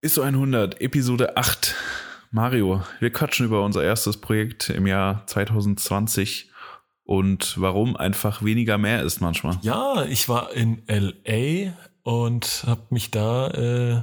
ISO 0.00 0.22
100, 0.22 0.80
Episode 0.80 1.36
8. 1.36 1.74
Mario, 2.30 2.84
wir 3.00 3.10
quatschen 3.10 3.46
über 3.46 3.64
unser 3.64 3.82
erstes 3.82 4.16
Projekt 4.16 4.70
im 4.70 4.86
Jahr 4.86 5.26
2020 5.26 6.52
und 7.02 7.60
warum 7.60 7.96
einfach 7.96 8.44
weniger 8.44 8.78
mehr 8.78 9.02
ist 9.02 9.20
manchmal. 9.20 9.58
Ja, 9.62 10.04
ich 10.04 10.28
war 10.28 10.52
in 10.52 10.82
LA 10.86 11.72
und 12.04 12.62
habe 12.64 12.82
mich 12.90 13.10
da 13.10 13.48
äh, 13.48 14.02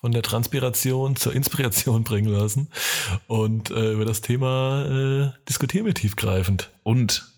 von 0.00 0.10
der 0.10 0.22
Transpiration 0.22 1.14
zur 1.14 1.34
Inspiration 1.34 2.02
bringen 2.04 2.32
lassen 2.32 2.66
und 3.28 3.70
äh, 3.70 3.92
über 3.92 4.04
das 4.04 4.22
Thema 4.22 4.86
äh, 4.86 5.44
diskutieren 5.48 5.86
wir 5.86 5.94
tiefgreifend. 5.94 6.70
Und 6.82 7.28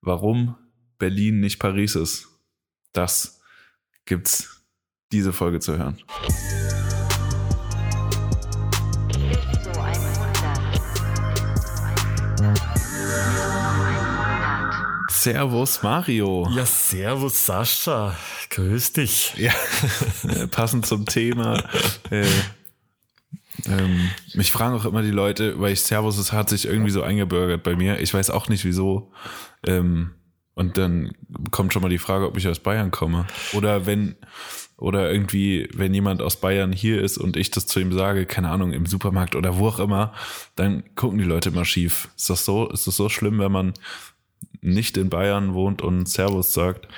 warum 0.00 0.56
Berlin 0.98 1.38
nicht 1.38 1.60
Paris 1.60 1.94
ist, 1.94 2.26
das 2.92 3.40
gibt's 4.04 4.64
diese 5.12 5.32
Folge 5.32 5.60
zu 5.60 5.78
hören. 5.78 6.02
Servus 15.24 15.82
Mario. 15.82 16.46
Ja, 16.54 16.66
servus 16.66 17.46
Sascha, 17.46 18.14
grüß 18.50 18.92
dich. 18.92 19.32
Ja, 19.38 19.54
äh, 20.28 20.46
passend 20.48 20.84
zum 20.84 21.06
Thema. 21.06 21.64
Äh, 22.10 22.26
ähm, 23.66 24.10
mich 24.34 24.52
fragen 24.52 24.74
auch 24.74 24.84
immer 24.84 25.00
die 25.00 25.10
Leute, 25.10 25.58
weil 25.58 25.72
ich 25.72 25.80
Servus, 25.80 26.18
es 26.18 26.32
hat 26.32 26.50
sich 26.50 26.66
irgendwie 26.66 26.90
so 26.90 27.02
eingebürgert 27.02 27.62
bei 27.62 27.74
mir. 27.74 28.00
Ich 28.00 28.12
weiß 28.12 28.28
auch 28.28 28.50
nicht 28.50 28.66
wieso. 28.66 29.12
Ähm, 29.66 30.10
und 30.52 30.76
dann 30.76 31.12
kommt 31.50 31.72
schon 31.72 31.80
mal 31.80 31.88
die 31.88 31.96
Frage, 31.96 32.26
ob 32.26 32.36
ich 32.36 32.46
aus 32.46 32.58
Bayern 32.58 32.90
komme. 32.90 33.26
Oder 33.54 33.86
wenn, 33.86 34.16
oder 34.76 35.10
irgendwie, 35.10 35.70
wenn 35.72 35.94
jemand 35.94 36.20
aus 36.20 36.36
Bayern 36.36 36.70
hier 36.70 37.00
ist 37.00 37.16
und 37.16 37.38
ich 37.38 37.50
das 37.50 37.64
zu 37.64 37.80
ihm 37.80 37.94
sage, 37.94 38.26
keine 38.26 38.50
Ahnung, 38.50 38.74
im 38.74 38.84
Supermarkt 38.84 39.36
oder 39.36 39.56
wo 39.56 39.68
auch 39.68 39.78
immer, 39.78 40.12
dann 40.54 40.84
gucken 40.96 41.16
die 41.16 41.24
Leute 41.24 41.48
immer 41.48 41.64
schief. 41.64 42.10
Ist 42.14 42.28
das 42.28 42.44
so, 42.44 42.68
ist 42.68 42.86
das 42.86 42.96
so 42.96 43.08
schlimm, 43.08 43.38
wenn 43.38 43.52
man 43.52 43.72
nicht 44.60 44.96
in 44.96 45.10
Bayern 45.10 45.54
wohnt 45.54 45.82
und 45.82 46.08
Servus 46.08 46.52
sagt? 46.52 46.88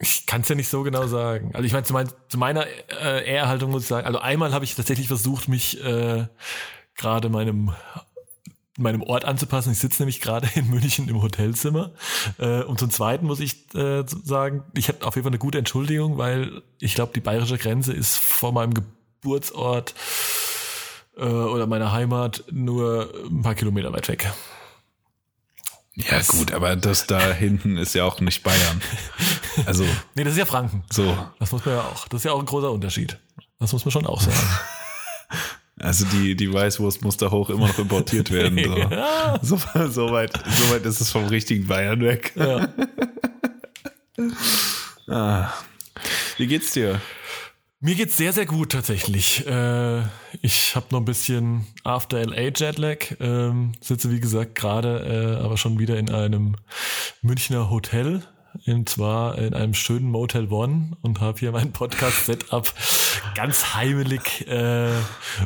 Ich 0.00 0.26
kann 0.26 0.42
es 0.42 0.48
ja 0.48 0.54
nicht 0.54 0.68
so 0.68 0.82
genau 0.82 1.06
sagen. 1.06 1.50
Also 1.54 1.64
ich 1.64 1.72
meine, 1.72 1.84
zu, 1.84 1.92
mein, 1.92 2.08
zu 2.28 2.38
meiner 2.38 2.66
äh, 3.02 3.28
Ehrhaltung 3.28 3.70
muss 3.70 3.82
ich 3.82 3.88
sagen, 3.88 4.06
also 4.06 4.20
einmal 4.20 4.52
habe 4.52 4.64
ich 4.64 4.74
tatsächlich 4.76 5.08
versucht, 5.08 5.48
mich 5.48 5.82
äh, 5.84 6.26
gerade 6.94 7.28
meinem 7.28 7.72
meinem 8.78 9.02
Ort 9.02 9.24
anzupassen. 9.24 9.72
Ich 9.72 9.78
sitze 9.78 10.02
nämlich 10.02 10.20
gerade 10.20 10.48
in 10.54 10.70
München 10.70 11.08
im 11.08 11.20
Hotelzimmer. 11.20 11.92
Äh, 12.38 12.62
und 12.62 12.78
zum 12.78 12.90
Zweiten 12.90 13.26
muss 13.26 13.40
ich 13.40 13.74
äh, 13.74 14.04
sagen, 14.06 14.64
ich 14.74 14.88
habe 14.88 15.04
auf 15.04 15.16
jeden 15.16 15.24
Fall 15.24 15.32
eine 15.32 15.38
gute 15.38 15.58
Entschuldigung, 15.58 16.16
weil 16.16 16.62
ich 16.78 16.94
glaube, 16.94 17.12
die 17.14 17.20
bayerische 17.20 17.58
Grenze 17.58 17.92
ist 17.92 18.16
vor 18.18 18.52
meinem 18.52 18.72
Geburtsort 18.74 19.94
äh, 21.16 21.24
oder 21.24 21.66
meiner 21.66 21.92
Heimat 21.92 22.44
nur 22.50 23.12
ein 23.28 23.42
paar 23.42 23.54
Kilometer 23.54 23.92
weit 23.92 24.08
weg. 24.08 24.32
Ja, 26.00 26.20
gut, 26.28 26.52
aber 26.52 26.76
das 26.76 27.06
da 27.06 27.32
hinten 27.32 27.76
ist 27.76 27.94
ja 27.94 28.04
auch 28.04 28.20
nicht 28.20 28.42
Bayern. 28.44 28.80
Also, 29.66 29.84
Nee, 30.14 30.22
das 30.24 30.34
ist 30.34 30.38
ja 30.38 30.46
Franken. 30.46 30.84
so. 30.92 31.16
Das 31.40 31.50
muss 31.50 31.64
man 31.64 31.74
ja 31.74 31.80
auch. 31.82 32.06
Das 32.08 32.20
ist 32.20 32.24
ja 32.24 32.32
auch 32.32 32.38
ein 32.38 32.46
großer 32.46 32.70
Unterschied. 32.70 33.18
Das 33.58 33.72
muss 33.72 33.84
man 33.84 33.92
schon 33.92 34.06
auch 34.06 34.20
sagen. 34.20 34.36
Also 35.80 36.04
die, 36.06 36.34
die 36.34 36.52
Weißwurst 36.52 37.02
muss 37.02 37.18
da 37.18 37.30
hoch 37.30 37.50
immer 37.50 37.68
noch 37.68 37.78
importiert 37.78 38.32
werden. 38.32 38.58
So, 38.64 38.76
Ja. 38.76 39.38
so, 39.42 39.56
so, 39.88 40.10
weit, 40.10 40.32
so 40.50 40.70
weit 40.74 40.84
ist 40.84 41.00
es 41.00 41.12
vom 41.12 41.26
richtigen 41.26 41.68
Bayern 41.68 42.00
weg. 42.00 42.32
ja. 42.34 42.68
Ah. 45.08 45.52
Wie 46.36 46.48
geht's 46.48 46.72
dir? 46.72 47.00
Mir 47.80 47.94
geht's 47.94 48.16
sehr, 48.16 48.32
sehr 48.32 48.46
gut 48.46 48.72
tatsächlich. 48.72 49.46
Äh, 49.46 50.00
ich 50.42 50.74
habe 50.74 50.86
noch 50.90 50.98
ein 50.98 51.04
bisschen 51.04 51.64
After 51.84 52.20
LA 52.24 52.50
Jetlag. 52.56 53.14
Ähm, 53.20 53.72
sitze, 53.80 54.10
wie 54.10 54.18
gesagt, 54.18 54.56
gerade 54.56 55.36
äh, 55.38 55.44
aber 55.44 55.56
schon 55.56 55.78
wieder 55.78 55.96
in 55.96 56.10
einem 56.10 56.56
Münchner 57.22 57.70
Hotel. 57.70 58.24
Und 58.66 58.88
zwar 58.88 59.38
in 59.38 59.54
einem 59.54 59.74
schönen 59.74 60.10
Motel 60.10 60.50
One 60.50 60.96
und 61.02 61.20
habe 61.20 61.38
hier 61.38 61.52
mein 61.52 61.70
Podcast-Setup 61.70 62.74
ganz 63.36 63.74
heimelig 63.74 64.48
äh, 64.48 64.90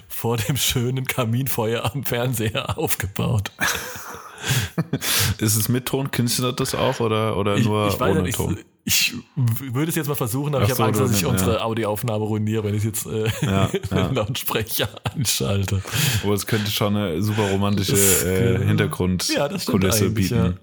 vor 0.09 0.39
dem 0.39 0.57
schönen 0.57 1.05
Kaminfeuer 1.07 1.85
am 1.93 2.05
Fernseher 2.05 2.79
aufgebaut. 2.79 3.53
Ist 5.39 5.57
es 5.57 5.69
mit 5.69 5.87
Ton? 5.87 6.09
Du 6.11 6.53
das 6.53 6.75
auch 6.75 7.01
oder, 7.01 7.37
oder 7.37 7.57
Ich, 7.57 7.67
nur 7.67 7.89
ich 7.89 8.01
weiß 8.01 8.17
ohne 8.17 8.31
Ton? 8.31 8.57
ich 8.57 8.72
würde 8.85 9.91
es 9.91 9.95
jetzt 9.97 10.09
mal 10.09 10.15
versuchen, 10.17 10.55
aber 10.55 10.65
Ach 10.65 10.69
ich 10.69 10.75
so, 10.75 10.83
habe 10.83 10.89
Angst, 10.89 11.01
du- 11.01 11.05
dass 11.05 11.17
ich 11.17 11.23
ja. 11.23 11.29
unsere 11.29 11.63
Audioaufnahme 11.65 12.25
ruiniere, 12.25 12.65
wenn 12.65 12.75
ich 12.75 12.83
jetzt 12.85 13.07
äh, 13.07 13.29
Ja, 13.43 13.69
ja. 13.91 14.07
den 14.09 14.15
Lautsprecher 14.17 14.89
anschalte. 15.15 15.83
Aber 16.25 16.35
es 16.35 16.47
könnte 16.47 16.71
schon 16.71 16.97
eine 16.97 17.23
super 17.23 17.49
romantische 17.51 17.95
äh, 17.95 18.47
ja, 18.53 18.59
das 18.59 18.67
Hintergrundkulisse 18.69 20.11
bieten. 20.11 20.59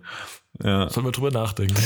Ja. 0.64 0.90
Sollen 0.90 1.06
wir 1.06 1.12
drüber 1.14 1.32
nachdenken? 1.32 1.82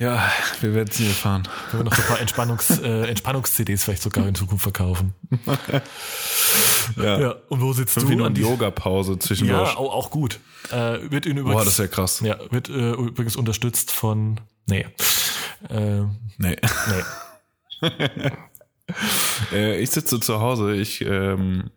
ja, 0.00 0.28
wir 0.60 0.74
werden 0.74 0.88
es 0.90 0.98
nie 0.98 1.06
erfahren. 1.08 1.42
Können 1.70 1.80
wir 1.80 1.84
noch 1.90 1.94
so 1.96 2.02
ein 2.02 2.08
paar 2.08 2.20
Entspannungs, 2.20 2.78
äh, 2.82 3.06
Entspannungs-CDs 3.08 3.84
vielleicht 3.84 4.02
sogar 4.02 4.26
in 4.26 4.34
Zukunft 4.34 4.62
verkaufen? 4.64 5.14
Ja. 6.96 7.20
Ja, 7.20 7.34
und 7.50 7.60
wo 7.60 7.72
sitzt 7.74 7.92
Fünf 7.94 8.06
du? 8.06 8.10
Minuten 8.10 8.34
Yoga-Pause 8.36 9.18
zwischendurch. 9.18 9.68
ja, 9.72 9.76
auch, 9.76 9.92
auch 9.94 10.10
gut. 10.10 10.40
Äh, 10.70 10.98
wird 11.10 11.26
in 11.26 11.36
übrigens, 11.36 11.54
Boah, 11.58 11.64
das 11.64 11.74
ist 11.74 11.78
ja 11.78 11.86
krass. 11.86 12.20
ja, 12.24 12.38
wird 12.50 12.70
äh, 12.70 12.92
übrigens 12.92 13.36
unterstützt 13.36 13.90
von, 13.90 14.40
nee, 14.68 14.86
äh, 15.68 16.04
Nee. 16.38 16.56
nee. 17.80 17.90
Äh, 19.52 19.80
ich 19.80 19.90
sitze 19.90 20.18
zu 20.18 20.40
Hause. 20.40 20.74
Ich, 20.74 21.02
ähm, 21.02 21.70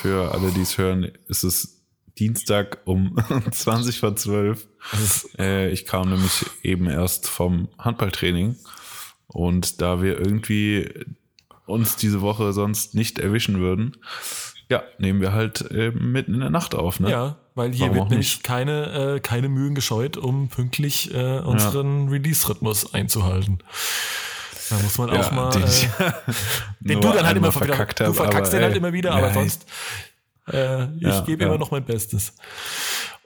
für 0.00 0.32
alle, 0.32 0.50
die 0.52 0.62
es 0.62 0.78
hören, 0.78 1.04
ist 1.28 1.42
es 1.44 1.82
Dienstag 2.18 2.78
um 2.86 3.16
20 3.50 4.00
vor 4.00 4.16
12. 4.16 4.66
Das 4.90 5.00
ist, 5.00 5.38
Äh, 5.38 5.68
ich 5.70 5.84
kam 5.84 6.08
nämlich 6.08 6.46
eben 6.62 6.88
erst 6.88 7.28
vom 7.28 7.68
Handballtraining. 7.78 8.56
Und 9.26 9.80
da 9.82 10.02
wir 10.02 10.18
irgendwie 10.18 10.88
uns 11.66 11.96
diese 11.96 12.20
Woche 12.20 12.52
sonst 12.52 12.94
nicht 12.94 13.18
erwischen 13.18 13.60
würden, 13.60 13.96
ja, 14.70 14.82
nehmen 14.98 15.20
wir 15.20 15.32
halt 15.32 15.70
äh, 15.70 15.90
mitten 15.90 16.32
in 16.34 16.40
der 16.40 16.50
Nacht 16.50 16.74
auf. 16.74 17.00
Ne? 17.00 17.10
ja, 17.10 17.36
weil 17.54 17.72
hier 17.72 17.86
Warum 17.86 17.96
wird 17.96 18.10
nämlich 18.10 18.36
nicht? 18.36 18.44
keine, 18.44 19.16
äh, 19.16 19.20
keine 19.20 19.48
Mühen 19.48 19.74
gescheut, 19.74 20.16
um 20.16 20.48
pünktlich 20.48 21.12
äh, 21.12 21.40
unseren 21.40 22.08
Release-Rhythmus 22.08 22.94
einzuhalten. 22.94 23.58
Da 24.70 24.76
muss 24.78 24.96
man 24.98 25.10
auch 25.10 25.30
mal, 25.32 25.50
den, 25.50 25.62
äh, 25.64 25.66
den 26.80 27.00
nur 27.00 27.10
du 27.10 27.16
dann 27.18 27.26
halt 27.26 27.36
immer 27.36 27.48
wieder, 27.54 27.64
verkackt 27.66 28.00
du 28.00 28.06
hab, 28.06 28.14
verkackst 28.14 28.52
aber, 28.52 28.60
den 28.60 28.64
halt 28.68 28.76
immer 28.76 28.92
wieder, 28.92 29.12
aber 29.12 29.26
ja, 29.28 29.34
sonst, 29.34 29.66
äh, 30.52 30.84
ich 30.94 31.02
Ja, 31.02 31.20
gebe 31.22 31.42
ja. 31.42 31.48
immer 31.48 31.58
noch 31.58 31.72
mein 31.72 31.84
Bestes. 31.84 32.34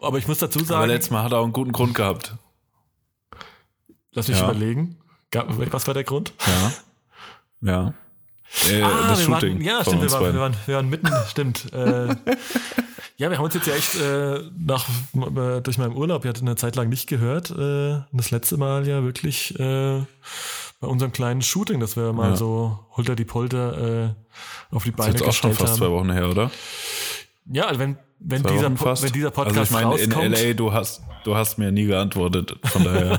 Aber 0.01 0.17
ich 0.19 0.27
muss 0.27 0.39
dazu 0.39 0.61
Aber 0.61 0.67
sagen, 0.67 0.89
letztes 0.91 1.11
Mal 1.11 1.23
hat 1.23 1.33
er 1.33 1.39
auch 1.41 1.45
einen 1.45 1.53
guten 1.53 1.73
Grund 1.73 1.95
gehabt. 1.95 2.35
lass 4.13 4.29
mich 4.29 4.39
Ja. 4.39 4.45
überlegen, 4.51 4.99
was 5.71 5.87
war 5.87 5.93
der 5.95 6.05
Grund? 6.05 6.33
Ja. 6.47 6.73
Ja. 7.71 7.95
Äh, 8.71 8.83
Ah, 8.83 9.09
das 9.09 9.23
Shooting 9.25 9.55
waren, 9.55 9.61
ja, 9.63 9.83
stimmt, 9.83 10.03
wir 10.03 10.11
waren, 10.13 10.33
wir, 10.35 10.41
waren, 10.41 10.55
wir 10.67 10.77
waren 10.77 10.89
mitten, 10.91 11.09
stimmt. 11.29 11.73
Äh, 11.73 12.09
ja, 13.17 13.31
wir 13.31 13.37
haben 13.39 13.45
uns 13.45 13.55
jetzt 13.55 13.67
ja 13.67 13.75
echt 13.75 13.95
äh, 14.01 14.41
nach, 14.59 14.87
äh, 15.15 15.61
durch 15.61 15.79
meinen 15.79 15.95
Urlaub, 15.97 16.25
ich 16.25 16.29
hatte 16.29 16.41
eine 16.43 16.57
Zeit 16.57 16.77
lang 16.77 16.89
nicht 16.89 17.09
gehört, 17.09 17.51
äh, 17.51 17.55
und 17.95 18.07
das 18.13 18.31
letzte 18.31 18.57
Mal 18.57 18.87
ja 18.87 19.03
wirklich 19.03 19.59
äh, 19.59 20.01
bei 20.81 20.87
unserem 20.87 21.13
kleinen 21.13 21.43
Shooting, 21.43 21.81
dass 21.81 21.97
wir 21.97 22.13
mal 22.13 22.31
Ja. 22.31 22.37
so 22.37 22.79
holter 22.97 23.17
die 23.17 23.25
Polter 23.25 24.15
auf 24.71 24.85
die 24.85 24.91
Das 24.91 24.97
Beine 24.97 25.15
ist 25.15 25.21
jetzt 25.21 25.29
auch 25.29 25.33
schon 25.33 25.51
gestellt 25.51 25.69
fast 25.69 25.79
zwei 25.79 25.87
haben. 25.87 25.93
Wochen 25.95 26.11
her, 26.13 26.29
oder? 26.29 26.51
Ja, 27.47 27.65
also 27.67 27.79
wenn, 27.81 27.97
wenn, 28.21 28.43
Zwei 28.43 28.53
dieser, 28.53 28.71
Po- 28.71 28.95
wenn 29.03 29.13
dieser 29.13 29.31
Podcast 29.31 29.59
also 29.59 29.79
ich 29.79 29.85
meine, 29.85 29.99
in 30.01 30.13
rauskommt. 30.13 30.39
LA, 30.39 30.53
du 30.55 30.73
hast, 30.73 31.03
du 31.25 31.37
hast 31.37 31.59
mir 31.59 31.71
nie 31.73 31.85
geantwortet. 31.87 32.57
Von 32.65 32.85
daher. 32.85 33.19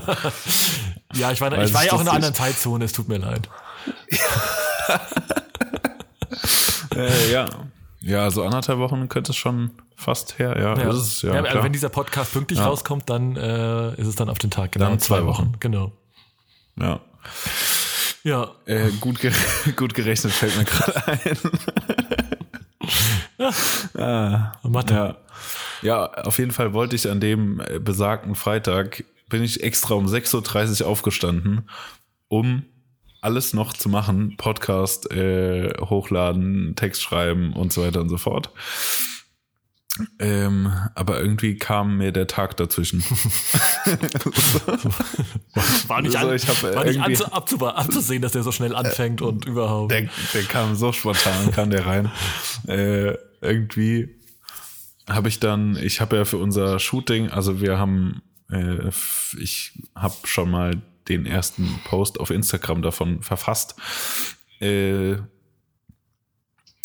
ja, 1.14 1.30
ich 1.32 1.40
war, 1.40 1.50
Weiß 1.52 1.68
ich 1.68 1.74
war 1.74 1.84
ja 1.84 1.92
auch 1.92 1.98
das 1.98 2.02
in 2.02 2.08
einer 2.08 2.16
anderen 2.16 2.34
Zeitzone, 2.34 2.84
es 2.84 2.92
tut 2.92 3.08
mir 3.08 3.18
leid. 3.18 3.48
äh, 6.96 7.32
ja. 7.32 7.46
Ja, 8.00 8.30
so 8.30 8.44
anderthalb 8.44 8.78
Wochen 8.78 9.08
könnte 9.08 9.32
es 9.32 9.36
schon 9.36 9.70
fast 9.96 10.38
her. 10.38 10.56
Ja, 10.58 10.78
Ja, 10.78 10.90
ist 10.90 11.22
ja, 11.22 11.30
ja, 11.30 11.36
also 11.40 11.50
klar. 11.50 11.64
wenn 11.64 11.72
dieser 11.72 11.88
Podcast 11.88 12.32
pünktlich 12.32 12.58
Ja. 12.60 12.66
rauskommt, 12.66 13.10
dann 13.10 13.36
äh, 13.36 13.94
ist 14.00 14.06
es 14.06 14.14
dann 14.14 14.28
auf 14.28 14.38
den 14.38 14.50
Tag 14.50 14.72
genau. 14.72 14.86
Dann 14.86 15.00
zwei 15.00 15.24
Wochen. 15.24 15.54
Genau. 15.60 15.92
ja. 16.78 17.00
Ja, 18.22 18.52
Äh, 18.66 18.90
gut, 19.00 19.20
ge 19.20 19.32
gut 19.76 19.94
gerechnet 19.94 20.32
fällt 20.32 20.56
mir 20.56 20.64
gerade 20.64 21.02
ein. 23.38 24.02
ah, 24.02 24.52
Mathe. 24.62 24.94
ja. 24.94 25.16
ja, 25.82 26.12
auf 26.24 26.38
jeden 26.38 26.52
Fall 26.52 26.72
wollte 26.72 26.96
ich 26.96 27.10
an 27.10 27.20
dem 27.20 27.60
äh, 27.60 27.78
besagten 27.78 28.34
Freitag, 28.34 29.04
bin 29.28 29.42
ich 29.42 29.62
extra 29.62 29.94
um 29.94 30.06
6.30 30.06 30.82
Uhr 30.82 30.88
aufgestanden, 30.88 31.68
um 32.28 32.64
alles 33.26 33.52
noch 33.52 33.72
zu 33.72 33.88
machen, 33.88 34.36
Podcast 34.36 35.10
äh, 35.10 35.74
hochladen, 35.80 36.76
Text 36.76 37.02
schreiben 37.02 37.52
und 37.52 37.72
so 37.72 37.82
weiter 37.82 38.00
und 38.00 38.08
so 38.08 38.18
fort. 38.18 38.52
Ähm, 40.20 40.72
aber 40.94 41.20
irgendwie 41.20 41.56
kam 41.56 41.96
mir 41.98 42.12
der 42.12 42.28
Tag 42.28 42.56
dazwischen. 42.56 43.00
War 45.88 46.02
nicht, 46.02 46.16
Also 46.16 46.28
an, 46.28 46.36
äh, 46.36 46.74
war 46.76 46.84
nicht 46.84 47.00
anzu, 47.00 47.32
abzu, 47.32 47.66
abzusehen, 47.66 48.22
dass 48.22 48.32
der 48.32 48.42
so 48.42 48.52
schnell 48.52 48.76
anfängt 48.76 49.22
und 49.22 49.46
überhaupt. 49.46 49.90
Der, 49.90 50.08
der 50.34 50.42
kam 50.42 50.76
so 50.76 50.92
spontan, 50.92 51.50
kam 51.50 51.70
der 51.70 51.86
rein. 51.86 52.12
Äh, 52.68 53.14
irgendwie 53.40 54.20
habe 55.08 55.28
ich 55.28 55.40
dann, 55.40 55.76
ich 55.76 56.00
habe 56.00 56.16
ja 56.16 56.24
für 56.24 56.38
unser 56.38 56.78
Shooting, 56.78 57.30
also 57.30 57.60
wir 57.60 57.78
haben, 57.78 58.22
äh, 58.50 58.90
ich 59.38 59.82
habe 59.94 60.14
schon 60.24 60.50
mal 60.50 60.82
den 61.08 61.26
ersten 61.26 61.80
Post 61.84 62.20
auf 62.20 62.30
Instagram 62.30 62.82
davon 62.82 63.22
verfasst. 63.22 63.76
Äh, 64.60 65.16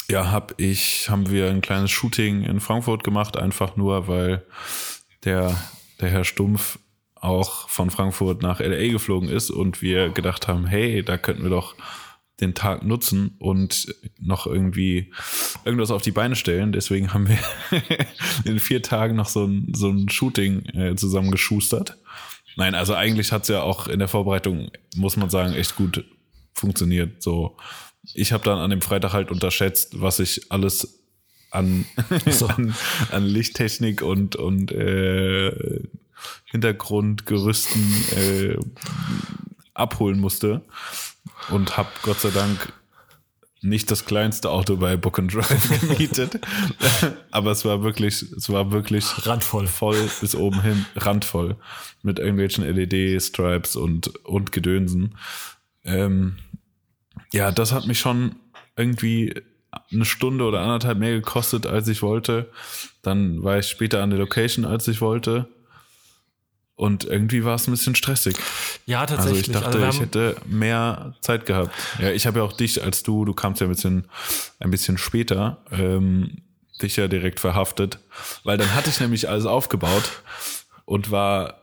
ja, 0.09 0.29
hab 0.29 0.59
ich, 0.59 1.09
haben 1.09 1.29
wir 1.29 1.49
ein 1.49 1.61
kleines 1.61 1.91
Shooting 1.91 2.43
in 2.43 2.59
Frankfurt 2.59 3.03
gemacht, 3.03 3.37
einfach 3.37 3.77
nur, 3.77 4.07
weil 4.07 4.45
der, 5.23 5.55
der 5.99 6.09
Herr 6.09 6.25
Stumpf 6.25 6.79
auch 7.15 7.69
von 7.69 7.89
Frankfurt 7.91 8.41
nach 8.41 8.59
LA 8.59 8.91
geflogen 8.91 9.29
ist 9.29 9.51
und 9.51 9.81
wir 9.81 10.09
gedacht 10.09 10.47
haben, 10.47 10.65
hey, 10.65 11.03
da 11.03 11.17
könnten 11.17 11.43
wir 11.43 11.49
doch 11.49 11.75
den 12.41 12.55
Tag 12.55 12.83
nutzen 12.83 13.35
und 13.37 13.95
noch 14.19 14.47
irgendwie 14.47 15.13
irgendwas 15.63 15.91
auf 15.91 16.01
die 16.01 16.11
Beine 16.11 16.35
stellen. 16.35 16.71
Deswegen 16.71 17.13
haben 17.13 17.29
wir 17.29 17.37
in 18.43 18.59
vier 18.59 18.81
Tagen 18.81 19.15
noch 19.15 19.29
so 19.29 19.45
ein, 19.45 19.71
so 19.75 19.89
ein 19.89 20.09
Shooting 20.09 20.65
äh, 20.73 20.95
zusammengeschustert. 20.95 21.97
Nein, 22.55 22.75
also 22.75 22.95
eigentlich 22.95 23.31
hat's 23.31 23.47
ja 23.47 23.61
auch 23.61 23.87
in 23.87 23.99
der 23.99 24.07
Vorbereitung, 24.07 24.71
muss 24.95 25.17
man 25.17 25.29
sagen, 25.29 25.53
echt 25.53 25.75
gut 25.75 26.03
funktioniert. 26.53 27.21
So, 27.21 27.57
ich 28.13 28.31
habe 28.33 28.43
dann 28.43 28.59
an 28.59 28.69
dem 28.69 28.81
Freitag 28.81 29.13
halt 29.13 29.31
unterschätzt, 29.31 30.01
was 30.01 30.19
ich 30.19 30.51
alles 30.51 30.99
an, 31.51 31.85
So. 32.29 32.47
an, 32.47 32.75
an 33.11 33.25
Lichttechnik 33.25 34.01
und, 34.01 34.35
und 34.35 34.71
äh, 34.71 35.81
Hintergrundgerüsten 36.45 37.81
äh, 38.15 38.57
abholen 39.73 40.19
musste 40.19 40.61
und 41.49 41.77
habe 41.77 41.89
Gott 42.03 42.19
sei 42.19 42.29
Dank 42.29 42.73
nicht 43.61 43.91
das 43.91 44.05
kleinste 44.05 44.49
Auto 44.49 44.77
bei 44.77 44.97
Book 44.97 45.19
and 45.19 45.33
Drive 45.33 45.81
gemietet, 45.81 46.39
aber 47.29 47.51
es 47.51 47.63
war 47.63 47.83
wirklich, 47.83 48.23
es 48.23 48.49
war 48.49 48.71
wirklich 48.71 49.05
Randvoll. 49.25 49.67
voll 49.67 50.09
bis 50.19 50.35
oben 50.35 50.61
hin, 50.61 50.85
randvoll 50.95 51.55
mit 52.01 52.19
irgendwelchen 52.19 52.63
LED-Stripes 52.63 53.75
und 53.75 54.07
und 54.25 54.51
Gedönsen. 54.51 55.17
Ähm, 55.83 56.37
ja, 57.33 57.51
das 57.51 57.71
hat 57.71 57.87
mich 57.87 57.99
schon 57.99 58.35
irgendwie 58.75 59.33
eine 59.91 60.05
Stunde 60.05 60.43
oder 60.43 60.61
anderthalb 60.61 60.97
mehr 60.97 61.13
gekostet, 61.13 61.65
als 61.65 61.87
ich 61.87 62.01
wollte. 62.01 62.49
Dann 63.01 63.43
war 63.43 63.59
ich 63.59 63.67
später 63.67 64.01
an 64.01 64.09
der 64.09 64.19
Location, 64.19 64.65
als 64.65 64.87
ich 64.87 65.01
wollte. 65.01 65.47
Und 66.81 67.03
irgendwie 67.03 67.43
war 67.43 67.53
es 67.53 67.67
ein 67.67 67.71
bisschen 67.71 67.93
stressig. 67.93 68.35
Ja, 68.87 69.01
Also 69.01 69.15
tatsächlich. 69.15 69.49
ich 69.49 69.53
dachte, 69.53 69.79
wir 69.79 69.89
ich 69.89 69.99
hätte 69.99 70.35
mehr 70.47 71.13
Zeit 71.21 71.45
gehabt. 71.45 71.75
Ja, 71.99 72.09
ich 72.09 72.25
habe 72.25 72.39
ja 72.39 72.43
auch 72.43 72.53
dich 72.53 72.83
als 72.83 73.03
du, 73.03 73.23
du 73.23 73.35
kamst 73.35 73.61
ja 73.61 73.67
ein 73.67 73.69
bisschen, 73.69 74.07
ein 74.59 74.71
bisschen 74.71 74.97
später, 74.97 75.59
ähm, 75.71 76.41
dich 76.81 76.95
ja 76.95 77.07
direkt 77.07 77.39
verhaftet, 77.39 77.99
weil 78.43 78.57
dann 78.57 78.73
hatte 78.73 78.89
ich 78.89 78.99
nämlich 78.99 79.29
alles 79.29 79.45
aufgebaut 79.45 80.23
und 80.85 81.11
war, 81.11 81.61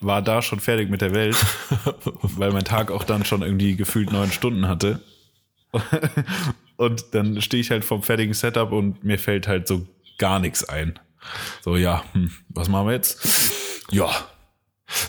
war 0.00 0.20
da 0.20 0.42
schon 0.42 0.58
fertig 0.58 0.90
mit 0.90 1.00
der 1.00 1.14
Welt, 1.14 1.36
weil 2.22 2.50
mein 2.50 2.64
Tag 2.64 2.90
auch 2.90 3.04
dann 3.04 3.24
schon 3.24 3.42
irgendwie 3.42 3.76
gefühlt 3.76 4.10
neun 4.10 4.32
Stunden 4.32 4.66
hatte. 4.66 4.98
Und 6.76 7.14
dann 7.14 7.40
stehe 7.40 7.60
ich 7.60 7.70
halt 7.70 7.84
vom 7.84 8.02
fertigen 8.02 8.34
Setup 8.34 8.72
und 8.72 9.02
mir 9.02 9.18
fällt 9.18 9.48
halt 9.48 9.66
so 9.66 9.86
gar 10.18 10.40
nichts 10.40 10.68
ein. 10.68 10.98
So, 11.62 11.76
ja, 11.76 12.04
hm, 12.12 12.32
was 12.48 12.68
machen 12.68 12.88
wir 12.88 12.94
jetzt? 12.94 13.24
Ja, 13.92 14.10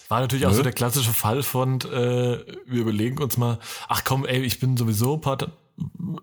War 0.09 0.21
natürlich 0.21 0.45
auch 0.45 0.51
Nö. 0.51 0.57
so 0.57 0.63
der 0.63 0.71
klassische 0.73 1.13
Fall 1.13 1.43
von, 1.43 1.79
äh, 1.81 2.39
wir 2.65 2.81
überlegen 2.81 3.17
uns 3.21 3.37
mal, 3.37 3.59
ach 3.87 4.03
komm, 4.03 4.25
ey, 4.25 4.41
ich 4.41 4.59
bin 4.59 4.75
sowieso 4.77 5.15
ein 5.15 5.21
paar, 5.21 5.37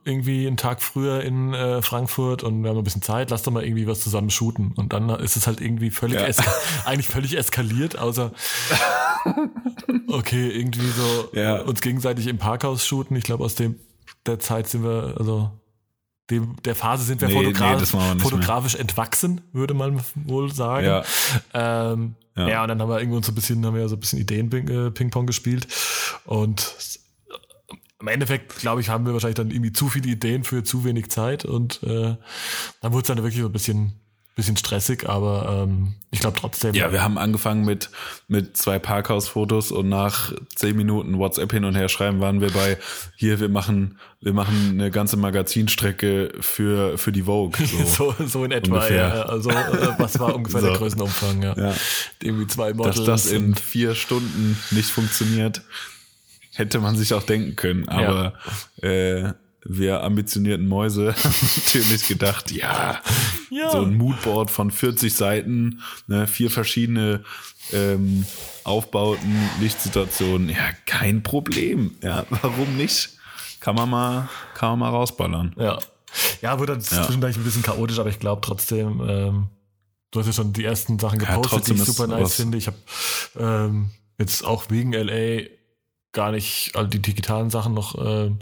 irgendwie 0.04 0.46
einen 0.48 0.56
Tag 0.56 0.82
früher 0.82 1.22
in 1.22 1.54
äh, 1.54 1.80
Frankfurt 1.80 2.42
und 2.42 2.62
wir 2.64 2.70
haben 2.70 2.78
ein 2.78 2.82
bisschen 2.84 3.02
Zeit, 3.02 3.30
lass 3.30 3.44
doch 3.44 3.52
mal 3.52 3.62
irgendwie 3.64 3.86
was 3.86 4.00
zusammen 4.00 4.30
shooten. 4.30 4.72
Und 4.72 4.92
dann 4.92 5.08
ist 5.10 5.36
es 5.36 5.46
halt 5.46 5.60
irgendwie 5.60 5.90
völlig, 5.90 6.18
Ja. 6.20 6.44
eigentlich 6.84 7.06
völlig 7.06 7.36
eskaliert, 7.38 7.96
außer, 7.96 8.32
okay, 10.08 10.48
irgendwie 10.50 10.88
so 10.88 11.28
Ja. 11.38 11.60
uns 11.62 11.80
gegenseitig 11.80 12.26
im 12.26 12.38
Parkhaus 12.38 12.84
shooten. 12.86 13.16
Ich 13.16 13.24
glaube, 13.24 13.44
aus 13.44 13.54
dem 13.54 13.76
der 14.26 14.38
Zeit 14.38 14.68
sind 14.68 14.82
wir, 14.84 15.14
also 15.18 15.50
dem, 16.30 16.56
der 16.64 16.74
Phase 16.74 17.04
sind 17.04 17.20
wir 17.20 17.28
Nee, 17.28 17.34
nee, 17.34 17.44
fotografisch, 17.44 17.92
machen 17.92 18.18
wir 18.18 18.22
fotografisch 18.22 18.74
entwachsen, 18.74 19.42
würde 19.52 19.74
man 19.74 20.00
wohl 20.14 20.52
sagen. 20.52 20.86
Ja. 20.86 21.04
Ähm, 21.52 22.16
ja. 22.36 22.48
Ja. 22.48 22.62
und 22.62 22.68
dann 22.68 22.80
haben 22.80 22.88
wir 22.88 22.98
irgendwo 22.98 23.20
so 23.22 23.30
ein 23.30 23.34
bisschen, 23.34 23.64
haben 23.64 23.74
wir 23.74 23.88
so 23.88 23.96
ein 23.96 24.00
bisschen 24.00 24.18
Ideen 24.18 24.50
äh, 24.52 24.90
Ping-Pong 24.90 25.26
gespielt. 25.26 25.68
Und 26.24 26.74
im 28.00 28.08
Endeffekt, 28.08 28.56
glaube 28.56 28.80
ich, 28.80 28.88
haben 28.88 29.06
wir 29.06 29.12
wahrscheinlich 29.12 29.36
dann 29.36 29.50
irgendwie 29.50 29.72
zu 29.72 29.88
viele 29.88 30.08
Ideen 30.08 30.44
für 30.44 30.64
zu 30.64 30.84
wenig 30.84 31.10
Zeit 31.10 31.44
und 31.44 31.82
äh, 31.82 32.16
dann 32.80 32.92
wurde 32.92 33.02
es 33.02 33.06
dann 33.08 33.18
wirklich 33.18 33.40
so 33.40 33.46
ein 33.46 33.52
bisschen, 33.52 33.94
bisschen 34.34 34.56
stressig, 34.56 35.08
aber 35.08 35.64
ähm, 35.69 35.94
ich 36.10 36.19
glaube 36.20 36.36
trotzdem. 36.38 36.75
Ja, 36.75 36.90
wir 36.90 37.02
haben 37.02 37.19
angefangen 37.19 37.64
mit, 37.64 37.90
mit 38.26 38.56
zwei 38.56 38.81
Parkhausfotos 38.81 39.70
und 39.70 39.88
nach 39.88 40.32
zehn 40.54 40.76
Minuten 40.76 41.19
WhatsApp 41.19 41.52
hin 41.52 41.64
und 41.64 41.76
her 41.76 41.88
schreiben 41.88 42.20
waren 42.20 42.40
wir 42.40 42.50
bei, 42.50 42.76
hier, 43.16 43.38
wir 43.38 43.48
machen, 43.48 43.98
wir 44.20 44.32
machen 44.32 44.70
eine 44.72 44.90
ganze 44.90 45.16
Magazinstrecke 45.16 46.32
für, 46.40 46.98
für 46.98 47.12
die 47.12 47.22
Vogue. 47.22 47.64
So. 47.64 47.84
so, 48.19 48.26
so 48.26 48.44
in 48.44 48.50
etwa, 48.50 48.76
Ungefähr. 48.76 48.96
ja. 49.08 49.22
Also 49.22 49.50
äh, 49.50 49.94
was 49.98 50.19
war 50.19 50.34
ungefähr 50.34 50.60
So. 50.62 50.66
der 50.69 50.76
Größenumfang, 50.78 51.42
ja. 51.42 51.56
Ja. 51.56 51.75
Irgendwie 52.20 52.48
zwei 52.48 52.75
Models. 52.75 52.96
Dass 52.96 53.25
das 53.25 53.26
in 53.32 53.54
vier 53.54 53.94
Stunden 53.94 54.58
nicht 54.72 54.90
funktioniert, 54.90 55.62
hätte 56.54 56.81
man 56.81 56.96
sich 56.96 57.14
auch 57.14 57.22
denken 57.22 57.54
können. 57.54 57.88
Aber 57.88 58.34
äh, 58.82 59.32
wir 59.64 60.02
ambitionierten 60.02 60.66
Mäuse 60.66 61.14
haben 61.14 61.34
natürlich 61.64 62.08
gedacht, 62.08 62.50
ja, 62.50 63.00
Ja. 63.50 63.70
so 63.70 63.82
ein 63.82 63.94
Moodboard 63.96 64.50
von 64.50 64.70
40 64.70 65.14
Seiten, 65.14 65.81
ne, 66.06 66.26
vier 66.26 66.50
verschiedene 66.50 67.25
ähm, 67.72 68.26
Aufbauten, 68.64 69.49
Lichtsituationen, 69.61 70.49
ja, 70.50 70.70
kein 70.87 71.22
Problem. 71.22 71.96
Ja, 72.02 72.26
warum 72.31 72.76
nicht? 72.76 73.11
Kann 73.61 73.75
man 73.75 73.88
mal, 73.88 74.28
kann 74.55 74.70
man 74.70 74.78
mal 74.81 74.90
rausballern. 74.90 75.55
Ja. 75.58 75.78
Ja, 76.43 76.58
wurde 76.60 76.75
dann 76.75 76.81
zwischendurch 76.81 77.37
ein 77.37 77.43
bisschen 77.43 77.62
chaotisch, 77.62 77.99
aber 77.99 78.08
ich 78.08 78.20
glaube 78.20 78.40
trotzdem, 78.40 79.00
ähm, 79.08 79.46
du 80.12 80.20
hast 80.20 80.26
ja 80.26 80.32
schon 80.32 80.52
die 80.52 80.64
ersten 80.64 80.99
Sachen 81.00 81.19
Ja, 81.20 81.26
gepostet, 81.26 81.50
trotzdem 81.52 81.76
die 81.76 81.82
ich 81.82 81.88
super 81.88 82.06
nice 82.06 82.34
finde. 82.37 82.56
Ich 82.56 82.69
habe 82.69 82.76
ähm, 83.37 83.90
jetzt 84.19 84.44
auch 84.44 84.70
wegen 84.70 84.93
LA 84.93 85.46
gar 86.12 86.31
nicht 86.31 86.72
all 86.76 86.87
die 86.87 87.00
digitalen 87.02 87.50
Sachen 87.50 87.75
noch 87.75 87.96
ähm, 87.99 88.38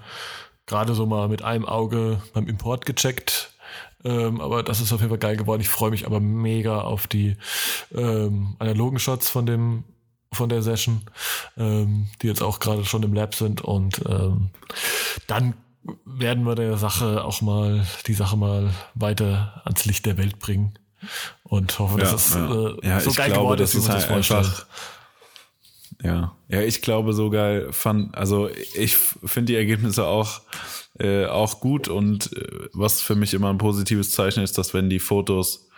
gerade 0.73 0.95
so 0.95 1.05
mal 1.05 1.29
mit 1.29 1.43
einem 1.43 1.67
Auge 1.67 2.23
beim 2.33 2.49
Import 2.49 2.87
gecheckt. 2.87 3.53
Ähm, 4.05 4.41
aber 4.41 4.63
das 4.63 4.81
ist 4.81 4.93
auf 4.93 5.01
jeden 5.01 5.11
Fall 5.11 5.19
geil 5.19 5.37
geworden. 5.37 5.61
Ich 5.61 5.69
freue 5.69 5.91
mich 5.91 6.06
aber 6.06 6.19
mega 6.19 6.81
auf 6.81 7.06
die 7.06 7.37
ähm, 7.94 8.56
analogen 8.58 8.99
Shots 8.99 9.29
von 9.29 9.46
dem 9.46 9.85
von 10.32 10.49
der 10.49 10.63
Session, 10.63 11.03
ähm, 11.58 12.08
die 12.23 12.27
jetzt 12.27 12.43
auch 12.43 12.58
gerade 12.58 12.87
schon 12.87 13.03
im 13.03 13.13
Lab 13.13 13.35
sind 13.35 13.61
und 13.61 14.01
ähm, 14.08 14.49
dann 15.27 15.53
werden 16.06 16.44
wir 16.44 16.55
der 16.55 16.79
Sache 16.79 17.23
auch 17.23 17.43
mal 17.43 17.87
die 18.06 18.15
Sache 18.15 18.39
mal 18.39 18.70
weiter 18.94 19.61
ans 19.65 19.85
Licht 19.85 20.06
der 20.06 20.17
Welt 20.17 20.39
bringen 20.39 20.73
und 21.43 21.79
hoffe, 21.79 21.99
dass 21.99 22.15
es 22.15 22.35
ja. 22.35 22.51
äh, 22.51 22.77
ja, 22.82 23.01
so 23.01 23.13
geil 23.13 23.27
glaube, 23.27 23.43
geworden 23.43 23.61
das 23.61 23.75
ist, 23.75 23.75
wie 23.75 23.79
ist 23.81 23.89
halt 23.91 24.01
sich 24.01 24.11
vorstellt. 24.11 24.67
Ja, 26.03 26.37
ja, 26.49 26.63
ich 26.63 26.82
glaube 26.82 27.13
sogar 27.13 27.73
fand, 27.73 28.17
also 28.17 28.51
ich 28.75 28.97
finde 28.97 29.53
die 29.53 29.56
Ergebnisse 29.56 30.05
auch 30.06 30.43
äh, 30.99 31.27
auch 31.27 31.61
gut 31.61 31.89
und 31.89 32.37
äh, 32.37 32.69
was 32.73 33.01
für 33.01 33.15
mich 33.15 33.35
immer 33.35 33.51
ein 33.51 33.59
positives 33.59 34.11
Zeichen 34.11 34.43
ist, 34.43 34.59
dass 34.59 34.75
wenn 34.75 34.91
die 34.91 34.99
Fotos 34.99 35.69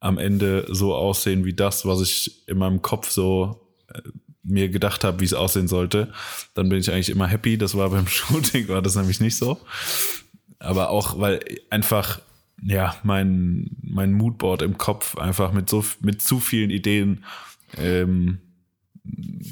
am 0.00 0.18
Ende 0.18 0.66
so 0.68 0.94
aussehen 0.94 1.44
wie 1.44 1.52
das, 1.52 1.84
was 1.84 2.00
ich 2.00 2.48
in 2.48 2.58
meinem 2.58 2.80
Kopf 2.80 3.10
so 3.10 3.60
äh, 3.92 4.00
mir 4.42 4.68
gedacht 4.68 5.02
habe, 5.02 5.20
wie 5.20 5.24
es 5.24 5.34
aussehen 5.34 5.66
sollte, 5.66 6.12
dann 6.54 6.68
bin 6.68 6.78
ich 6.78 6.92
eigentlich 6.92 7.10
immer 7.10 7.26
happy. 7.26 7.58
Das 7.58 7.76
war 7.76 7.90
beim 7.90 8.06
Shooting 8.06 8.68
war 8.68 8.82
das 8.82 8.94
nämlich 8.94 9.20
nicht 9.20 9.36
so, 9.36 9.58
aber 10.60 10.90
auch 10.90 11.18
weil 11.18 11.40
einfach 11.70 12.20
ja 12.62 12.96
mein 13.02 13.76
mein 13.82 14.12
Moodboard 14.12 14.62
im 14.62 14.78
Kopf 14.78 15.18
einfach 15.18 15.52
mit 15.52 15.68
so 15.68 15.84
mit 16.00 16.22
zu 16.22 16.38
vielen 16.40 16.70
Ideen 16.70 17.24
ähm, 17.76 18.38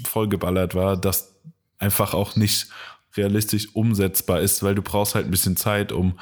vollgeballert 0.07 0.75
war, 0.75 0.97
dass 0.97 1.35
einfach 1.79 2.15
auch 2.15 2.37
nicht 2.37 2.69
realistisch 3.17 3.69
umsetzbar 3.75 4.41
ist, 4.41 4.63
weil 4.63 4.75
du 4.75 4.83
brauchst 4.83 5.15
halt 5.15 5.27
ein 5.27 5.31
bisschen 5.31 5.57
Zeit, 5.57 5.93
um 5.93 6.19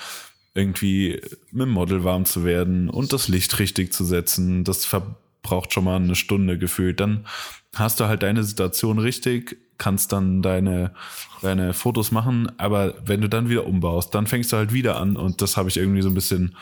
irgendwie 0.54 1.20
mit 1.50 1.66
dem 1.66 1.70
Model 1.70 2.04
warm 2.04 2.24
zu 2.24 2.44
werden 2.44 2.90
und 2.90 3.12
das 3.12 3.28
Licht 3.28 3.58
richtig 3.58 3.92
zu 3.92 4.04
setzen. 4.04 4.64
Das 4.64 4.84
verbraucht 4.84 5.72
schon 5.72 5.84
mal 5.84 5.96
eine 5.96 6.14
Stunde 6.14 6.58
gefühlt. 6.58 7.00
Dann 7.00 7.26
hast 7.74 8.00
du 8.00 8.04
halt 8.04 8.22
deine 8.22 8.44
Situation 8.44 8.98
richtig, 8.98 9.56
kannst 9.78 10.12
dann 10.12 10.42
deine, 10.42 10.92
deine 11.40 11.72
Fotos 11.72 12.12
machen, 12.12 12.52
aber 12.58 12.94
wenn 13.04 13.22
du 13.22 13.28
dann 13.28 13.48
wieder 13.48 13.66
umbaust, 13.66 14.14
dann 14.14 14.26
fängst 14.26 14.52
du 14.52 14.58
halt 14.58 14.72
wieder 14.72 14.98
an 14.98 15.16
und 15.16 15.40
das 15.40 15.56
habe 15.56 15.70
ich 15.70 15.78
irgendwie 15.78 16.02
so 16.02 16.08
ein 16.08 16.14
bisschen 16.14 16.54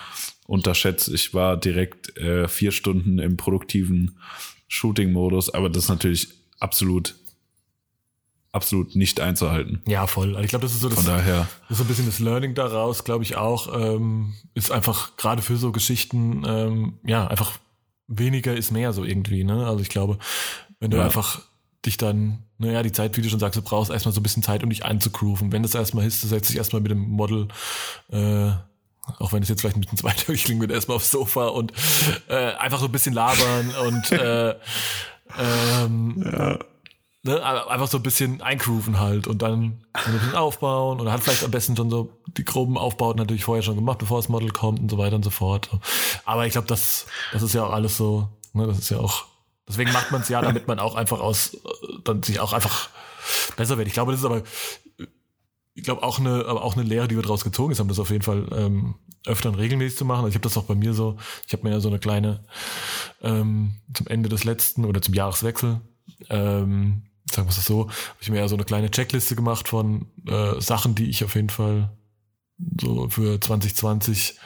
unterschätzt. 0.46 1.08
Ich 1.08 1.34
war 1.34 1.56
direkt 1.56 2.16
äh, 2.16 2.48
vier 2.48 2.70
Stunden 2.70 3.18
im 3.18 3.36
produktiven 3.36 4.16
Shooting-Modus, 4.68 5.52
aber 5.52 5.68
das 5.68 5.84
ist 5.84 5.90
natürlich 5.90 6.39
absolut, 6.60 7.16
absolut 8.52 8.96
nicht 8.96 9.20
einzuhalten. 9.20 9.82
Ja, 9.86 10.06
voll. 10.06 10.30
Also 10.30 10.40
ich 10.44 10.48
glaube, 10.48 10.64
das 10.64 10.72
ist 10.72 10.80
so 10.80 10.88
das, 10.88 10.98
Von 10.98 11.06
daher, 11.06 11.46
das 11.68 11.70
ist 11.72 11.78
so 11.78 11.84
ein 11.84 11.88
bisschen 11.88 12.06
das 12.06 12.18
Learning 12.18 12.54
daraus, 12.54 13.04
glaube 13.04 13.24
ich 13.24 13.36
auch, 13.36 13.72
ähm, 13.78 14.34
ist 14.54 14.70
einfach 14.72 15.16
gerade 15.16 15.42
für 15.42 15.56
so 15.56 15.72
Geschichten, 15.72 16.42
ähm, 16.46 16.98
ja, 17.04 17.26
einfach 17.26 17.52
weniger 18.08 18.54
ist 18.56 18.70
mehr 18.72 18.92
so 18.92 19.04
irgendwie, 19.04 19.44
ne? 19.44 19.66
Also 19.66 19.80
ich 19.82 19.88
glaube, 19.88 20.18
wenn 20.80 20.90
du 20.90 20.96
Ja. 20.96 21.04
einfach 21.04 21.42
dich 21.86 21.96
dann, 21.96 22.42
naja, 22.58 22.82
die 22.82 22.92
Zeit, 22.92 23.16
wie 23.16 23.22
du 23.22 23.30
schon 23.30 23.38
sagst, 23.40 23.56
du 23.56 23.62
brauchst 23.62 23.90
erstmal 23.90 24.12
so 24.12 24.20
ein 24.20 24.22
bisschen 24.22 24.42
Zeit, 24.42 24.62
um 24.64 24.68
dich 24.70 24.84
einzugrooven. 24.84 25.52
Wenn 25.52 25.62
das 25.62 25.74
erstmal 25.74 26.04
ist, 26.06 26.22
du 26.22 26.26
setzt 26.26 26.50
dich 26.50 26.56
erstmal 26.56 26.82
mit 26.82 26.90
dem 26.90 26.98
Model, 27.08 27.48
äh, 28.10 28.50
auch 29.18 29.32
wenn 29.32 29.42
es 29.42 29.48
jetzt 29.48 29.60
vielleicht 29.60 29.76
ein 29.76 29.80
bisschen 29.80 29.96
zweideutig 29.98 30.44
klingt, 30.44 30.60
wird 30.60 30.72
erstmal 30.72 30.96
aufs 30.96 31.10
Sofa 31.12 31.46
und 31.46 31.72
äh, 32.28 32.52
einfach 32.54 32.80
so 32.80 32.86
ein 32.86 32.92
bisschen 32.92 33.14
labern 33.14 33.70
und 33.86 34.12
äh, 34.12 34.56
ähm, 35.38 36.58
ne, 37.22 37.42
aber 37.42 37.70
einfach 37.70 37.88
so 37.88 37.98
ein 37.98 38.02
bisschen 38.02 38.40
eingrooven 38.42 38.98
halt 38.98 39.26
und 39.26 39.42
dann 39.42 39.84
ein 39.92 40.12
bisschen 40.12 40.34
aufbauen 40.34 41.00
oder 41.00 41.12
hat 41.12 41.22
vielleicht 41.22 41.44
am 41.44 41.50
besten 41.50 41.76
schon 41.76 41.90
so 41.90 42.10
die 42.36 42.44
groben 42.44 42.78
Aufbauten 42.78 43.18
natürlich 43.18 43.44
vorher 43.44 43.62
schon 43.62 43.76
gemacht, 43.76 43.98
bevor 43.98 44.18
das 44.18 44.28
Model 44.28 44.50
kommt 44.50 44.80
und 44.80 44.90
so 44.90 44.98
weiter 44.98 45.16
und 45.16 45.24
so 45.24 45.30
fort. 45.30 45.68
Aber 46.24 46.46
ich 46.46 46.52
glaube, 46.52 46.68
das, 46.68 47.06
das 47.32 47.42
ist 47.42 47.54
ja 47.54 47.64
auch 47.64 47.72
alles 47.72 47.96
so, 47.96 48.28
ne, 48.52 48.66
das 48.66 48.78
ist 48.78 48.90
ja 48.90 48.98
auch, 48.98 49.24
deswegen 49.68 49.92
macht 49.92 50.10
man 50.10 50.22
es 50.22 50.28
ja, 50.28 50.40
damit 50.40 50.66
man 50.66 50.78
auch 50.78 50.94
einfach 50.94 51.20
aus, 51.20 51.54
äh, 51.54 51.58
dann 52.04 52.22
sich 52.22 52.40
auch 52.40 52.52
einfach 52.52 52.88
besser 53.56 53.76
wird. 53.76 53.88
Ich 53.88 53.94
glaube, 53.94 54.12
das 54.12 54.20
ist 54.20 54.26
aber, 54.26 54.42
ich 55.74 55.84
glaube 55.84 56.02
auch 56.02 56.18
eine, 56.18 56.46
aber 56.46 56.64
auch 56.64 56.76
eine 56.76 56.84
Lehre, 56.84 57.08
die 57.08 57.16
wir 57.16 57.22
daraus 57.22 57.44
gezogen 57.44 57.76
haben, 57.78 57.88
das 57.88 57.98
auf 57.98 58.10
jeden 58.10 58.22
Fall 58.22 58.48
ähm, 58.52 58.96
öfter 59.26 59.50
und 59.50 59.54
regelmäßig 59.56 59.98
zu 59.98 60.04
machen. 60.04 60.24
Also 60.24 60.28
ich 60.28 60.34
habe 60.34 60.42
das 60.42 60.56
auch 60.56 60.64
bei 60.64 60.74
mir 60.74 60.94
so, 60.94 61.16
ich 61.46 61.52
habe 61.52 61.64
mir 61.64 61.70
ja 61.70 61.80
so 61.80 61.88
eine 61.88 61.98
kleine 61.98 62.44
ähm, 63.22 63.76
zum 63.94 64.06
Ende 64.06 64.28
des 64.28 64.44
letzten 64.44 64.84
oder 64.84 65.00
zum 65.00 65.14
Jahreswechsel, 65.14 65.80
ähm, 66.28 67.02
sagen 67.30 67.48
wir 67.48 67.56
es 67.56 67.64
so, 67.64 67.88
habe 67.88 68.18
ich 68.20 68.30
mir 68.30 68.38
ja 68.38 68.48
so 68.48 68.56
eine 68.56 68.64
kleine 68.64 68.90
Checkliste 68.90 69.36
gemacht 69.36 69.68
von 69.68 70.06
äh, 70.26 70.60
Sachen, 70.60 70.94
die 70.94 71.08
ich 71.08 71.24
auf 71.24 71.34
jeden 71.34 71.50
Fall 71.50 71.90
so 72.80 73.08
für 73.08 73.40
2020 73.40 74.38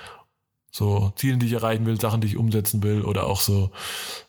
so 0.70 1.12
Zielen, 1.16 1.38
die 1.38 1.46
ich 1.46 1.52
erreichen 1.52 1.86
will, 1.86 2.00
Sachen, 2.00 2.20
die 2.20 2.26
ich 2.26 2.36
umsetzen 2.36 2.82
will 2.82 3.02
oder 3.02 3.26
auch 3.26 3.40
so 3.40 3.70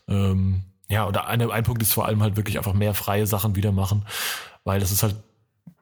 ähm, 0.07 0.63
ja, 0.89 1.07
oder 1.07 1.27
eine, 1.27 1.51
ein 1.51 1.63
Punkt 1.63 1.81
ist 1.81 1.93
vor 1.93 2.05
allem 2.05 2.21
halt 2.21 2.35
wirklich 2.35 2.57
einfach 2.57 2.73
mehr 2.73 2.93
freie 2.93 3.25
Sachen 3.25 3.55
wieder 3.55 3.71
machen, 3.71 4.05
weil 4.63 4.79
das 4.79 4.91
ist 4.91 5.03
halt, 5.03 5.15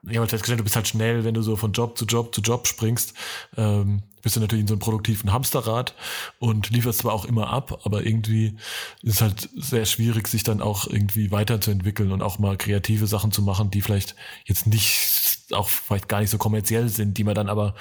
ich 0.06 0.10
habe 0.10 0.20
halt 0.20 0.30
festgestellt, 0.30 0.60
du 0.60 0.64
bist 0.64 0.76
halt 0.76 0.88
schnell, 0.88 1.24
wenn 1.24 1.34
du 1.34 1.42
so 1.42 1.56
von 1.56 1.72
Job 1.72 1.96
zu 1.96 2.04
Job 2.04 2.34
zu 2.34 2.40
Job 2.42 2.66
springst, 2.66 3.14
ähm, 3.56 4.02
bist 4.22 4.36
du 4.36 4.40
natürlich 4.40 4.62
in 4.62 4.68
so 4.68 4.74
einem 4.74 4.80
produktiven 4.80 5.32
Hamsterrad 5.32 5.94
und 6.38 6.70
lieferst 6.70 7.00
zwar 7.00 7.12
auch 7.12 7.24
immer 7.24 7.50
ab, 7.50 7.80
aber 7.84 8.04
irgendwie 8.04 8.56
ist 9.02 9.14
es 9.14 9.20
halt 9.22 9.48
sehr 9.56 9.86
schwierig, 9.86 10.28
sich 10.28 10.42
dann 10.42 10.60
auch 10.60 10.86
irgendwie 10.86 11.30
weiterzuentwickeln 11.30 12.12
und 12.12 12.22
auch 12.22 12.38
mal 12.38 12.56
kreative 12.56 13.06
Sachen 13.06 13.32
zu 13.32 13.42
machen, 13.42 13.70
die 13.70 13.82
vielleicht 13.82 14.14
jetzt 14.44 14.66
nicht, 14.66 15.52
auch 15.52 15.68
vielleicht 15.68 16.08
gar 16.08 16.20
nicht 16.20 16.30
so 16.30 16.38
kommerziell 16.38 16.88
sind, 16.88 17.16
die 17.18 17.24
man 17.24 17.34
dann 17.34 17.48
aber 17.48 17.74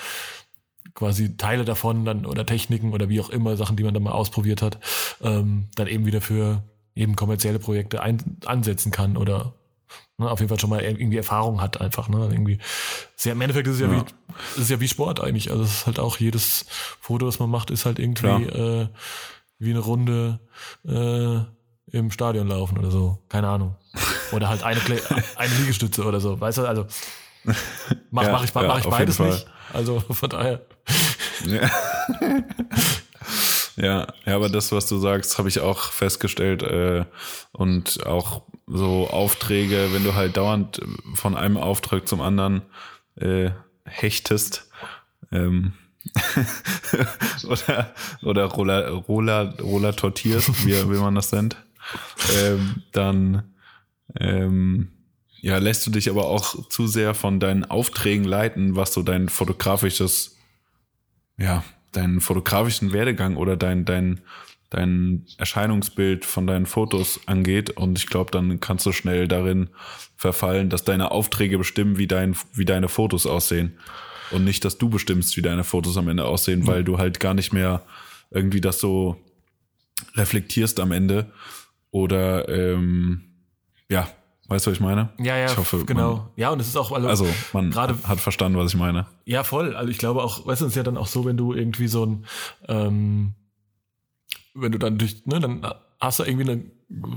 quasi 0.93 1.35
Teile 1.37 1.65
davon 1.65 2.05
dann 2.05 2.25
oder 2.25 2.45
Techniken 2.45 2.93
oder 2.93 3.09
wie 3.09 3.19
auch 3.19 3.29
immer 3.29 3.57
Sachen, 3.57 3.75
die 3.75 3.83
man 3.83 3.93
dann 3.93 4.03
mal 4.03 4.11
ausprobiert 4.11 4.61
hat, 4.61 4.79
ähm, 5.21 5.67
dann 5.75 5.87
eben 5.87 6.05
wieder 6.05 6.21
für 6.21 6.63
eben 6.95 7.15
kommerzielle 7.15 7.59
Projekte 7.59 8.01
ein, 8.01 8.37
ansetzen 8.45 8.91
kann 8.91 9.17
oder 9.17 9.55
ne, 10.23 10.31
auf 10.31 10.39
jeden 10.39 10.49
Fall 10.49 10.59
schon 10.59 10.69
mal 10.69 10.81
irgendwie 10.81 11.17
Erfahrung 11.17 11.61
hat 11.61 11.79
einfach. 11.81 12.09
Ne, 12.09 12.27
irgendwie 12.31 12.59
sehr, 13.15 13.33
Im 13.33 13.41
Endeffekt 13.41 13.67
ist 13.67 13.75
es 13.75 13.81
ja, 13.81 13.87
Ja. 13.87 14.05
Wie, 14.55 14.61
ist 14.61 14.69
ja 14.69 14.79
wie 14.79 14.87
Sport 14.87 15.21
eigentlich. 15.21 15.51
Also 15.51 15.63
es 15.63 15.71
ist 15.71 15.85
halt 15.85 15.99
auch 15.99 16.17
jedes 16.17 16.65
Foto, 16.99 17.25
das 17.25 17.39
man 17.39 17.49
macht, 17.49 17.71
ist 17.71 17.85
halt 17.85 17.99
irgendwie 17.99 18.27
äh, 18.27 18.87
wie 19.59 19.71
eine 19.71 19.79
Runde 19.79 20.39
äh, 20.85 21.39
im 21.97 22.11
Stadion 22.11 22.47
laufen 22.47 22.77
oder 22.77 22.91
so. 22.91 23.19
Keine 23.29 23.47
Ahnung. 23.47 23.75
Oder 24.31 24.49
halt 24.49 24.63
eine, 24.63 24.79
eine 25.35 25.53
Liegestütze 25.59 26.03
oder 26.03 26.19
so. 26.19 26.39
Weißt 26.39 26.57
du, 26.57 26.67
also 26.67 26.85
mach, 28.11 28.23
Ja, 28.23 28.31
mach 28.31 28.43
ich, 28.43 28.53
ja, 28.53 28.63
mach 28.63 28.79
ich 28.79 28.85
beides 28.85 29.19
nicht. 29.19 29.45
Also 29.71 29.99
von 29.99 30.29
daher. 30.29 30.61
Ja. 31.45 31.69
ja, 33.75 34.07
ja, 34.25 34.35
aber 34.35 34.49
das, 34.49 34.71
was 34.71 34.87
du 34.87 34.97
sagst, 34.97 35.37
habe 35.37 35.49
ich 35.49 35.59
auch 35.59 35.91
festgestellt. 35.91 36.63
Äh, 36.63 37.05
und 37.51 38.05
auch 38.05 38.43
so 38.67 39.09
Aufträge, 39.09 39.89
wenn 39.91 40.03
du 40.03 40.13
halt 40.15 40.37
dauernd 40.37 40.81
von 41.15 41.35
einem 41.35 41.57
Auftrag 41.57 42.07
zum 42.07 42.21
anderen 42.21 42.61
äh, 43.15 43.51
hechtest, 43.85 44.69
ähm, 45.31 45.73
oder, 47.47 47.93
oder 48.23 48.45
Roller, 48.45 48.89
Roller, 48.89 49.59
Roller 49.61 49.95
tortierst, 49.95 50.65
wie, 50.65 50.73
wie 50.73 50.99
man 50.99 51.15
das 51.15 51.31
nennt, 51.31 51.55
ähm, 52.37 52.83
dann 52.91 53.53
ähm, 54.19 54.89
ja, 55.41 55.57
lässt 55.57 55.85
du 55.85 55.91
dich 55.91 56.09
aber 56.09 56.25
auch 56.27 56.67
zu 56.69 56.87
sehr 56.87 57.13
von 57.13 57.39
deinen 57.39 57.65
Aufträgen 57.65 58.25
leiten, 58.25 58.75
was 58.75 58.93
so 58.93 59.01
dein 59.01 59.29
fotografisches 59.29 60.37
ja, 61.37 61.63
deinen 61.91 62.21
fotografischen 62.21 62.93
Werdegang 62.93 63.37
oder 63.37 63.55
dein, 63.55 63.85
dein, 63.85 64.21
dein 64.73 65.25
Erscheinungsbild 65.37 66.25
von 66.25 66.47
deinen 66.47 66.65
Fotos 66.65 67.21
angeht. 67.27 67.71
Und 67.71 67.97
ich 67.97 68.07
glaube, 68.07 68.31
dann 68.31 68.59
kannst 68.59 68.85
du 68.85 68.91
schnell 68.91 69.27
darin 69.27 69.69
verfallen, 70.17 70.69
dass 70.69 70.83
deine 70.83 71.11
Aufträge 71.11 71.57
bestimmen, 71.57 71.97
wie, 71.97 72.07
dein, 72.07 72.35
wie 72.53 72.65
deine 72.65 72.89
Fotos 72.89 73.25
aussehen. 73.25 73.77
Und 74.31 74.43
nicht, 74.43 74.65
dass 74.65 74.77
du 74.77 74.89
bestimmst, 74.89 75.37
wie 75.37 75.41
deine 75.41 75.63
Fotos 75.63 75.95
am 75.97 76.07
Ende 76.09 76.25
aussehen, 76.25 76.65
weil 76.65 76.83
du 76.83 76.97
halt 76.97 77.19
gar 77.19 77.33
nicht 77.33 77.53
mehr 77.53 77.83
irgendwie 78.31 78.61
das 78.61 78.79
so 78.79 79.17
reflektierst 80.15 80.79
am 80.79 80.91
Ende. 80.91 81.31
Oder 81.91 82.49
ähm, 82.49 83.21
ja, 83.89 84.07
weißt 84.47 84.65
du, 84.65 84.71
was 84.71 84.77
ich 84.77 84.81
meine? 84.81 85.09
Ja, 85.19 85.37
ja, 85.37 85.45
ich 85.45 85.57
hoffe, 85.57 85.85
genau. 85.85 86.15
Man, 86.15 86.27
ja, 86.35 86.49
und 86.49 86.59
es 86.59 86.67
ist 86.67 86.77
auch, 86.77 86.91
also, 86.91 87.07
also 87.07 87.27
man 87.53 87.69
Gerade- 87.69 87.95
hat 88.07 88.19
verstanden, 88.19 88.57
was 88.57 88.73
ich 88.73 88.79
meine. 88.79 89.05
Ja, 89.25 89.43
voll. 89.43 89.75
Also 89.75 89.91
ich 89.91 89.99
glaube 89.99 90.23
auch, 90.23 90.47
weißt 90.47 90.61
du, 90.61 90.65
es 90.65 90.71
ist 90.71 90.75
ja 90.77 90.83
dann 90.83 90.97
auch 90.97 91.07
so, 91.07 91.25
wenn 91.25 91.37
du 91.37 91.53
irgendwie 91.53 91.87
so 91.87 92.05
ein, 92.05 92.25
ähm, 92.67 93.33
wenn 94.53 94.71
du 94.71 94.77
dann 94.77 94.97
durch, 94.97 95.25
ne, 95.25 95.39
dann 95.39 95.65
hast 95.99 96.19
du 96.19 96.23
irgendwie 96.23 96.51
eine, 96.51 96.63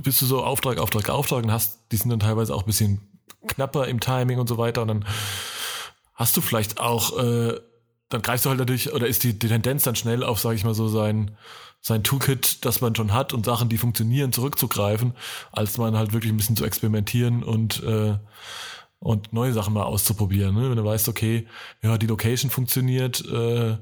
bist 0.03 0.23
du 0.23 0.27
so 0.27 0.43
Auftrag, 0.43 0.79
Auftrag, 0.79 1.11
Auftrag 1.11 1.45
und 1.45 1.53
hast, 1.53 1.81
die 1.93 1.97
sind 1.97 2.11
dann 2.11 2.21
teilweise 2.21 2.55
auch 2.55 2.63
ein 2.63 2.67
bisschen 2.67 3.01
knapper 3.47 3.87
im 3.87 4.01
Timing 4.01 4.39
und 4.39 4.49
so 4.49 4.59
weiter 4.59 4.83
und 4.83 4.89
dann 4.89 5.05
hast 6.15 6.37
du 6.37 6.41
vielleicht 6.41 6.81
auch, 6.81 7.19
äh, 7.19 7.61
dann 8.09 8.23
greifst 8.23 8.45
du 8.45 8.51
halt 8.51 8.59
natürlich, 8.59 8.93
oder 8.93 9.07
ist 9.07 9.25
die, 9.25 9.39
die 9.39 9.49
Tendenz 9.49 9.85
dann 9.85 9.97
schnell 9.97 10.25
auf, 10.25 10.41
sage 10.41 10.57
ich 10.57 10.65
mal 10.65 10.75
so, 10.75 10.89
sein, 10.89 11.37
sein 11.81 12.03
Toolkit, 12.03 12.65
das 12.65 12.81
man 12.81 12.95
schon 12.95 13.13
hat 13.13 13.33
und 13.33 13.45
Sachen, 13.45 13.69
die 13.69 13.79
funktionieren, 13.79 14.33
zurückzugreifen, 14.33 15.13
als 15.53 15.79
man 15.79 15.97
halt 15.97 16.13
wirklich 16.13 16.33
ein 16.33 16.37
bisschen 16.37 16.57
zu 16.57 16.65
experimentieren 16.65 17.43
und 17.43 17.83
äh, 17.83 18.19
und 18.99 19.33
neue 19.33 19.53
Sachen 19.53 19.75
mal 19.75 19.85
auszuprobieren. 19.85 20.55
Ne? 20.55 20.71
Wenn 20.71 20.77
du 20.77 20.85
weißt, 20.85 21.09
okay, 21.09 21.47
ja, 21.83 21.99
die 21.99 22.07
Location 22.07 22.51
funktioniert, 22.51 23.25
äh, 23.27 23.77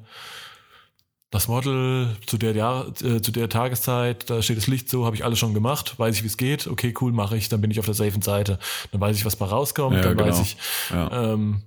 das 1.35 1.49
Model 1.49 2.17
zu 2.27 2.39
der, 2.39 2.55
Jahr, 2.55 2.87
äh, 3.03 3.21
zu 3.21 3.33
der 3.33 3.49
Tageszeit, 3.49 4.31
da 4.31 4.41
steht 4.41 4.57
das 4.57 4.69
Licht 4.69 4.89
so, 4.89 5.05
habe 5.05 5.17
ich 5.17 5.25
alles 5.25 5.39
schon 5.39 5.53
gemacht, 5.53 5.99
weiß 5.99 6.15
ich, 6.17 6.23
wie 6.23 6.29
es 6.29 6.37
geht, 6.37 6.67
okay, 6.69 6.95
cool, 7.01 7.11
mache 7.13 7.37
ich, 7.37 7.49
dann 7.49 7.61
bin 7.61 7.71
ich 7.73 7.79
auf 7.81 7.85
der 7.87 7.95
safen 7.95 8.23
Seite. 8.23 8.59
Dann 8.93 9.01
weiß 9.01 9.17
ich, 9.17 9.25
was 9.25 9.35
bei 9.37 9.47
rauskommt, 9.47 9.97
Ja, 9.97 10.03
dann 10.03 10.17
genau. 10.17 10.29
weiß 10.29 10.41
ich, 10.41 10.57
Ja. 10.91 11.33
ähm, 11.33 11.63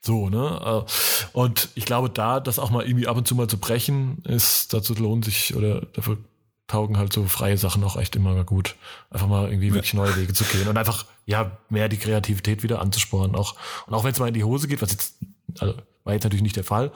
so, 0.00 0.28
ne? 0.28 0.84
Äh, 0.86 1.28
Und 1.32 1.70
ich 1.74 1.84
glaube, 1.86 2.10
da 2.10 2.40
das 2.40 2.58
auch 2.58 2.70
mal 2.70 2.84
irgendwie 2.84 3.08
ab 3.08 3.16
und 3.16 3.26
zu 3.26 3.34
mal 3.34 3.48
zu 3.48 3.58
brechen, 3.58 4.18
ist, 4.24 4.72
dazu 4.74 4.94
lohnt 4.94 5.24
sich 5.24 5.56
oder 5.56 5.80
dafür 5.94 6.18
taugen 6.66 6.98
halt 6.98 7.12
so 7.14 7.24
freie 7.24 7.56
Sachen 7.56 7.82
auch 7.84 7.96
echt 7.96 8.14
immer 8.16 8.44
gut. 8.44 8.76
Einfach 9.10 9.26
mal 9.28 9.48
irgendwie 9.48 9.72
wirklich 9.72 9.94
neue 9.94 10.14
Wege 10.16 10.34
zu 10.34 10.44
gehen 10.44 10.68
und 10.68 10.76
einfach, 10.76 11.06
ja, 11.24 11.52
mehr 11.70 11.88
die 11.88 11.96
Kreativität 11.96 12.62
wieder 12.62 12.80
anzusporen. 12.82 13.34
Auch, 13.34 13.56
und 13.86 13.94
auch 13.94 14.04
wenn 14.04 14.12
es 14.12 14.18
mal 14.18 14.28
in 14.28 14.34
die 14.34 14.44
Hose 14.44 14.68
geht, 14.68 14.82
was 14.82 14.92
jetzt, 14.92 15.14
also 15.58 15.74
war 16.04 16.12
jetzt 16.12 16.24
natürlich 16.24 16.42
nicht 16.42 16.56
der 16.56 16.64
Fall, 16.64 16.92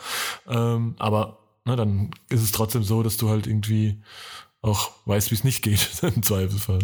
ähm, 0.49 0.95
aber 0.99 1.39
ne, 1.65 1.77
dann 1.77 2.11
ist 2.29 2.43
es 2.43 2.53
trotzdem 2.53 2.85
so, 2.85 3.03
dass 3.03 3.17
du 3.17 3.29
halt 3.31 3.47
irgendwie 3.47 4.03
auch 4.61 4.91
weißt, 5.07 5.31
wie 5.31 5.35
es 5.35 5.45
nicht 5.45 5.63
geht, 5.63 5.89
im 6.03 6.23
Zweifelsfall. 6.23 6.81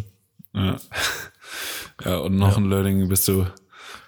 Ja. 0.55 0.77
ja, 2.05 2.17
und 2.19 2.37
noch 2.37 2.57
ein 2.57 2.69
Learning, 2.69 3.09
bist 3.09 3.29
du, 3.29 3.47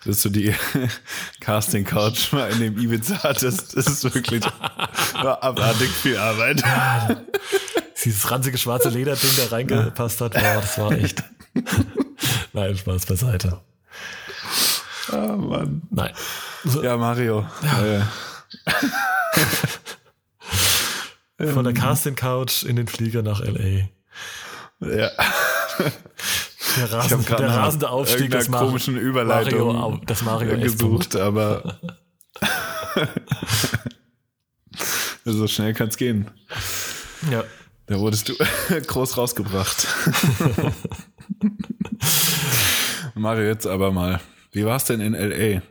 bist 0.05 0.25
du 0.25 0.31
die 0.31 0.55
Casting 1.41 1.85
Couch 1.85 2.33
mal 2.33 2.51
in 2.51 2.61
dem 2.61 2.79
Ibiza 2.79 3.23
hattest. 3.23 3.77
Das 3.77 3.87
ist 3.87 4.05
wirklich 4.15 4.45
abartig 5.15 5.91
viel 5.91 6.17
Arbeit. 6.17 6.63
Dieses 8.03 8.31
ranzige 8.31 8.59
schwarze 8.59 8.89
Lederding 8.89 9.31
da 9.37 9.55
reingepasst 9.55 10.21
hat, 10.23 10.33
boah, 10.33 10.61
das 10.61 10.79
war 10.79 10.93
echt. 10.93 11.23
Nein, 12.53 12.77
Spaß 12.77 13.07
beiseite. 13.07 13.61
Ah, 15.13 15.37
Mann. 15.37 15.83
Nein. 15.91 16.13
So, 16.65 16.83
Ja, 16.83 16.97
Mario. 16.97 17.47
Äh, 17.63 18.01
Von 21.49 21.65
der 21.65 21.73
Casting 21.73 22.17
Couch 22.17 22.65
in 22.65 22.77
den 22.77 22.87
Flieger 22.87 23.23
nach 23.23 23.41
LA. 23.41 23.89
ja. 24.81 25.11
Der, 26.77 26.93
Rasen, 26.93 27.25
der 27.27 27.49
rasende 27.49 27.91
Aufstieg 27.91 28.31
des 28.31 28.49
Mar 28.49 28.65
komischen 28.65 28.97
Überleitung 28.97 29.75
Mario, 29.75 30.01
das 30.07 30.23
Mario 30.23 30.53
äh, 30.53 30.61
gesucht, 30.61 31.17
aber 31.17 31.81
so 35.25 35.49
schnell 35.49 35.75
kann's 35.75 35.97
gehen. 35.97 36.31
Ja. 37.31 37.43
Da 37.87 37.99
wurdest 37.99 38.29
du 38.29 38.35
groß 38.87 39.17
rausgebracht. 39.17 39.89
Mario, 43.15 43.47
jetzt 43.47 43.67
aber 43.67 43.91
mal. 43.91 44.21
Wie 44.53 44.65
war's 44.65 44.85
denn 44.85 45.01
in 45.01 45.15
L.A.? 45.15 45.63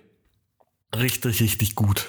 Richtig, 0.97 1.41
richtig 1.41 1.75
gut. 1.75 2.07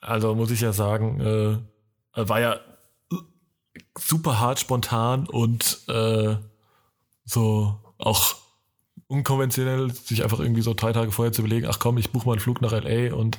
Also 0.00 0.34
muss 0.34 0.50
ich 0.50 0.62
ja 0.62 0.72
sagen, 0.72 1.20
äh, 1.20 2.28
war 2.28 2.40
ja 2.40 2.58
super 3.98 4.40
hart 4.40 4.60
spontan 4.60 5.26
und 5.26 5.80
äh, 5.88 6.36
so 7.24 7.78
auch 7.98 8.36
unkonventionell, 9.08 9.92
sich 9.92 10.22
einfach 10.22 10.40
irgendwie 10.40 10.62
so 10.62 10.74
drei 10.74 10.92
Tage 10.92 11.12
vorher 11.12 11.32
zu 11.32 11.42
überlegen, 11.42 11.66
ach 11.68 11.78
komm, 11.78 11.98
ich 11.98 12.10
buche 12.10 12.26
mal 12.26 12.32
einen 12.32 12.40
Flug 12.40 12.60
nach 12.60 12.72
LA 12.72 13.14
und 13.14 13.38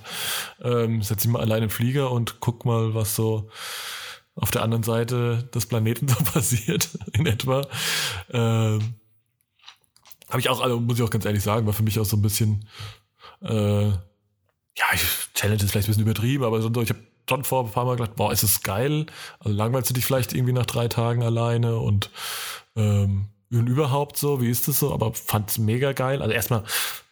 ähm, 0.62 1.02
setze 1.02 1.28
mich 1.28 1.34
mal 1.34 1.42
allein 1.42 1.64
im 1.64 1.70
Flieger 1.70 2.12
und 2.12 2.40
guck 2.40 2.66
mal, 2.66 2.94
was 2.94 3.16
so 3.16 3.50
auf 4.36 4.52
der 4.52 4.64
anderen 4.64 4.84
Seite 4.84 5.50
des 5.54 5.66
Planeten 5.66 6.08
so 6.08 6.16
passiert 6.24 6.98
in 7.14 7.26
etwa. 7.26 7.68
Ähm, 8.32 8.96
Habe 10.30 10.40
ich 10.40 10.50
auch, 10.50 10.62
also 10.62 10.80
muss 10.80 10.98
ich 10.98 11.04
auch 11.04 11.10
ganz 11.10 11.26
ehrlich 11.26 11.44
sagen, 11.44 11.66
war 11.66 11.74
für 11.74 11.84
mich 11.84 12.00
auch 12.00 12.06
so 12.06 12.18
ein 12.18 12.22
bisschen 12.22 12.68
äh, 13.42 13.92
ja, 14.78 14.86
ich, 14.94 15.04
Challenge 15.34 15.64
ist 15.64 15.72
vielleicht 15.72 15.88
ein 15.88 15.92
bisschen 15.92 16.04
übertrieben, 16.04 16.44
aber 16.44 16.62
so, 16.62 16.70
ich 16.82 16.90
habe 16.90 17.00
schon 17.30 17.44
vor 17.44 17.66
ein 17.66 17.72
paar 17.72 17.86
Mal 17.86 17.96
gedacht, 17.96 18.16
boah, 18.16 18.32
ist 18.32 18.44
es 18.44 18.62
geil. 18.62 19.06
Also 19.40 19.56
langweilst 19.56 19.90
du 19.90 19.94
dich 19.94 20.06
vielleicht 20.06 20.34
irgendwie 20.34 20.54
nach 20.54 20.66
drei 20.66 20.88
Tagen 20.88 21.24
alleine 21.24 21.78
und, 21.78 22.10
ähm, 22.76 23.28
und 23.52 23.68
überhaupt 23.68 24.18
so, 24.18 24.42
wie 24.42 24.50
ist 24.50 24.68
das 24.68 24.80
so? 24.80 24.94
Aber 24.94 25.14
fand's 25.14 25.58
mega 25.58 25.94
geil. 25.94 26.22
Also 26.22 26.34
erstmal 26.34 26.64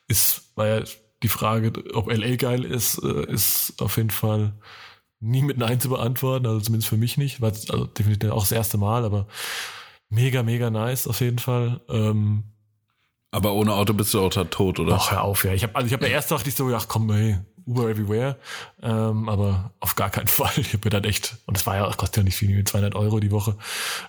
ist, 0.08 0.52
war 0.56 0.68
ja 0.68 0.84
die 1.24 1.30
Frage, 1.30 1.74
ob 1.94 2.12
LA 2.12 2.36
geil 2.36 2.64
ist, 2.64 3.02
äh, 3.04 3.32
ist 3.32 3.74
auf 3.82 3.98
jeden 3.98 4.10
Fall 4.10 4.54
nie 5.20 5.42
mit 5.42 5.58
Nein 5.58 5.80
zu 5.80 5.90
beantworten, 5.90 6.46
also 6.46 6.60
zumindest 6.60 6.90
für 6.90 6.98
mich 6.98 7.18
nicht. 7.18 7.42
War 7.42 7.50
also 7.50 7.86
definitiv 7.86 8.32
auch 8.32 8.42
das 8.42 8.52
erste 8.52 8.78
Mal, 8.78 9.06
aber 9.06 9.28
mega, 10.10 10.44
mega 10.44 10.70
nice 10.70 11.08
auf 11.08 11.22
jeden 11.22 11.40
Fall. 11.40 11.82
Ähm, 11.90 12.44
Aber 13.32 13.54
ohne 13.54 13.74
Auto 13.74 13.94
bist 13.94 14.14
du 14.14 14.22
auch 14.22 14.30
tot, 14.30 14.80
oder? 14.80 14.96
Ach, 14.96 15.12
hör 15.12 15.24
auf, 15.24 15.44
ja. 15.46 15.54
Ich 15.54 15.64
habe 15.64 15.76
also 15.76 15.88
ich 15.88 15.94
hab 15.94 16.02
ja 16.02 16.08
erst 16.08 16.32
dachte 16.32 16.50
ich 16.50 16.56
so, 16.56 16.74
ach 16.76 16.88
komm, 16.88 17.12
hey, 17.12 17.40
Uber 17.66 17.90
everywhere. 17.90 18.38
Ähm, 18.82 19.30
aber 19.30 19.72
auf 19.80 19.96
gar 19.96 20.10
keinen 20.10 20.28
Fall. 20.40 20.52
Ich 20.58 20.74
habe 20.74 20.82
mir 20.86 20.90
dann 20.92 21.04
echt, 21.04 21.38
und 21.46 21.58
das 21.58 21.66
war 21.66 21.76
ja, 21.78 21.92
kostet 21.94 22.18
ja 22.18 22.24
nicht 22.24 22.38
viel, 22.38 22.64
200 22.64 22.96
Euro 22.96 23.20
die 23.20 23.32
Woche. 23.32 23.58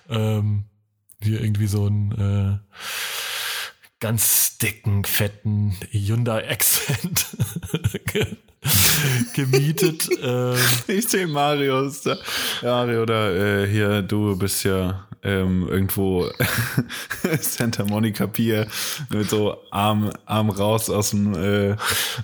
Ähm, 0.09 0.65
hier 1.21 1.41
irgendwie 1.41 1.67
so 1.67 1.87
ein 1.87 2.11
äh, 2.11 2.77
ganz 3.99 4.57
dicken, 4.59 5.03
fetten 5.05 5.75
Hyundai 5.91 6.47
Accent 6.49 7.25
gemietet. 9.33 10.07
ähm, 10.21 10.55
Ich 10.87 11.07
sehe 11.07 11.27
Mario. 11.27 11.87
ist 11.87 12.05
da. 12.05 12.17
Mario, 12.61 13.05
da 13.05 13.31
äh, 13.31 13.67
hier, 13.67 14.01
du 14.03 14.37
bist 14.37 14.63
ja 14.63 15.06
ähm, 15.23 15.67
irgendwo 15.67 16.29
Santa 17.41 17.83
Monica 17.83 18.27
Pier 18.27 18.67
mit 19.09 19.29
so 19.29 19.57
Arm, 19.71 20.11
Arm 20.25 20.49
raus 20.49 20.89
aus 20.89 21.11
dem, 21.11 21.33
äh, 21.35 21.75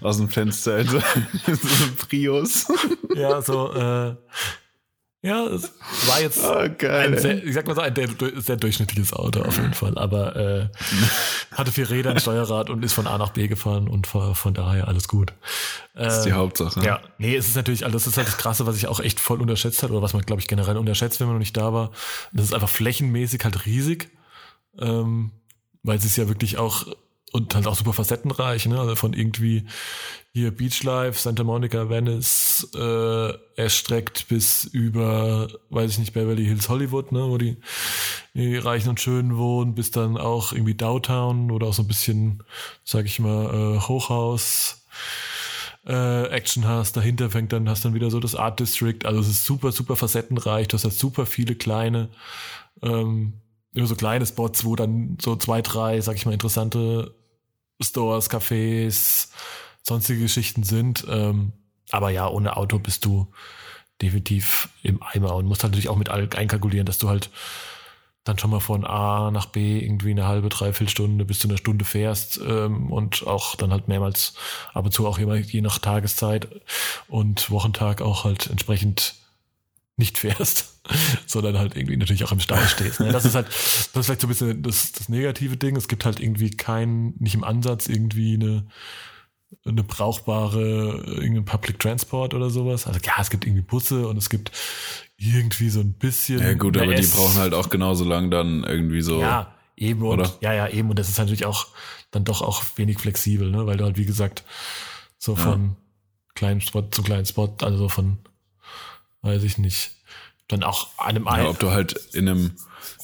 aus 0.01 0.17
dem 0.17 0.29
Fenster 0.29 0.83
so, 0.83 0.99
so 1.45 1.83
einem 1.83 1.95
Prius. 1.97 2.67
ja, 3.15 3.41
so, 3.41 3.73
äh, 3.73 4.15
ja, 5.23 5.45
es 5.47 5.71
war 6.05 6.21
jetzt 6.21 6.43
Oh, 6.43 6.67
geil. 6.77 7.13
ein 7.13 7.17
sehr, 7.17 7.43
ich 7.43 7.53
sag 7.53 7.65
mal 7.65 7.73
so, 7.75 7.81
ein 7.81 7.95
sehr, 8.35 8.57
durchschnittliches 8.57 9.13
Auto 9.13 9.41
auf 9.41 9.57
jeden 9.57 9.73
Fall, 9.73 9.97
aber 9.97 10.35
äh, 10.35 10.67
hatte 11.51 11.71
vier 11.71 11.89
Räder, 11.89 12.11
ein 12.11 12.19
Steuerrad 12.19 12.69
und 12.69 12.83
ist 12.83 12.93
von 12.93 13.07
A 13.07 13.17
nach 13.17 13.29
B 13.31 13.47
gefahren 13.47 13.87
und 13.87 14.05
von, 14.05 14.35
von 14.35 14.53
daher 14.53 14.87
alles 14.87 15.07
gut. 15.07 15.33
Das 15.95 16.17
ist 16.17 16.23
die 16.25 16.29
Äh, 16.29 16.33
Hauptsache. 16.33 16.81
ja, 16.85 16.99
nee, 17.17 17.35
es 17.35 17.47
ist 17.47 17.55
natürlich, 17.55 17.85
also 17.85 17.93
das 17.97 18.05
ist 18.05 18.17
halt 18.17 18.27
das 18.27 18.37
Krasse, 18.37 18.65
was 18.67 18.75
ich 18.75 18.87
auch 18.87 18.99
echt 18.99 19.19
voll 19.19 19.41
unterschätzt 19.41 19.81
hat 19.81 19.89
oder 19.91 20.01
was 20.01 20.13
man, 20.13 20.21
glaube 20.23 20.41
ich, 20.41 20.47
generell 20.47 20.77
unterschätzt, 20.77 21.19
wenn 21.19 21.27
man 21.27 21.37
noch 21.37 21.39
nicht 21.39 21.55
da 21.57 21.73
war. 21.73 21.91
Das 22.33 22.45
ist 22.45 22.53
einfach 22.53 22.69
flächenmäßig 22.69 23.43
halt 23.45 23.65
riesig, 23.65 24.09
ähm, 24.77 25.31
weil 25.83 25.97
es 25.97 26.05
ist 26.05 26.17
ja 26.17 26.27
wirklich 26.27 26.57
auch 26.57 26.85
und 27.33 27.53
halt 27.55 27.65
auch 27.67 27.75
super 27.75 27.93
facettenreich, 27.93 28.67
ne? 28.67 28.79
Also 28.79 28.95
von 28.95 29.13
irgendwie 29.13 29.65
hier 30.33 30.51
Beach 30.51 30.83
Life, 30.83 31.19
Santa 31.19 31.43
Monica, 31.43 31.89
Venice, 31.89 32.69
äh, 32.75 33.33
erstreckt 33.55 34.27
bis 34.27 34.65
über, 34.65 35.47
weiß 35.69 35.91
ich 35.91 35.99
nicht, 35.99 36.13
Beverly 36.13 36.45
Hills, 36.45 36.69
Hollywood, 36.69 37.11
ne, 37.11 37.27
wo 37.27 37.37
die, 37.37 37.57
die 38.35 38.55
Reichen 38.55 38.89
und 38.89 38.99
Schönen 38.99 39.37
wohnen, 39.37 39.73
bis 39.73 39.89
dann 39.91 40.17
auch 40.17 40.53
irgendwie 40.53 40.75
Downtown 40.75 41.49
oder 41.49 41.67
auch 41.67 41.73
so 41.73 41.81
ein 41.83 41.87
bisschen, 41.87 42.43
sag 42.83 43.05
ich 43.05 43.19
mal, 43.19 43.77
äh, 43.77 43.79
Hochhaus, 43.79 44.85
äh, 45.87 46.27
Action 46.27 46.67
hast. 46.67 46.97
Dahinter 46.97 47.31
fängt 47.31 47.51
dann, 47.51 47.67
hast 47.67 47.83
dann 47.83 47.95
wieder 47.95 48.11
so 48.11 48.19
das 48.19 48.35
Art 48.35 48.59
District. 48.59 49.05
Also 49.05 49.21
es 49.21 49.27
ist 49.27 49.45
super, 49.45 49.71
super 49.71 49.95
facettenreich. 49.95 50.67
Du 50.67 50.75
hast 50.75 50.83
halt 50.83 50.93
super 50.93 51.25
viele 51.25 51.55
kleine, 51.55 52.09
ähm, 52.83 53.33
immer 53.73 53.87
so 53.87 53.95
kleine 53.95 54.25
Spots, 54.25 54.65
wo 54.65 54.75
dann 54.75 55.17
so 55.19 55.35
zwei, 55.35 55.63
drei, 55.63 55.99
sag 56.01 56.15
ich 56.15 56.25
mal, 56.25 56.33
interessante 56.33 57.15
Stores, 57.83 58.29
Cafés, 58.29 59.29
sonstige 59.81 60.21
Geschichten 60.21 60.63
sind. 60.63 61.05
Ähm, 61.09 61.53
aber 61.91 62.09
ja, 62.09 62.27
ohne 62.27 62.57
Auto 62.57 62.79
bist 62.79 63.05
du 63.05 63.27
definitiv 64.01 64.69
im 64.81 65.01
Eimer 65.03 65.35
und 65.35 65.45
musst 65.45 65.63
halt 65.63 65.71
natürlich 65.71 65.89
auch 65.89 65.95
mit 65.95 66.09
einkalkulieren, 66.09 66.85
dass 66.85 66.97
du 66.97 67.09
halt 67.09 67.29
dann 68.23 68.39
schon 68.39 68.51
mal 68.51 68.61
von 68.61 68.85
A 68.85 69.31
nach 69.31 69.47
B 69.47 69.79
irgendwie 69.79 70.11
eine 70.11 70.27
halbe, 70.27 70.47
dreiviertel 70.49 70.89
Stunde 70.89 71.25
bis 71.25 71.39
zu 71.39 71.47
einer 71.47 71.57
Stunde 71.57 71.83
fährst 71.83 72.39
ähm, 72.45 72.91
und 72.91 73.27
auch 73.27 73.55
dann 73.55 73.71
halt 73.71 73.89
mehrmals 73.89 74.33
ab 74.73 74.85
und 74.85 74.91
zu 74.91 75.05
auch 75.05 75.19
immer 75.19 75.35
je 75.35 75.61
nach 75.61 75.79
Tageszeit 75.79 76.47
und 77.07 77.51
Wochentag 77.51 78.01
auch 78.01 78.23
halt 78.23 78.49
entsprechend 78.49 79.15
nicht 79.95 80.17
fährst, 80.17 80.81
sondern 81.27 81.57
halt 81.57 81.75
irgendwie 81.75 81.97
natürlich 81.97 82.23
auch 82.23 82.31
im 82.31 82.39
Stau 82.39 82.57
stehst. 82.65 82.99
Ne? 82.99 83.11
Das 83.11 83.25
ist 83.25 83.35
halt, 83.35 83.47
das 83.47 83.55
ist 83.55 83.91
vielleicht 83.93 84.21
so 84.21 84.27
ein 84.27 84.29
bisschen 84.29 84.63
das, 84.63 84.91
das 84.91 85.09
negative 85.09 85.57
Ding. 85.57 85.75
Es 85.75 85.87
gibt 85.87 86.05
halt 86.05 86.19
irgendwie 86.19 86.49
kein, 86.51 87.13
nicht 87.19 87.35
im 87.35 87.43
Ansatz 87.43 87.87
irgendwie 87.87 88.33
eine, 88.35 88.65
eine 89.65 89.83
brauchbare 89.83 91.03
irgendein 91.05 91.45
Public 91.45 91.79
Transport 91.79 92.33
oder 92.33 92.49
sowas. 92.49 92.87
Also 92.87 92.99
ja, 93.03 93.13
es 93.19 93.29
gibt 93.29 93.45
irgendwie 93.45 93.61
Busse 93.61 94.07
und 94.07 94.17
es 94.17 94.29
gibt 94.29 94.51
irgendwie 95.17 95.69
so 95.69 95.79
ein 95.79 95.93
bisschen. 95.93 96.39
Ja 96.39 96.53
gut, 96.55 96.75
aber 96.77 96.95
die 96.95 97.01
S- 97.03 97.11
brauchen 97.15 97.35
halt 97.35 97.53
auch 97.53 97.69
genauso 97.69 98.03
lang 98.03 98.31
dann 98.31 98.63
irgendwie 98.63 99.01
so. 99.01 99.21
ja, 99.21 99.53
eben 99.77 100.01
und 100.01 100.19
Oder? 100.19 100.33
ja, 100.41 100.53
ja, 100.53 100.67
eben. 100.69 100.89
Und 100.89 100.97
das 100.97 101.07
ist 101.09 101.19
natürlich 101.19 101.45
auch 101.45 101.67
dann 102.11 102.25
doch 102.25 102.41
auch 102.41 102.63
wenig 102.77 102.97
flexibel, 102.99 103.49
ne? 103.51 103.65
Weil 103.67 103.77
du 103.77 103.85
halt, 103.85 103.97
wie 103.97 104.05
gesagt, 104.05 104.43
so 105.19 105.35
von 105.35 105.75
kleinem 106.35 106.61
Spot 106.61 106.81
zu 106.89 107.03
kleinen 107.03 107.25
Spot, 107.25 107.55
also 107.61 107.77
so 107.77 107.89
von, 107.89 108.17
weiß 109.23 109.43
ich 109.43 109.57
nicht, 109.57 109.91
dann 110.47 110.63
auch 110.63 110.89
an 110.97 111.15
einem 111.17 111.25
Ja, 111.25 111.49
ob 111.49 111.59
du 111.59 111.71
halt 111.71 111.93
in 112.13 112.29
einem 112.29 112.51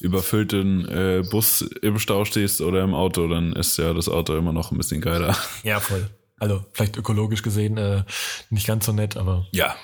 überfüllten 0.02 0.88
äh, 0.88 1.24
Bus 1.30 1.62
im 1.62 2.00
Stau 2.00 2.26
stehst 2.26 2.62
oder 2.62 2.84
im 2.84 2.94
Auto, 2.94 3.28
dann 3.28 3.54
ist 3.54 3.78
ja 3.78 3.94
das 3.94 4.08
Auto 4.08 4.36
immer 4.38 4.54
noch 4.54 4.72
ein 4.72 4.78
bisschen 4.78 5.02
geiler. 5.02 5.36
Ja, 5.64 5.80
voll. 5.80 6.10
Also 6.38 6.64
vielleicht 6.74 6.96
ökologisch 6.96 7.42
gesehen 7.42 7.78
äh, 7.78 8.04
nicht 8.50 8.68
ganz 8.68 8.86
so 8.86 8.92
nett, 8.94 9.18
aber 9.18 9.48
Ja, 9.52 9.76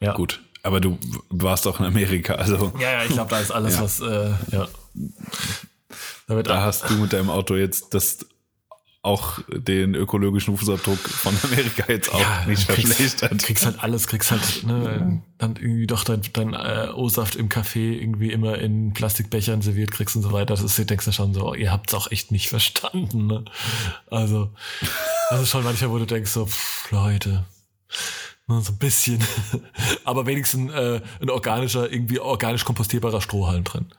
ja. 0.00 0.12
gut. 0.14 0.42
Aber 0.62 0.80
du 0.80 0.98
warst 1.28 1.66
auch 1.66 1.78
in 1.80 1.86
Amerika, 1.86 2.34
also 2.34 2.72
Ja, 2.78 2.92
ja, 2.92 3.04
ich 3.04 3.10
glaube, 3.12 3.30
da 3.30 3.38
ist 3.38 3.50
alles, 3.50 3.76
Ja. 3.76 3.82
was, 3.82 4.00
äh, 4.00 4.30
ja. 4.50 4.68
Da 6.42 6.62
hast 6.62 6.88
du 6.88 6.94
mit 6.94 7.12
deinem 7.12 7.28
Auto 7.30 7.54
jetzt 7.54 7.92
das 7.94 8.26
auch 9.04 9.40
den 9.48 9.94
ökologischen 9.94 10.56
Fußabdruck 10.56 10.98
von 10.98 11.36
Amerika 11.44 11.84
jetzt 11.88 12.12
auch 12.12 12.20
ja, 12.20 12.44
nicht 12.46 12.66
kriegst, 12.66 12.94
verschlechtert. 12.94 13.38
kriegst 13.42 13.66
halt 13.66 13.82
alles, 13.82 14.06
kriegst 14.06 14.30
halt 14.30 14.64
ne, 14.64 15.22
dann 15.36 15.56
irgendwie 15.56 15.86
doch 15.86 16.04
dein, 16.04 16.22
dein 16.32 16.54
äh, 16.54 16.88
O-Saft 16.94 17.36
im 17.36 17.50
Café 17.50 18.00
irgendwie 18.00 18.32
immer 18.32 18.56
in 18.58 18.94
Plastikbechern 18.94 19.60
serviert 19.60 19.90
kriegst 19.90 20.16
und 20.16 20.22
so 20.22 20.32
weiter. 20.32 20.46
Das 20.46 20.62
ist, 20.62 20.78
du 20.78 20.86
denkst 20.86 21.06
ja 21.06 21.12
schon 21.12 21.34
so, 21.34 21.52
ihr 21.54 21.70
habt's 21.70 21.92
auch 21.92 22.10
echt 22.10 22.32
nicht 22.32 22.48
verstanden. 22.48 23.26
Ne? 23.26 23.44
Also 24.10 24.50
das 25.28 25.42
ist 25.42 25.50
schon 25.50 25.64
manchmal, 25.64 25.90
wo 25.90 25.98
du 25.98 26.06
denkst 26.06 26.30
so, 26.30 26.46
pff, 26.46 26.90
Leute, 26.90 27.44
ne, 28.46 28.60
so 28.62 28.72
ein 28.72 28.78
bisschen, 28.78 29.22
aber 30.04 30.24
wenigstens 30.24 30.72
äh, 30.72 31.02
ein 31.20 31.28
organischer, 31.28 31.92
irgendwie 31.92 32.20
organisch 32.20 32.64
kompostierbarer 32.64 33.20
Strohhalm 33.20 33.64
drin. 33.64 33.92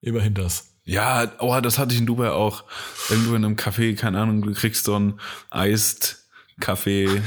Immerhin 0.00 0.34
das. 0.34 0.77
Ja, 0.88 1.30
oh, 1.40 1.60
das 1.60 1.78
hatte 1.78 1.92
ich 1.92 2.00
in 2.00 2.06
Dubai 2.06 2.30
auch. 2.30 2.64
Irgendwo 3.10 3.34
in 3.34 3.44
einem 3.44 3.56
Café, 3.56 3.94
keine 3.94 4.20
Ahnung, 4.20 4.40
du 4.40 4.54
kriegst 4.54 4.86
so 4.86 4.94
einen 4.94 5.20
Eist 5.50 6.24
Kaffee, 6.60 7.04
äh, 7.04 7.20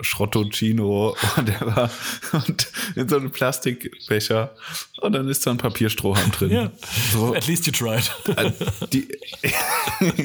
Schrottocino 0.00 1.14
war 1.60 1.90
und 2.32 2.68
in 2.96 3.06
so 3.06 3.16
einem 3.16 3.30
Plastikbecher 3.30 4.54
und 5.02 5.12
dann 5.12 5.28
ist 5.28 5.46
da 5.46 5.50
ein 5.50 5.58
Papierstrohhalm 5.58 6.30
drin. 6.32 6.50
Ja, 6.50 6.72
So, 7.12 7.34
at 7.34 7.46
least 7.46 7.66
you 7.66 7.72
tried. 7.72 8.10
äh, 8.36 8.50
die, 8.92 9.08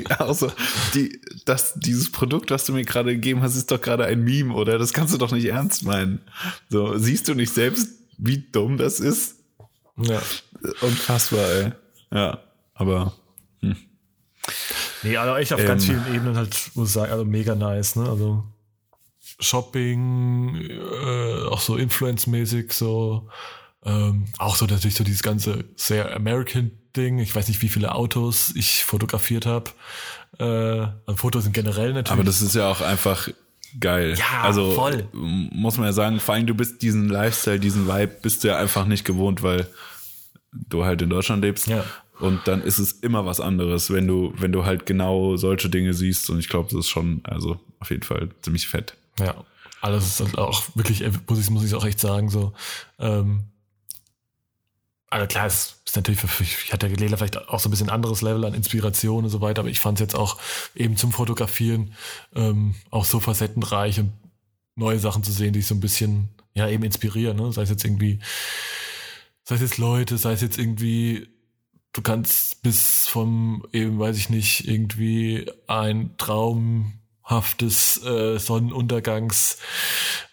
also, 0.17 0.49
die, 0.93 1.19
das, 1.43 1.73
dieses 1.75 2.11
Produkt, 2.11 2.51
was 2.51 2.65
du 2.65 2.71
mir 2.71 2.85
gerade 2.85 3.11
gegeben 3.13 3.41
hast, 3.41 3.57
ist 3.57 3.69
doch 3.69 3.81
gerade 3.81 4.05
ein 4.05 4.23
Meme, 4.23 4.53
oder? 4.53 4.79
Das 4.79 4.93
kannst 4.93 5.13
du 5.13 5.17
doch 5.17 5.31
nicht 5.31 5.45
ernst 5.45 5.83
meinen. 5.83 6.21
So, 6.69 6.97
siehst 6.97 7.27
du 7.27 7.35
nicht 7.35 7.53
selbst, 7.53 7.89
wie 8.17 8.37
dumm 8.37 8.77
das 8.77 9.01
ist? 9.01 9.35
ja. 9.97 10.21
Unfassbar, 10.81 11.47
ey. 11.51 11.71
Ja, 12.11 12.39
aber 12.75 13.13
Nee, 15.03 15.17
also 15.17 15.35
echt 15.35 15.53
auf 15.53 15.65
ganz 15.65 15.87
Ähm. 15.87 16.01
vielen 16.03 16.15
Ebenen 16.15 16.37
halt, 16.37 16.71
muss 16.75 16.89
ich 16.89 16.93
sagen, 16.93 17.11
also 17.11 17.25
mega 17.25 17.55
nice, 17.55 17.95
ne? 17.95 18.09
Also 18.09 18.43
Shopping, 19.39 20.55
äh, 20.55 21.43
auch 21.49 21.59
so 21.59 21.75
Influence-mäßig, 21.77 22.71
so, 22.71 23.27
ähm, 23.83 24.25
auch 24.37 24.55
so 24.55 24.65
natürlich 24.65 24.95
so 24.95 25.03
dieses 25.03 25.23
ganze 25.23 25.65
sehr 25.75 26.15
American-Ding. 26.15 27.19
Ich 27.19 27.35
weiß 27.35 27.47
nicht, 27.47 27.61
wie 27.61 27.69
viele 27.69 27.93
Autos 27.93 28.53
ich 28.55 28.83
fotografiert 28.83 29.45
habe. 29.45 29.71
Äh, 30.39 30.43
also 31.05 31.17
Fotos 31.17 31.43
sind 31.43 31.53
generell 31.53 31.93
natürlich. 31.93 32.11
Aber 32.11 32.23
das 32.23 32.41
ist 32.41 32.55
ja 32.55 32.69
auch 32.69 32.81
einfach 32.81 33.27
geil. 33.79 34.15
Ja, 34.17 34.43
also 34.43 34.73
voll. 34.73 35.07
muss 35.11 35.77
man 35.77 35.87
ja 35.87 35.93
sagen, 35.93 36.19
vor 36.19 36.35
allem 36.35 36.47
du 36.47 36.55
bist 36.55 36.81
diesen 36.81 37.09
Lifestyle, 37.09 37.59
diesen 37.59 37.87
Vibe 37.87 38.15
bist 38.21 38.43
du 38.43 38.47
ja 38.49 38.57
einfach 38.57 38.85
nicht 38.85 39.05
gewohnt, 39.05 39.43
weil 39.43 39.67
du 40.51 40.85
halt 40.85 41.01
in 41.01 41.09
Deutschland 41.09 41.43
lebst. 41.43 41.67
Ja. 41.67 41.83
Und 42.19 42.41
dann 42.45 42.61
ist 42.61 42.79
es 42.79 42.93
immer 42.93 43.25
was 43.25 43.39
anderes, 43.39 43.91
wenn 43.91 44.07
du, 44.07 44.33
wenn 44.37 44.51
du 44.51 44.65
halt 44.65 44.85
genau 44.85 45.35
solche 45.35 45.69
Dinge 45.69 45.93
siehst. 45.93 46.29
Und 46.29 46.39
ich 46.39 46.49
glaube, 46.49 46.69
das 46.69 46.79
ist 46.79 46.89
schon, 46.89 47.21
also 47.23 47.59
auf 47.79 47.89
jeden 47.89 48.03
Fall 48.03 48.29
ziemlich 48.41 48.67
fett. 48.67 48.95
Ja, 49.19 49.35
das 49.81 50.05
ist 50.07 50.19
halt 50.19 50.37
auch 50.37 50.63
wirklich, 50.75 51.01
äh, 51.01 51.11
muss 51.27 51.39
ich, 51.39 51.49
muss 51.49 51.73
auch 51.73 51.85
echt 51.85 51.99
sagen, 51.99 52.29
so. 52.29 52.53
Ähm, 52.99 53.43
also 55.09 55.27
klar, 55.27 55.45
es 55.45 55.75
ist 55.85 55.95
natürlich, 55.95 56.19
für, 56.19 56.43
ich 56.43 56.73
hatte 56.73 56.87
ja 56.87 56.95
Lele 56.95 57.17
vielleicht 57.17 57.37
auch 57.49 57.59
so 57.59 57.69
ein 57.69 57.71
bisschen 57.71 57.89
anderes 57.89 58.21
Level 58.21 58.43
an 58.45 58.53
Inspiration 58.53 59.23
und 59.23 59.29
so 59.29 59.41
weiter, 59.41 59.61
aber 59.61 59.69
ich 59.69 59.79
fand 59.79 59.97
es 59.97 60.01
jetzt 60.01 60.15
auch 60.15 60.39
eben 60.75 60.97
zum 60.97 61.11
Fotografieren 61.11 61.93
ähm, 62.35 62.75
auch 62.91 63.05
so 63.05 63.19
facettenreich 63.19 63.99
und 63.99 64.11
neue 64.75 64.99
Sachen 64.99 65.23
zu 65.23 65.31
sehen, 65.31 65.53
die 65.53 65.59
ich 65.59 65.67
so 65.67 65.75
ein 65.75 65.79
bisschen, 65.79 66.29
ja, 66.53 66.67
eben 66.67 66.83
inspirieren, 66.83 67.37
ne? 67.37 67.51
Sei 67.53 67.61
es 67.61 67.69
jetzt 67.69 67.85
irgendwie, 67.85 68.19
sei 69.43 69.55
es 69.55 69.61
jetzt 69.61 69.77
Leute, 69.77 70.17
sei 70.17 70.33
es 70.33 70.41
jetzt 70.41 70.57
irgendwie, 70.57 71.27
du 71.95 72.01
kannst 72.01 72.61
bis 72.61 73.07
vom, 73.07 73.65
eben, 73.71 73.97
weiß 73.97 74.17
ich 74.17 74.29
nicht, 74.29 74.67
irgendwie 74.67 75.49
ein 75.65 76.11
traumhaftes 76.17 78.03
äh, 78.03 78.37
Sonnenuntergangs 78.37 79.57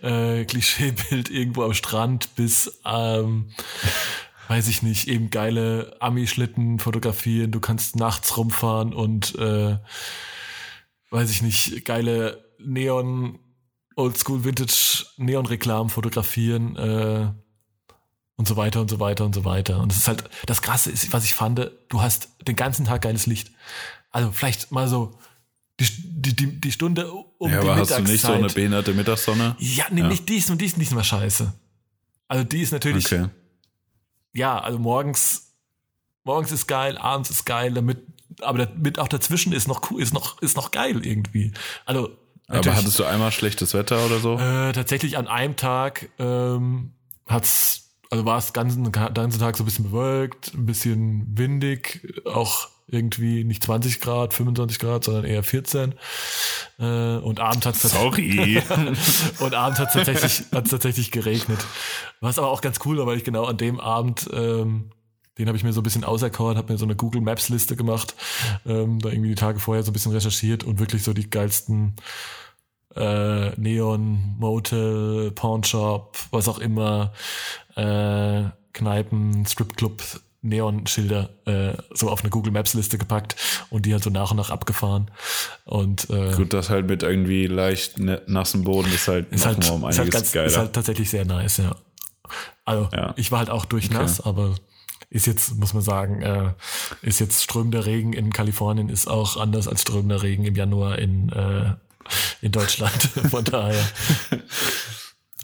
äh, 0.02 0.44
Klischeebild 0.44 1.30
irgendwo 1.30 1.62
am 1.62 1.72
Strand 1.72 2.34
bis 2.34 2.80
ähm, 2.84 3.52
weiß 4.48 4.66
ich 4.68 4.82
nicht, 4.82 5.06
eben 5.06 5.30
geile 5.30 5.96
Ami-Schlitten 6.00 6.80
fotografieren, 6.80 7.52
du 7.52 7.60
kannst 7.60 7.94
nachts 7.96 8.36
rumfahren 8.36 8.92
und 8.92 9.36
äh, 9.36 9.78
weiß 11.10 11.30
ich 11.30 11.42
nicht, 11.42 11.84
geile 11.84 12.44
Neon 12.58 13.38
Oldschool 13.94 14.44
Vintage 14.44 15.04
Neon 15.16 15.46
Reklamen 15.46 15.90
fotografieren. 15.90 16.76
Äh, 16.76 17.32
und 18.36 18.48
so 18.48 18.56
weiter 18.56 18.80
und 18.80 18.88
so 18.90 18.98
weiter 19.00 19.24
und 19.24 19.34
so 19.34 19.44
weiter. 19.44 19.78
Und 19.80 19.92
es 19.92 19.98
ist 19.98 20.08
halt, 20.08 20.24
das 20.46 20.62
Krasse 20.62 20.90
ist, 20.90 21.12
was 21.12 21.24
ich 21.24 21.34
fand, 21.34 21.70
du 21.88 22.02
hast 22.02 22.28
den 22.46 22.56
ganzen 22.56 22.84
Tag 22.86 23.02
geiles 23.02 23.26
Licht. 23.26 23.50
Also 24.10 24.30
vielleicht 24.32 24.72
mal 24.72 24.88
so 24.88 25.18
die, 25.80 26.34
die, 26.34 26.60
die, 26.60 26.72
Stunde 26.72 27.10
um 27.10 27.50
ja, 27.50 27.60
die 27.60 27.68
aber 27.68 27.76
hast 27.80 27.90
du 27.90 27.94
Mittagszeit. 27.94 28.08
nicht 28.12 28.20
so 28.22 28.32
eine 28.32 28.46
behinderte 28.48 28.94
Mittagssonne? 28.94 29.56
Ja, 29.58 29.86
nee, 29.90 30.00
Ja. 30.02 30.08
nicht 30.08 30.28
die 30.28 30.36
ist 30.36 30.50
und 30.50 30.60
die 30.60 30.66
ist 30.66 30.78
nicht 30.78 30.92
mal 30.92 31.02
scheiße. 31.04 31.52
Also 32.28 32.44
die 32.44 32.60
ist 32.62 32.72
natürlich, 32.72 33.06
Okay. 33.06 33.28
ja, 34.32 34.58
also 34.60 34.78
morgens, 34.78 35.52
morgens 36.24 36.52
ist 36.52 36.66
geil, 36.66 36.96
abends 36.98 37.30
ist 37.30 37.44
geil, 37.44 37.72
damit, 37.74 37.98
aber 38.40 38.66
damit 38.66 38.98
auch 38.98 39.08
dazwischen 39.08 39.52
ist 39.52 39.66
noch 39.68 39.90
cool, 39.90 40.00
ist 40.02 40.14
noch, 40.14 40.40
ist 40.40 40.56
noch 40.56 40.70
geil 40.70 41.04
irgendwie. 41.04 41.52
Also, 41.84 42.16
Aber 42.48 42.74
hattest 42.76 42.98
du 42.98 43.04
einmal 43.04 43.32
schlechtes 43.32 43.74
Wetter 43.74 44.04
oder 44.06 44.18
so? 44.20 44.38
äh, 44.38 44.72
tatsächlich 44.72 45.16
an 45.18 45.26
einem 45.26 45.56
Tag 45.56 46.08
ähm, 46.18 46.92
hat's, 47.26 47.81
also 48.12 48.26
war 48.26 48.36
es 48.36 48.52
ganzen, 48.52 48.84
den 48.84 48.92
ganzen 48.92 49.40
Tag 49.40 49.56
so 49.56 49.62
ein 49.62 49.64
bisschen 49.64 49.86
bewölkt, 49.86 50.52
ein 50.52 50.66
bisschen 50.66 51.26
windig, 51.34 52.06
auch 52.26 52.68
irgendwie 52.86 53.42
nicht 53.42 53.64
20 53.64 54.02
Grad, 54.02 54.34
25 54.34 54.78
Grad, 54.78 55.04
sondern 55.04 55.24
eher 55.24 55.42
14. 55.42 55.94
Äh, 56.78 56.84
und 57.16 57.40
abends 57.40 57.64
hat's 57.64 57.80
Sorry. 57.80 58.62
und 59.40 59.54
abends 59.54 59.80
hat 59.80 59.88
es 59.88 59.94
tatsächlich, 59.94 60.42
hat's 60.52 60.68
tatsächlich 60.68 61.10
geregnet. 61.10 61.64
Was 62.20 62.38
aber 62.38 62.50
auch 62.50 62.60
ganz 62.60 62.80
cool 62.84 62.98
war, 62.98 63.06
weil 63.06 63.16
ich 63.16 63.24
genau 63.24 63.46
an 63.46 63.56
dem 63.56 63.80
Abend, 63.80 64.28
ähm, 64.30 64.90
den 65.38 65.46
habe 65.46 65.56
ich 65.56 65.64
mir 65.64 65.72
so 65.72 65.80
ein 65.80 65.84
bisschen 65.84 66.04
auserkoren, 66.04 66.58
habe 66.58 66.70
mir 66.70 66.78
so 66.78 66.84
eine 66.84 66.96
Google 66.96 67.22
Maps 67.22 67.48
Liste 67.48 67.76
gemacht, 67.76 68.14
ähm, 68.66 68.98
da 68.98 69.08
irgendwie 69.08 69.30
die 69.30 69.36
Tage 69.36 69.58
vorher 69.58 69.84
so 69.84 69.90
ein 69.90 69.94
bisschen 69.94 70.12
recherchiert 70.12 70.64
und 70.64 70.80
wirklich 70.80 71.02
so 71.02 71.14
die 71.14 71.30
geilsten 71.30 71.96
äh, 72.96 73.50
Neon, 73.58 74.36
Motel, 74.38 75.30
Pawnshop, 75.32 76.18
was 76.30 76.48
auch 76.48 76.58
immer, 76.58 77.12
äh, 77.76 78.44
Kneipen, 78.72 79.44
Stripclub, 79.46 80.02
Neon-Schilder 80.44 81.30
äh, 81.46 81.74
so 81.94 82.10
auf 82.10 82.22
eine 82.22 82.30
Google 82.30 82.52
Maps 82.52 82.74
Liste 82.74 82.98
gepackt 82.98 83.36
und 83.70 83.86
die 83.86 83.92
halt 83.92 84.02
so 84.02 84.10
nach 84.10 84.32
und 84.32 84.38
nach 84.38 84.50
abgefahren. 84.50 85.10
Und 85.64 86.10
äh, 86.10 86.32
Gut, 86.34 86.52
das 86.52 86.68
halt 86.68 86.88
mit 86.88 87.02
irgendwie 87.04 87.46
leicht 87.46 87.98
ne- 88.00 88.22
nassem 88.26 88.64
Boden 88.64 88.92
ist 88.92 89.06
halt 89.08 89.30
ist 89.32 89.46
halt, 89.46 89.70
um 89.70 89.88
ist 89.88 89.98
halt, 90.00 90.10
ganz, 90.10 90.32
geiler. 90.32 90.46
ist 90.46 90.56
halt 90.58 90.72
tatsächlich 90.72 91.10
sehr 91.10 91.24
nice, 91.24 91.58
ja. 91.58 91.76
Also, 92.64 92.88
Ja. 92.92 93.12
ich 93.16 93.30
war 93.30 93.38
halt 93.40 93.50
auch 93.50 93.64
durchnass, 93.66 94.20
aber 94.20 94.54
ist 95.10 95.26
jetzt, 95.26 95.54
muss 95.56 95.74
man 95.74 95.82
sagen, 95.82 96.22
äh, 96.22 96.52
ist 97.02 97.20
jetzt 97.20 97.42
strömender 97.44 97.84
Regen 97.86 98.12
in 98.12 98.32
Kalifornien 98.32 98.88
ist 98.88 99.08
auch 99.08 99.36
anders 99.36 99.68
als 99.68 99.82
strömender 99.82 100.22
Regen 100.22 100.44
im 100.44 100.56
Januar 100.56 100.98
in, 100.98 101.28
äh, 101.28 101.74
in 102.40 102.50
Deutschland. 102.50 103.02
Von 103.30 103.44
daher 103.44 103.84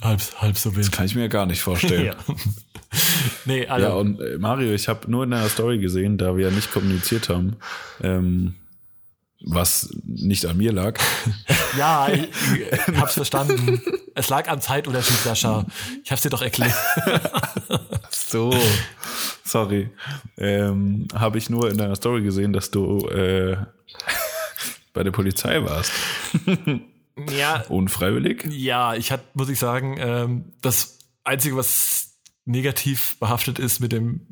halb, 0.09 0.21
halb 0.41 0.59
so 0.59 0.75
wild. 0.77 0.91
Kann 0.93 1.07
ich 1.07 1.15
mir 1.15 1.29
gar 1.29 1.47
nicht 1.47 1.61
vorstellen. 1.61 2.15
Ja. 2.91 3.01
nee, 3.45 3.67
also, 3.67 3.87
Ja, 3.87 3.93
und 3.93 4.19
äh, 4.19 4.39
Mario, 4.39 4.73
ich 4.73 4.89
habe 4.89 5.11
nur 5.11 5.25
in 5.25 5.31
deiner 5.31 5.51
Story 5.51 5.79
gesehen, 5.79 6.17
da 6.17 6.37
wir 6.39 6.49
ja 6.49 6.51
nicht 6.51 6.73
kommuniziert 6.73 7.29
haben, 7.29 7.57
ähm, 8.03 8.55
was 9.45 9.91
nicht 10.05 10.47
an 10.47 10.57
mir 10.57 10.73
lag. 10.73 10.99
ja, 11.79 12.09
ich, 12.09 12.29
ich 12.89 12.97
hab's 12.97 13.13
verstanden. 13.13 13.83
Es 14.15 14.31
lag 14.31 14.49
am 14.49 14.63
Zeitunterschied, 14.63 15.19
Sascha. 15.19 15.67
Ich 16.03 16.11
hab's 16.11 16.23
dir 16.23 16.31
doch 16.31 16.43
erklärt. 16.43 16.75
So. 18.11 18.55
Sorry. 19.45 19.91
Ähm, 20.37 21.09
habe 21.15 21.39
ich 21.39 21.49
nur 21.49 21.71
in 21.71 21.79
deiner 21.79 21.97
Story 21.97 22.23
gesehen, 22.23 22.53
dass 22.53 22.71
du 22.71 23.07
äh, 23.09 23.57
bei 24.93 25.03
der 25.03 25.13
Polizei 25.13 25.63
warst. 25.65 25.93
Ja, 27.37 27.65
Unfreiwillig? 27.69 28.47
Ja, 28.51 28.95
ich 28.95 29.11
hatte, 29.13 29.25
muss 29.35 29.49
ich 29.49 29.59
sagen, 29.59 29.97
ähm, 29.99 30.53
das 30.63 30.99
Einzige, 31.25 31.57
was 31.57 32.19
negativ 32.45 33.17
behaftet 33.21 33.59
ist 33.59 33.81
mit 33.81 33.93
dem 33.93 34.27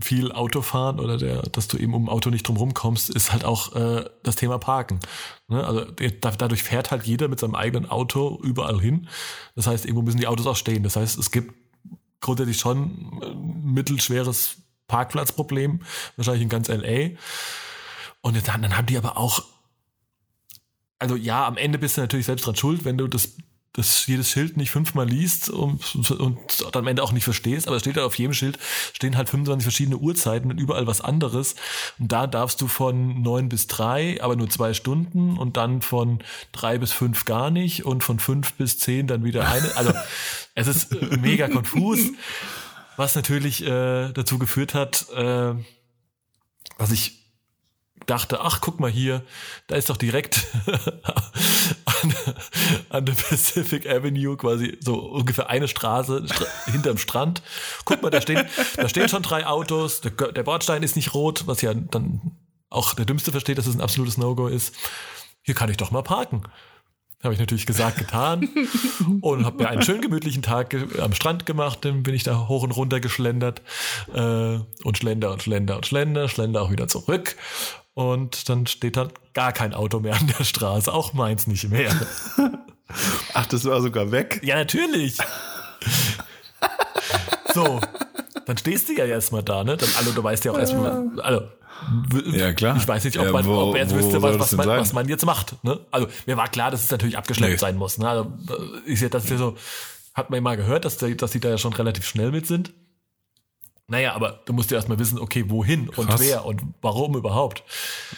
viel 0.00 0.32
Autofahren 0.32 1.00
oder 1.00 1.18
der, 1.18 1.42
dass 1.42 1.68
du 1.68 1.76
eben 1.76 1.92
um 1.92 2.04
ein 2.04 2.08
Auto 2.08 2.30
nicht 2.30 2.48
drum 2.48 2.56
rumkommst, 2.56 3.10
ist 3.10 3.32
halt 3.32 3.44
auch 3.44 3.74
äh, 3.74 4.04
das 4.22 4.36
Thema 4.36 4.58
Parken. 4.58 5.00
Ne? 5.48 5.66
Also 5.66 5.84
da- 5.84 6.30
dadurch 6.30 6.62
fährt 6.62 6.90
halt 6.90 7.02
jeder 7.04 7.28
mit 7.28 7.40
seinem 7.40 7.54
eigenen 7.54 7.90
Auto 7.90 8.40
überall 8.42 8.80
hin. 8.80 9.08
Das 9.54 9.66
heißt, 9.66 9.84
irgendwo 9.84 10.02
müssen 10.02 10.18
die 10.18 10.28
Autos 10.28 10.46
auch 10.46 10.56
stehen. 10.56 10.82
Das 10.82 10.96
heißt, 10.96 11.18
es 11.18 11.30
gibt 11.30 11.52
grundsätzlich 12.20 12.58
schon 12.58 13.20
ein 13.22 13.64
mittelschweres 13.74 14.56
Parkplatzproblem, 14.86 15.80
wahrscheinlich 16.16 16.42
in 16.42 16.48
ganz 16.48 16.68
LA. 16.68 17.10
Und 18.22 18.36
dann, 18.48 18.62
dann 18.62 18.76
haben 18.78 18.86
die 18.86 18.96
aber 18.96 19.18
auch 19.18 19.42
also 21.02 21.16
ja, 21.16 21.48
am 21.48 21.56
Ende 21.56 21.78
bist 21.78 21.96
du 21.96 22.00
natürlich 22.00 22.26
selbst 22.26 22.46
dran 22.46 22.54
schuld, 22.54 22.84
wenn 22.84 22.96
du 22.96 23.08
das, 23.08 23.34
das 23.72 24.06
jedes 24.06 24.30
Schild 24.30 24.56
nicht 24.56 24.70
fünfmal 24.70 25.08
liest 25.08 25.50
und, 25.50 26.12
und 26.12 26.38
dann 26.70 26.82
am 26.84 26.86
Ende 26.86 27.02
auch 27.02 27.10
nicht 27.10 27.24
verstehst, 27.24 27.66
aber 27.66 27.74
es 27.74 27.82
steht 27.82 27.96
halt 27.96 28.06
auf 28.06 28.16
jedem 28.16 28.34
Schild 28.34 28.56
stehen 28.92 29.16
halt 29.16 29.28
25 29.28 29.64
verschiedene 29.64 29.96
Uhrzeiten 29.96 30.48
und 30.52 30.58
überall 30.58 30.86
was 30.86 31.00
anderes. 31.00 31.56
Und 31.98 32.12
da 32.12 32.28
darfst 32.28 32.60
du 32.60 32.68
von 32.68 33.20
neun 33.20 33.48
bis 33.48 33.66
drei, 33.66 34.22
aber 34.22 34.36
nur 34.36 34.48
zwei 34.48 34.74
Stunden 34.74 35.36
und 35.38 35.56
dann 35.56 35.82
von 35.82 36.22
drei 36.52 36.78
bis 36.78 36.92
fünf 36.92 37.24
gar 37.24 37.50
nicht 37.50 37.84
und 37.84 38.04
von 38.04 38.20
fünf 38.20 38.52
bis 38.52 38.78
zehn 38.78 39.08
dann 39.08 39.24
wieder 39.24 39.48
eine. 39.50 39.76
Also 39.76 39.92
es 40.54 40.68
ist 40.68 40.94
mega 41.18 41.48
konfus, 41.48 41.98
was 42.96 43.16
natürlich 43.16 43.66
äh, 43.66 44.12
dazu 44.12 44.38
geführt 44.38 44.74
hat, 44.74 45.08
äh, 45.16 45.54
was 46.78 46.92
ich 46.92 47.21
dachte, 48.06 48.40
ach, 48.40 48.60
guck 48.60 48.80
mal 48.80 48.90
hier, 48.90 49.22
da 49.66 49.76
ist 49.76 49.90
doch 49.90 49.96
direkt 49.96 50.46
an, 51.84 52.14
an 52.88 53.06
der 53.06 53.14
Pacific 53.14 53.88
Avenue 53.88 54.36
quasi 54.36 54.78
so 54.80 54.98
ungefähr 54.98 55.48
eine 55.48 55.68
Straße 55.68 56.24
stra 56.26 56.46
hinterm 56.70 56.98
Strand. 56.98 57.42
Guck 57.84 58.02
mal, 58.02 58.10
da 58.10 58.20
stehen, 58.20 58.46
da 58.76 58.88
stehen 58.88 59.08
schon 59.08 59.22
drei 59.22 59.46
Autos, 59.46 60.00
der, 60.00 60.10
der 60.10 60.42
Bordstein 60.42 60.82
ist 60.82 60.96
nicht 60.96 61.14
rot, 61.14 61.46
was 61.46 61.62
ja 61.62 61.74
dann 61.74 62.32
auch 62.70 62.94
der 62.94 63.04
Dümmste 63.04 63.30
versteht, 63.30 63.58
dass 63.58 63.66
es 63.66 63.74
ein 63.74 63.80
absolutes 63.80 64.16
No-Go 64.18 64.46
ist. 64.46 64.74
Hier 65.42 65.54
kann 65.54 65.70
ich 65.70 65.76
doch 65.76 65.90
mal 65.90 66.02
parken. 66.02 66.42
Habe 67.22 67.34
ich 67.34 67.40
natürlich 67.40 67.66
gesagt, 67.66 67.98
getan 67.98 68.48
und 69.20 69.44
habe 69.44 69.62
mir 69.62 69.68
einen 69.68 69.82
schönen 69.82 70.00
gemütlichen 70.00 70.42
Tag 70.42 70.74
am 70.98 71.14
Strand 71.14 71.46
gemacht. 71.46 71.84
Dann 71.84 72.02
bin 72.02 72.14
ich 72.14 72.24
da 72.24 72.48
hoch 72.48 72.64
und 72.64 72.72
runter 72.72 72.98
geschlendert 72.98 73.62
äh, 74.12 74.58
und 74.82 74.98
schlender 74.98 75.30
und 75.30 75.40
schlender 75.40 75.76
und 75.76 75.86
schlender, 75.86 76.28
schlender 76.28 76.62
auch 76.62 76.72
wieder 76.72 76.88
zurück. 76.88 77.36
Und 77.94 78.48
dann 78.48 78.66
steht 78.66 78.96
da 78.96 79.08
gar 79.34 79.52
kein 79.52 79.74
Auto 79.74 80.00
mehr 80.00 80.14
an 80.14 80.26
der 80.38 80.44
Straße, 80.44 80.92
auch 80.92 81.12
meins 81.12 81.46
nicht 81.46 81.68
mehr. 81.70 81.90
Ach, 83.34 83.46
das 83.46 83.64
war 83.64 83.80
sogar 83.82 84.10
weg. 84.12 84.40
Ja, 84.42 84.56
natürlich. 84.56 85.18
So, 87.54 87.80
dann 88.46 88.56
stehst 88.56 88.88
du 88.88 88.94
ja 88.94 89.04
erstmal 89.04 89.42
da, 89.42 89.62
ne? 89.64 89.76
Dann, 89.76 89.88
also, 89.98 90.12
du 90.12 90.22
weißt 90.22 90.44
ja 90.44 90.52
auch 90.52 90.58
erstmal, 90.58 91.06
also, 91.20 91.42
Ja, 92.32 92.52
klar. 92.54 92.76
Ich 92.76 92.88
weiß 92.88 93.04
nicht, 93.04 93.18
ob, 93.18 93.26
Ja, 93.26 93.32
man, 93.32 93.44
wo- 93.44 93.70
ob 93.70 93.74
er 93.76 93.82
jetzt 93.82 93.94
wüsste, 93.94 94.22
was, 94.22 94.38
was, 94.38 94.52
man, 94.52 94.68
was 94.68 94.92
man 94.92 95.08
jetzt 95.08 95.26
macht. 95.26 95.62
Ne? 95.64 95.78
Also 95.90 96.06
mir 96.26 96.36
war 96.36 96.48
klar, 96.48 96.70
dass 96.70 96.84
es 96.84 96.90
natürlich 96.90 97.18
abgeschleppt 97.18 97.52
Nee. 97.52 97.58
sein 97.58 97.76
muss. 97.76 97.98
Ne? 97.98 98.08
Also, 98.08 98.32
äh, 98.86 98.90
ist 98.90 99.02
ja, 99.02 99.08
das 99.08 99.24
ist 99.24 99.30
ja 99.30 99.36
so, 99.36 99.56
hat 100.14 100.30
man 100.30 100.36
ja 100.38 100.40
mal 100.42 100.56
gehört, 100.56 100.84
dass, 100.84 100.96
die, 100.96 101.16
dass 101.16 101.32
die 101.32 101.40
da 101.40 101.50
ja 101.50 101.58
schon 101.58 101.72
relativ 101.74 102.06
schnell 102.06 102.30
mit 102.30 102.46
sind. 102.46 102.72
Naja, 103.92 104.14
aber 104.14 104.40
du 104.46 104.54
musst 104.54 104.70
ja 104.70 104.78
erstmal 104.78 104.98
wissen, 104.98 105.18
okay, 105.18 105.44
wohin 105.48 105.90
und 105.90 106.08
Krass. 106.08 106.22
wer 106.22 106.46
und 106.46 106.62
warum 106.80 107.14
überhaupt. 107.14 107.62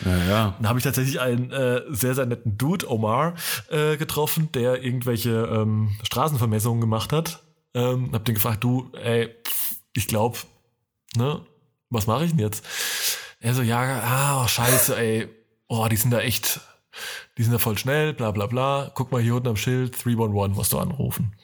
Ja, 0.05 0.17
ja. 0.25 0.55
Dann 0.57 0.69
habe 0.69 0.79
ich 0.79 0.85
tatsächlich 0.85 1.19
einen 1.19 1.51
äh, 1.51 1.83
sehr, 1.89 2.15
sehr 2.15 2.27
netten 2.27 2.57
Dude, 2.57 2.89
Omar, 2.89 3.35
äh, 3.71 3.97
getroffen, 3.97 4.53
der 4.53 4.85
irgendwelche 4.85 5.31
ähm, 5.31 5.97
Straßenvermessungen 6.05 6.81
gemacht 6.81 7.13
hat. 7.13 7.43
Ähm, 7.75 8.11
hab 8.13 8.25
den 8.25 8.37
gefragt, 8.37 8.63
du, 8.63 8.89
ey, 8.93 9.35
ich 9.95 10.07
glaube, 10.07 10.39
ne, 11.17 11.41
was 11.91 12.07
mache 12.07 12.27
ich 12.27 12.31
denn 12.31 12.39
jetzt? 12.39 12.65
Er 13.41 13.53
so, 13.55 13.63
ja, 13.63 13.81
ah, 13.81 14.47
scheiße, 14.47 14.97
ey, 14.97 15.29
oh, 15.67 15.89
die 15.91 15.97
sind 15.97 16.13
da 16.13 16.21
echt, 16.21 16.61
die 17.37 17.43
sind 17.43 17.53
da 17.53 17.59
voll 17.59 17.77
schnell, 17.77 18.13
bla 18.13 18.31
bla 18.31 18.47
bla. 18.47 18.91
Guck 18.95 19.11
mal 19.11 19.21
hier 19.21 19.35
unten 19.35 19.49
am 19.49 19.57
Schild, 19.57 20.05
311 20.05 20.57
musst 20.57 20.73
du 20.73 20.79
anrufen. 20.79 21.35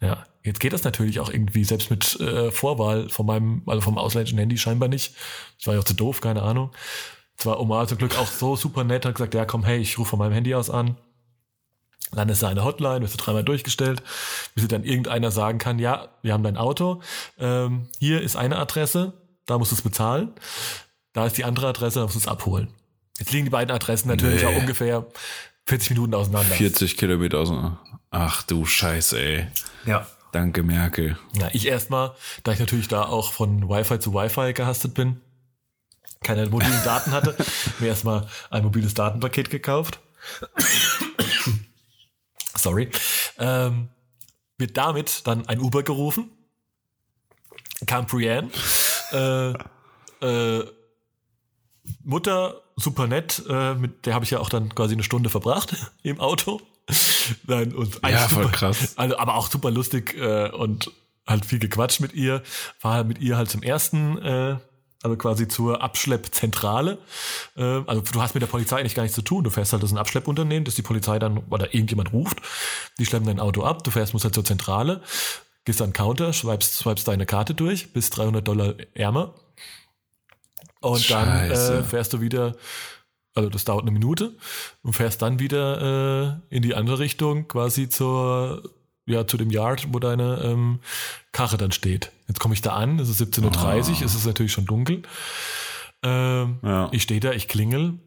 Ja, 0.00 0.24
jetzt 0.42 0.60
geht 0.60 0.72
das 0.72 0.84
natürlich 0.84 1.20
auch 1.20 1.30
irgendwie, 1.30 1.64
selbst 1.64 1.90
mit 1.90 2.18
äh, 2.20 2.50
Vorwahl 2.50 3.08
von 3.08 3.26
meinem, 3.26 3.62
also 3.66 3.80
vom 3.80 3.98
ausländischen 3.98 4.38
Handy 4.38 4.58
scheinbar 4.58 4.88
nicht. 4.88 5.14
Das 5.58 5.66
war 5.66 5.74
ja 5.74 5.80
auch 5.80 5.84
zu 5.84 5.94
doof, 5.94 6.20
keine 6.20 6.42
Ahnung. 6.42 6.70
Zwar 7.36 7.58
Omar 7.58 7.88
zum 7.88 7.98
Glück 7.98 8.18
auch 8.18 8.26
so 8.26 8.54
super 8.54 8.84
nett, 8.84 9.06
hat 9.06 9.14
gesagt, 9.14 9.34
ja 9.34 9.44
komm, 9.44 9.64
hey, 9.64 9.78
ich 9.78 9.98
rufe 9.98 10.10
von 10.10 10.18
meinem 10.18 10.32
Handy 10.32 10.54
aus 10.54 10.70
an. 10.70 10.96
Landest 12.12 12.42
du 12.42 12.46
eine 12.46 12.64
Hotline, 12.64 13.02
wirst 13.02 13.14
du 13.14 13.18
dreimal 13.18 13.44
durchgestellt, 13.44 14.02
bis 14.54 14.64
dir 14.64 14.68
dann 14.68 14.84
irgendeiner 14.84 15.30
sagen 15.30 15.58
kann, 15.58 15.78
ja, 15.78 16.08
wir 16.22 16.32
haben 16.32 16.42
dein 16.42 16.56
Auto, 16.56 17.02
ähm, 17.38 17.88
hier 17.98 18.20
ist 18.20 18.36
eine 18.36 18.58
Adresse, 18.58 19.12
da 19.46 19.58
musst 19.58 19.70
du 19.70 19.76
es 19.76 19.82
bezahlen, 19.82 20.32
da 21.12 21.26
ist 21.26 21.38
die 21.38 21.44
andere 21.44 21.68
Adresse, 21.68 22.00
da 22.00 22.04
musst 22.04 22.16
du 22.16 22.20
es 22.20 22.28
abholen. 22.28 22.68
Jetzt 23.20 23.30
liegen 23.32 23.44
die 23.44 23.50
beiden 23.50 23.70
Adressen 23.72 24.08
natürlich 24.08 24.42
Nee. 24.42 24.46
auch 24.48 24.56
ungefähr 24.56 25.06
40 25.66 25.90
Minuten 25.90 26.14
auseinander. 26.14 26.52
40 26.56 26.96
Kilometer 26.96 27.38
aus. 27.38 27.52
Ach 28.10 28.42
du 28.42 28.64
Scheiße, 28.66 29.20
ey. 29.20 29.46
Ja. 29.86 30.06
Danke, 30.32 30.62
Merkel. 30.64 31.16
Ja, 31.34 31.48
ich 31.52 31.66
erstmal, 31.66 32.14
da 32.44 32.52
ich 32.52 32.58
natürlich 32.58 32.88
da 32.88 33.02
auch 33.04 33.32
von 33.32 33.68
Wi-Fi 33.68 33.98
zu 34.00 34.14
Wi-Fi 34.14 34.52
gehastet 34.54 34.94
bin, 34.94 35.20
keine 36.22 36.46
mobilen 36.48 36.82
Daten 36.84 37.12
hatte, 37.12 37.36
mir 37.78 37.88
erstmal 37.88 38.26
ein 38.50 38.62
mobiles 38.64 38.94
Datenpaket 38.94 39.50
gekauft. 39.50 40.00
Sorry. 42.56 42.90
Ähm, 43.38 43.88
wird 44.58 44.76
damit 44.76 45.26
dann 45.26 45.46
ein 45.48 45.60
Uber 45.60 45.82
gerufen. 45.82 46.30
Kam 47.86 48.06
Brienne. 48.06 48.50
Äh, 49.12 49.52
äh, 50.24 50.64
Mutter, 52.04 52.62
super 52.80 53.06
nett, 53.06 53.42
äh, 53.48 53.74
mit 53.74 54.06
der 54.06 54.14
habe 54.14 54.24
ich 54.24 54.30
ja 54.30 54.40
auch 54.40 54.48
dann 54.48 54.74
quasi 54.74 54.94
eine 54.94 55.02
Stunde 55.02 55.30
verbracht 55.30 55.74
im 56.02 56.20
Auto. 56.20 56.60
Nein, 57.46 57.72
und 57.74 58.00
Ja, 58.08 58.18
voll 58.28 58.44
super- 58.44 58.56
krass. 58.56 58.94
Also, 58.96 59.16
aber 59.18 59.36
auch 59.36 59.48
super 59.50 59.70
lustig 59.70 60.16
äh, 60.18 60.50
und 60.50 60.90
halt 61.26 61.44
viel 61.46 61.58
gequatscht 61.60 62.00
mit 62.00 62.14
ihr. 62.14 62.42
War 62.80 62.94
halt 62.94 63.06
mit 63.08 63.20
ihr 63.20 63.36
halt 63.36 63.48
zum 63.50 63.62
ersten, 63.62 64.18
äh, 64.18 64.56
also 65.02 65.16
quasi 65.16 65.46
zur 65.46 65.80
Abschleppzentrale. 65.82 66.98
Äh, 67.56 67.62
also 67.86 68.02
du 68.12 68.20
hast 68.20 68.34
mit 68.34 68.42
der 68.42 68.48
Polizei 68.48 68.78
eigentlich 68.80 68.94
gar 68.96 69.02
nichts 69.04 69.14
zu 69.14 69.22
tun. 69.22 69.44
Du 69.44 69.50
fährst 69.50 69.72
halt 69.72 69.82
das 69.82 69.90
ist 69.90 69.94
ein 69.94 69.98
Abschleppunternehmen, 70.00 70.64
das 70.64 70.74
die 70.74 70.82
Polizei 70.82 71.18
dann 71.20 71.38
oder 71.50 71.72
irgendjemand 71.74 72.12
ruft. 72.12 72.38
Die 72.98 73.06
schleppen 73.06 73.26
dein 73.26 73.40
Auto 73.40 73.62
ab. 73.62 73.84
Du 73.84 73.90
fährst 73.92 74.12
musst 74.12 74.24
halt 74.24 74.34
zur 74.34 74.44
Zentrale, 74.44 75.00
gehst 75.64 75.80
an 75.82 75.90
den 75.90 75.92
Counter, 75.94 76.32
swipest, 76.32 76.78
swipest 76.78 77.06
deine 77.06 77.26
Karte 77.26 77.54
durch, 77.54 77.92
bis 77.92 78.10
300 78.10 78.46
Dollar 78.46 78.74
ärmer. 78.94 79.34
Und 80.80 81.10
dann 81.10 81.28
Scheiße. 81.28 81.78
äh, 81.78 81.82
fährst 81.84 82.12
du 82.12 82.20
wieder, 82.20 82.56
also 83.34 83.48
das 83.50 83.64
dauert 83.64 83.82
eine 83.82 83.90
Minute, 83.90 84.36
und 84.82 84.94
fährst 84.94 85.22
dann 85.22 85.38
wieder 85.38 86.40
äh, 86.50 86.54
in 86.56 86.62
die 86.62 86.74
andere 86.74 86.98
Richtung, 86.98 87.48
quasi 87.48 87.88
zur, 87.88 88.62
ja, 89.06 89.26
zu 89.26 89.36
dem 89.36 89.50
Yard, 89.50 89.88
wo 89.92 89.98
deine 89.98 90.40
ähm, 90.42 90.80
Karre 91.32 91.56
dann 91.58 91.72
steht. 91.72 92.10
Jetzt 92.28 92.40
komme 92.40 92.54
ich 92.54 92.62
da 92.62 92.72
an, 92.74 92.98
es 92.98 93.08
ist 93.08 93.20
17.30 93.20 94.00
Uhr, 94.00 94.06
es 94.06 94.14
ist 94.14 94.26
natürlich 94.26 94.52
schon 94.52 94.66
dunkel. 94.66 95.02
Ähm, 96.02 96.58
Ja. 96.62 96.88
Ich 96.92 97.02
stehe 97.02 97.20
da, 97.20 97.32
ich 97.32 97.46
klingel, 97.48 97.98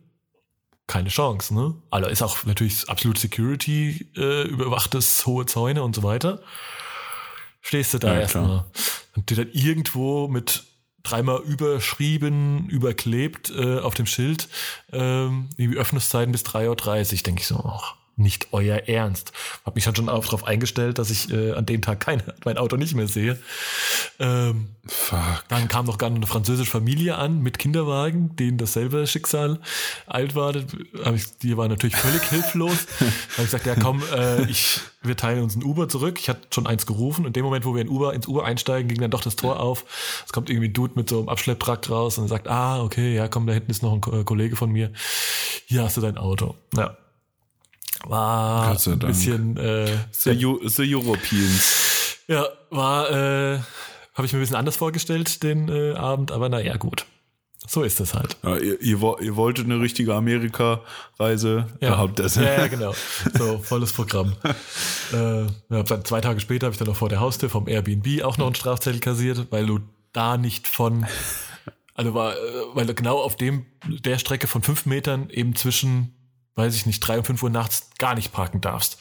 keine 0.87 1.09
Chance, 1.09 1.53
ne? 1.53 1.75
Also 1.91 2.09
ist 2.09 2.21
auch 2.21 2.43
natürlich 2.45 2.89
absolut 2.89 3.17
Security, 3.17 4.09
äh, 4.17 4.43
überwachtes, 4.47 5.25
hohe 5.25 5.45
Zäune 5.45 5.83
und 5.83 5.95
so 5.95 6.03
weiter. 6.03 6.41
Stehst 7.61 7.93
du 7.93 7.99
da 7.99 8.13
Ja, 8.15 8.21
erstmal. 8.21 8.65
Und 9.15 9.29
dir 9.29 9.37
dann 9.37 9.49
irgendwo 9.53 10.27
mit 10.27 10.63
dreimal 11.03 11.41
überschrieben, 11.41 12.67
überklebt 12.69 13.51
äh, 13.51 13.79
auf 13.79 13.93
dem 13.93 14.05
Schild, 14.05 14.47
ähm, 14.91 15.49
irgendwie 15.57 15.79
Öffnungszeiten 15.79 16.31
bis 16.31 16.43
3.30 16.43 17.13
Uhr, 17.17 17.23
denke 17.23 17.41
ich 17.41 17.47
so, 17.47 17.57
ach, 17.57 17.95
nicht 18.15 18.49
euer 18.51 18.77
Ernst. 18.87 19.31
Hab 19.65 19.75
mich 19.75 19.85
dann 19.85 19.95
schon 19.95 20.09
auch 20.09 20.25
darauf 20.25 20.43
eingestellt, 20.43 20.99
dass 20.99 21.09
ich 21.09 21.31
äh, 21.31 21.53
an 21.53 21.65
dem 21.65 21.81
Tag 21.81 21.99
kein, 21.99 22.21
mein 22.45 22.57
Auto 22.57 22.75
nicht 22.75 22.95
mehr 22.95 23.07
sehe. 23.07 23.39
Ähm, 24.19 24.69
Fuck. 24.85 25.45
dann 25.47 25.67
kam 25.67 25.85
noch 25.85 25.97
gar 25.97 26.09
eine 26.09 26.25
französische 26.27 26.69
Familie 26.69 27.17
an 27.17 27.41
mit 27.41 27.57
Kinderwagen, 27.57 28.35
denen 28.35 28.57
dasselbe 28.57 29.07
Schicksal 29.07 29.59
alt 30.05 30.35
war. 30.35 30.53
Hab 31.03 31.15
ich, 31.15 31.37
die 31.37 31.57
waren 31.57 31.69
natürlich 31.69 31.95
völlig 31.95 32.21
hilflos. 32.29 32.85
Da 32.99 33.05
habe 33.05 33.13
ich 33.37 33.43
gesagt, 33.45 33.65
ja 33.65 33.75
komm, 33.75 34.03
äh, 34.13 34.43
ich, 34.43 34.81
wir 35.01 35.17
teilen 35.17 35.43
uns 35.43 35.55
ein 35.55 35.63
Uber 35.63 35.89
zurück. 35.89 36.19
Ich 36.19 36.29
hatte 36.29 36.41
schon 36.51 36.67
eins 36.67 36.85
gerufen. 36.85 37.21
Und 37.21 37.27
in 37.27 37.33
dem 37.33 37.45
Moment, 37.45 37.65
wo 37.65 37.73
wir 37.73 37.81
in 37.81 37.89
Uber, 37.89 38.13
ins 38.13 38.27
Uber 38.27 38.45
einsteigen, 38.45 38.89
ging 38.89 39.01
dann 39.01 39.11
doch 39.11 39.21
das 39.21 39.35
Tor 39.35 39.59
auf. 39.59 39.85
Es 40.25 40.31
kommt 40.31 40.49
irgendwie 40.49 40.67
ein 40.67 40.73
Dude 40.73 40.93
mit 40.95 41.09
so 41.09 41.19
einem 41.19 41.29
Abschlepptrakt 41.29 41.89
raus 41.89 42.17
und 42.17 42.27
sagt, 42.27 42.47
ah, 42.47 42.83
okay, 42.83 43.15
ja 43.15 43.27
komm, 43.27 43.47
da 43.47 43.53
hinten 43.53 43.71
ist 43.71 43.81
noch 43.81 43.93
ein 43.93 44.19
äh, 44.19 44.23
Kollege 44.23 44.55
von 44.55 44.71
mir. 44.71 44.91
Hier 45.65 45.83
hast 45.83 45.97
du 45.97 46.01
dein 46.01 46.17
Auto. 46.17 46.55
Ja. 46.75 46.97
War 48.07 48.69
ein 48.71 48.99
bisschen 48.99 49.57
äh, 49.57 49.87
The, 50.11 50.57
the 50.67 50.95
Europeans. 50.95 52.17
ja, 52.27 52.45
war, 52.69 53.09
äh, 53.09 53.59
habe 54.13 54.25
ich 54.25 54.33
mir 54.33 54.39
ein 54.39 54.41
bisschen 54.41 54.55
anders 54.57 54.75
vorgestellt, 54.75 55.41
den 55.43 55.69
äh, 55.69 55.93
Abend, 55.93 56.31
aber 56.31 56.49
naja, 56.49 56.75
gut. 56.77 57.05
So 57.65 57.81
ist 57.83 58.01
es 58.01 58.13
halt. 58.13 58.35
Ja, 58.43 58.57
ihr, 58.57 58.81
ihr, 58.81 58.99
wo- 58.99 59.17
ihr 59.21 59.37
wolltet 59.37 59.65
eine 59.65 59.79
richtige 59.79 60.13
Amerika-Reise. 60.15 61.67
Ja, 61.79 61.97
Habt 61.97 62.19
das. 62.19 62.35
ja, 62.35 62.43
ja, 62.43 62.67
genau. 62.67 62.93
So, 63.37 63.57
volles 63.59 63.93
Programm. 63.93 64.33
äh, 65.13 65.43
ja, 65.43 65.83
dann 65.83 66.03
zwei 66.03 66.19
Tage 66.19 66.39
später 66.41 66.65
habe 66.67 66.73
ich 66.73 66.77
dann 66.79 66.87
noch 66.89 66.95
vor 66.97 67.07
der 67.09 67.21
Haustür 67.21 67.49
vom 67.49 67.67
Airbnb 67.69 68.21
auch 68.23 68.37
noch 68.37 68.47
einen 68.47 68.55
Strafzettel 68.55 68.99
kassiert, 68.99 69.47
weil 69.51 69.65
du 69.65 69.79
da 70.11 70.35
nicht 70.37 70.67
von, 70.67 71.05
also 71.95 72.13
war, 72.13 72.33
äh, 72.33 72.37
weil 72.73 72.85
du 72.85 72.93
genau 72.93 73.19
auf 73.21 73.37
dem, 73.37 73.65
der 73.87 74.17
Strecke 74.19 74.47
von 74.47 74.61
fünf 74.61 74.85
Metern 74.85 75.29
eben 75.29 75.55
zwischen, 75.55 76.13
weiß 76.55 76.75
ich 76.75 76.85
nicht, 76.85 76.99
drei 76.99 77.17
und 77.17 77.25
fünf 77.25 77.41
Uhr 77.43 77.49
nachts 77.49 77.89
gar 77.97 78.15
nicht 78.15 78.31
parken 78.31 78.61
darfst. 78.61 78.97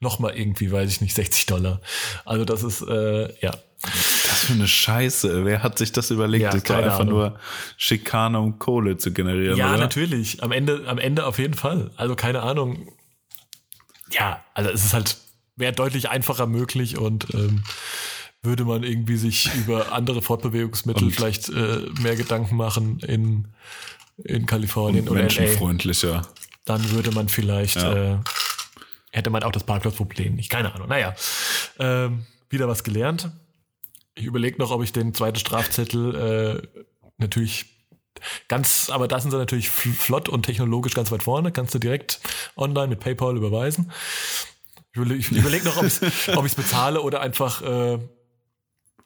Nochmal 0.00 0.36
irgendwie, 0.36 0.72
weiß 0.72 0.90
ich 0.90 1.00
nicht, 1.02 1.14
60 1.14 1.46
Dollar. 1.46 1.80
Also 2.24 2.44
das 2.46 2.62
ist, 2.62 2.80
äh, 2.82 3.34
ja, 3.40 3.50
Das 3.82 4.44
für 4.44 4.52
eine 4.54 4.66
Scheiße. 4.68 5.44
Wer 5.44 5.62
hat 5.62 5.76
sich 5.78 5.92
das 5.92 6.10
überlegt? 6.10 6.42
Ja, 6.44 6.50
das 6.52 6.68
war 6.70 6.78
einfach 6.78 7.00
Ahnung. 7.00 7.14
nur 7.14 7.38
Schikane, 7.76 8.40
um 8.40 8.58
Kohle 8.58 8.96
zu 8.96 9.12
generieren. 9.12 9.56
Ja, 9.58 9.68
oder? 9.70 9.78
natürlich. 9.78 10.42
Am 10.42 10.52
Ende, 10.52 10.84
am 10.86 10.98
Ende 10.98 11.26
auf 11.26 11.38
jeden 11.38 11.54
Fall. 11.54 11.90
Also 11.96 12.14
keine 12.16 12.42
Ahnung. 12.42 12.88
Ja, 14.10 14.42
also 14.54 14.70
es 14.70 14.84
ist 14.84 14.94
halt, 14.94 15.16
wäre 15.56 15.72
deutlich 15.72 16.08
einfacher 16.08 16.46
möglich 16.46 16.96
und 16.98 17.32
ähm, 17.34 17.62
würde 18.42 18.64
man 18.64 18.82
irgendwie 18.82 19.16
sich 19.16 19.50
über 19.54 19.92
andere 19.92 20.22
Fortbewegungsmittel 20.22 21.04
Und- 21.04 21.12
vielleicht 21.12 21.48
äh, 21.50 21.80
mehr 22.00 22.16
Gedanken 22.16 22.56
machen 22.56 23.00
in, 23.00 23.48
in 24.24 24.46
Kalifornien 24.46 25.04
Und 25.04 25.10
oder 25.10 25.20
LA, 25.20 25.26
menschenfreundlicher. 25.26 26.22
Dann 26.70 26.90
würde 26.92 27.10
man 27.10 27.28
vielleicht, 27.28 27.76
Ja. 27.76 28.14
äh, 28.14 28.18
hätte 29.10 29.30
man 29.30 29.42
auch 29.42 29.50
das 29.52 29.64
Parkplatzproblem 29.64 30.36
nicht. 30.36 30.50
Keine 30.50 30.72
Ahnung. 30.74 30.88
Naja, 30.88 31.14
ähm, 31.80 32.26
wieder 32.48 32.68
was 32.68 32.84
gelernt. 32.84 33.30
Ich 34.14 34.24
überlege 34.24 34.58
noch, 34.58 34.70
ob 34.70 34.82
ich 34.84 34.92
den 34.92 35.12
zweiten 35.14 35.38
Strafzettel 35.38 36.62
äh, 36.64 36.82
natürlich 37.18 37.66
ganz, 38.48 38.88
aber 38.90 39.08
da 39.08 39.18
sind 39.20 39.30
sie 39.32 39.36
natürlich 39.38 39.66
fl- 39.68 39.94
flott 39.94 40.28
und 40.28 40.44
technologisch 40.46 40.94
ganz 40.94 41.10
weit 41.10 41.22
vorne. 41.24 41.50
Kannst 41.52 41.74
du 41.74 41.78
direkt 41.80 42.20
online 42.56 42.88
mit 42.88 43.00
PayPal 43.00 43.36
überweisen. 43.36 43.90
Ich 44.92 45.30
überlege 45.32 45.64
noch, 45.64 45.76
ob 45.76 45.84
ich 45.86 46.00
es 46.02 46.54
bezahle 46.54 47.00
oder 47.02 47.20
einfach, 47.20 47.62
äh, 47.62 47.98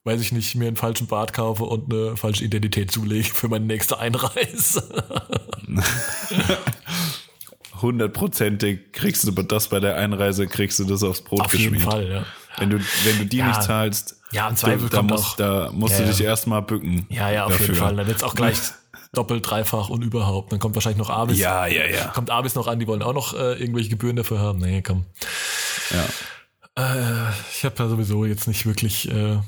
weiß 0.04 0.20
ich 0.20 0.32
nicht, 0.32 0.54
mir 0.54 0.66
einen 0.68 0.76
falschen 0.76 1.06
Bart 1.06 1.32
kaufe 1.32 1.64
und 1.64 1.92
eine 1.92 2.16
falsche 2.16 2.44
Identität 2.44 2.90
zulege 2.90 3.24
für 3.32 3.48
meine 3.48 3.64
nächste 3.66 3.98
Einreise. 3.98 4.82
Hundertprozentig 7.84 8.92
kriegst 8.92 9.24
du 9.26 9.30
das 9.30 9.68
bei 9.68 9.78
der 9.80 9.96
Einreise, 9.96 10.46
kriegst 10.46 10.78
du 10.78 10.84
das 10.84 11.02
aufs 11.02 11.20
Brot 11.22 11.40
Auf 11.42 11.54
jeden 11.54 11.74
geschmiert. 11.74 11.92
Fall, 11.92 12.08
ja. 12.10 12.24
Wenn 12.58 12.70
du, 12.70 12.78
wenn 13.04 13.18
du 13.18 13.26
die 13.26 13.36
Ja. 13.38 13.48
nicht 13.48 13.62
zahlst, 13.62 14.16
Ja, 14.32 14.48
im 14.48 14.54
da, 14.54 14.56
Zweifel 14.60 14.88
da 14.88 14.96
kommt 14.98 15.10
musst, 15.10 15.24
auch- 15.24 15.36
da 15.36 15.70
musst 15.72 15.98
Ja, 15.98 16.04
du 16.06 16.10
dich 16.12 16.20
erstmal 16.22 16.62
bücken. 16.62 17.06
Ja, 17.10 17.30
ja, 17.30 17.44
auf 17.44 17.52
jeden 17.52 17.66
dafür. 17.72 17.76
Fall. 17.86 17.96
Dann 17.96 18.06
wird's 18.06 18.22
auch 18.22 18.34
gleich 18.34 18.58
doppelt, 19.12 19.48
dreifach 19.48 19.90
und 19.90 20.02
überhaupt. 20.02 20.50
Dann 20.52 20.58
kommt 20.60 20.74
wahrscheinlich 20.74 20.98
noch 20.98 21.10
Abis. 21.10 21.38
Ja, 21.38 21.66
ja, 21.66 21.86
ja. 21.86 22.06
Kommt 22.08 22.30
Abis 22.30 22.54
noch 22.54 22.66
an, 22.66 22.78
die 22.80 22.86
wollen 22.86 23.02
auch 23.02 23.12
noch 23.14 23.34
äh, 23.34 23.54
irgendwelche 23.60 23.90
Gebühren 23.90 24.16
dafür 24.16 24.38
haben. 24.40 24.58
Nee, 24.60 24.82
komm. 24.82 25.04
ja. 25.90 26.04
Äh, 26.76 27.30
ich 27.56 27.64
habe 27.64 27.74
ja 27.78 27.88
sowieso 27.88 28.24
jetzt 28.24 28.48
nicht 28.48 28.66
wirklich 28.66 29.08
äh, 29.10 29.38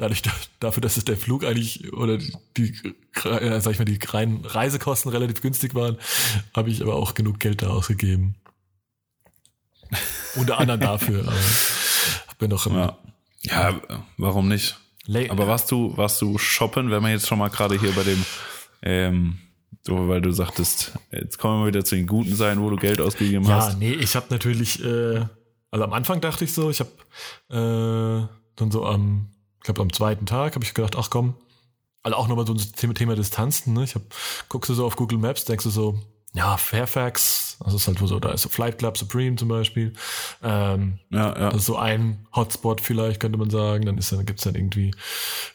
dadurch, 0.00 0.22
dafür, 0.60 0.80
dass 0.80 0.96
es 0.96 1.04
der 1.04 1.16
Flug 1.16 1.44
eigentlich 1.44 1.92
oder 1.92 2.18
die, 2.56 2.74
äh, 3.24 3.60
sag 3.60 3.72
ich 3.72 3.78
mal, 3.78 3.84
die 3.84 3.98
reinen 4.04 4.44
Reisekosten 4.44 5.10
relativ 5.10 5.40
günstig 5.42 5.74
waren, 5.74 5.96
habe 6.54 6.70
ich 6.70 6.82
aber 6.82 6.94
auch 6.96 7.14
genug 7.14 7.38
Geld 7.38 7.62
da 7.62 7.68
ausgegeben. 7.68 8.34
Unter 10.36 10.58
anderem 10.58 10.80
dafür. 10.80 11.20
Aber 11.22 11.36
hab 12.28 12.40
mir 12.40 12.48
noch 12.48 12.66
Ja. 12.66 12.98
ja, 13.42 13.80
warum 14.16 14.48
nicht? 14.48 14.78
Lay- 15.06 15.28
Aber 15.30 15.46
warst 15.48 15.70
du, 15.70 15.96
warst 15.96 16.20
du 16.22 16.38
shoppen, 16.38 16.90
wenn 16.90 17.02
man 17.02 17.10
jetzt 17.12 17.26
schon 17.26 17.38
mal 17.38 17.48
gerade 17.48 17.78
hier 17.78 17.92
bei 17.92 18.04
dem, 18.04 18.24
ähm, 18.82 19.38
weil 19.86 20.20
du 20.20 20.30
sagtest, 20.30 20.92
jetzt 21.10 21.38
kommen 21.38 21.62
wir 21.62 21.68
wieder 21.68 21.84
zu 21.84 21.96
den 21.96 22.06
Guten 22.06 22.34
sein, 22.36 22.60
wo 22.60 22.70
du 22.70 22.76
Geld 22.76 23.00
ausgegeben 23.00 23.44
Ja, 23.44 23.56
hast. 23.56 23.78
nee, 23.78 23.92
ich 23.92 24.14
habe 24.14 24.26
natürlich, 24.30 24.84
äh, 24.84 25.24
also 25.70 25.84
am 25.84 25.92
Anfang 25.92 26.20
dachte 26.20 26.44
ich 26.44 26.52
so, 26.54 26.70
ich 26.70 26.80
habe 26.80 26.90
äh, 27.48 28.28
dann 28.56 28.70
so 28.70 28.84
am, 28.86 29.30
ich 29.60 29.64
glaube 29.64 29.82
am 29.82 29.92
zweiten 29.92 30.24
Tag 30.24 30.54
habe 30.54 30.64
ich 30.64 30.72
gedacht, 30.72 30.96
ach 30.96 31.10
komm, 31.10 31.34
also 32.02 32.16
auch 32.16 32.28
nochmal 32.28 32.46
so 32.46 32.54
ein 32.54 32.58
Thema, 32.76 32.94
Thema 32.94 33.14
Distanzen, 33.14 33.74
ne? 33.74 33.84
Ich 33.84 33.94
hab, 33.94 34.02
guckst 34.48 34.70
du 34.70 34.74
so 34.74 34.86
auf 34.86 34.96
Google 34.96 35.18
Maps, 35.18 35.44
denkst 35.44 35.64
du 35.64 35.70
so, 35.70 35.98
ja, 36.32 36.56
Fairfax, 36.56 37.56
also 37.62 37.76
ist 37.76 37.88
halt 37.88 38.00
wo 38.00 38.06
so, 38.06 38.20
da 38.20 38.30
ist 38.30 38.42
so 38.42 38.48
Flight 38.48 38.78
Club 38.78 38.96
Supreme 38.96 39.36
zum 39.36 39.48
Beispiel. 39.48 39.92
Ähm, 40.42 40.98
Ja, 41.10 41.26
ja. 41.36 41.50
das 41.50 41.56
ist 41.56 41.66
so 41.66 41.76
ein 41.76 42.26
Hotspot 42.34 42.80
vielleicht, 42.80 43.20
könnte 43.20 43.36
man 43.36 43.50
sagen. 43.50 43.84
Dann 43.84 43.98
ist 43.98 44.12
dann, 44.12 44.24
gibt's 44.24 44.44
dann 44.44 44.54
irgendwie 44.54 44.92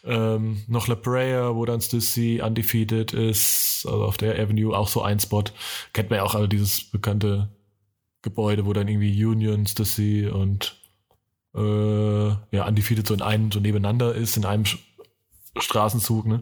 ähm, 0.03 0.63
noch 0.67 0.87
La 0.87 0.95
Brea, 0.95 1.55
wo 1.55 1.65
dann 1.65 1.81
Stussy 1.81 2.41
undefeated 2.43 3.13
ist, 3.13 3.85
also 3.85 4.03
auf 4.03 4.17
der 4.17 4.37
Avenue 4.37 4.77
auch 4.77 4.89
so 4.89 5.01
ein 5.01 5.19
Spot. 5.19 5.45
Kennt 5.93 6.09
man 6.09 6.17
ja 6.17 6.23
auch 6.23 6.35
alle 6.35 6.49
dieses 6.49 6.83
bekannte 6.83 7.49
Gebäude, 8.21 8.65
wo 8.65 8.73
dann 8.73 8.87
irgendwie 8.87 9.25
Union, 9.25 9.65
Stussy 9.65 10.27
und 10.27 10.75
äh, 11.55 12.55
ja, 12.55 12.67
undefeated 12.67 13.07
so 13.07 13.13
in 13.13 13.21
einem, 13.21 13.51
so 13.51 13.59
nebeneinander 13.59 14.13
ist, 14.13 14.37
in 14.37 14.45
einem 14.45 14.63
Sch- 14.63 14.79
Straßenzug, 15.57 16.25
ne? 16.25 16.41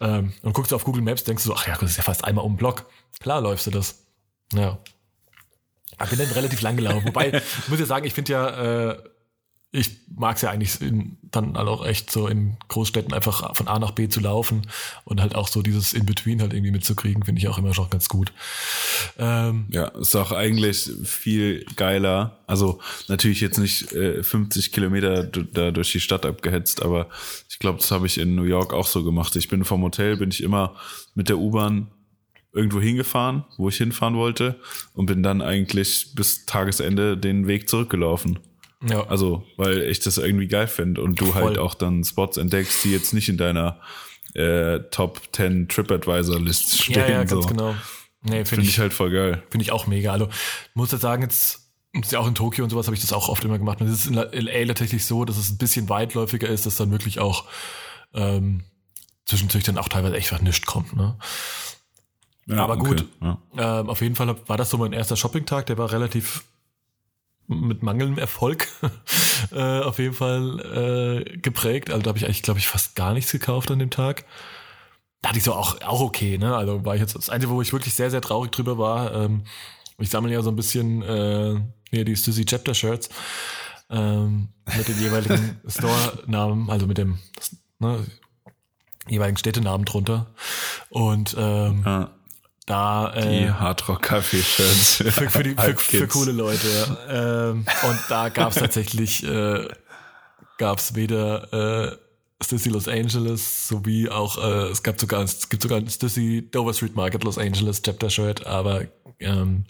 Ähm, 0.00 0.32
und 0.42 0.52
guckst 0.52 0.70
du 0.72 0.76
auf 0.76 0.84
Google 0.84 1.02
Maps, 1.02 1.24
denkst 1.24 1.42
du 1.42 1.48
so, 1.48 1.54
ach 1.56 1.66
ja, 1.66 1.76
das 1.76 1.90
ist 1.90 1.96
ja 1.96 2.02
fast 2.02 2.24
einmal 2.24 2.44
um 2.44 2.52
den 2.52 2.58
Block. 2.58 2.86
Klar 3.20 3.40
läufst 3.40 3.66
du 3.66 3.70
das. 3.70 4.04
Ja. 4.52 4.78
Ich 6.02 6.10
bin 6.10 6.18
dann 6.18 6.28
relativ 6.30 6.60
lang 6.62 6.76
gelaufen. 6.76 7.06
Wobei, 7.06 7.32
ich 7.58 7.68
muss 7.68 7.78
ja 7.80 7.86
sagen, 7.86 8.06
ich 8.06 8.14
finde 8.14 8.32
ja, 8.32 8.90
äh, 8.90 8.98
ich 9.74 9.90
mag 10.14 10.36
es 10.36 10.42
ja 10.42 10.50
eigentlich 10.50 10.80
in, 10.80 11.16
dann 11.32 11.58
halt 11.58 11.66
auch 11.66 11.84
echt 11.84 12.08
so 12.08 12.28
in 12.28 12.56
Großstädten 12.68 13.12
einfach 13.12 13.56
von 13.56 13.66
A 13.66 13.80
nach 13.80 13.90
B 13.90 14.08
zu 14.08 14.20
laufen 14.20 14.62
und 15.04 15.20
halt 15.20 15.34
auch 15.34 15.48
so 15.48 15.62
dieses 15.62 15.92
In-Between 15.92 16.40
halt 16.40 16.52
irgendwie 16.52 16.70
mitzukriegen, 16.70 17.24
finde 17.24 17.40
ich 17.40 17.48
auch 17.48 17.58
immer 17.58 17.74
schon 17.74 17.90
ganz 17.90 18.08
gut. 18.08 18.32
Ähm, 19.18 19.66
Ja, 19.70 19.88
ist 19.88 20.14
auch 20.14 20.30
eigentlich 20.30 20.88
viel 21.02 21.66
geiler. 21.74 22.38
Also 22.46 22.80
natürlich 23.08 23.40
jetzt 23.40 23.58
nicht 23.58 23.92
äh, 23.92 24.22
50 24.22 24.70
Kilometer 24.70 25.24
da 25.24 25.72
durch 25.72 25.90
die 25.90 26.00
Stadt 26.00 26.24
abgehetzt, 26.24 26.80
aber 26.80 27.08
ich 27.48 27.58
glaube, 27.58 27.78
das 27.78 27.90
habe 27.90 28.06
ich 28.06 28.18
in 28.18 28.36
New 28.36 28.44
York 28.44 28.72
auch 28.72 28.86
so 28.86 29.02
gemacht. 29.02 29.34
Ich 29.34 29.48
bin 29.48 29.64
vom 29.64 29.82
Hotel, 29.82 30.16
bin 30.16 30.30
ich 30.30 30.42
immer 30.42 30.76
mit 31.16 31.28
der 31.28 31.38
U-Bahn 31.38 31.88
irgendwo 32.52 32.80
hingefahren, 32.80 33.44
wo 33.56 33.68
ich 33.68 33.76
hinfahren 33.78 34.14
wollte 34.14 34.60
und 34.92 35.06
bin 35.06 35.24
dann 35.24 35.42
eigentlich 35.42 36.14
bis 36.14 36.46
Tagesende 36.46 37.18
den 37.18 37.48
Weg 37.48 37.68
zurückgelaufen. 37.68 38.38
Ja, 38.88 39.06
Also, 39.06 39.44
weil 39.56 39.82
ich 39.82 40.00
das 40.00 40.18
irgendwie 40.18 40.46
geil 40.48 40.66
finde 40.66 41.02
und 41.02 41.20
du 41.20 41.26
Voll. 41.26 41.42
halt 41.42 41.58
auch 41.58 41.74
dann 41.74 42.04
Spots 42.04 42.36
entdeckst, 42.36 42.84
die 42.84 42.92
jetzt 42.92 43.14
nicht 43.14 43.28
in 43.28 43.36
deiner 43.36 43.80
äh, 44.34 44.80
Top 44.90 45.20
10 45.32 45.68
TripAdvisor-List 45.68 46.82
stehen. 46.82 46.96
ja, 46.96 47.08
ja, 47.08 47.24
ganz 47.24 47.30
so. 47.44 47.48
genau. 47.48 47.74
Nee, 48.22 48.30
finde 48.30 48.46
Finde 48.46 48.62
ich, 48.64 48.70
ich 48.70 48.78
halt 48.78 48.92
voll 48.94 49.10
geil. 49.10 49.42
Finde 49.50 49.62
ich 49.62 49.70
auch 49.72 49.86
mega. 49.86 50.12
Also 50.12 50.28
muss 50.72 50.92
jetzt 50.92 51.02
sagen, 51.02 51.22
jetzt 51.22 51.60
ist 51.92 52.12
ja 52.12 52.18
auch 52.18 52.26
in 52.26 52.34
Tokio 52.34 52.64
und 52.64 52.70
sowas 52.70 52.86
habe 52.86 52.96
ich 52.96 53.02
das 53.02 53.12
auch 53.12 53.28
oft 53.28 53.44
immer 53.44 53.58
gemacht. 53.58 53.80
Und 53.80 53.86
es 53.86 54.00
ist 54.00 54.06
in 54.06 54.14
LA 54.14 54.64
tatsächlich 54.66 55.04
so, 55.04 55.24
dass 55.24 55.36
es 55.36 55.50
ein 55.50 55.58
bisschen 55.58 55.88
weitläufiger 55.88 56.48
ist, 56.48 56.66
dass 56.66 56.76
dann 56.76 56.90
wirklich 56.90 57.20
auch 57.20 57.44
ähm, 58.14 58.64
zwischendurch 59.26 59.64
dann 59.64 59.78
auch 59.78 59.88
teilweise 59.88 60.16
echt 60.16 60.32
was 60.32 60.42
nichts 60.42 60.64
kommt. 60.66 60.96
Ne? 60.96 61.16
Ja, 62.46 62.56
Aber 62.64 62.76
gut. 62.78 63.06
Ja. 63.22 63.38
Ähm, 63.56 63.88
auf 63.88 64.00
jeden 64.00 64.14
Fall 64.16 64.34
war 64.46 64.56
das 64.56 64.70
so 64.70 64.78
mein 64.78 64.92
erster 64.92 65.16
Shopping-Tag. 65.16 65.66
Der 65.66 65.78
war 65.78 65.92
relativ 65.92 66.44
mit 67.46 67.82
mangelndem 67.82 68.18
Erfolg 68.18 68.68
äh, 69.52 69.80
auf 69.80 69.98
jeden 69.98 70.14
Fall 70.14 71.24
äh, 71.26 71.38
geprägt. 71.38 71.90
Also 71.90 72.02
da 72.02 72.08
habe 72.08 72.18
ich 72.18 72.24
eigentlich, 72.24 72.42
glaube 72.42 72.58
ich, 72.58 72.68
fast 72.68 72.94
gar 72.94 73.14
nichts 73.14 73.32
gekauft 73.32 73.70
an 73.70 73.78
dem 73.78 73.90
Tag. 73.90 74.24
Da 75.22 75.30
hatte 75.30 75.38
ich 75.38 75.44
so 75.44 75.54
auch, 75.54 75.80
auch 75.82 76.00
okay, 76.00 76.38
ne? 76.38 76.56
Also 76.56 76.84
war 76.84 76.94
ich 76.94 77.00
jetzt 77.00 77.14
das 77.14 77.30
Einzige, 77.30 77.52
wo 77.52 77.62
ich 77.62 77.72
wirklich 77.72 77.94
sehr, 77.94 78.10
sehr 78.10 78.20
traurig 78.20 78.52
drüber 78.52 78.78
war. 78.78 79.14
Ähm, 79.14 79.44
ich 79.98 80.10
sammle 80.10 80.32
ja 80.32 80.42
so 80.42 80.50
ein 80.50 80.56
bisschen 80.56 81.02
äh, 81.02 81.60
hier 81.90 82.04
die 82.04 82.16
Stussy 82.16 82.44
Chapter 82.44 82.74
Shirts 82.74 83.08
ähm, 83.90 84.48
mit 84.76 84.88
den 84.88 85.00
jeweiligen 85.00 85.60
Store-Namen, 85.66 86.68
also 86.70 86.86
mit 86.86 86.98
dem 86.98 87.18
ne, 87.78 88.04
jeweiligen 89.08 89.38
Städtenamen 89.38 89.84
drunter. 89.84 90.26
Und 90.90 91.34
ähm, 91.38 91.82
Ja, 91.84 92.10
da 92.66 93.12
die 93.14 93.44
äh, 93.44 93.50
Hardrock-Kaffee-Shirts. 93.50 94.96
für, 95.14 95.30
für, 95.30 95.42
die, 95.42 95.54
für, 95.54 95.76
für 95.76 96.08
coole 96.08 96.32
Leute. 96.32 96.66
Ja. 97.08 97.50
Ähm, 97.50 97.66
und 97.82 98.00
da 98.08 98.28
gab 98.30 98.50
es 98.50 98.56
tatsächlich 98.56 99.22
äh, 99.24 99.68
gab 100.58 100.78
es 100.78 100.94
weder 100.94 101.92
äh, 101.92 101.96
Stussy 102.42 102.68
Los 102.68 102.88
Angeles 102.88 103.68
sowie 103.68 104.08
auch 104.08 104.38
äh, 104.38 104.70
es 104.70 104.82
gab 104.82 105.00
sogar 105.00 105.22
es 105.22 105.48
gibt 105.48 105.62
sogar 105.62 105.78
ein 105.78 105.88
Stussy 105.88 106.48
Dover 106.50 106.74
Street 106.74 106.96
Market 106.96 107.24
Los 107.24 107.38
Angeles 107.38 107.82
Chapter 107.82 108.10
Shirt, 108.10 108.46
aber 108.46 108.86
ähm, 109.20 109.64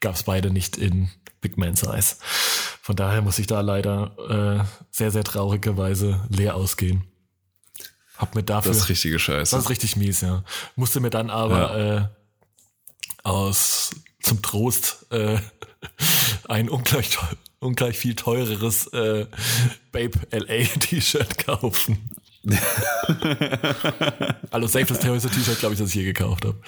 gab 0.00 0.14
es 0.14 0.22
beide 0.22 0.50
nicht 0.50 0.76
in 0.76 1.10
Big 1.40 1.56
Man 1.56 1.76
Size. 1.76 2.16
Von 2.82 2.96
daher 2.96 3.22
muss 3.22 3.38
ich 3.38 3.46
da 3.46 3.60
leider 3.60 4.60
äh, 4.60 4.64
sehr 4.90 5.10
sehr 5.10 5.24
traurigerweise 5.24 6.20
leer 6.28 6.54
ausgehen. 6.54 7.04
Hab 8.16 8.34
mir 8.34 8.42
dafür 8.42 8.72
Das 8.72 8.82
ist 8.82 8.88
richtige 8.90 9.18
Scheiße. 9.18 9.56
das 9.56 9.64
ist 9.64 9.70
richtig 9.70 9.96
mies, 9.96 10.20
ja. 10.20 10.44
Musste 10.76 11.00
mir 11.00 11.08
dann 11.10 11.30
aber 11.30 11.76
äh, 11.76 12.19
aus 13.22 13.90
zum 14.20 14.42
Trost 14.42 15.06
äh, 15.10 15.38
ein 16.48 16.68
ungleich, 16.68 17.18
ungleich 17.58 17.98
viel 17.98 18.14
teureres 18.14 18.86
äh, 18.88 19.26
Babe 19.92 20.18
LA 20.30 20.64
T-Shirt 20.80 21.38
kaufen. 21.38 22.10
also 24.50 24.66
safe 24.66 24.86
das 24.86 25.00
teuerste 25.00 25.28
T-Shirt, 25.30 25.58
glaube 25.60 25.74
ich, 25.74 25.80
das 25.80 25.90
ich 25.90 25.96
je 25.96 26.04
gekauft 26.04 26.44
habe. 26.44 26.60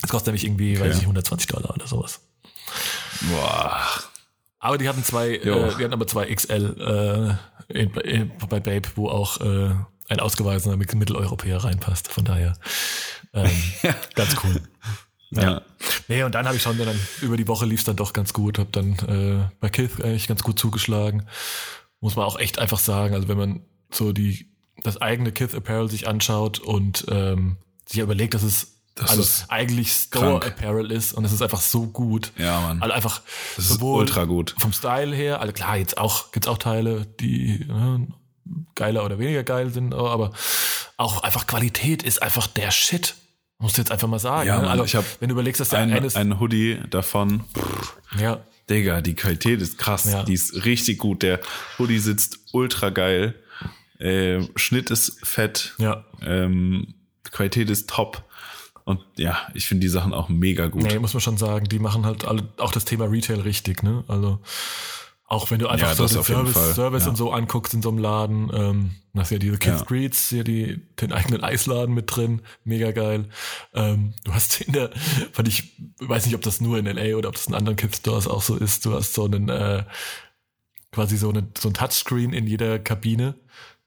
Das 0.00 0.10
kostet 0.10 0.28
nämlich 0.28 0.44
irgendwie, 0.44 0.78
weiß 0.78 0.96
ich, 0.96 1.02
120 1.02 1.48
Dollar 1.48 1.74
oder 1.74 1.86
sowas. 1.86 2.20
Boah. 3.22 3.80
Aber 4.60 4.78
die 4.78 4.88
hatten 4.88 5.02
zwei, 5.04 5.34
äh, 5.34 5.40
die 5.42 5.84
hatten 5.84 5.92
aber 5.92 6.06
zwei 6.06 6.32
XL 6.32 7.36
äh, 7.70 7.78
in, 7.80 7.90
in, 7.94 8.32
bei 8.48 8.60
Babe, 8.60 8.88
wo 8.94 9.08
auch 9.08 9.40
äh, 9.40 9.74
ein 10.08 10.20
ausgewiesener 10.20 10.76
Mit- 10.76 10.94
Mitteleuropäer 10.94 11.64
reinpasst. 11.64 12.08
Von 12.08 12.24
daher 12.24 12.56
ähm, 13.34 13.50
ganz 14.14 14.36
cool. 14.44 14.60
Ja. 15.30 15.62
Nee, 16.08 16.22
und 16.22 16.34
dann 16.34 16.46
habe 16.46 16.56
ich 16.56 16.62
schon 16.62 16.78
dann 16.78 16.98
über 17.20 17.36
die 17.36 17.46
Woche 17.48 17.66
lief 17.66 17.80
es 17.80 17.84
dann 17.84 17.96
doch 17.96 18.12
ganz 18.14 18.32
gut, 18.32 18.58
habe 18.58 18.70
dann 18.72 18.92
äh, 19.08 19.50
bei 19.60 19.68
Kith 19.68 20.00
eigentlich 20.02 20.26
ganz 20.26 20.42
gut 20.42 20.58
zugeschlagen. 20.58 21.26
Muss 22.00 22.16
man 22.16 22.24
auch 22.24 22.38
echt 22.38 22.58
einfach 22.58 22.78
sagen. 22.78 23.14
Also 23.14 23.28
wenn 23.28 23.36
man 23.38 23.60
so 23.90 24.12
die 24.12 24.50
das 24.82 25.00
eigene 25.02 25.32
Kith 25.32 25.54
Apparel 25.54 25.90
sich 25.90 26.06
anschaut 26.08 26.60
und 26.60 27.04
ähm, 27.10 27.56
sich 27.84 27.98
überlegt, 27.98 28.34
dass 28.34 28.42
es 28.44 28.80
Das 28.94 29.10
also 29.10 29.22
ist 29.22 29.46
eigentlich 29.50 29.92
Store 29.92 30.38
krank. 30.40 30.46
Apparel 30.46 30.90
ist 30.92 31.12
und 31.12 31.24
es 31.24 31.32
ist 31.32 31.42
einfach 31.42 31.60
so 31.60 31.86
gut. 31.86 32.32
Ja, 32.38 32.60
Mann. 32.60 32.80
Also 32.80 32.94
einfach 32.94 33.20
Das 33.56 33.70
ist 33.70 33.82
ultra 33.82 34.24
gut. 34.24 34.54
vom 34.58 34.72
Style 34.72 35.14
her, 35.14 35.40
also 35.40 35.52
klar, 35.52 35.76
jetzt 35.76 35.98
auch, 35.98 36.30
gibt's 36.32 36.48
auch 36.48 36.58
Teile, 36.58 37.06
die 37.20 37.62
äh, 37.68 38.06
geiler 38.74 39.04
oder 39.04 39.18
weniger 39.18 39.42
geil 39.44 39.70
sind, 39.70 39.94
aber 39.94 40.32
auch 40.96 41.22
einfach 41.22 41.46
Qualität 41.46 42.02
ist 42.02 42.22
einfach 42.22 42.46
der 42.46 42.70
Shit. 42.70 43.14
Musst 43.58 43.76
du 43.76 43.80
jetzt 43.80 43.90
einfach 43.90 44.06
mal 44.08 44.20
sagen. 44.20 44.46
Ja, 44.46 44.60
ne? 44.62 44.70
Also, 44.70 44.84
ich 44.84 44.94
hab 44.94 45.04
wenn 45.20 45.28
du 45.28 45.32
überlegst, 45.34 45.60
dass 45.60 45.70
der 45.70 45.80
Ein, 45.80 45.92
eines, 45.92 46.14
ein 46.14 46.38
Hoodie 46.38 46.78
davon. 46.90 47.42
ja, 48.18 48.40
Digga, 48.70 49.00
die 49.00 49.14
Qualität 49.14 49.60
ist 49.60 49.78
krass. 49.78 50.04
Ja. 50.10 50.22
Die 50.22 50.34
ist 50.34 50.64
richtig 50.64 50.98
gut. 50.98 51.22
Der 51.22 51.40
Hoodie 51.78 51.98
sitzt 51.98 52.38
ultra 52.52 52.90
geil. 52.90 53.34
Ähm, 53.98 54.50
Schnitt 54.54 54.90
ist 54.90 55.18
fett. 55.26 55.74
ja, 55.78 56.04
Ähm, 56.22 56.94
Qualität 57.32 57.68
ist 57.70 57.90
top. 57.90 58.22
Und 58.84 59.00
ja, 59.16 59.38
ich 59.54 59.66
finde 59.66 59.82
die 59.82 59.88
Sachen 59.88 60.14
auch 60.14 60.28
mega 60.28 60.68
gut. 60.68 60.82
nee, 60.82 60.98
muss 60.98 61.12
man 61.12 61.20
schon 61.20 61.36
sagen, 61.36 61.68
die 61.68 61.78
machen 61.78 62.06
halt 62.06 62.24
alle, 62.24 62.48
auch 62.58 62.72
das 62.72 62.84
Thema 62.84 63.06
Retail 63.06 63.40
richtig, 63.40 63.82
ne? 63.82 64.04
Also, 64.08 64.38
auch 65.28 65.50
wenn 65.50 65.58
du 65.58 65.68
einfach 65.68 65.88
Ja, 65.88 65.94
so 65.94 66.06
den 66.06 66.24
Service, 66.24 66.74
Service 66.74 67.04
ja. 67.04 67.10
und 67.10 67.16
so 67.16 67.30
anguckst 67.32 67.74
in 67.74 67.82
so 67.82 67.90
einem 67.90 67.98
Laden, 67.98 68.50
ähm, 68.52 68.90
hast 69.14 69.30
ja 69.30 69.38
diese 69.38 69.58
Kids 69.58 69.80
Ja. 69.80 69.84
Greets, 69.86 70.28
hier 70.30 70.42
die, 70.42 70.80
den 71.00 71.12
eigenen 71.12 71.44
Eisladen 71.44 71.94
mit 71.94 72.14
drin, 72.14 72.40
mega 72.64 72.92
geil. 72.92 73.28
Ähm, 73.74 74.14
du 74.24 74.32
hast 74.32 74.62
in 74.62 74.72
der, 74.72 74.90
fand 75.32 75.46
ich, 75.48 75.74
weiß 75.98 76.24
nicht, 76.24 76.34
ob 76.34 76.40
das 76.40 76.62
nur 76.62 76.78
in 76.78 76.86
LA 76.86 77.16
oder 77.16 77.28
ob 77.28 77.34
das 77.34 77.46
in 77.46 77.54
anderen 77.54 77.76
Kids 77.76 77.98
Stores 77.98 78.26
auch 78.26 78.40
so 78.40 78.56
ist, 78.56 78.86
du 78.86 78.94
hast 78.94 79.12
so 79.12 79.26
einen, 79.26 79.50
äh, 79.50 79.84
quasi 80.92 81.18
so, 81.18 81.28
eine, 81.28 81.46
so 81.58 81.68
ein 81.68 81.74
Touchscreen 81.74 82.32
in 82.32 82.46
jeder 82.46 82.78
Kabine, 82.78 83.34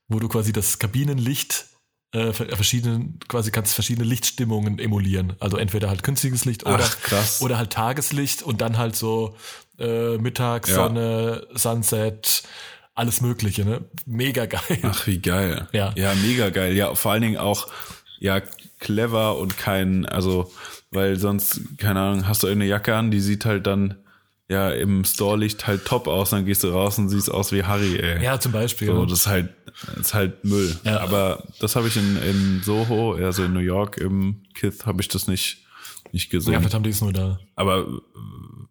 wo 0.07 0.19
du 0.19 0.27
quasi 0.27 0.53
das 0.53 0.77
Kabinenlicht 0.77 1.65
äh, 2.13 2.33
ver- 2.33 2.55
verschiedene, 2.55 3.13
quasi 3.27 3.51
kannst 3.51 3.73
verschiedene 3.73 4.07
Lichtstimmungen 4.07 4.79
emulieren. 4.79 5.33
Also 5.39 5.57
entweder 5.57 5.89
halt 5.89 6.03
künstliches 6.03 6.45
Licht 6.45 6.65
oder, 6.65 6.79
Ach, 6.83 7.41
oder 7.41 7.57
halt 7.57 7.71
Tageslicht 7.71 8.43
und 8.43 8.61
dann 8.61 8.77
halt 8.77 8.95
so 8.95 9.35
äh, 9.79 10.17
Mittag, 10.17 10.67
Ja. 10.67 10.75
Sonne, 10.75 11.47
Sunset, 11.53 12.43
alles 12.93 13.21
Mögliche, 13.21 13.63
ne? 13.65 13.85
Mega 14.05 14.45
geil. 14.45 14.79
Ach, 14.83 15.07
wie 15.07 15.19
geil. 15.19 15.67
Ja. 15.71 15.93
Ja, 15.95 16.13
mega 16.15 16.49
geil. 16.49 16.75
Ja, 16.75 16.93
vor 16.95 17.13
allen 17.13 17.21
Dingen 17.21 17.37
auch, 17.37 17.67
ja, 18.19 18.41
clever 18.79 19.37
und 19.37 19.57
kein, 19.57 20.05
also, 20.05 20.51
weil 20.91 21.17
sonst, 21.17 21.61
keine 21.77 22.01
Ahnung, 22.01 22.27
hast 22.27 22.43
du 22.43 22.47
eine 22.47 22.65
Jacke 22.65 22.95
an, 22.95 23.09
die 23.11 23.21
sieht 23.21 23.45
halt 23.45 23.65
dann, 23.67 23.95
ja, 24.51 24.69
im 24.69 25.05
Store-Licht 25.05 25.65
halt 25.65 25.85
top 25.85 26.07
aus, 26.07 26.31
dann 26.31 26.45
gehst 26.45 26.63
du 26.65 26.67
raus 26.69 26.97
und 26.97 27.07
siehst 27.07 27.31
aus 27.31 27.53
wie 27.53 27.63
Harry, 27.63 27.95
ey. 27.95 28.21
Ja, 28.21 28.37
zum 28.37 28.51
Beispiel. 28.51 28.87
So, 28.87 28.99
ja. 28.99 29.05
das 29.05 29.19
ist 29.19 29.27
halt, 29.27 29.49
das 29.87 30.07
ist 30.07 30.13
halt 30.13 30.43
Müll. 30.43 30.77
Ja. 30.83 30.99
Aber 30.99 31.43
das 31.61 31.77
habe 31.77 31.87
ich 31.87 31.95
in, 31.95 32.17
in 32.17 32.61
Soho, 32.61 33.13
also 33.13 33.45
in 33.45 33.53
New 33.53 33.61
York, 33.61 33.97
im 33.97 34.43
Kith, 34.53 34.85
habe 34.85 35.01
ich 35.01 35.07
das 35.07 35.27
nicht, 35.27 35.59
nicht 36.11 36.29
gesehen. 36.29 36.51
ja, 36.51 36.59
vielleicht 36.59 36.75
haben 36.75 36.83
die 36.83 36.89
es 36.89 36.99
nur 36.99 37.13
da. 37.13 37.39
aber, 37.55 37.87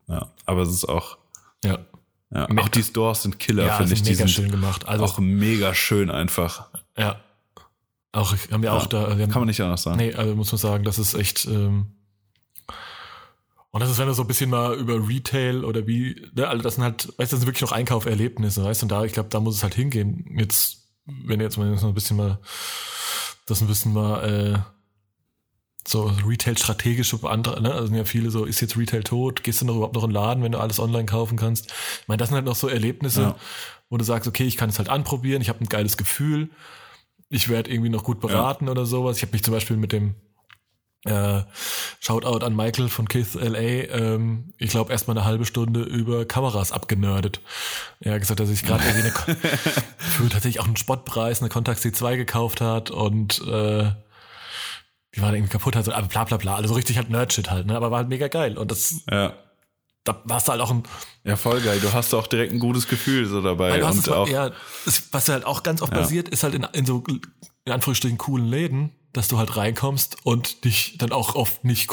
ja, 0.06 0.28
aber 0.44 0.62
es 0.62 0.68
ist 0.70 0.86
auch, 0.86 1.16
Ja. 1.64 1.78
ja, 2.30 2.46
auch 2.58 2.68
die 2.68 2.82
Stores 2.82 3.22
sind 3.22 3.38
Killer, 3.38 3.64
Ja, 3.64 3.76
finde 3.78 3.94
ich. 3.94 4.02
Die 4.02 4.10
mega 4.10 4.18
sind 4.18 4.30
schön 4.30 4.50
gemacht. 4.50 4.86
Also, 4.86 5.04
auch 5.04 5.18
mega 5.18 5.74
schön 5.74 6.10
einfach. 6.10 6.68
ja. 6.98 7.20
Auch, 8.12 8.34
haben 8.50 8.62
wir 8.62 8.72
auch 8.72 8.86
da, 8.86 9.06
Kann 9.14 9.30
man 9.30 9.46
nicht 9.46 9.60
anders 9.60 9.84
sagen. 9.84 9.96
Nee, 9.98 10.12
also 10.12 10.34
muss 10.34 10.50
man 10.50 10.58
sagen, 10.58 10.82
das 10.82 10.98
ist 10.98 11.14
echt. 11.14 11.46
Ähm, 11.46 11.86
und 13.72 13.80
das 13.80 13.90
ist, 13.90 13.98
wenn 13.98 14.06
du 14.08 14.14
so 14.14 14.22
ein 14.22 14.28
bisschen 14.28 14.50
mal 14.50 14.74
über 14.76 15.06
Retail 15.08 15.64
oder 15.64 15.86
wie, 15.86 16.20
ne, 16.34 16.48
also 16.48 16.62
das 16.62 16.74
sind 16.74 16.84
halt, 16.84 17.06
weißt 17.18 17.32
du, 17.32 17.36
das 17.36 17.40
sind 17.40 17.46
wirklich 17.46 17.62
noch 17.62 17.72
Einkauferlebnisse, 17.72 18.64
weißt 18.64 18.82
du, 18.82 18.84
und 18.86 18.88
da, 18.92 19.04
ich 19.04 19.12
glaube, 19.12 19.28
da 19.28 19.40
muss 19.40 19.56
es 19.56 19.62
halt 19.62 19.74
hingehen. 19.74 20.24
Jetzt, 20.38 20.88
wenn 21.06 21.40
jetzt 21.40 21.56
mal 21.56 21.76
so 21.78 21.86
ein 21.86 21.94
bisschen 21.94 22.16
mal, 22.16 22.38
das 23.46 23.60
ein 23.60 23.68
bisschen 23.68 23.92
mal, 23.92 24.24
äh, 24.24 24.58
so 25.86 26.12
Retail-strategische 26.26 27.18
andere, 27.28 27.60
ne? 27.62 27.72
Also 27.72 27.86
sind 27.86 27.96
ja 27.96 28.04
viele 28.04 28.30
so, 28.30 28.44
ist 28.44 28.60
jetzt 28.60 28.76
Retail 28.76 29.02
tot? 29.02 29.42
Gehst 29.42 29.60
du 29.62 29.64
noch 29.64 29.76
überhaupt 29.76 29.94
noch 29.94 30.04
in 30.04 30.10
den 30.10 30.14
Laden, 30.14 30.42
wenn 30.42 30.52
du 30.52 30.58
alles 30.58 30.78
online 30.78 31.06
kaufen 31.06 31.36
kannst? 31.38 31.70
Ich 32.02 32.08
meine, 32.08 32.18
das 32.18 32.28
sind 32.28 32.36
halt 32.36 32.44
noch 32.44 32.54
so 32.54 32.68
Erlebnisse, 32.68 33.22
Ja. 33.22 33.36
wo 33.88 33.96
du 33.96 34.04
sagst, 34.04 34.28
okay, 34.28 34.44
ich 34.44 34.56
kann 34.56 34.68
es 34.68 34.78
halt 34.78 34.88
anprobieren, 34.88 35.40
ich 35.42 35.48
habe 35.48 35.60
ein 35.60 35.68
geiles 35.68 35.96
Gefühl, 35.96 36.50
ich 37.30 37.48
werde 37.48 37.70
irgendwie 37.72 37.88
noch 37.90 38.04
gut 38.04 38.20
beraten 38.20 38.68
oder 38.68 38.84
sowas. 38.86 39.16
Ich 39.16 39.22
habe 39.22 39.32
mich 39.32 39.42
zum 39.42 39.54
Beispiel 39.54 39.76
mit 39.76 39.92
dem 39.92 40.14
äh, 41.04 41.40
Shoutout 42.00 42.44
an 42.44 42.54
Michael 42.54 42.88
von 42.88 43.08
Kith 43.08 43.34
LA, 43.34 43.58
ähm, 43.58 44.52
ich 44.58 44.70
glaube 44.70 44.92
erstmal 44.92 45.16
eine 45.16 45.26
halbe 45.26 45.46
Stunde 45.46 45.82
über 45.82 46.26
Kameras 46.26 46.72
abgenördet. 46.72 47.40
Er 48.00 48.14
hat 48.14 48.20
gesagt, 48.20 48.40
dass 48.40 48.50
ich 48.50 48.64
gerade 48.64 48.84
irgendwie 48.84 49.08
eine, 49.08 49.38
für 49.98 50.28
tatsächlich 50.28 50.60
auch 50.60 50.66
einen 50.66 50.76
Spottpreis 50.76 51.40
eine 51.40 51.48
Contax 51.48 51.82
C2 51.82 52.16
gekauft 52.16 52.60
hat 52.60 52.90
und 52.90 53.40
äh, 53.46 53.90
die 55.14 55.22
war 55.22 55.32
irgendwie 55.34 55.50
kaputt, 55.50 55.74
also 55.76 55.92
aber 55.92 56.06
bla 56.06 56.24
bla 56.24 56.36
bla, 56.36 56.54
also 56.56 56.74
richtig 56.74 56.96
halt 56.96 57.10
Nerdshit 57.10 57.50
halt, 57.50 57.66
ne? 57.66 57.76
aber 57.76 57.90
war 57.90 57.98
halt 57.98 58.08
mega 58.08 58.28
geil 58.28 58.56
und 58.58 58.70
das, 58.70 58.96
Ja. 59.10 59.32
da 60.04 60.20
warst 60.24 60.48
du 60.48 60.52
halt 60.52 60.60
auch 60.60 60.70
ein, 60.70 60.82
Ja, 61.24 61.36
voll 61.36 61.60
geil. 61.60 61.80
Du 61.80 61.92
hast 61.92 62.14
auch 62.14 62.26
direkt 62.26 62.52
ein 62.52 62.58
gutes 62.60 62.86
Gefühl 62.88 63.26
so 63.26 63.40
dabei. 63.42 63.82
Und 63.84 64.06
mal, 64.06 64.14
auch, 64.14 64.28
ja, 64.28 64.50
was 65.12 65.28
halt 65.28 65.44
auch 65.44 65.62
ganz 65.62 65.82
oft 65.82 65.92
Ja. 65.92 66.00
passiert, 66.00 66.28
ist 66.28 66.42
halt 66.42 66.54
in, 66.54 66.62
in 66.72 66.86
so 66.86 67.02
in 67.64 67.72
Anführungsstrichen 67.72 68.18
coolen 68.18 68.46
Läden, 68.48 68.90
dass 69.12 69.28
du 69.28 69.38
halt 69.38 69.56
reinkommst 69.56 70.18
und 70.24 70.64
dich 70.64 70.96
dann 70.98 71.12
auch 71.12 71.34
oft 71.34 71.64
nicht 71.64 71.88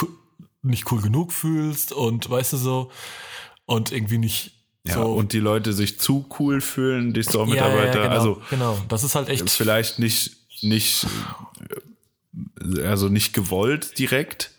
nicht 0.62 0.92
cool 0.92 1.02
genug 1.02 1.32
fühlst 1.32 1.92
und 1.94 2.30
weißt 2.30 2.54
du 2.54 2.58
so 2.58 2.92
und 3.66 3.92
irgendwie 3.92 4.18
nicht 4.18 4.52
ja, 4.86 4.96
so 4.96 5.14
und 5.14 5.34
die 5.34 5.40
Leute 5.40 5.74
sich 5.74 6.00
zu 6.00 6.26
cool 6.40 6.62
fühlen, 6.62 7.14
die 7.14 7.22
Ja, 7.22 7.30
Store-Mitarbeiter. 7.30 8.00
ja, 8.00 8.04
ja, 8.04 8.08
genau, 8.10 8.16
Also 8.20 8.42
genau, 8.50 8.80
das 8.88 9.04
ist 9.04 9.16
halt 9.16 9.30
echt 9.30 9.50
vielleicht 9.50 10.00
nicht, 10.00 10.32
nicht, 10.62 11.06
also 12.84 13.10
nicht 13.10 13.34
gewollt 13.34 13.98
direkt, 14.00 14.52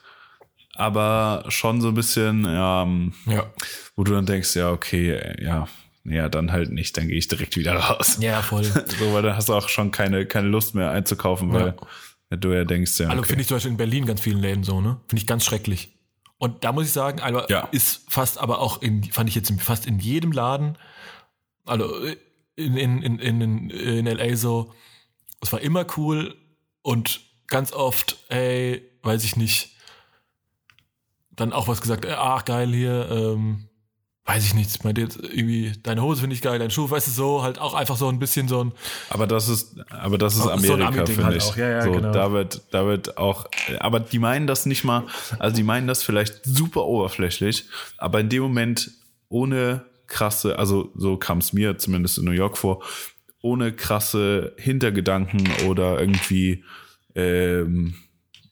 aber 0.75 1.45
schon 1.49 1.81
so 1.81 1.89
ein 1.89 1.95
bisschen, 1.95 2.45
ja, 2.45 2.83
ähm, 2.83 3.13
ja 3.27 3.51
wo 3.97 4.05
du 4.05 4.13
dann 4.13 4.27
denkst, 4.27 4.55
ja, 4.57 4.71
okay, 4.71 5.37
ja, 5.43 5.67
ja, 6.05 6.29
dann 6.29 6.53
halt 6.53 6.71
nicht, 6.71 6.97
dann 6.97 7.09
gehe 7.09 7.19
ich 7.19 7.29
direkt 7.29 7.57
wieder 7.57 7.75
raus. 7.75 8.19
ja 8.21 8.41
voll. 8.43 8.63
So, 8.99 9.13
weil 9.13 9.23
dann 9.23 9.37
hast 9.37 9.49
du 9.49 9.55
auch 9.55 9.69
schon 9.69 9.91
keine, 9.91 10.25
keine 10.27 10.49
Lust 10.49 10.75
mehr 10.75 10.91
einzukaufen, 10.91 11.53
weil 11.53 11.75
du 12.37 12.53
ja 12.53 12.65
denkst, 12.65 12.99
ja, 13.01 13.07
Also 13.09 13.21
okay. 13.21 13.29
finde 13.29 13.43
ich 13.43 13.49
zum 13.49 13.57
Beispiel 13.57 13.71
in 13.73 13.77
Berlin 13.77 14.07
ganz 14.07 14.21
vielen 14.21 14.41
Läden 14.41 14.65
so, 14.65 14.81
ne? 14.81 15.01
Finde 15.09 15.21
ich 15.21 15.27
ganz 15.27 15.45
schrecklich. 15.45 15.95
Und 16.39 16.63
da 16.63 16.73
muss 16.73 16.87
ich 16.87 16.93
sagen, 16.93 17.21
aber 17.21 17.51
Ja. 17.51 17.69
ist 17.73 18.03
fast 18.11 18.39
aber 18.39 18.61
auch 18.61 18.81
in, 18.83 19.05
fand 19.05 19.29
ich 19.29 19.35
jetzt 19.35 19.51
fast 19.61 19.87
in 19.87 19.99
jedem 19.99 20.31
Laden, 20.33 20.77
also 21.65 21.93
in, 22.57 22.77
in, 22.77 23.03
in, 23.03 23.19
in, 23.19 23.71
in 23.71 24.07
LA 24.07 24.37
so, 24.37 24.73
es 25.41 25.53
war 25.53 25.61
immer 25.61 25.87
cool 25.97 26.37
und 26.83 27.21
ganz 27.47 27.73
oft, 27.73 28.19
ey, 28.29 28.83
weiß 29.03 29.25
ich 29.25 29.37
nicht, 29.37 29.77
dann 31.31 31.53
auch 31.53 31.69
was 31.69 31.81
gesagt, 31.81 32.07
ach 32.07 32.45
geil 32.45 32.73
hier, 32.73 33.09
ähm, 33.11 33.68
weiß 34.29 34.45
ich 34.45 34.55
nicht, 34.55 34.83
bei 34.83 34.93
dir 34.93 35.05
jetzt 35.05 35.17
irgendwie, 35.17 35.73
deine 35.83 36.03
Hose 36.03 36.21
finde 36.21 36.35
ich 36.35 36.43
geil, 36.43 36.59
dein 36.59 36.71
Schuh, 36.71 36.91
weißt 36.91 37.07
du, 37.07 37.11
so, 37.11 37.43
halt 37.43 37.59
auch 37.59 37.73
einfach 37.73 37.97
so 37.97 38.11
ein 38.11 38.19
bisschen 38.19 38.47
so 38.47 38.63
ein, 38.63 38.73
Aber 39.09 39.27
das 39.27 39.49
ist, 39.49 39.77
aber 39.89 40.19
das 40.19 40.37
ist 40.37 40.43
so 40.43 40.51
Amerika, 40.51 40.89
Ami-Ding 40.89 41.07
finde 41.07 41.25
halt 41.25 41.37
ich. 41.39 41.45
auch. 41.45 41.57
Ja, 41.57 41.71
ja, 41.71 41.83
so, 41.83 41.93
genau. 41.93 42.13
da 42.13 42.31
wird, 42.31 42.61
da 42.71 42.85
wird 42.85 43.17
auch, 43.17 43.47
aber 43.81 44.01
die 44.01 44.19
meinen 44.19 44.47
das 44.47 44.67
nicht 44.67 44.85
mal, 44.85 45.07
also 45.39 45.57
die 45.57 45.63
meinen 45.63 45.87
das 45.87 46.03
vielleicht 46.03 46.45
super 46.45 46.85
oberflächlich, 46.85 47.65
aber 47.97 48.21
in 48.21 48.29
dem 48.29 48.43
Moment 48.43 48.91
ohne 49.31 49.87
krasse, 50.09 50.59
also 50.59 50.93
so 50.95 51.17
kam 51.17 51.39
es 51.39 51.55
mir 51.55 51.79
zumindest 51.79 52.19
in 52.19 52.27
New 52.27 52.33
York 52.33 52.59
vor, 52.59 52.83
ohne 53.41 53.73
krasse 53.73 54.53
Hintergedanken 54.59 55.49
oder 55.67 55.99
irgendwie, 55.99 56.65
ähm, 57.15 57.95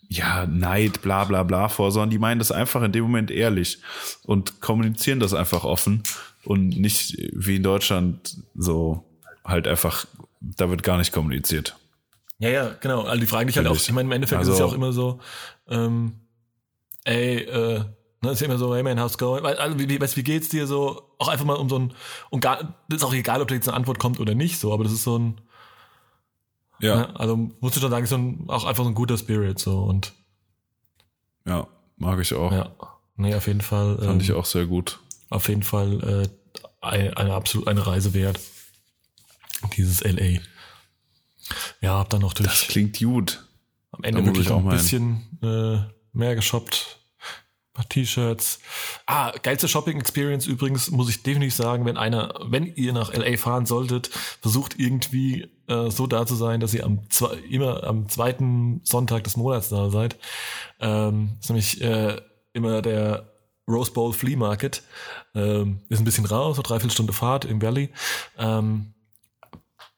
ja, 0.08 0.46
Neid, 0.46 1.02
bla 1.02 1.24
bla 1.24 1.42
bla 1.42 1.68
vor, 1.68 1.90
sondern 1.92 2.10
die 2.10 2.18
meinen 2.18 2.38
das 2.38 2.52
einfach 2.52 2.82
in 2.82 2.92
dem 2.92 3.02
Moment 3.04 3.30
ehrlich 3.30 3.78
und 4.24 4.60
kommunizieren 4.60 5.20
das 5.20 5.34
einfach 5.34 5.64
offen 5.64 6.02
und 6.44 6.68
nicht 6.68 7.16
wie 7.32 7.56
in 7.56 7.62
Deutschland 7.62 8.36
so 8.54 9.04
halt 9.44 9.66
einfach, 9.66 10.06
da 10.40 10.70
wird 10.70 10.82
gar 10.82 10.98
nicht 10.98 11.12
kommuniziert. 11.12 11.76
Ja, 12.38 12.50
ja, 12.50 12.70
genau. 12.80 13.02
Also 13.02 13.20
die 13.20 13.26
fragen 13.26 13.46
dich 13.48 13.56
halt 13.56 13.66
auch, 13.66 13.76
ich 13.76 13.92
meine, 13.92 14.06
im 14.08 14.12
Endeffekt 14.12 14.42
ist 14.42 14.48
Also- 14.48 14.52
es 14.52 14.58
ja 14.60 14.64
auch 14.66 14.72
immer 14.74 14.92
so, 14.92 15.20
ähm, 15.68 16.12
ey, 17.04 17.38
äh, 17.44 17.84
ne, 18.22 18.30
ist 18.30 18.40
ja 18.40 18.46
immer 18.46 18.58
so, 18.58 18.74
hey 18.74 18.82
man, 18.82 19.00
how's 19.00 19.16
going? 19.18 19.44
Also, 19.44 19.78
wie, 19.78 19.88
wie, 19.88 20.00
wie 20.00 20.22
geht's 20.22 20.48
dir 20.50 20.66
so? 20.66 21.02
Auch 21.18 21.28
einfach 21.28 21.44
mal 21.46 21.54
um 21.54 21.68
so 21.68 21.78
ein, 21.78 21.94
und 22.30 22.40
gar, 22.40 22.74
das 22.88 22.98
ist 22.98 23.04
auch 23.04 23.14
egal, 23.14 23.40
ob 23.40 23.48
da 23.48 23.54
jetzt 23.54 23.68
eine 23.68 23.76
Antwort 23.76 23.98
kommt 23.98 24.20
oder 24.20 24.34
nicht, 24.34 24.58
so, 24.58 24.72
aber 24.72 24.84
das 24.84 24.92
ist 24.92 25.02
so 25.04 25.18
ein, 25.18 25.40
Ja, 26.80 26.96
ne, 26.96 27.20
also 27.20 27.36
musst 27.60 27.76
du 27.76 27.80
schon 27.80 27.90
sagen, 27.90 28.04
ist 28.04 28.10
so 28.10 28.16
ein, 28.16 28.44
auch 28.48 28.64
einfach 28.64 28.84
so 28.84 28.90
ein 28.90 28.94
guter 28.94 29.16
Spirit, 29.16 29.58
so, 29.58 29.82
und, 29.84 30.12
ja, 31.46 31.66
mag 31.96 32.20
ich 32.20 32.34
auch. 32.34 32.52
ja. 32.52 32.74
Nee, 33.18 33.34
auf 33.34 33.46
jeden 33.46 33.62
Fall, 33.62 33.96
Fand 33.96 34.10
ähm, 34.10 34.20
ich 34.20 34.32
auch 34.32 34.44
sehr 34.44 34.66
gut. 34.66 35.00
auf 35.30 35.48
jeden 35.48 35.62
Fall, 35.62 36.02
äh, 36.02 36.28
eine, 36.80 37.16
eine 37.16 37.34
absolut, 37.34 37.68
eine 37.68 37.86
Reise 37.86 38.14
wert. 38.14 38.38
Dieses 39.76 40.04
LA. 40.04 40.40
Ja, 41.80 41.98
hab 41.98 42.10
dann 42.10 42.20
noch 42.20 42.34
durch. 42.34 42.48
Das 42.48 42.68
klingt 42.68 42.98
gut. 42.98 43.44
Am 43.90 44.02
Ende 44.04 44.20
Da 44.20 44.26
muss 44.26 44.28
wirklich 44.28 44.46
ich 44.46 44.52
auch 44.52 44.62
ein 44.62 44.68
bisschen 44.68 45.38
äh, 45.42 45.78
mehr 46.12 46.34
geshoppt. 46.34 46.98
Ein 47.18 47.72
paar 47.72 47.88
T-Shirts. 47.88 48.58
Ah, 49.06 49.32
geilste 49.42 49.68
Shopping 49.68 49.98
Experience 49.98 50.46
übrigens, 50.46 50.90
muss 50.90 51.08
ich 51.08 51.22
definitiv 51.22 51.54
sagen, 51.54 51.84
wenn 51.84 51.96
einer, 51.96 52.34
wenn 52.44 52.66
ihr 52.66 52.92
nach 52.92 53.12
LA 53.12 53.36
fahren 53.36 53.66
solltet, 53.66 54.08
versucht 54.40 54.78
irgendwie 54.78 55.48
äh, 55.68 55.90
so 55.90 56.06
da 56.06 56.26
zu 56.26 56.34
sein, 56.34 56.60
dass 56.60 56.74
ihr 56.74 56.84
am 56.84 57.08
zwei, 57.10 57.34
immer 57.50 57.84
am 57.84 58.08
zweiten 58.08 58.80
Sonntag 58.84 59.24
des 59.24 59.36
Monats 59.36 59.68
da 59.68 59.90
seid. 59.90 60.16
Ähm, 60.80 61.36
ist 61.40 61.48
nämlich 61.48 61.80
äh, 61.80 62.20
immer 62.52 62.82
der 62.82 63.32
Rose 63.68 63.92
Bowl 63.92 64.12
Flea 64.12 64.36
Market. 64.36 64.82
Ähm, 65.34 65.80
ist 65.88 65.98
ein 65.98 66.04
bisschen 66.04 66.26
raus, 66.26 66.56
so 66.56 66.62
dreiviertel 66.62 66.92
Stunde 66.92 67.12
Fahrt 67.12 67.44
im 67.44 67.60
Valley. 67.60 67.90
Ähm, 68.38 68.94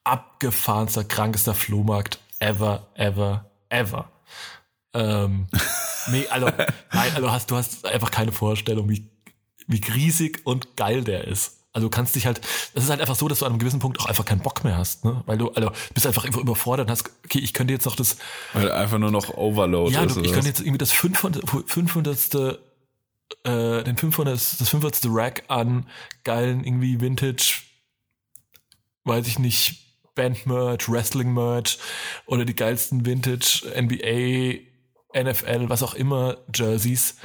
abgefahrenster, 0.04 1.04
krankester 1.04 1.54
Flohmarkt 1.54 2.18
ever, 2.38 2.86
ever, 2.94 3.50
ever. 3.68 4.10
Ähm, 4.94 5.46
nee, 6.10 6.26
also, 6.28 6.46
nein, 6.92 7.12
also 7.14 7.30
hast, 7.30 7.50
du 7.50 7.56
hast 7.56 7.84
einfach 7.84 8.10
keine 8.10 8.32
Vorstellung, 8.32 8.88
wie, 8.88 9.10
wie 9.66 9.82
riesig 9.92 10.40
und 10.44 10.76
geil 10.76 11.04
der 11.04 11.26
ist. 11.26 11.57
Also 11.78 11.86
du 11.86 11.94
kannst 11.94 12.16
dich 12.16 12.26
halt, 12.26 12.40
das 12.74 12.82
ist 12.82 12.90
halt 12.90 13.00
einfach 13.00 13.14
so, 13.14 13.28
dass 13.28 13.38
du 13.38 13.46
an 13.46 13.52
einem 13.52 13.60
gewissen 13.60 13.78
Punkt 13.78 14.00
auch 14.00 14.06
einfach 14.06 14.24
keinen 14.24 14.40
Bock 14.40 14.64
mehr 14.64 14.76
hast, 14.76 15.04
ne? 15.04 15.22
Weil 15.26 15.38
du, 15.38 15.50
also 15.52 15.70
bist 15.94 16.08
einfach 16.08 16.24
einfach 16.24 16.40
überfordert 16.40 16.88
und 16.88 16.90
hast, 16.90 17.08
okay, 17.24 17.38
ich 17.38 17.54
könnte 17.54 17.72
jetzt 17.72 17.86
noch 17.86 17.94
das, 17.94 18.16
Weil 18.52 18.72
einfach 18.72 18.98
nur 18.98 19.12
noch 19.12 19.32
Overload 19.34 19.94
ja, 19.94 20.02
ist. 20.02 20.16
du, 20.16 20.18
oder 20.18 20.26
ich 20.26 20.32
könnte 20.32 20.48
jetzt 20.48 20.58
irgendwie 20.58 20.78
das 20.78 20.90
500. 20.90 21.48
500. 21.66 22.34
Äh, 23.44 23.84
den 23.84 23.96
500. 23.96 24.34
das 24.34 24.68
500. 24.68 25.02
Rack 25.04 25.44
an 25.46 25.86
geilen 26.24 26.64
irgendwie 26.64 27.00
Vintage, 27.00 27.62
weiß 29.04 29.28
ich 29.28 29.38
nicht, 29.38 29.76
Band-Merch, 30.16 30.88
Wrestling-Merch 30.88 31.78
oder 32.26 32.44
die 32.44 32.56
geilsten 32.56 33.06
Vintage 33.06 33.62
NBA, 33.72 34.64
NFL, 35.16 35.68
was 35.68 35.84
auch 35.84 35.94
immer, 35.94 36.38
Jerseys 36.52 37.18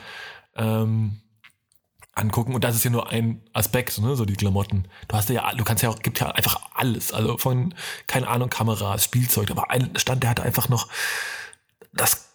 ähm, 0.55 1.22
angucken. 2.16 2.53
Und 2.53 2.64
das 2.64 2.76
ist 2.76 2.84
ja 2.84 2.91
nur 2.91 3.09
ein 3.09 3.41
Aspekt, 3.53 3.99
ne, 3.99 4.16
so 4.16 4.26
die 4.26 4.36
Klamotten. 4.36 4.88
Du 5.07 5.16
hast 5.16 5.30
ja, 5.30 5.53
du 5.53 5.64
kannst 5.64 5.84
ja 5.84 5.89
auch, 5.89 5.99
gibt 5.99 6.20
ja 6.20 6.32
einfach 6.32 6.61
alles. 6.74 7.11
Also 7.11 7.38
von, 7.38 7.74
keine 8.07 8.28
Ahnung, 8.28 8.49
Kameras, 8.49 9.03
Spielzeug. 9.03 9.51
Aber 9.51 9.72
ein 9.72 9.91
Stand, 9.97 10.24
der 10.24 10.30
hatte 10.30 10.43
einfach 10.43 10.70
noch, 10.70 10.88
das 11.91 12.30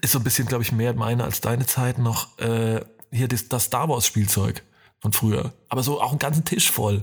ist 0.00 0.12
so 0.12 0.18
ein 0.18 0.24
bisschen, 0.24 0.46
glaube 0.46 0.62
ich, 0.62 0.72
mehr 0.72 0.94
meine 0.94 1.24
als 1.24 1.40
deine 1.40 1.66
Zeit 1.66 1.98
noch, 1.98 2.38
äh, 2.38 2.80
hier 3.10 3.28
das, 3.28 3.48
das 3.48 3.64
Star 3.64 3.88
Wars 3.88 4.06
Spielzeug 4.06 4.62
von 5.00 5.12
früher. 5.12 5.52
Aber 5.68 5.82
so 5.82 6.00
auch 6.00 6.10
einen 6.10 6.18
ganzen 6.18 6.44
Tisch 6.44 6.70
voll. 6.70 7.02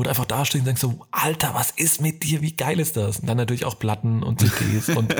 Wo 0.00 0.04
du 0.04 0.08
einfach 0.08 0.24
da 0.24 0.46
stehst 0.46 0.62
und 0.62 0.66
denkst 0.66 0.80
so, 0.80 1.06
Alter, 1.10 1.52
was 1.52 1.72
ist 1.72 2.00
mit 2.00 2.22
dir? 2.22 2.40
Wie 2.40 2.56
geil 2.56 2.80
ist 2.80 2.96
das? 2.96 3.18
Und 3.18 3.26
dann 3.26 3.36
natürlich 3.36 3.66
auch 3.66 3.78
Platten 3.78 4.22
und 4.22 4.40
CDs 4.40 4.88
und 4.96 5.14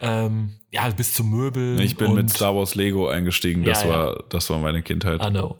ähm, 0.00 0.54
ja, 0.70 0.88
bis 0.88 1.12
zu 1.12 1.22
Möbeln. 1.22 1.78
Ich 1.80 1.98
bin 1.98 2.14
mit 2.14 2.30
Star 2.30 2.56
Wars 2.56 2.74
Lego 2.74 3.08
eingestiegen. 3.08 3.62
Das 3.64 3.82
Ja, 3.82 3.88
ja. 3.88 3.94
war, 3.94 4.24
das 4.30 4.48
war 4.48 4.58
meine 4.58 4.82
Kindheit. 4.82 5.22
I 5.22 5.28
know. 5.28 5.58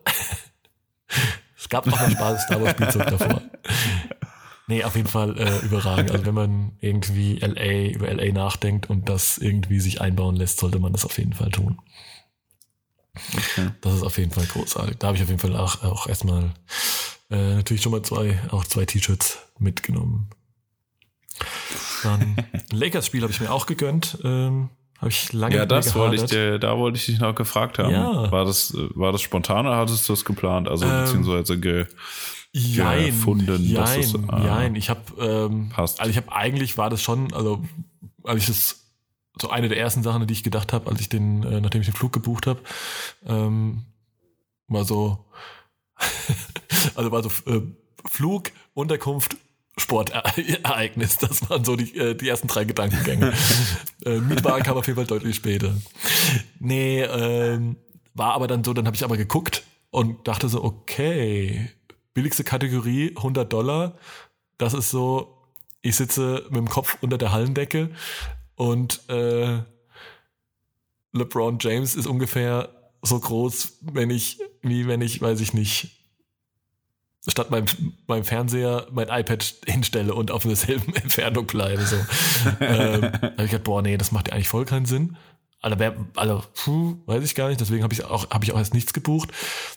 es 1.58 1.68
gab 1.68 1.84
noch 1.84 2.00
mal 2.00 2.10
Spaß 2.10 2.44
Star 2.44 2.62
Wars 2.62 2.70
Spielzeug 2.70 3.10
davor. 3.10 3.42
Nee, 4.68 4.84
auf 4.84 4.96
jeden 4.96 5.08
Fall 5.08 5.38
äh, 5.38 5.58
überragend. 5.66 6.10
Also 6.10 6.24
wenn 6.24 6.34
man 6.34 6.72
irgendwie 6.80 7.36
LA, 7.40 7.90
über 7.90 8.10
LA 8.10 8.32
nachdenkt 8.32 8.88
und 8.88 9.10
das 9.10 9.36
irgendwie 9.36 9.80
sich 9.80 10.00
einbauen 10.00 10.34
lässt, 10.34 10.60
sollte 10.60 10.78
man 10.78 10.92
das 10.94 11.04
auf 11.04 11.18
jeden 11.18 11.34
Fall 11.34 11.50
tun. 11.50 11.78
Okay. 13.34 13.68
Das 13.82 13.92
ist 13.92 14.02
auf 14.02 14.16
jeden 14.16 14.30
Fall 14.30 14.46
großartig. 14.46 14.96
Da 14.96 15.08
habe 15.08 15.18
ich 15.18 15.22
auf 15.22 15.28
jeden 15.28 15.40
Fall 15.40 15.54
auch, 15.56 15.82
auch 15.82 16.06
erstmal 16.06 16.54
äh, 17.30 17.54
natürlich 17.56 17.82
schon 17.82 17.92
mal 17.92 18.02
zwei, 18.02 18.40
auch 18.50 18.64
zwei 18.64 18.84
T-Shirts 18.84 19.38
mitgenommen. 19.58 20.30
Dann 22.02 22.36
Lakers-Spiel 22.72 23.22
habe 23.22 23.32
ich 23.32 23.40
mir 23.40 23.50
auch 23.52 23.66
gegönnt. 23.66 24.18
Ähm, 24.24 24.70
habe 24.98 25.10
ich 25.10 25.32
lange 25.32 25.56
Ja, 25.56 25.66
das 25.66 25.94
wollte 25.94 26.16
ich 26.16 26.24
dir, 26.24 26.58
da 26.58 26.78
wollte 26.78 26.96
ich 26.98 27.06
dich 27.06 27.18
noch 27.18 27.34
gefragt 27.34 27.78
haben. 27.78 27.90
Ja. 27.90 28.30
War 28.30 28.44
das, 28.44 28.72
äh, 28.74 28.88
war 28.94 29.12
das 29.12 29.20
spontan 29.20 29.66
oder 29.66 29.76
hattest 29.76 30.08
du 30.08 30.12
das 30.14 30.24
geplant? 30.24 30.68
Also, 30.68 30.86
Ähm, 30.86 31.04
beziehungsweise 31.04 31.58
ge, 31.60 31.86
Jein, 32.52 33.06
gefunden, 33.06 33.46
dass 33.46 33.60
jein, 33.60 34.00
es, 34.00 34.14
ah, 34.28 34.42
jein. 34.42 34.74
Ich 34.76 34.88
habe, 34.88 35.00
ähm, 35.18 35.68
passt. 35.68 36.00
also 36.00 36.10
ich 36.10 36.16
habe 36.16 36.32
eigentlich 36.32 36.78
war 36.78 36.88
das 36.88 37.02
schon, 37.02 37.30
also 37.34 37.62
als 38.24 38.40
ich 38.42 38.46
das 38.46 38.86
so 39.38 39.50
eine 39.50 39.68
der 39.68 39.78
ersten 39.78 40.02
Sachen, 40.02 40.26
die 40.26 40.32
ich 40.32 40.42
gedacht 40.42 40.72
habe, 40.72 40.90
als 40.90 41.00
ich 41.00 41.10
den, 41.10 41.42
äh, 41.42 41.60
nachdem 41.60 41.82
ich 41.82 41.86
den 41.86 41.94
Flug 41.94 42.14
gebucht 42.14 42.46
habe, 42.46 42.60
ähm, 43.26 43.84
war 44.68 44.84
so, 44.84 45.26
also 46.94 47.12
war 47.12 47.22
so 47.22 47.30
äh, 47.50 47.62
Flug, 48.08 48.50
Unterkunft, 48.74 49.36
Sportereignis. 49.78 51.18
Das 51.20 51.48
waren 51.50 51.64
so 51.64 51.76
die, 51.76 51.96
äh, 51.96 52.14
die 52.14 52.28
ersten 52.28 52.48
drei 52.48 52.64
Gedankengänge. 52.64 53.32
äh, 54.04 54.18
Mietwagen 54.20 54.62
kam 54.62 54.76
auf 54.76 54.86
jeden 54.86 54.96
Fall 54.96 55.06
deutlich 55.06 55.36
später. 55.36 55.74
Nee, 56.58 57.02
ähm, 57.02 57.76
war 58.14 58.34
aber 58.34 58.46
dann 58.46 58.64
so, 58.64 58.72
dann 58.72 58.86
habe 58.86 58.96
ich 58.96 59.04
aber 59.04 59.16
geguckt 59.16 59.64
und 59.90 60.26
dachte 60.26 60.48
so, 60.48 60.64
okay, 60.64 61.70
billigste 62.14 62.44
Kategorie 62.44 63.12
100 63.16 63.52
Dollar. 63.52 63.98
Das 64.58 64.72
ist 64.72 64.90
so, 64.90 65.36
ich 65.82 65.96
sitze 65.96 66.44
mit 66.48 66.56
dem 66.56 66.68
Kopf 66.68 66.96
unter 67.02 67.18
der 67.18 67.32
Hallendecke 67.32 67.90
und 68.54 69.08
äh, 69.08 69.58
LeBron 71.12 71.58
James 71.60 71.94
ist 71.94 72.06
ungefähr 72.06 72.70
so 73.02 73.18
groß, 73.18 73.78
wenn 73.82 74.10
ich, 74.10 74.40
wie 74.62 74.86
wenn 74.86 75.00
ich, 75.00 75.20
weiß 75.20 75.40
ich 75.40 75.54
nicht, 75.54 75.95
statt 77.28 77.50
meinem, 77.50 77.66
meinem 78.06 78.24
Fernseher 78.24 78.86
mein 78.92 79.08
iPad 79.08 79.54
hinstelle 79.66 80.14
und 80.14 80.30
auf 80.30 80.42
derselben 80.42 80.94
Entfernung 80.94 81.46
bleibe. 81.46 81.82
So. 81.82 81.96
ähm, 82.60 83.02
habe 83.02 83.34
ich 83.38 83.50
gedacht, 83.50 83.64
boah, 83.64 83.82
nee, 83.82 83.96
das 83.96 84.12
macht 84.12 84.28
ja 84.28 84.34
eigentlich 84.34 84.48
voll 84.48 84.64
keinen 84.64 84.86
Sinn. 84.86 85.16
Also, 85.60 85.76
also 86.14 86.44
puh, 86.54 86.96
weiß 87.06 87.24
ich 87.24 87.34
gar 87.34 87.48
nicht, 87.48 87.60
deswegen 87.60 87.82
habe 87.82 87.94
ich 87.94 88.04
auch, 88.04 88.30
habe 88.30 88.44
ich 88.44 88.52
auch 88.52 88.58
erst 88.58 88.74
nichts 88.74 88.92
gebucht. 88.92 89.30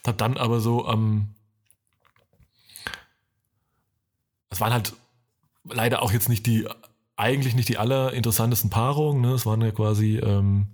Hab 0.06 0.18
dann 0.18 0.38
aber 0.38 0.60
so 0.60 0.86
am 0.86 1.36
es 4.50 4.60
waren 4.60 4.74
halt 4.74 4.94
leider 5.64 6.02
auch 6.02 6.12
jetzt 6.12 6.30
nicht 6.30 6.46
die, 6.46 6.68
eigentlich 7.16 7.56
nicht 7.56 7.70
die 7.70 7.78
allerinteressantesten 7.78 8.70
Paarungen. 8.70 9.22
Ne? 9.22 9.34
Es 9.34 9.46
waren 9.46 9.62
ja 9.62 9.72
quasi 9.72 10.18
ähm, 10.18 10.68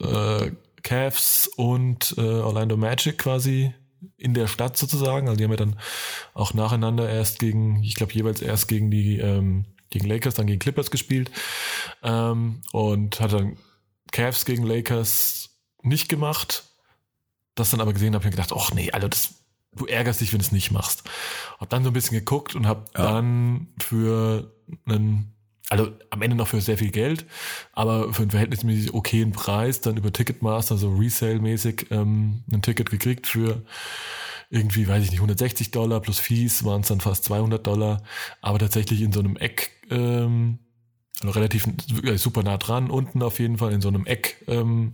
äh, 0.00 0.50
Cavs 0.82 1.48
und 1.48 2.14
äh, 2.18 2.20
Orlando 2.20 2.76
Magic 2.76 3.18
quasi 3.18 3.72
in 4.16 4.34
der 4.34 4.46
Stadt 4.46 4.76
sozusagen. 4.76 5.28
Also 5.28 5.38
die 5.38 5.44
haben 5.44 5.50
ja 5.52 5.56
dann 5.56 5.78
auch 6.34 6.54
nacheinander 6.54 7.08
erst 7.08 7.38
gegen, 7.38 7.82
ich 7.82 7.94
glaube 7.94 8.12
jeweils 8.12 8.40
erst 8.40 8.68
gegen 8.68 8.90
die 8.90 9.18
ähm, 9.18 9.64
gegen 9.90 10.06
Lakers, 10.08 10.34
dann 10.34 10.46
gegen 10.46 10.58
Clippers 10.58 10.90
gespielt 10.90 11.30
ähm, 12.02 12.62
und 12.72 13.20
hat 13.20 13.32
dann 13.34 13.56
Cavs 14.10 14.44
gegen 14.44 14.62
Lakers 14.64 15.50
nicht 15.82 16.08
gemacht. 16.08 16.64
Das 17.54 17.70
dann 17.70 17.80
aber 17.80 17.92
gesehen 17.92 18.14
habe 18.14 18.22
ich 18.22 18.30
mir 18.30 18.36
gedacht, 18.36 18.52
ach 18.56 18.72
nee, 18.72 18.90
Alter, 18.92 19.10
das, 19.10 19.34
du 19.74 19.84
ärgerst 19.86 20.20
dich, 20.22 20.32
wenn 20.32 20.38
du 20.40 20.46
es 20.46 20.52
nicht 20.52 20.70
machst. 20.70 21.04
Hab 21.58 21.68
dann 21.68 21.84
so 21.84 21.90
ein 21.90 21.92
bisschen 21.92 22.18
geguckt 22.18 22.54
und 22.54 22.66
hab 22.66 22.96
Ja. 22.96 23.12
dann 23.12 23.68
für 23.78 24.54
einen, 24.86 25.34
also 25.68 25.92
am 26.10 26.22
Ende 26.22 26.36
noch 26.36 26.48
für 26.48 26.60
sehr 26.60 26.78
viel 26.78 26.90
Geld, 26.90 27.24
aber 27.72 28.12
für 28.12 28.22
einen 28.22 28.30
verhältnismäßig 28.30 28.94
okayen 28.94 29.32
Preis 29.32 29.80
dann 29.80 29.96
über 29.96 30.12
Ticketmaster, 30.12 30.76
so 30.76 30.94
Resale-mäßig, 30.94 31.86
ähm, 31.90 32.42
ein 32.52 32.62
Ticket 32.62 32.90
gekriegt 32.90 33.26
für 33.26 33.62
irgendwie, 34.50 34.86
weiß 34.86 35.02
ich 35.04 35.10
nicht, 35.10 35.20
160 35.20 35.70
Dollar 35.70 36.00
plus 36.00 36.18
Fees 36.18 36.64
waren 36.64 36.82
es 36.82 36.88
dann 36.88 37.00
fast 37.00 37.24
200 37.24 37.66
Dollar, 37.66 38.02
aber 38.42 38.58
tatsächlich 38.58 39.00
in 39.00 39.12
so 39.12 39.20
einem 39.20 39.36
Eck, 39.36 39.70
ähm, 39.90 40.58
also 41.22 41.30
relativ 41.30 41.66
äh, 42.04 42.18
super 42.18 42.42
nah 42.42 42.58
dran, 42.58 42.90
unten 42.90 43.22
auf 43.22 43.38
jeden 43.38 43.56
Fall 43.56 43.72
in 43.72 43.80
so 43.80 43.88
einem 43.88 44.04
Eck, 44.04 44.44
ähm, 44.48 44.92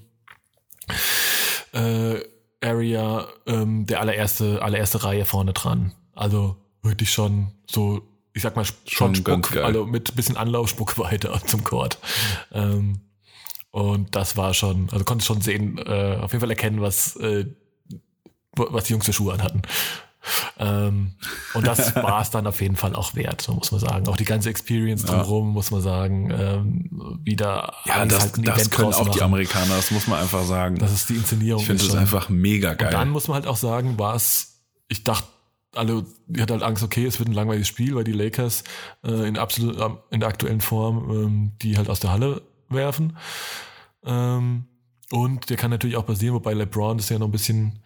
äh, 1.72 2.20
Area, 2.60 3.26
ähm, 3.46 3.86
der 3.86 4.00
allererste, 4.00 4.62
allererste 4.62 5.02
Reihe 5.04 5.24
vorne 5.24 5.52
dran. 5.52 5.92
Also 6.14 6.56
wirklich 6.82 7.12
schon 7.12 7.52
so, 7.66 8.02
ich 8.38 8.42
sag 8.42 8.56
mal, 8.56 8.64
Schon 8.86 9.14
Spuck, 9.16 9.56
also 9.56 9.84
mit 9.84 10.14
bisschen 10.14 10.36
Anlauf, 10.36 10.68
Spuck 10.68 10.96
weiter 10.98 11.40
zum 11.44 11.64
Court. 11.64 11.98
Ähm, 12.52 13.00
und 13.70 14.14
das 14.14 14.36
war 14.36 14.54
schon, 14.54 14.88
also 14.90 15.04
konnte 15.04 15.24
schon 15.24 15.40
sehen, 15.40 15.78
äh, 15.78 16.18
auf 16.20 16.32
jeden 16.32 16.40
Fall 16.40 16.50
erkennen, 16.50 16.80
was, 16.80 17.16
äh, 17.16 17.46
was 18.52 18.84
die 18.84 18.92
Jungs 18.92 19.06
für 19.06 19.12
Schuhe 19.12 19.34
anhatten. 19.34 19.62
Ähm, 20.58 21.14
und 21.54 21.66
das 21.66 21.94
war 21.96 22.22
es 22.22 22.30
dann 22.30 22.46
auf 22.46 22.60
jeden 22.60 22.76
Fall 22.76 22.94
auch 22.94 23.14
wert, 23.16 23.42
so 23.42 23.54
muss 23.54 23.72
man 23.72 23.80
sagen. 23.80 24.08
Auch 24.08 24.16
die 24.16 24.24
ganze 24.24 24.50
Experience 24.50 25.04
drumherum, 25.04 25.50
muss 25.50 25.70
man 25.70 25.80
sagen, 25.80 26.30
ähm, 26.30 27.20
wieder 27.24 27.74
ja, 27.86 28.06
das, 28.06 28.22
halt 28.22 28.46
das 28.46 28.56
Event 28.56 28.70
können 28.70 28.94
auch 28.94 29.02
die 29.02 29.18
machen. 29.18 29.22
Amerikaner, 29.22 29.76
das 29.76 29.90
muss 29.90 30.06
man 30.06 30.20
einfach 30.20 30.44
sagen. 30.44 30.78
Das 30.78 30.92
ist 30.92 31.08
die 31.08 31.16
Inszenierung. 31.16 31.60
ich 31.60 31.66
finde 31.66 31.84
das 31.84 31.94
einfach 31.94 32.28
mega 32.28 32.74
geil. 32.74 32.88
und 32.88 32.94
dann 32.94 33.10
muss 33.10 33.26
man 33.26 33.34
halt 33.34 33.46
auch 33.48 33.56
sagen, 33.56 33.98
war 33.98 34.14
es, 34.14 34.60
ich 34.88 35.02
dachte, 35.02 35.26
alle, 35.78 36.04
die 36.26 36.42
hat 36.42 36.50
halt 36.50 36.62
Angst, 36.62 36.82
okay, 36.82 37.06
es 37.06 37.18
wird 37.18 37.28
ein 37.28 37.34
langweiliges 37.34 37.68
Spiel, 37.68 37.94
weil 37.94 38.04
die 38.04 38.12
Lakers 38.12 38.64
äh, 39.04 39.26
in 39.28 39.38
absolut 39.38 39.76
in 40.10 40.20
der 40.20 40.28
aktuellen 40.28 40.60
Form 40.60 41.10
ähm, 41.10 41.52
die 41.62 41.76
halt 41.76 41.88
aus 41.88 42.00
der 42.00 42.10
Halle 42.12 42.42
werfen. 42.68 43.16
Ähm, 44.04 44.64
und 45.10 45.48
der 45.48 45.56
kann 45.56 45.70
natürlich 45.70 45.96
auch 45.96 46.06
passieren, 46.06 46.34
wobei 46.34 46.52
LeBron 46.52 46.98
ist 46.98 47.08
ja 47.08 47.18
noch 47.18 47.28
ein 47.28 47.32
bisschen, 47.32 47.80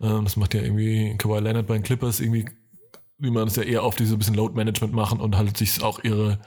ähm, 0.00 0.24
das 0.24 0.36
macht 0.36 0.54
ja 0.54 0.62
irgendwie 0.62 1.16
Kawhi 1.16 1.40
Leonard 1.40 1.66
bei 1.66 1.74
den 1.74 1.82
Clippers 1.84 2.20
irgendwie, 2.20 2.46
wie 3.18 3.30
man 3.30 3.46
es 3.46 3.56
ja 3.56 3.62
eher 3.62 3.84
auf 3.84 3.94
diese 3.94 4.16
ein 4.16 4.18
bisschen 4.18 4.34
Load 4.34 4.54
Management 4.54 4.92
machen 4.92 5.20
und 5.20 5.36
halt 5.36 5.56
sich 5.56 5.82
auch 5.82 6.02
ihre 6.02 6.40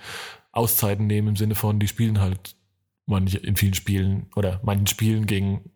Auszeiten 0.52 1.08
nehmen 1.08 1.30
im 1.30 1.36
Sinne 1.36 1.56
von, 1.56 1.80
die 1.80 1.88
spielen 1.88 2.20
halt 2.20 2.56
manche 3.06 3.38
in 3.38 3.56
vielen 3.56 3.74
Spielen 3.74 4.28
oder 4.36 4.60
manchen 4.64 4.88
Spielen 4.88 5.26
gegen 5.26 5.72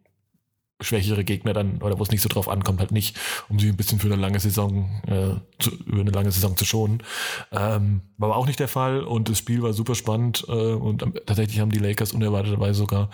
schwächere 0.84 1.24
Gegner 1.24 1.54
dann, 1.54 1.82
oder 1.82 2.00
wo 2.00 2.04
es 2.04 2.12
nicht 2.12 2.22
so 2.22 2.30
drauf 2.30 2.50
ankommt, 2.50 2.80
halt 2.80 2.92
nicht, 2.92 3.18
um 3.50 3.60
sie 3.60 3.70
ein 3.70 3.78
bisschen 3.78 4.00
für 4.00 4.08
eine 4.08 4.16
lange 4.16 4.40
Saison, 4.40 4.90
äh, 5.08 5.62
zu, 5.62 5.72
über 5.86 6.02
eine 6.02 6.12
lange 6.12 6.32
Saison 6.32 6.56
zu 6.58 6.66
schonen. 6.66 7.04
Ähm, 7.52 8.02
war 8.18 8.30
aber 8.30 8.38
auch 8.38 8.48
nicht 8.48 8.60
der 8.60 8.68
Fall 8.68 9.02
und 9.04 9.30
das 9.30 9.38
Spiel 9.38 9.62
war 9.62 9.74
super 9.74 9.96
spannend 9.96 10.46
äh, 10.48 10.52
und 10.52 11.06
tatsächlich 11.26 11.60
haben 11.60 11.72
die 11.72 11.80
Lakers 11.80 12.14
unerwarteterweise 12.14 12.80
sogar 12.80 13.10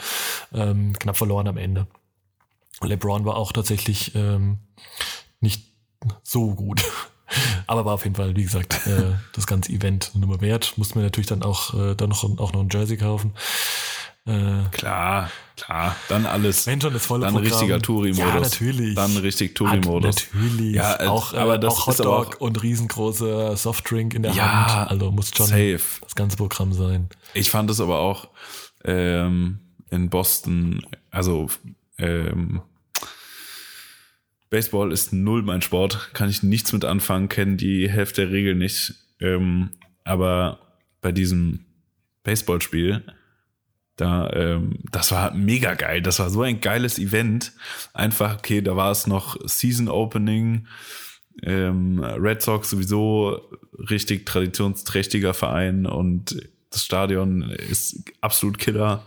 ähm, 0.53 0.93
knapp 0.99 1.17
verloren 1.17 1.47
am 1.47 1.57
Ende. 1.57 1.87
LeBron 2.81 3.25
war 3.25 3.35
auch 3.35 3.51
tatsächlich 3.51 4.15
ähm, 4.15 4.57
nicht 5.39 5.65
so 6.23 6.55
gut. 6.55 6.83
Aber 7.67 7.85
war 7.85 7.93
auf 7.93 8.03
jeden 8.03 8.15
Fall, 8.15 8.35
wie 8.35 8.43
gesagt, 8.43 8.87
äh, 8.87 9.13
das 9.33 9.45
ganze 9.45 9.71
Event 9.71 10.11
Nummer 10.15 10.41
wert. 10.41 10.73
Musste 10.77 10.97
mir 10.97 11.03
natürlich 11.03 11.27
dann 11.27 11.43
auch, 11.43 11.73
äh, 11.75 11.95
dann 11.95 12.09
noch, 12.09 12.23
auch 12.23 12.53
noch 12.53 12.61
ein 12.61 12.69
Jersey 12.71 12.97
kaufen. 12.97 13.33
Äh, 14.25 14.69
Klar, 14.71 15.31
klar. 15.57 15.95
Dann 16.07 16.25
alles. 16.25 16.67
wenn 16.67 16.79
schon 16.81 16.93
das 16.93 17.05
volle 17.05 17.25
dann 17.25 17.33
Programm. 17.33 17.51
richtiger 17.51 17.81
Touri-Modus. 17.81 18.19
Ja, 18.19 18.39
natürlich. 18.39 18.95
Dann 18.95 19.17
richtig 19.17 19.55
Touri-Modus. 19.55 20.27
Natürlich. 20.33 20.75
Ja, 20.75 21.01
äh, 21.01 21.07
auch, 21.07 21.33
äh, 21.33 21.37
aber 21.37 21.57
das 21.57 21.73
auch 21.73 21.87
Hotdog 21.87 22.35
auch- 22.35 22.41
und 22.41 22.61
riesengroßer 22.61 23.55
Softdrink 23.57 24.13
in 24.13 24.23
der 24.23 24.33
Ja, 24.33 24.75
Hand. 24.81 24.91
Also 24.91 25.11
muss 25.11 25.31
schon 25.35 25.47
Safe. 25.47 25.79
das 26.01 26.13
ganze 26.15 26.37
Programm 26.37 26.73
sein. 26.73 27.09
Ich 27.33 27.49
fand 27.49 27.71
es 27.71 27.79
aber 27.81 27.99
auch 27.99 28.27
ähm, 28.85 29.59
in 29.89 30.09
Boston, 30.09 30.85
also 31.11 31.47
ähm, 31.97 32.61
Baseball 34.49 34.91
ist 34.91 35.13
null 35.13 35.43
mein 35.43 35.61
Sport, 35.61 36.09
kann 36.13 36.29
ich 36.29 36.41
nichts 36.43 36.73
mit 36.73 36.83
anfangen, 36.85 37.29
kenne 37.29 37.55
die 37.55 37.89
Hälfte 37.89 38.21
der 38.23 38.31
Regeln 38.31 38.57
nicht. 38.57 38.95
Ähm, 39.19 39.71
aber 40.03 40.59
bei 41.01 41.11
diesem 41.11 41.65
Baseballspiel, 42.23 43.03
da, 43.99 44.31
ähm, 44.31 44.79
das 44.91 45.11
war 45.11 45.33
mega 45.33 45.73
geil. 45.73 46.01
Das 46.01 46.19
war 46.19 46.29
so 46.29 46.41
ein 46.41 46.61
geiles 46.61 46.97
Event. 46.99 47.51
Einfach, 47.93 48.37
okay, 48.37 48.61
da 48.61 48.77
war 48.77 48.91
es 48.91 49.07
noch 49.07 49.35
Season 49.45 49.89
Opening. 49.89 50.67
Ähm, 51.43 52.01
Red 52.01 52.41
Sox 52.41 52.69
sowieso 52.69 53.41
richtig 53.89 54.25
traditionsträchtiger 54.25 55.33
Verein 55.33 55.85
und 55.85 56.41
das 56.69 56.85
Stadion 56.85 57.41
ist 57.41 58.03
absolut 58.21 58.57
Killer. 58.57 59.03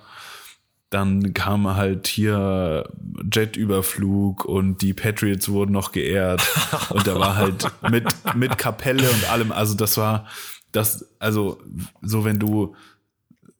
dann 0.90 1.32
kam 1.32 1.74
halt 1.74 2.06
hier 2.06 2.84
Jetüberflug 3.32 4.44
und 4.44 4.82
die 4.82 4.92
Patriots 4.92 5.48
wurden 5.48 5.72
noch 5.72 5.92
geehrt 5.92 6.42
und 6.90 7.06
da 7.06 7.18
war 7.18 7.36
halt 7.36 7.70
mit 7.90 8.04
mit 8.34 8.58
Kapelle 8.58 9.08
und 9.08 9.30
allem, 9.30 9.52
also 9.52 9.74
das 9.74 9.96
war 9.96 10.26
das 10.70 11.06
also 11.18 11.62
so 12.02 12.24
wenn 12.24 12.38
du 12.38 12.74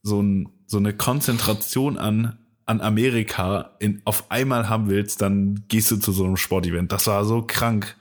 so 0.03 0.21
ein 0.21 0.52
so 0.65 0.77
eine 0.77 0.93
Konzentration 0.93 1.97
an 1.97 2.37
an 2.65 2.79
Amerika 2.79 3.75
in 3.79 4.01
auf 4.05 4.31
einmal 4.31 4.69
haben 4.69 4.87
willst, 4.87 5.21
dann 5.21 5.65
gehst 5.67 5.91
du 5.91 5.97
zu 5.97 6.13
so 6.13 6.23
einem 6.23 6.37
Sportevent. 6.37 6.93
Das 6.93 7.07
war 7.07 7.25
so 7.25 7.41
krank. 7.41 7.97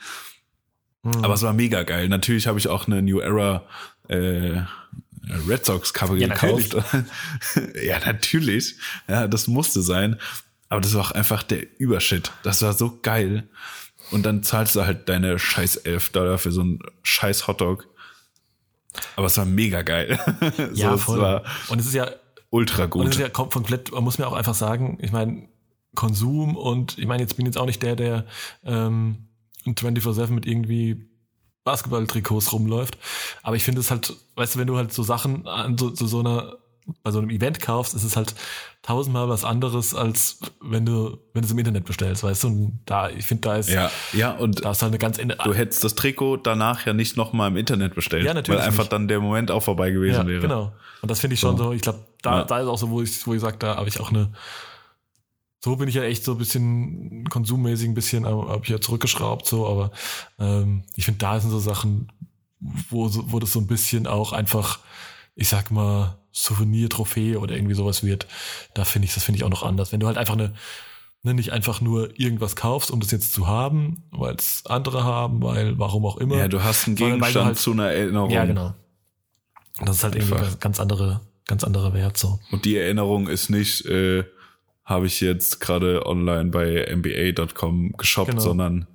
Aber 1.03 1.35
es 1.35 1.43
war 1.43 1.53
mega 1.53 1.83
geil. 1.83 2.09
Natürlich 2.09 2.47
habe 2.47 2.61
ich 2.61 2.69
auch 2.69 2.87
eine 2.87 3.03
New 3.03 3.19
Era 3.19 3.65
äh, 4.09 4.63
Red 5.49 5.67
Sox 5.67 5.93
Cover 5.93 6.17
Ja, 6.17 6.29
gekauft. 6.29 6.77
ja, 7.83 7.99
natürlich. 7.99 8.77
Ja, 9.09 9.27
das 9.27 9.49
musste 9.49 9.83
sein. 9.83 10.21
Aber 10.69 10.81
das 10.81 10.95
war 10.95 11.03
auch 11.03 11.11
einfach 11.11 11.43
der 11.43 11.67
Übershit. 11.81 12.31
Das 12.45 12.63
war 12.63 12.73
so 12.73 13.01
geil. 13.03 13.49
Und 14.11 14.25
dann 14.25 14.43
zahlst 14.43 14.77
du 14.77 14.87
halt 14.87 15.09
deine 15.09 15.39
scheiß 15.39 15.77
11 15.77 16.11
Dollar 16.11 16.39
für 16.39 16.53
so 16.53 16.61
einen 16.61 16.79
scheiß 17.03 17.49
Hotdog. 17.49 17.89
Aber 19.17 19.27
es 19.27 19.37
war 19.39 19.45
mega 19.45 19.83
geil. 19.83 20.19
Ja, 20.75 20.93
so, 20.93 20.99
voll. 20.99 21.21
war 21.21 21.43
Und 21.69 21.81
es 21.81 21.87
ist 21.87 21.95
ja, 21.95 22.11
ultra 22.53 22.85
und 22.85 22.89
es 22.89 22.91
gut. 22.93 23.07
ist 23.15 23.19
ja 23.19 23.27
kom- 23.27 23.51
komplett, 23.53 23.91
man 23.93 24.05
muss 24.05 24.19
mir 24.19 24.29
auch 24.29 24.33
einfach 24.35 24.55
sagen, 24.55 24.99
ich 25.01 25.11
meine, 25.11 25.49
Konsum 25.95 26.57
und 26.57 26.97
ich 26.99 27.07
meine, 27.07 27.23
jetzt 27.23 27.37
bin 27.37 27.47
jetzt 27.47 27.59
auch 27.59 27.67
nicht 27.67 27.83
der, 27.83 27.97
der 27.97 28.27
ähm, 28.65 29.27
24-7 29.67 30.29
mit 30.29 30.47
irgendwie 30.47 31.09
Basketball-Trikots 31.65 32.53
rumläuft. 32.53 32.99
Aber 33.43 33.57
ich 33.57 33.65
finde 33.65 33.81
es 33.81 33.91
halt, 33.91 34.15
weißt 34.37 34.55
du, 34.55 34.59
wenn 34.59 34.67
du 34.67 34.77
halt 34.77 34.93
so 34.93 35.03
Sachen 35.03 35.47
an 35.47 35.77
so, 35.79 35.95
so, 35.95 36.07
so 36.07 36.21
einer, 36.21 36.57
bei 37.03 37.11
so 37.11 37.19
einem 37.19 37.31
Event 37.31 37.61
kaufst, 37.61 37.95
ist 37.95 38.03
es 38.03 38.17
halt 38.17 38.35
tausendmal 38.83 39.29
was 39.29 39.45
anderes, 39.45 39.95
als 39.95 40.41
wenn 40.61 40.85
du, 40.85 41.19
wenn 41.33 41.43
du 41.43 41.47
es 41.47 41.53
im 41.53 41.59
Internet 41.59 41.85
bestellst, 41.85 42.25
weißt 42.25 42.45
du? 42.45 42.49
Und 42.49 42.81
da, 42.87 43.09
ich 43.11 43.25
finde, 43.25 43.43
da 43.43 43.57
ist, 43.57 43.69
Ja, 43.71 43.91
ja, 44.13 44.33
und 44.33 44.65
da 44.65 44.73
ist 44.73 44.83
halt 44.83 44.91
eine 44.91 44.99
ganz 44.99 45.19
du 45.19 45.55
hättest 45.55 45.85
das 45.85 45.95
Trikot 45.95 46.39
danach 46.39 46.85
ja 46.87 46.93
nicht 46.93 47.17
nochmal 47.17 47.49
im 47.51 47.57
Internet 47.57 47.95
bestellt. 47.95 48.25
Ja, 48.25 48.35
natürlich 48.35 48.59
Weil 48.61 48.67
einfach 48.67 48.83
nicht. 48.85 48.93
dann 48.93 49.07
der 49.09 49.21
Moment 49.21 49.51
auch 49.53 49.63
vorbei 49.63 49.91
gewesen 49.93 50.23
ja, 50.23 50.27
wäre. 50.27 50.41
genau. 50.41 50.73
Und 51.01 51.11
das 51.11 51.21
finde 51.21 51.35
ich 51.35 51.41
schon 51.41 51.57
So. 51.57 51.65
so, 51.65 51.73
ich 51.73 51.83
glaube, 51.83 52.01
da, 52.23 52.39
Ja. 52.39 52.45
da 52.45 52.59
ist 52.61 52.67
auch 52.67 52.79
so, 52.79 52.91
wo 52.91 53.01
ich, 53.03 53.25
wo 53.27 53.35
ich 53.35 53.41
sage, 53.41 53.57
da 53.59 53.77
habe 53.77 53.89
ich 53.89 54.01
auch 54.01 54.11
eine, 54.11 54.33
so 55.61 55.77
bin 55.77 55.89
ich 55.89 55.95
ja 55.95 56.03
echt 56.03 56.25
so 56.25 56.33
ein 56.33 56.39
bisschen 56.39 57.25
konsummäßig 57.29 57.89
ein 57.89 57.95
bisschen, 57.95 58.27
habe 58.27 58.61
ich 58.65 58.69
ja 58.69 58.81
zurückgeschraubt 58.81 59.47
so, 59.47 59.69
aber 59.69 59.93
ähm, 60.41 60.83
ich 60.97 61.05
finde, 61.05 61.19
da 61.19 61.39
sind 61.39 61.51
so 61.51 61.61
Sachen, 61.61 62.11
wo, 62.59 63.09
wo 63.13 63.39
das 63.39 63.53
so 63.53 63.61
ein 63.61 63.69
bisschen 63.69 64.09
auch 64.09 64.33
einfach, 64.33 64.81
ich 65.37 65.49
sag 65.49 65.71
mal, 65.71 66.19
Souvenir, 66.33 66.89
Trophäe 66.89 67.39
oder 67.39 67.55
irgendwie 67.55 67.75
sowas 67.75 68.03
wird. 68.05 68.27
Da 68.75 68.85
finde 68.85 69.07
ich, 69.07 69.15
das 69.15 69.25
finde 69.25 69.37
ich 69.39 69.45
auch 69.45 69.51
noch 69.51 69.63
anders. 69.63 69.93
Wenn 69.93 70.01
du 70.01 70.07
halt 70.07 70.17
einfach 70.19 70.35
eine, 70.35 70.53
ne, 71.23 71.35
nicht 71.35 71.53
einfach 71.53 71.81
nur 71.81 72.19
irgendwas 72.19 72.57
kaufst, 72.57 72.91
um 72.91 73.01
das 73.01 73.11
jetzt 73.11 73.33
zu 73.33 73.47
haben, 73.47 74.03
weil 74.11 74.35
es 74.35 74.65
andere 74.67 75.05
haben, 75.05 75.43
weil 75.43 75.79
warum 75.79 76.05
auch 76.07 76.17
immer. 76.17 76.37
Ja, 76.39 76.49
du 76.49 76.63
hast 76.63 76.87
einen 76.87 76.97
Gegenstand 76.97 77.47
halt- 77.47 77.59
zu 77.59 77.73
einer 77.73 77.91
Erinnerung. 77.91 78.31
Ja, 78.31 78.45
genau. 78.45 78.75
Das 79.81 79.97
ist 79.97 80.05
halt 80.05 80.15
irgendwie 80.15 80.33
Einfach. 80.35 80.47
ganz, 80.49 80.61
ganz 80.61 80.81
andere, 80.81 81.21
ganz 81.47 81.65
andere 81.65 81.93
Wert 81.95 82.17
so. 82.17 82.39
Und 82.51 82.65
die 82.65 82.77
Erinnerung 82.77 83.29
ist 83.29 83.49
nicht, 83.51 83.85
äh, 83.87 84.25
habe 84.85 85.07
ich 85.07 85.21
jetzt 85.21 85.61
gerade 85.61 86.07
online 86.07 86.51
bei 86.51 86.87
NBA.com 86.91 87.93
geshoppt, 87.97 88.31
Genau. 88.31 88.43
sondern 88.43 88.87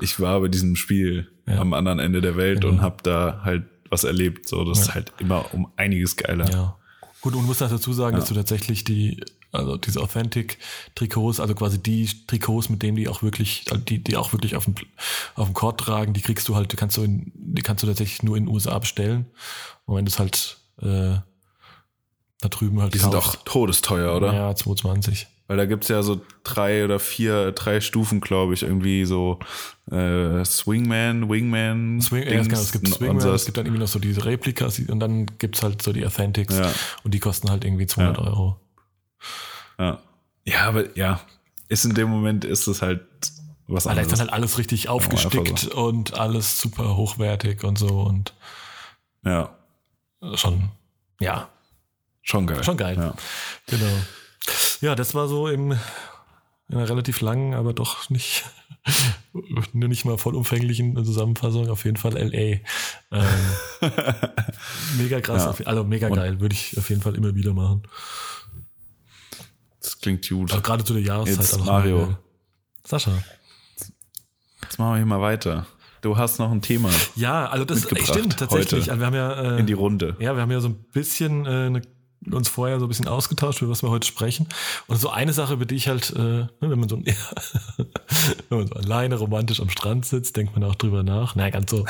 ich 0.00 0.18
war 0.20 0.40
bei 0.40 0.48
diesem 0.48 0.74
Spiel 0.76 1.28
Ja. 1.46 1.58
am 1.60 1.72
anderen 1.74 1.98
Ende 1.98 2.20
der 2.20 2.36
Welt 2.36 2.60
Genau. 2.62 2.72
und 2.74 2.82
habe 2.82 2.96
da 3.02 3.40
halt 3.44 3.64
was 3.90 4.04
erlebt. 4.04 4.48
So, 4.48 4.64
das 4.64 4.80
ist 4.80 4.88
Ja. 4.88 4.94
halt 4.94 5.12
immer 5.18 5.52
um 5.54 5.70
einiges 5.76 6.16
geiler. 6.16 6.50
Ja. 6.50 6.76
Gut, 7.20 7.34
und 7.34 7.42
du 7.42 7.46
musst 7.46 7.60
dazu 7.60 7.92
sagen, 7.92 8.14
Ja. 8.14 8.20
dass 8.20 8.28
du 8.28 8.34
tatsächlich 8.34 8.84
die, 8.84 9.20
also 9.50 9.76
diese 9.76 10.00
Authentic-Trikots, 10.00 11.40
also 11.40 11.54
quasi 11.54 11.82
die 11.82 12.08
Trikots, 12.26 12.68
mit 12.68 12.82
denen 12.82 12.96
die 12.96 13.08
auch 13.08 13.22
wirklich, 13.22 13.64
also 13.70 13.82
die, 13.82 13.98
die 14.02 14.16
auch 14.16 14.32
wirklich 14.32 14.54
auf 14.56 14.64
dem, 14.66 14.74
auf 15.34 15.46
dem 15.48 15.54
Court 15.54 15.80
tragen, 15.80 16.12
die 16.12 16.20
kriegst 16.20 16.48
du 16.48 16.54
halt, 16.54 16.70
die 16.72 16.76
kannst 16.76 16.96
du 16.96 17.02
in, 17.02 17.32
die 17.34 17.62
kannst 17.62 17.82
du 17.82 17.86
tatsächlich 17.86 18.22
nur 18.22 18.36
in 18.36 18.44
den 18.46 18.54
USA 18.54 18.78
bestellen. 18.78 19.26
Und 19.86 19.96
wenn 19.96 20.04
du 20.04 20.10
es 20.10 20.18
halt 20.18 20.58
äh, 20.80 21.16
da 22.40 22.48
drüben 22.48 22.80
halt 22.80 22.94
Die 22.94 22.98
sind 22.98 23.14
auch 23.16 23.34
todesteuer, 23.44 24.16
oder? 24.16 24.32
Ja, 24.32 24.54
220. 24.54 25.26
Weil 25.48 25.56
da 25.56 25.64
gibt's 25.64 25.88
ja 25.88 26.02
so 26.02 26.20
drei 26.44 26.84
oder 26.84 26.98
vier, 27.00 27.52
drei 27.52 27.80
Stufen, 27.80 28.20
glaube 28.20 28.52
ich, 28.54 28.62
irgendwie 28.62 29.04
so 29.06 29.38
äh, 29.90 30.44
Swingman, 30.44 31.28
Wingman. 31.30 32.00
Swing, 32.02 32.22
ja, 32.24 32.30
Dings 32.30 32.48
genau, 32.48 32.60
es 32.60 32.72
gibt 32.72 32.88
Swingman, 32.88 33.28
es 33.34 33.44
gibt 33.46 33.56
dann 33.56 33.64
irgendwie 33.66 33.80
noch 33.82 33.88
so 33.88 33.98
diese 33.98 34.24
Replikas 34.26 34.78
und 34.78 35.00
dann 35.00 35.26
gibt's 35.38 35.62
halt 35.62 35.80
so 35.82 35.92
die 35.92 36.04
Authentics 36.06 36.56
Ja. 36.56 36.70
und 37.02 37.14
die 37.14 37.18
kosten 37.18 37.50
halt 37.50 37.64
irgendwie 37.64 37.86
200 37.86 38.18
Ja. 38.18 38.24
Euro. 38.24 38.60
Ja. 39.78 39.98
ja, 40.44 40.60
aber 40.68 40.96
ja, 40.96 41.20
ist 41.68 41.84
in 41.86 41.94
dem 41.94 42.08
Moment 42.10 42.44
ist 42.44 42.66
es 42.66 42.82
halt 42.82 43.00
was 43.70 43.86
Weil 43.86 43.94
da 43.96 44.00
ist 44.02 44.06
anderes. 44.06 44.18
dann 44.18 44.28
halt 44.28 44.32
alles 44.32 44.58
richtig 44.58 44.88
aufgestickt 44.88 45.66
und 45.68 46.14
alles 46.14 46.60
super 46.60 46.96
hochwertig 46.96 47.64
und 47.64 47.78
so 47.78 48.00
und 48.02 48.34
ja, 49.24 49.54
schon, 50.34 50.70
ja, 51.20 51.48
schon 52.22 52.46
geil. 52.46 52.62
Schon 52.64 52.76
geil. 52.76 52.96
Ja. 52.96 53.14
genau. 53.66 53.92
Ja, 54.80 54.94
das 54.94 55.14
war 55.14 55.28
so 55.28 55.48
im, 55.48 55.72
in 56.68 56.76
einer 56.76 56.88
relativ 56.88 57.20
langen, 57.20 57.54
aber 57.54 57.72
doch 57.72 58.10
nicht, 58.10 58.44
nur 59.72 59.88
nicht 59.88 60.04
mal 60.04 60.18
vollumfänglichen 60.18 61.02
Zusammenfassung, 61.04 61.68
auf 61.68 61.84
jeden 61.84 61.96
Fall 61.96 62.12
LA. 62.14 62.60
Ähm, 63.10 63.24
mega 64.98 65.20
krass, 65.20 65.44
Ja. 65.44 65.50
auf- 65.50 65.66
also 65.66 65.84
mega 65.84 66.08
geil, 66.08 66.40
würde 66.40 66.54
ich 66.54 66.76
auf 66.78 66.88
jeden 66.90 67.02
Fall 67.02 67.14
immer 67.14 67.34
wieder 67.34 67.52
machen. 67.54 67.82
Das 69.80 69.98
klingt 70.00 70.28
gut. 70.28 70.50
Also 70.50 70.62
gerade 70.62 70.84
zu 70.84 70.92
der 70.94 71.02
Jahreszeit. 71.02 71.36
Jetzt 71.38 71.54
auch 71.60 71.64
Mario. 71.64 72.06
geil. 72.06 72.18
Sascha. 72.84 73.12
Jetzt 74.62 74.78
machen 74.78 74.92
wir 74.92 74.96
hier 74.96 75.06
mal 75.06 75.20
weiter. 75.20 75.66
Du 76.00 76.16
hast 76.16 76.38
noch 76.38 76.50
ein 76.52 76.62
Thema 76.62 76.90
Ja, 77.16 77.46
also 77.46 77.64
das 77.64 77.80
stimmt 77.82 78.38
tatsächlich. 78.38 78.88
Also 78.90 79.00
wir 79.00 79.06
haben 79.06 79.14
ja, 79.14 79.56
äh, 79.56 79.60
in 79.60 79.66
die 79.66 79.72
Runde. 79.72 80.16
Ja, 80.20 80.34
wir 80.36 80.42
haben 80.42 80.50
ja 80.50 80.60
so 80.60 80.68
ein 80.68 80.74
bisschen 80.92 81.44
äh, 81.44 81.48
eine, 81.48 81.82
uns 82.30 82.48
vorher 82.48 82.78
so 82.78 82.86
ein 82.86 82.88
bisschen 82.88 83.08
ausgetauscht, 83.08 83.62
über 83.62 83.70
was 83.70 83.82
wir 83.82 83.90
heute 83.90 84.06
sprechen. 84.06 84.48
Und 84.86 84.96
so 84.98 85.10
eine 85.10 85.32
Sache, 85.32 85.54
über 85.54 85.66
die 85.66 85.76
ich 85.76 85.88
halt, 85.88 86.12
äh, 86.16 86.18
ne, 86.18 86.50
wenn 86.60 86.78
man 86.78 86.88
so, 86.88 86.96
wenn 88.48 88.58
man 88.58 88.66
so 88.66 88.74
alleine 88.74 89.16
romantisch 89.16 89.60
am 89.60 89.70
Strand 89.70 90.06
sitzt, 90.06 90.36
denkt 90.36 90.54
man 90.54 90.64
auch 90.64 90.74
drüber 90.74 91.02
nach. 91.02 91.34
Naja, 91.36 91.50
ganz 91.50 91.70
so, 91.70 91.84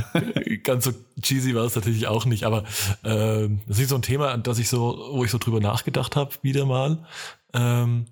ganz 0.62 0.84
so 0.84 0.92
cheesy 1.22 1.54
war 1.54 1.64
es 1.64 1.76
natürlich 1.76 2.06
auch 2.06 2.24
nicht, 2.24 2.44
aber 2.44 2.64
äh, 3.02 3.48
das 3.66 3.78
ist 3.78 3.90
so 3.90 3.96
ein 3.96 4.02
Thema, 4.02 4.30
an 4.30 4.42
das 4.42 4.58
ich 4.58 4.68
so, 4.68 5.10
wo 5.12 5.24
ich 5.24 5.30
so 5.30 5.38
drüber 5.38 5.60
nachgedacht 5.60 6.16
habe, 6.16 6.34
wieder 6.42 6.66
mal. 6.66 7.04
Ähm, 7.52 8.06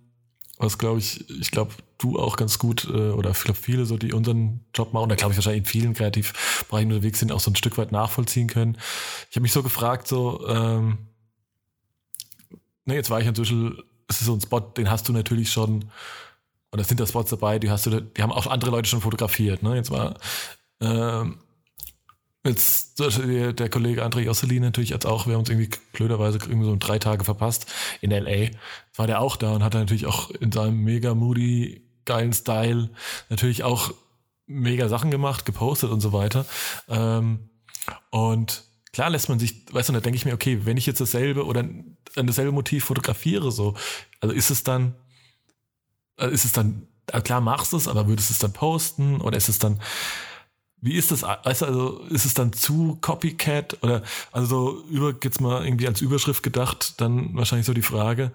was 0.58 0.78
glaube 0.78 0.98
ich, 0.98 1.28
ich 1.30 1.50
glaube, 1.50 1.72
du 1.98 2.18
auch 2.18 2.36
ganz 2.36 2.58
gut 2.58 2.84
äh, 2.84 3.10
oder 3.10 3.30
ich 3.30 3.42
glaube 3.42 3.58
viele 3.60 3.86
so, 3.86 3.96
die 3.96 4.12
unseren 4.12 4.60
Job 4.74 4.92
machen, 4.92 5.08
da 5.08 5.14
glaube 5.14 5.32
ich 5.32 5.38
wahrscheinlich 5.38 5.62
in 5.62 5.66
vielen 5.66 5.94
Kreativbereichen 5.94 6.92
unterwegs 6.92 7.20
sind, 7.20 7.32
auch 7.32 7.40
so 7.40 7.50
ein 7.50 7.56
Stück 7.56 7.78
weit 7.78 7.92
nachvollziehen 7.92 8.48
können. 8.48 8.76
Ich 9.30 9.36
habe 9.36 9.42
mich 9.42 9.52
so 9.52 9.62
gefragt, 9.62 10.08
so, 10.08 10.46
ähm, 10.48 10.98
ne, 12.88 12.94
jetzt 12.94 13.10
war 13.10 13.20
ich 13.20 13.26
inzwischen, 13.26 13.82
es 14.08 14.20
ist 14.20 14.26
so 14.26 14.34
ein 14.34 14.40
Spot, 14.40 14.60
den 14.60 14.90
hast 14.90 15.08
du 15.08 15.12
natürlich 15.12 15.52
schon, 15.52 15.90
oder 16.72 16.82
sind 16.82 16.98
da 16.98 17.06
Spots 17.06 17.30
dabei, 17.30 17.58
die 17.58 17.70
hast 17.70 17.86
du, 17.86 18.00
die 18.00 18.22
haben 18.22 18.32
auch 18.32 18.46
andere 18.46 18.70
Leute 18.70 18.88
schon 18.88 19.00
fotografiert, 19.00 19.62
ne? 19.62 19.76
Jetzt 19.76 19.90
war 19.90 20.18
ähm, 20.80 21.38
Jetzt 22.44 22.98
der, 22.98 23.68
Kollege 23.68 24.04
André 24.04 24.20
Josselin 24.20 24.62
natürlich 24.62 24.90
jetzt 24.90 25.06
auch, 25.06 25.26
wir 25.26 25.34
haben 25.34 25.40
uns 25.40 25.50
irgendwie 25.50 25.70
blöderweise 25.92 26.38
irgendwie 26.38 26.64
so 26.64 26.76
drei 26.78 26.98
Tage 26.98 27.24
verpasst 27.24 27.66
in 28.00 28.10
LA. 28.10 28.50
War 28.96 29.06
der 29.06 29.20
auch 29.20 29.36
da 29.36 29.52
und 29.52 29.64
hat 29.64 29.74
natürlich 29.74 30.06
auch 30.06 30.30
in 30.30 30.52
seinem 30.52 30.82
mega 30.82 31.14
moody, 31.14 31.82
geilen 32.04 32.32
Style 32.32 32.90
natürlich 33.28 33.64
auch 33.64 33.92
mega 34.46 34.88
Sachen 34.88 35.10
gemacht, 35.10 35.44
gepostet 35.44 35.90
und 35.90 36.00
so 36.00 36.12
weiter. 36.12 36.46
Ähm, 36.88 37.50
und 38.10 38.64
klar 38.98 39.10
lässt 39.10 39.28
man 39.28 39.38
sich, 39.38 39.62
weißt 39.70 39.90
du, 39.90 39.92
da 39.92 40.00
denke 40.00 40.16
ich 40.16 40.24
mir, 40.24 40.34
okay, 40.34 40.62
wenn 40.64 40.76
ich 40.76 40.84
jetzt 40.84 41.00
dasselbe 41.00 41.46
oder 41.46 41.60
ein 41.60 41.96
dasselbe 42.16 42.50
Motiv 42.50 42.84
fotografiere, 42.84 43.52
so, 43.52 43.74
also 44.20 44.34
ist 44.34 44.50
es 44.50 44.64
dann, 44.64 44.96
also 46.16 46.34
ist 46.34 46.44
es 46.44 46.50
dann, 46.50 46.88
klar 47.22 47.40
machst 47.40 47.72
du 47.72 47.76
es, 47.76 47.86
aber 47.86 48.08
würdest 48.08 48.28
du 48.28 48.32
es 48.32 48.40
dann 48.40 48.52
posten 48.52 49.20
oder 49.20 49.36
ist 49.36 49.48
es 49.48 49.60
dann, 49.60 49.80
wie 50.80 50.94
ist 50.94 51.12
das, 51.12 51.22
weißt 51.22 51.62
du, 51.62 51.66
also 51.66 51.98
ist 52.10 52.24
es 52.24 52.34
dann 52.34 52.52
zu 52.52 52.98
Copycat 53.00 53.84
oder, 53.84 54.02
also 54.32 54.48
so 54.48 54.82
über, 54.88 55.14
jetzt 55.22 55.40
mal 55.40 55.64
irgendwie 55.64 55.86
als 55.86 56.00
Überschrift 56.00 56.42
gedacht, 56.42 57.00
dann 57.00 57.36
wahrscheinlich 57.36 57.66
so 57.66 57.74
die 57.74 57.82
Frage, 57.82 58.32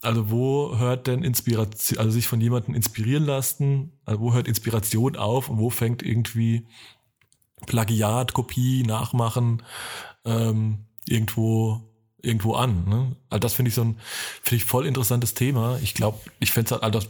also 0.00 0.30
wo 0.30 0.78
hört 0.78 1.08
denn 1.08 1.24
Inspiration, 1.24 1.98
also 1.98 2.12
sich 2.12 2.28
von 2.28 2.40
jemandem 2.40 2.76
inspirieren 2.76 3.24
lassen, 3.24 3.90
also 4.04 4.20
wo 4.20 4.32
hört 4.32 4.46
Inspiration 4.46 5.16
auf 5.16 5.48
und 5.48 5.58
wo 5.58 5.70
fängt 5.70 6.04
irgendwie 6.04 6.68
Plagiat, 7.66 8.32
Kopie, 8.34 8.82
Nachmachen 8.84 9.62
ähm, 10.24 10.86
irgendwo 11.06 11.80
irgendwo 12.22 12.54
an. 12.54 12.88
Ne? 12.88 13.16
Also 13.28 13.40
das 13.40 13.52
finde 13.54 13.68
ich 13.68 13.74
so 13.74 13.82
ein 13.84 13.98
finde 14.42 14.56
ich 14.56 14.64
voll 14.64 14.86
interessantes 14.86 15.34
Thema. 15.34 15.78
Ich 15.82 15.92
glaube, 15.94 16.18
ich 16.40 16.52
fände 16.52 16.66
es 16.68 16.72
halt, 16.72 16.82
also 16.82 17.06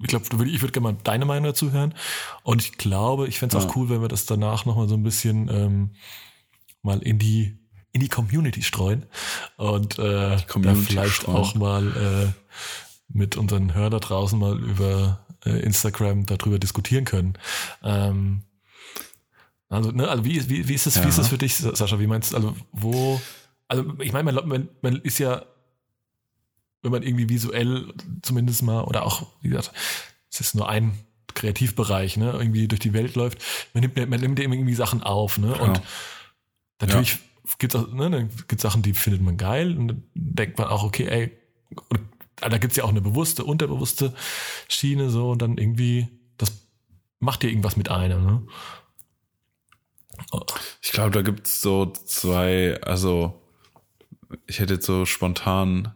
ich 0.00 0.08
glaube, 0.08 0.24
ich 0.48 0.60
würde 0.62 0.72
gerne 0.72 0.92
mal 0.92 0.98
deine 1.04 1.24
Meinung 1.26 1.44
dazu 1.44 1.70
hören. 1.70 1.94
Und 2.42 2.60
ich 2.60 2.72
glaube, 2.72 3.28
ich 3.28 3.38
fände 3.38 3.56
es 3.56 3.62
Ja. 3.62 3.68
auch 3.70 3.76
cool, 3.76 3.88
wenn 3.88 4.00
wir 4.02 4.08
das 4.08 4.26
danach 4.26 4.64
nochmal 4.64 4.88
so 4.88 4.94
ein 4.96 5.04
bisschen 5.04 5.48
ähm, 5.48 5.90
mal 6.82 6.98
in 7.02 7.18
die 7.18 7.56
in 7.92 8.00
die 8.00 8.08
Community 8.08 8.62
streuen 8.62 9.04
und 9.58 9.98
äh, 9.98 10.36
da 10.62 10.74
vielleicht 10.74 11.12
streuen. 11.12 11.36
auch 11.36 11.54
mal 11.54 11.86
äh, 12.34 12.52
mit 13.08 13.36
unseren 13.36 13.74
Hörern 13.74 13.90
da 13.90 13.98
draußen 13.98 14.38
mal 14.38 14.58
über 14.58 15.26
äh, 15.44 15.60
Instagram 15.60 16.24
darüber 16.24 16.58
diskutieren 16.58 17.04
können. 17.04 17.34
Ähm, 17.84 18.44
also, 19.72 19.90
ne, 19.90 20.08
also 20.08 20.24
wie, 20.24 20.48
wie, 20.48 20.68
wie 20.68 20.74
ist 20.74 20.86
das, 20.86 21.02
wie 21.02 21.08
ist 21.08 21.16
Ja. 21.16 21.22
das 21.22 21.28
für 21.28 21.38
dich, 21.38 21.56
Sascha? 21.56 21.98
Wie 21.98 22.06
meinst 22.06 22.32
du, 22.32 22.36
also 22.36 22.56
wo, 22.72 23.20
also 23.68 23.84
ich 24.00 24.12
meine, 24.12 24.32
man, 24.32 24.48
man, 24.48 24.68
man 24.82 24.96
ist 25.02 25.18
ja, 25.18 25.44
wenn 26.82 26.92
man 26.92 27.02
irgendwie 27.02 27.28
visuell 27.28 27.92
zumindest 28.22 28.62
mal, 28.62 28.82
oder 28.84 29.04
auch, 29.06 29.26
wie 29.40 29.48
gesagt, 29.48 29.72
es 30.30 30.40
ist 30.40 30.54
nur 30.54 30.68
ein 30.68 30.98
Kreativbereich, 31.34 32.16
ne, 32.16 32.32
irgendwie 32.32 32.68
durch 32.68 32.80
die 32.80 32.92
Welt 32.92 33.14
läuft, 33.14 33.38
man 33.72 33.82
nimmt, 33.82 33.96
man 33.96 34.20
nimmt 34.20 34.38
ja 34.38 34.44
irgendwie 34.44 34.74
Sachen 34.74 35.02
auf, 35.02 35.38
ne, 35.38 35.56
und 35.56 35.78
Ja. 35.78 35.82
natürlich 36.80 37.18
gibt's 37.58 37.74
auch, 37.76 37.90
ne, 37.92 38.10
dann 38.10 38.28
gibt's 38.48 38.62
Sachen, 38.62 38.82
die 38.82 38.94
findet 38.94 39.22
man 39.22 39.36
geil 39.36 39.76
und 39.78 39.88
dann 39.88 40.02
denkt 40.14 40.58
man 40.58 40.68
auch, 40.68 40.82
okay, 40.84 41.06
ey, 41.06 41.32
und 41.90 42.00
da 42.40 42.58
gibt's 42.58 42.76
ja 42.76 42.84
auch 42.84 42.88
eine 42.90 43.00
bewusste, 43.00 43.44
unterbewusste 43.44 44.12
Schiene 44.68 45.10
so 45.10 45.30
und 45.30 45.40
dann 45.40 45.56
irgendwie, 45.58 46.08
das 46.36 46.66
macht 47.20 47.42
dir 47.42 47.48
irgendwas 47.48 47.76
mit 47.76 47.88
einem, 47.88 48.24
ne? 48.26 48.42
Ich 50.80 50.92
glaube, 50.92 51.10
da 51.10 51.22
gibt's 51.22 51.60
so 51.60 51.86
zwei, 51.86 52.80
also 52.82 53.40
ich 54.46 54.60
hätte 54.60 54.74
jetzt 54.74 54.86
so 54.86 55.04
spontan 55.04 55.94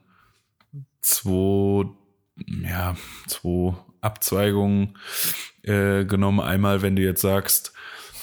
zwei, 1.00 1.86
ja, 2.62 2.96
zwei 3.26 3.74
Abzweigungen 4.00 4.96
äh, 5.62 6.04
genommen. 6.04 6.40
Einmal, 6.40 6.82
wenn 6.82 6.96
du 6.96 7.02
jetzt 7.02 7.22
sagst, 7.22 7.72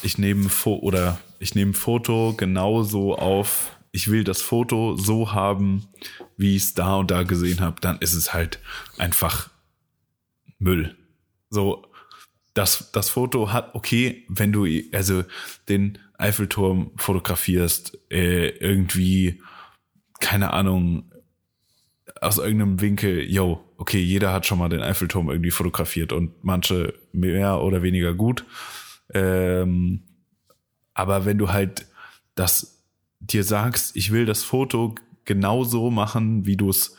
ich 0.01 0.17
nehme 0.17 0.49
oder 0.65 1.19
ich 1.39 1.55
nehme 1.55 1.73
Foto 1.73 2.33
genauso 2.35 3.17
auf, 3.17 3.77
ich 3.91 4.09
will 4.09 4.23
das 4.23 4.41
Foto 4.41 4.97
so 4.97 5.33
haben, 5.33 5.87
wie 6.37 6.55
ich 6.55 6.63
es 6.63 6.73
da 6.73 6.95
und 6.95 7.11
da 7.11 7.23
gesehen 7.23 7.61
habe, 7.61 7.79
dann 7.81 7.99
ist 7.99 8.13
es 8.13 8.33
halt 8.33 8.59
einfach 8.97 9.49
Müll. 10.57 10.97
So, 11.49 11.85
das, 12.53 12.91
das 12.91 13.09
Foto 13.09 13.51
hat, 13.51 13.73
okay, 13.73 14.25
wenn 14.29 14.51
du 14.51 14.67
also 14.91 15.23
den 15.69 15.97
Eiffelturm 16.17 16.91
fotografierst, 16.97 17.97
äh, 18.11 18.49
irgendwie, 18.49 19.41
keine 20.19 20.53
Ahnung, 20.53 21.11
aus 22.21 22.37
irgendeinem 22.37 22.79
Winkel, 22.79 23.29
yo, 23.29 23.63
okay, 23.77 23.99
jeder 23.99 24.31
hat 24.31 24.45
schon 24.45 24.59
mal 24.59 24.69
den 24.69 24.81
Eiffelturm 24.81 25.29
irgendwie 25.29 25.51
fotografiert 25.51 26.13
und 26.13 26.43
manche 26.43 26.93
mehr 27.11 27.61
oder 27.61 27.81
weniger 27.81 28.13
gut. 28.13 28.45
Ähm, 29.13 30.03
aber 30.93 31.25
wenn 31.25 31.37
du 31.37 31.51
halt 31.51 31.87
das 32.35 32.83
dir 33.19 33.43
sagst, 33.43 33.95
ich 33.95 34.11
will 34.11 34.25
das 34.25 34.43
Foto 34.43 34.95
genauso 35.25 35.89
machen, 35.89 36.45
wie 36.45 36.57
du 36.57 36.69
es, 36.69 36.95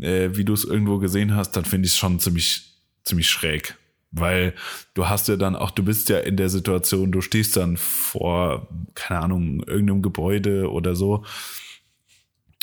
äh, 0.00 0.30
wie 0.32 0.44
du 0.44 0.54
irgendwo 0.54 0.98
gesehen 0.98 1.34
hast, 1.34 1.52
dann 1.52 1.64
finde 1.64 1.86
ich 1.86 1.92
es 1.92 1.98
schon 1.98 2.18
ziemlich, 2.20 2.74
ziemlich 3.04 3.28
schräg. 3.28 3.76
Weil 4.16 4.54
du 4.94 5.08
hast 5.08 5.26
ja 5.28 5.36
dann 5.36 5.56
auch, 5.56 5.72
du 5.72 5.82
bist 5.82 6.08
ja 6.08 6.20
in 6.20 6.36
der 6.36 6.48
Situation, 6.48 7.10
du 7.10 7.20
stehst 7.20 7.56
dann 7.56 7.76
vor, 7.76 8.68
keine 8.94 9.20
Ahnung, 9.20 9.62
irgendeinem 9.66 10.02
Gebäude 10.02 10.70
oder 10.70 10.94
so 10.94 11.24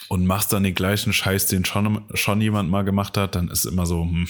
und 0.08 0.26
machst 0.26 0.54
dann 0.54 0.64
den 0.64 0.76
gleichen 0.76 1.14
Scheiß, 1.14 1.48
den 1.48 1.66
schon, 1.66 2.04
schon 2.14 2.42
jemand 2.42 2.70
mal 2.70 2.84
gemacht 2.84 3.18
hat, 3.18 3.36
dann 3.36 3.50
ist 3.50 3.66
immer 3.66 3.86
so, 3.86 4.04
hm, 4.04 4.28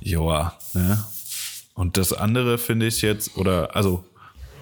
joa, 0.00 0.58
ne? 0.74 1.02
Und 1.74 1.96
das 1.96 2.12
andere 2.12 2.58
finde 2.58 2.86
ich 2.86 3.00
jetzt, 3.00 3.36
oder, 3.36 3.74
also, 3.74 4.04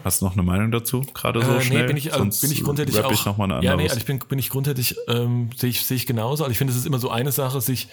hast 0.05 0.21
du 0.21 0.27
noch 0.27 0.35
eine 0.35 0.43
Meinung 0.43 0.71
dazu, 0.71 1.03
gerade 1.15 1.43
so 1.45 1.53
Äh, 1.53 1.61
schnell? 1.61 1.81
Nee, 1.83 1.87
bin 1.87 1.97
ich, 1.97 2.13
also 2.13 2.25
bin 2.41 2.53
ich 2.53 2.63
grundsätzlich 2.63 3.05
auch. 3.05 3.13
ich 3.13 3.25
noch 3.25 3.37
mal 3.37 3.45
eine 3.45 3.55
ja, 3.65 3.73
andere 3.73 3.77
nee, 3.77 3.89
also 3.89 3.99
ich 3.99 4.07
bin, 4.07 4.21
bin 4.21 4.39
ich 4.39 4.51
grundsätzlich, 4.51 4.97
ähm, 5.09 5.51
sehe 5.57 5.71
ich, 5.71 5.85
sehe 5.85 5.97
ich 5.97 6.07
genauso. 6.07 6.45
Also 6.45 6.53
ich 6.53 6.59
finde, 6.59 6.73
es 6.73 6.79
ist 6.79 6.87
immer 6.87 7.01
so 7.01 7.11
eine 7.11 7.33
Sache, 7.33 7.61
sich, 7.61 7.89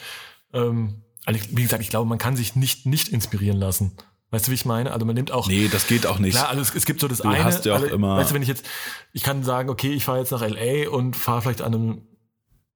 ähm, 0.54 1.02
also 1.28 1.40
wie 1.52 1.62
gesagt, 1.64 1.82
ich 1.84 1.90
glaube, 1.90 2.08
man 2.10 2.18
kann 2.18 2.36
sich 2.36 2.56
nicht, 2.56 2.86
nicht 2.86 3.10
inspirieren 3.10 3.58
lassen. 3.58 3.92
Weißt 4.32 4.48
du, 4.48 4.52
wie 4.52 4.56
ich 4.56 4.66
meine? 4.66 4.92
Also 4.92 5.06
man 5.06 5.14
nimmt 5.16 5.32
auch. 5.32 5.48
Nee, 5.48 5.68
das 5.72 5.88
geht 5.88 6.06
auch 6.08 6.20
nicht. 6.20 6.34
Klar, 6.36 6.50
also 6.50 6.62
es, 6.62 6.74
es 6.74 6.86
gibt 6.86 7.00
so 7.00 7.08
das 7.08 7.20
Du 7.20 7.28
eine. 7.30 7.44
hast 7.44 7.66
ja 7.66 7.74
auch 7.76 7.82
also, 7.82 7.94
immer- 7.94 8.18
Weißt 8.18 8.32
du, 8.32 8.36
wenn 8.36 8.42
ich 8.42 8.48
jetzt, 8.48 8.66
ich 9.14 9.24
kann 9.24 9.44
sagen, 9.44 9.70
okay, 9.70 9.92
ich 9.94 10.04
fahre 10.06 10.20
jetzt 10.20 10.32
nach 10.32 10.42
LA 10.42 10.90
und 10.90 11.16
fahre 11.16 11.42
vielleicht 11.44 11.62
an 11.62 11.74
einem 11.74 12.02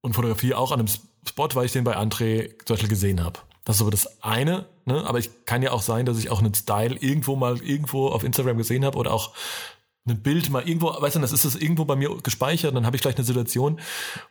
und 0.02 0.14
fotografiere 0.14 0.58
auch 0.58 0.72
an 0.72 0.80
einem 0.80 0.88
Spot, 1.28 1.50
weil 1.54 1.66
ich 1.66 1.72
den 1.72 1.84
bei 1.84 1.96
André 1.98 2.50
zum 2.66 2.76
Beispiel 2.76 2.90
gesehen 2.90 3.24
habe. 3.24 3.40
Das 3.66 3.76
ist 3.76 3.82
aber 3.84 3.92
das 3.92 4.24
eine, 4.24 4.66
ne? 4.86 5.06
Aber 5.06 5.20
ich 5.20 5.30
kann 5.46 5.62
ja 5.62 5.72
auch 5.72 5.82
sein, 5.84 6.06
dass 6.06 6.18
ich 6.18 6.30
auch 6.32 6.40
einen 6.40 6.54
Style 6.56 6.96
irgendwo 7.00 7.36
mal 7.36 7.58
irgendwo 7.62 8.08
auf 8.08 8.24
Instagram 8.24 8.58
gesehen 8.58 8.84
habe 8.86 8.98
oder 8.98 9.14
auch 9.14 9.34
ein 10.08 10.22
Bild 10.24 10.50
mal 10.50 10.68
irgendwo, 10.68 10.88
weißt 11.00 11.16
du, 11.16 11.20
das 11.20 11.32
ist 11.32 11.46
das 11.46 11.56
irgendwo 11.56 11.86
bei 11.86 11.96
mir 11.96 12.10
gespeichert, 12.24 12.76
dann 12.76 12.88
habe 12.88 12.96
ich 12.96 13.04
gleich 13.04 13.16
eine 13.18 13.24
Situation, 13.24 13.80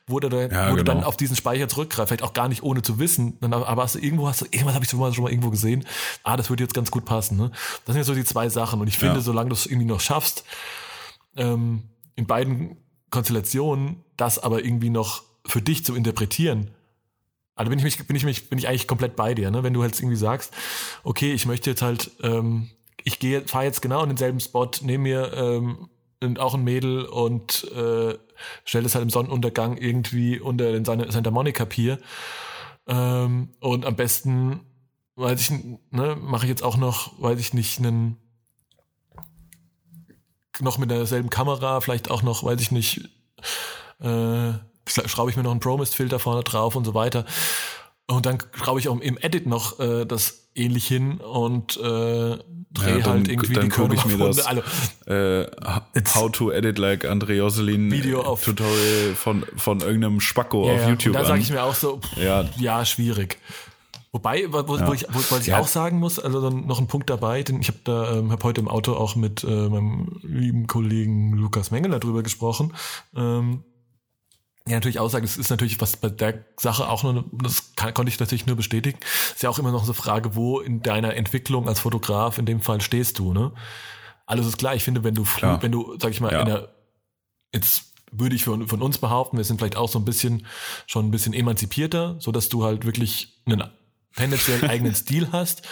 wo 0.08 0.18
du, 0.18 0.28
da, 0.28 0.48
Ja, 0.48 0.72
wo 0.72 0.76
du 0.76 0.82
dann 0.82 0.96
genau. 0.98 1.08
auf 1.08 1.16
diesen 1.16 1.36
Speicher 1.36 1.68
zurückgreifst, 1.68 2.08
vielleicht 2.08 2.24
auch 2.24 2.32
gar 2.32 2.48
nicht 2.48 2.64
ohne 2.64 2.82
zu 2.82 2.98
wissen, 2.98 3.38
dann, 3.40 3.52
aber 3.54 3.82
hast 3.84 3.94
du 3.94 4.00
irgendwo 4.00 4.26
hast 4.26 4.40
du, 4.40 4.46
irgendwas 4.46 4.74
habe 4.74 4.84
ich 4.84 4.90
schon 4.90 4.98
mal, 4.98 5.12
schon 5.14 5.22
mal 5.22 5.30
irgendwo 5.30 5.50
gesehen, 5.50 5.86
ah, 6.24 6.36
das 6.36 6.50
würde 6.50 6.64
jetzt 6.64 6.74
ganz 6.74 6.90
gut 6.90 7.04
passen. 7.04 7.36
Ne? 7.36 7.50
Das 7.84 7.94
sind 7.94 7.98
ja 7.98 8.04
so 8.04 8.14
die 8.14 8.24
zwei 8.24 8.48
Sachen 8.48 8.80
und 8.80 8.88
ich 8.88 8.98
finde, 8.98 9.16
Ja. 9.16 9.20
solange 9.20 9.50
du 9.50 9.54
es 9.54 9.66
irgendwie 9.66 9.86
noch 9.86 10.00
schaffst, 10.00 10.44
ähm, 11.36 11.84
in 12.16 12.26
beiden 12.26 12.76
Konstellationen 13.10 14.02
das 14.16 14.38
aber 14.40 14.64
irgendwie 14.64 14.90
noch 14.90 15.22
für 15.46 15.62
dich 15.62 15.84
zu 15.84 15.94
interpretieren. 15.94 16.70
Also 17.54 17.70
bin 17.70 17.78
ich 17.78 17.84
mich, 17.84 18.06
bin 18.06 18.16
ich 18.16 18.24
mich, 18.24 18.48
bin 18.48 18.58
ich 18.58 18.68
eigentlich 18.68 18.86
komplett 18.88 19.16
bei 19.16 19.34
dir, 19.34 19.50
ne? 19.50 19.62
Wenn 19.62 19.74
du 19.74 19.82
halt 19.82 19.98
irgendwie 19.98 20.16
sagst, 20.16 20.52
okay, 21.04 21.32
ich 21.32 21.46
möchte 21.46 21.70
jetzt 21.70 21.82
halt, 21.82 22.10
ähm, 22.22 22.70
ich 23.04 23.18
gehe, 23.18 23.46
fahre 23.46 23.64
jetzt 23.64 23.82
genau 23.82 24.02
in 24.02 24.08
denselben 24.08 24.40
Spot, 24.40 24.70
nehme 24.82 25.02
mir 25.02 25.32
ähm, 25.34 25.88
auch 26.38 26.54
ein 26.54 26.64
Mädel 26.64 27.06
und 27.06 27.64
äh, 27.72 28.18
stelle 28.64 28.86
es 28.86 28.94
halt 28.94 29.02
im 29.02 29.10
Sonnenuntergang 29.10 29.76
irgendwie 29.76 30.38
unter 30.38 30.70
den 30.72 30.84
San- 30.84 31.10
Santa 31.10 31.30
Monica 31.30 31.64
Pier. 31.64 31.98
Ähm, 32.86 33.50
und 33.60 33.86
am 33.86 33.96
besten, 33.96 34.60
weiß 35.16 35.40
ich, 35.40 35.50
ne, 35.90 36.16
mache 36.20 36.44
ich 36.44 36.50
jetzt 36.50 36.62
auch 36.62 36.76
noch, 36.76 37.20
weiß 37.20 37.40
ich 37.40 37.54
nicht, 37.54 37.78
einen 37.78 38.16
noch 40.60 40.76
mit 40.76 40.90
derselben 40.90 41.30
Kamera, 41.30 41.80
vielleicht 41.80 42.10
auch 42.10 42.22
noch, 42.22 42.44
weiß 42.44 42.60
ich 42.60 42.70
nicht, 42.70 43.08
äh, 44.00 44.52
schraube 44.86 45.30
ich 45.30 45.36
mir 45.36 45.42
noch 45.42 45.52
einen 45.52 45.60
Promist-Filter 45.60 46.18
vorne 46.18 46.42
drauf 46.42 46.76
und 46.76 46.84
so 46.84 46.92
weiter. 46.92 47.24
Und 48.10 48.26
dann 48.26 48.38
schraube 48.54 48.80
ich 48.80 48.88
auch 48.88 48.98
im 49.00 49.18
Edit 49.18 49.46
noch 49.46 49.78
äh, 49.78 50.04
das 50.04 50.48
ähnlich 50.54 50.86
hin 50.86 51.18
und 51.18 51.76
äh, 51.76 51.80
drehe 51.80 52.98
Ja, 52.98 53.06
halt 53.06 53.28
irgendwie 53.28 53.52
dann 53.54 53.64
die 53.64 53.68
Körner 53.70 53.94
guck 53.94 54.06
ich 54.06 54.16
mir 54.18 54.24
das-. 54.26 54.44
Also, 54.46 54.62
äh, 55.06 55.46
How 56.14 56.30
to 56.32 56.50
Edit 56.50 56.78
Like 56.78 57.04
Andre 57.04 57.34
Joselin 57.34 57.90
Video 57.90 58.22
auf- 58.22 58.44
Tutorial 58.44 59.14
von, 59.14 59.44
von 59.56 59.80
irgendeinem 59.80 60.20
Spacko 60.20 60.66
ja, 60.66 60.74
auf 60.74 60.80
ja. 60.82 60.88
YouTube 60.90 61.14
Und 61.14 61.22
da 61.22 61.24
sage 61.28 61.40
ich 61.40 61.50
mir 61.50 61.62
auch 61.62 61.74
so, 61.74 61.98
pff, 61.98 62.16
Ja. 62.16 62.44
ja, 62.58 62.84
schwierig. 62.84 63.38
Wobei, 64.12 64.46
wo, 64.50 64.58
wo, 64.66 64.80
wo 64.88 64.92
ich, 64.92 65.06
wo, 65.08 65.18
was 65.30 65.42
ich 65.42 65.46
Ja. 65.48 65.60
auch 65.60 65.68
sagen 65.68 65.98
muss, 66.00 66.18
also 66.18 66.40
dann 66.40 66.66
noch 66.66 66.80
ein 66.80 66.88
Punkt 66.88 67.08
dabei, 67.10 67.44
denn 67.44 67.60
ich 67.60 67.68
habe 67.68 67.78
da, 67.84 68.16
ähm, 68.16 68.32
habe 68.32 68.42
heute 68.42 68.60
im 68.60 68.66
Auto 68.66 68.94
auch 68.94 69.14
mit 69.14 69.44
äh, 69.44 69.46
meinem 69.68 70.18
lieben 70.22 70.66
Kollegen 70.66 71.34
Lukas 71.34 71.70
Mengeler 71.70 72.00
drüber 72.00 72.24
gesprochen. 72.24 72.72
Ähm, 73.16 73.62
ja, 74.70 74.76
natürlich 74.76 74.98
auch 74.98 75.08
sagen, 75.10 75.24
es 75.24 75.36
ist 75.36 75.50
natürlich 75.50 75.80
was 75.80 75.96
bei 75.96 76.08
der 76.08 76.44
Sache 76.58 76.88
auch 76.88 77.02
nur, 77.02 77.24
das 77.32 77.72
kann, 77.76 77.92
konnte 77.94 78.10
ich 78.10 78.18
natürlich 78.18 78.46
nur 78.46 78.56
bestätigen, 78.56 78.98
ist 79.34 79.42
ja 79.42 79.50
auch 79.50 79.58
immer 79.58 79.72
noch 79.72 79.84
so 79.84 79.92
eine 79.92 80.00
Frage, 80.00 80.34
wo 80.36 80.60
in 80.60 80.82
deiner 80.82 81.14
Entwicklung 81.14 81.68
als 81.68 81.80
Fotograf 81.80 82.38
in 82.38 82.46
dem 82.46 82.60
Fall 82.60 82.80
stehst 82.80 83.18
du, 83.18 83.32
ne? 83.32 83.52
Alles 84.26 84.46
ist 84.46 84.58
klar, 84.58 84.74
ich 84.76 84.84
finde, 84.84 85.02
wenn 85.02 85.14
du, 85.14 85.24
früh, 85.24 85.46
wenn 85.60 85.72
du, 85.72 85.96
sag 86.00 86.12
ich 86.12 86.20
mal, 86.20 86.32
Ja. 86.32 86.40
in 86.40 86.46
der, 86.46 86.74
jetzt 87.52 87.82
würde 88.12 88.34
ich 88.36 88.44
von, 88.44 88.66
von 88.68 88.80
uns 88.82 88.98
behaupten, 88.98 89.36
wir 89.36 89.44
sind 89.44 89.58
vielleicht 89.58 89.76
auch 89.76 89.88
so 89.88 89.98
ein 89.98 90.04
bisschen, 90.04 90.46
schon 90.86 91.06
ein 91.06 91.10
bisschen 91.10 91.32
emanzipierter, 91.34 92.16
so 92.20 92.30
dass 92.32 92.48
du 92.48 92.64
halt 92.64 92.84
wirklich 92.84 93.40
einen 93.46 93.64
tendenziell 94.16 94.68
eigenen 94.68 94.94
Stil 94.96 95.28
hast, 95.32 95.62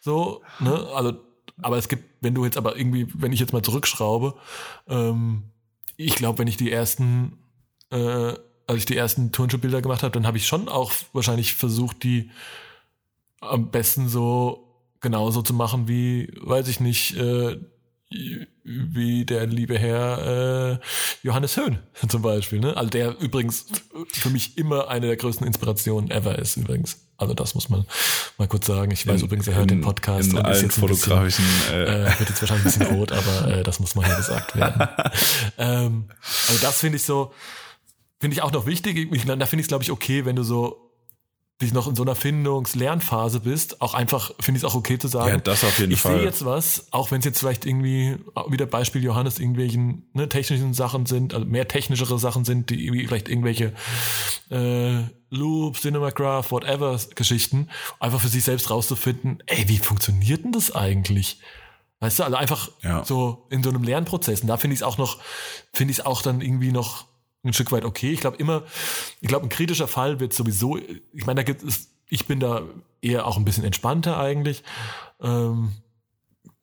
so, 0.00 0.42
ne, 0.60 0.88
also, 0.94 1.14
aber 1.62 1.76
es 1.78 1.88
gibt, 1.88 2.04
wenn 2.20 2.34
du 2.34 2.44
jetzt 2.44 2.56
aber 2.56 2.76
irgendwie, 2.76 3.06
wenn 3.14 3.32
ich 3.32 3.40
jetzt 3.40 3.52
mal 3.52 3.62
zurückschraube, 3.62 4.34
ähm, 4.88 5.44
ich 5.96 6.14
glaube, 6.16 6.38
wenn 6.38 6.48
ich 6.48 6.56
die 6.56 6.72
ersten, 6.72 7.38
äh, 7.90 8.34
als 8.66 8.78
ich 8.78 8.86
die 8.86 8.96
ersten 8.96 9.30
Turnschuhbilder 9.32 9.82
gemacht 9.82 10.02
habe, 10.02 10.12
dann 10.12 10.26
habe 10.26 10.38
ich 10.38 10.46
schon 10.46 10.68
auch 10.68 10.92
wahrscheinlich 11.12 11.54
versucht, 11.54 12.02
die 12.02 12.30
am 13.40 13.70
besten 13.70 14.08
so 14.08 14.60
genauso 15.00 15.42
zu 15.42 15.52
machen 15.52 15.86
wie, 15.86 16.32
weiß 16.40 16.68
ich 16.68 16.80
nicht, 16.80 17.14
äh, 17.16 17.58
wie 18.64 19.24
der 19.26 19.46
liebe 19.46 19.78
Herr 19.78 20.72
äh, 20.72 20.78
Johannes 21.22 21.56
Höhn 21.56 21.78
zum 22.08 22.22
Beispiel. 22.22 22.60
Ne? 22.60 22.76
Also 22.76 22.88
der 22.90 23.18
übrigens 23.20 23.66
für 24.12 24.30
mich 24.30 24.56
immer 24.56 24.88
eine 24.88 25.06
der 25.08 25.16
größten 25.16 25.46
Inspirationen 25.46 26.10
ever 26.10 26.38
ist 26.38 26.56
übrigens. 26.56 27.00
Also 27.16 27.34
das 27.34 27.54
muss 27.54 27.68
man 27.68 27.86
mal 28.38 28.48
kurz 28.48 28.66
sagen. 28.66 28.90
Ich 28.92 29.06
weiß 29.06 29.20
In- 29.20 29.26
übrigens, 29.26 29.46
er 29.46 29.56
hört 29.56 29.70
den 29.70 29.78
in- 29.78 29.84
Podcast 29.84 30.30
in 30.30 30.38
und 30.38 30.42
ist 30.42 30.46
allen 30.46 30.62
jetzt 30.64 30.78
ein 30.78 30.86
bisschen, 30.86 30.96
fotografischen, 30.98 31.44
äh, 31.72 31.82
äh, 31.84 32.18
wird 32.18 32.28
jetzt 32.28 32.40
wahrscheinlich 32.42 32.66
ein 32.66 32.78
bisschen 32.78 32.96
rot, 32.96 33.12
aber 33.12 33.48
äh, 33.48 33.62
das 33.62 33.78
muss 33.80 33.94
mal 33.94 34.06
hier 34.06 34.16
gesagt 34.16 34.56
werden. 34.56 34.88
ähm, 35.58 36.04
also 36.48 36.60
das 36.62 36.80
finde 36.80 36.96
ich 36.96 37.02
so, 37.04 37.32
finde 38.20 38.34
ich 38.36 38.42
auch 38.42 38.52
noch 38.52 38.66
wichtig. 38.66 38.96
Ich, 39.12 39.24
da 39.26 39.34
finde 39.46 39.60
ich 39.60 39.64
es, 39.66 39.68
glaube 39.68 39.84
ich, 39.84 39.90
okay, 39.90 40.24
wenn 40.24 40.36
du 40.36 40.42
so 40.42 40.80
dich 41.62 41.72
noch 41.72 41.86
in 41.86 41.94
so 41.94 42.02
einer 42.02 42.16
Findungs-Lernphase 42.16 43.38
bist, 43.38 43.80
auch 43.80 43.94
einfach, 43.94 44.32
finde 44.40 44.58
ich 44.58 44.64
es 44.64 44.68
auch 44.68 44.74
okay 44.74 44.98
zu 44.98 45.06
sagen, 45.06 45.28
Ja, 45.34 45.36
das 45.38 45.62
auf 45.62 45.78
jeden 45.78 45.92
ich 45.92 46.00
Fall. 46.00 46.16
sehe 46.16 46.24
jetzt 46.24 46.44
was, 46.44 46.88
auch 46.90 47.12
wenn 47.12 47.20
es 47.20 47.24
jetzt 47.26 47.38
vielleicht 47.38 47.64
irgendwie, 47.64 48.16
wieder 48.48 48.66
Beispiel 48.66 49.04
Johannes, 49.04 49.38
irgendwelchen 49.38 50.08
ne, 50.14 50.28
technischen 50.28 50.74
Sachen 50.74 51.06
sind, 51.06 51.32
also 51.32 51.46
mehr 51.46 51.68
technischere 51.68 52.18
Sachen 52.18 52.44
sind, 52.44 52.70
die 52.70 52.84
irgendwie 52.84 53.06
vielleicht 53.06 53.28
irgendwelche 53.28 53.72
äh, 54.50 55.02
Loop, 55.30 55.76
Cinemagraph, 55.78 56.50
whatever 56.50 56.98
Geschichten, 57.14 57.68
einfach 58.00 58.20
für 58.20 58.28
sich 58.28 58.42
selbst 58.42 58.70
rauszufinden, 58.70 59.40
ey, 59.46 59.68
wie 59.68 59.78
funktioniert 59.78 60.42
denn 60.44 60.50
das 60.52 60.74
eigentlich? 60.74 61.40
Weißt 62.00 62.18
du, 62.18 62.24
also 62.24 62.36
einfach 62.36 62.68
Ja. 62.82 63.04
so 63.04 63.46
in 63.50 63.62
so 63.62 63.70
einem 63.70 63.84
Lernprozess. 63.84 64.40
Und 64.40 64.48
da 64.48 64.56
finde 64.56 64.74
ich 64.74 64.80
es 64.80 64.82
auch 64.82 64.98
noch, 64.98 65.20
finde 65.72 65.92
ich 65.92 65.98
es 66.00 66.04
auch 66.04 66.20
dann 66.20 66.40
irgendwie 66.40 66.72
noch 66.72 67.06
ein 67.44 67.52
Stück 67.52 67.72
weit 67.72 67.84
okay. 67.84 68.10
Ich 68.12 68.20
glaube 68.20 68.36
immer, 68.38 68.62
ich 69.20 69.28
glaube, 69.28 69.46
ein 69.46 69.50
kritischer 69.50 69.88
Fall 69.88 70.20
wird 70.20 70.32
sowieso, 70.32 70.78
ich 70.78 71.26
meine, 71.26 71.36
da 71.36 71.42
gibt 71.42 71.62
es, 71.62 71.90
ich 72.08 72.26
bin 72.26 72.40
da 72.40 72.62
eher 73.00 73.26
auch 73.26 73.36
ein 73.36 73.44
bisschen 73.44 73.64
entspannter 73.64 74.18
eigentlich. 74.18 74.62
Ähm, 75.20 75.72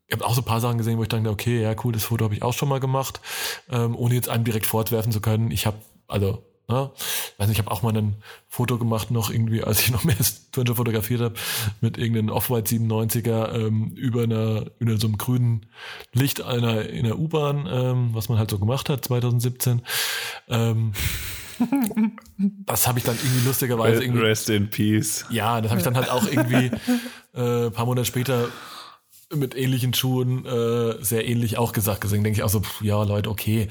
ich 0.07 0.13
habe 0.13 0.25
auch 0.25 0.33
so 0.33 0.41
ein 0.41 0.45
paar 0.45 0.59
Sachen 0.59 0.77
gesehen, 0.77 0.97
wo 0.97 1.03
ich 1.03 1.09
dachte, 1.09 1.29
okay, 1.29 1.61
ja, 1.61 1.73
cool, 1.83 1.93
das 1.93 2.03
Foto 2.03 2.25
habe 2.25 2.35
ich 2.35 2.43
auch 2.43 2.53
schon 2.53 2.67
mal 2.67 2.79
gemacht, 2.79 3.21
ähm, 3.69 3.95
ohne 3.95 4.15
jetzt 4.15 4.27
einem 4.27 4.43
direkt 4.43 4.65
fortwerfen 4.65 5.11
zu 5.11 5.21
können. 5.21 5.51
Ich 5.51 5.65
habe, 5.65 5.77
also, 6.07 6.43
ne, 6.71 6.91
weiß 7.37 7.47
nicht, 7.47 7.59
ich 7.59 7.65
habe 7.65 7.71
auch 7.71 7.83
mal 7.83 7.95
ein 7.95 8.15
Foto 8.47 8.77
gemacht, 8.77 9.11
noch 9.11 9.29
irgendwie, 9.29 9.63
als 9.63 9.81
ich 9.81 9.91
noch 9.91 10.03
mehr 10.03 10.15
Turnschuh 10.51 10.75
fotografiert 10.75 11.21
habe, 11.21 11.35
mit 11.81 11.97
irgendeinem 11.97 12.29
Off-White 12.29 12.75
97er 12.75 13.53
ähm, 13.53 13.91
über 13.95 14.23
einer, 14.23 14.65
über 14.79 14.97
so 14.97 15.07
einem 15.07 15.17
grünen 15.17 15.65
Licht 16.13 16.41
einer, 16.41 16.89
in 16.89 17.05
der 17.05 17.19
U-Bahn, 17.19 17.67
ähm, 17.69 18.09
was 18.13 18.29
man 18.29 18.37
halt 18.37 18.49
so 18.49 18.59
gemacht 18.59 18.89
hat, 18.89 19.05
2017. 19.05 19.81
Ähm, 20.49 20.93
das 22.65 22.87
habe 22.87 22.99
ich 22.99 23.05
dann 23.05 23.15
irgendwie 23.15 23.47
lustigerweise 23.47 24.03
irgendwie 24.03 24.23
Rest 24.23 24.49
in 24.49 24.69
Peace. 24.69 25.25
ja, 25.29 25.61
das 25.61 25.71
habe 25.71 25.79
ich 25.79 25.85
dann 25.85 25.95
halt 25.95 26.09
auch 26.09 26.25
irgendwie 26.25 26.71
äh, 27.33 27.67
ein 27.67 27.71
paar 27.71 27.85
Monate 27.85 28.05
später 28.05 28.49
mit 29.33 29.55
ähnlichen 29.55 29.93
Schuhen 29.93 30.45
äh, 30.45 31.03
sehr 31.03 31.27
ähnlich 31.27 31.57
auch 31.57 31.71
gesagt. 31.71 32.03
Deswegen 32.03 32.23
denke 32.23 32.39
ich 32.39 32.43
auch 32.43 32.49
so, 32.49 32.61
pff, 32.61 32.81
ja, 32.81 33.01
Leute, 33.03 33.29
okay. 33.29 33.69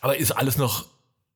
Aber 0.00 0.16
ist 0.16 0.32
alles 0.32 0.58
noch, 0.58 0.86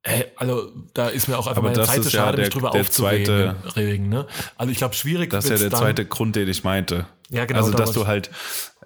äh, 0.08 0.24
also 0.36 0.72
da 0.94 1.08
ist 1.08 1.28
mir 1.28 1.38
auch 1.38 1.46
einfach 1.46 1.58
Aber 1.62 1.70
meine 1.70 1.82
Zeit 1.82 1.96
zu 2.02 2.08
ist 2.08 2.12
ja 2.12 2.24
schade, 2.26 2.38
mich 2.42 2.48
drüber 2.50 2.74
aufzuregen. 2.74 3.24
zweite- 3.26 3.76
regen, 3.76 4.08
ne? 4.08 4.26
Also 4.56 4.72
ich 4.72 4.78
glaube, 4.78 4.94
schwierig 4.94 5.30
Das 5.30 5.44
ist 5.44 5.50
ja 5.50 5.56
der 5.58 5.70
dann, 5.70 5.80
zweite 5.80 6.04
Grund, 6.06 6.36
den 6.36 6.48
ich 6.48 6.64
meinte. 6.64 7.06
Ja, 7.30 7.44
genau, 7.44 7.60
Also, 7.60 7.72
da 7.72 7.78
dass 7.78 7.92
du 7.92 8.06
halt, 8.06 8.30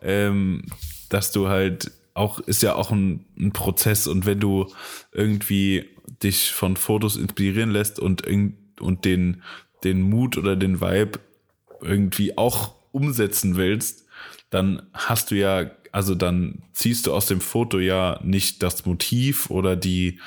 ähm, 0.03 0.65
dass 1.09 1.31
du 1.33 1.49
halt 1.49 1.93
auch, 2.15 2.41
ist 2.41 2.63
ja 2.63 2.75
auch 2.75 2.91
ein, 2.91 3.25
ein 3.39 3.53
Prozess 3.53 4.07
und 4.07 4.27
wenn 4.27 4.41
du 4.41 4.67
irgendwie 5.13 5.89
dich 6.23 6.53
von 6.53 6.77
Fotos 6.77 7.17
inspirieren 7.17 7.71
lässt 7.71 7.99
und, 7.99 8.27
irgend- 8.27 8.81
und 8.81 9.05
den, 9.05 9.43
den 9.85 10.03
Mut 10.03 10.37
oder 10.37 10.57
den 10.57 10.81
Vibe 10.81 11.19
irgendwie 11.81 12.37
auch 12.37 12.75
umsetzen 12.93 13.57
willst, 13.57 14.05
dann 14.51 14.83
hast 14.93 15.31
du 15.31 15.35
ja, 15.37 15.71
also 15.91 16.15
dann 16.15 16.63
ziehst 16.73 17.07
du 17.07 17.15
aus 17.15 17.27
dem 17.27 17.41
Foto 17.41 17.79
ja 17.79 18.21
nicht 18.23 18.63
das 18.63 18.85
Motiv 18.87 19.51
oder 19.51 19.75
die, 19.77 20.21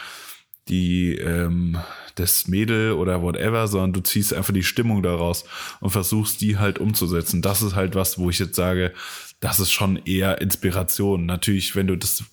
die 0.68 1.16
ähm, 1.16 1.78
das 2.16 2.48
Mädel 2.48 2.94
oder 2.94 3.22
whatever, 3.22 3.68
sondern 3.68 3.94
du 3.94 4.00
ziehst 4.02 4.34
einfach 4.34 4.54
die 4.54 4.64
Stimmung 4.64 5.04
daraus 5.04 5.46
und 5.82 5.92
versuchst 5.92 6.42
die 6.42 6.58
halt 6.58 6.80
umzusetzen. 6.80 7.42
Das 7.42 7.62
ist 7.62 7.76
halt 7.76 7.96
was, 7.96 8.18
wo 8.18 8.30
ich 8.30 8.40
jetzt 8.40 8.56
sage, 8.56 8.94
das 9.40 9.60
ist 9.60 9.72
schon 9.72 9.98
eher 10.06 10.42
Inspiration. 10.42 11.26
Natürlich, 11.26 11.76
wenn 11.76 11.88
du 11.88 11.98
das 11.98 12.24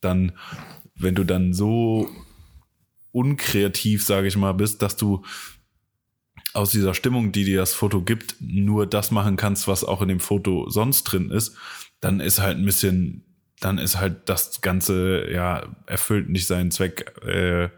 dann, 0.00 0.32
wenn 0.94 1.14
du 1.14 1.24
dann 1.24 1.52
so 1.52 2.08
unkreativ, 3.10 4.04
sage 4.04 4.28
ich 4.28 4.36
mal, 4.36 4.52
bist, 4.52 4.82
dass 4.82 4.96
du 4.96 5.24
aus 6.54 6.70
dieser 6.70 6.94
Stimmung, 6.94 7.32
die 7.32 7.44
dir 7.44 7.58
das 7.58 7.74
Foto 7.74 8.02
gibt, 8.02 8.36
nur 8.40 8.86
das 8.86 9.10
machen 9.10 9.36
kannst, 9.36 9.68
was 9.68 9.84
auch 9.84 10.02
in 10.02 10.08
dem 10.08 10.20
Foto 10.20 10.70
sonst 10.70 11.04
drin 11.04 11.30
ist, 11.30 11.56
dann 12.00 12.20
ist 12.20 12.40
halt 12.40 12.58
ein 12.58 12.64
bisschen, 12.64 13.24
dann 13.60 13.78
ist 13.78 13.98
halt 13.98 14.28
das 14.28 14.60
Ganze, 14.60 15.30
ja, 15.30 15.66
erfüllt 15.86 16.28
nicht 16.28 16.46
seinen 16.46 16.70
Zweck 16.70 17.12
äh, 17.24 17.68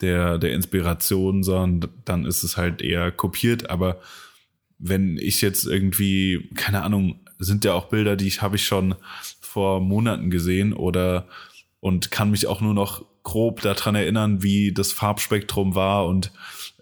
der, 0.00 0.38
der 0.38 0.52
Inspiration, 0.52 1.42
sondern 1.42 1.90
dann 2.04 2.24
ist 2.24 2.42
es 2.42 2.56
halt 2.56 2.82
eher 2.82 3.10
kopiert. 3.10 3.70
Aber 3.70 4.00
wenn 4.78 5.18
ich 5.18 5.40
jetzt 5.40 5.66
irgendwie, 5.66 6.50
keine 6.54 6.82
Ahnung, 6.82 7.20
sind 7.38 7.64
ja 7.64 7.74
auch 7.74 7.86
Bilder, 7.86 8.16
die 8.16 8.28
ich 8.28 8.42
habe 8.42 8.56
ich 8.56 8.66
schon 8.66 8.94
vor 9.40 9.80
Monaten 9.80 10.30
gesehen 10.30 10.72
oder 10.72 11.26
und 11.80 12.10
kann 12.10 12.30
mich 12.30 12.46
auch 12.46 12.60
nur 12.60 12.74
noch 12.74 13.04
grob 13.22 13.60
daran 13.60 13.94
erinnern, 13.94 14.42
wie 14.42 14.72
das 14.72 14.92
Farbspektrum 14.92 15.74
war 15.74 16.06
und 16.06 16.32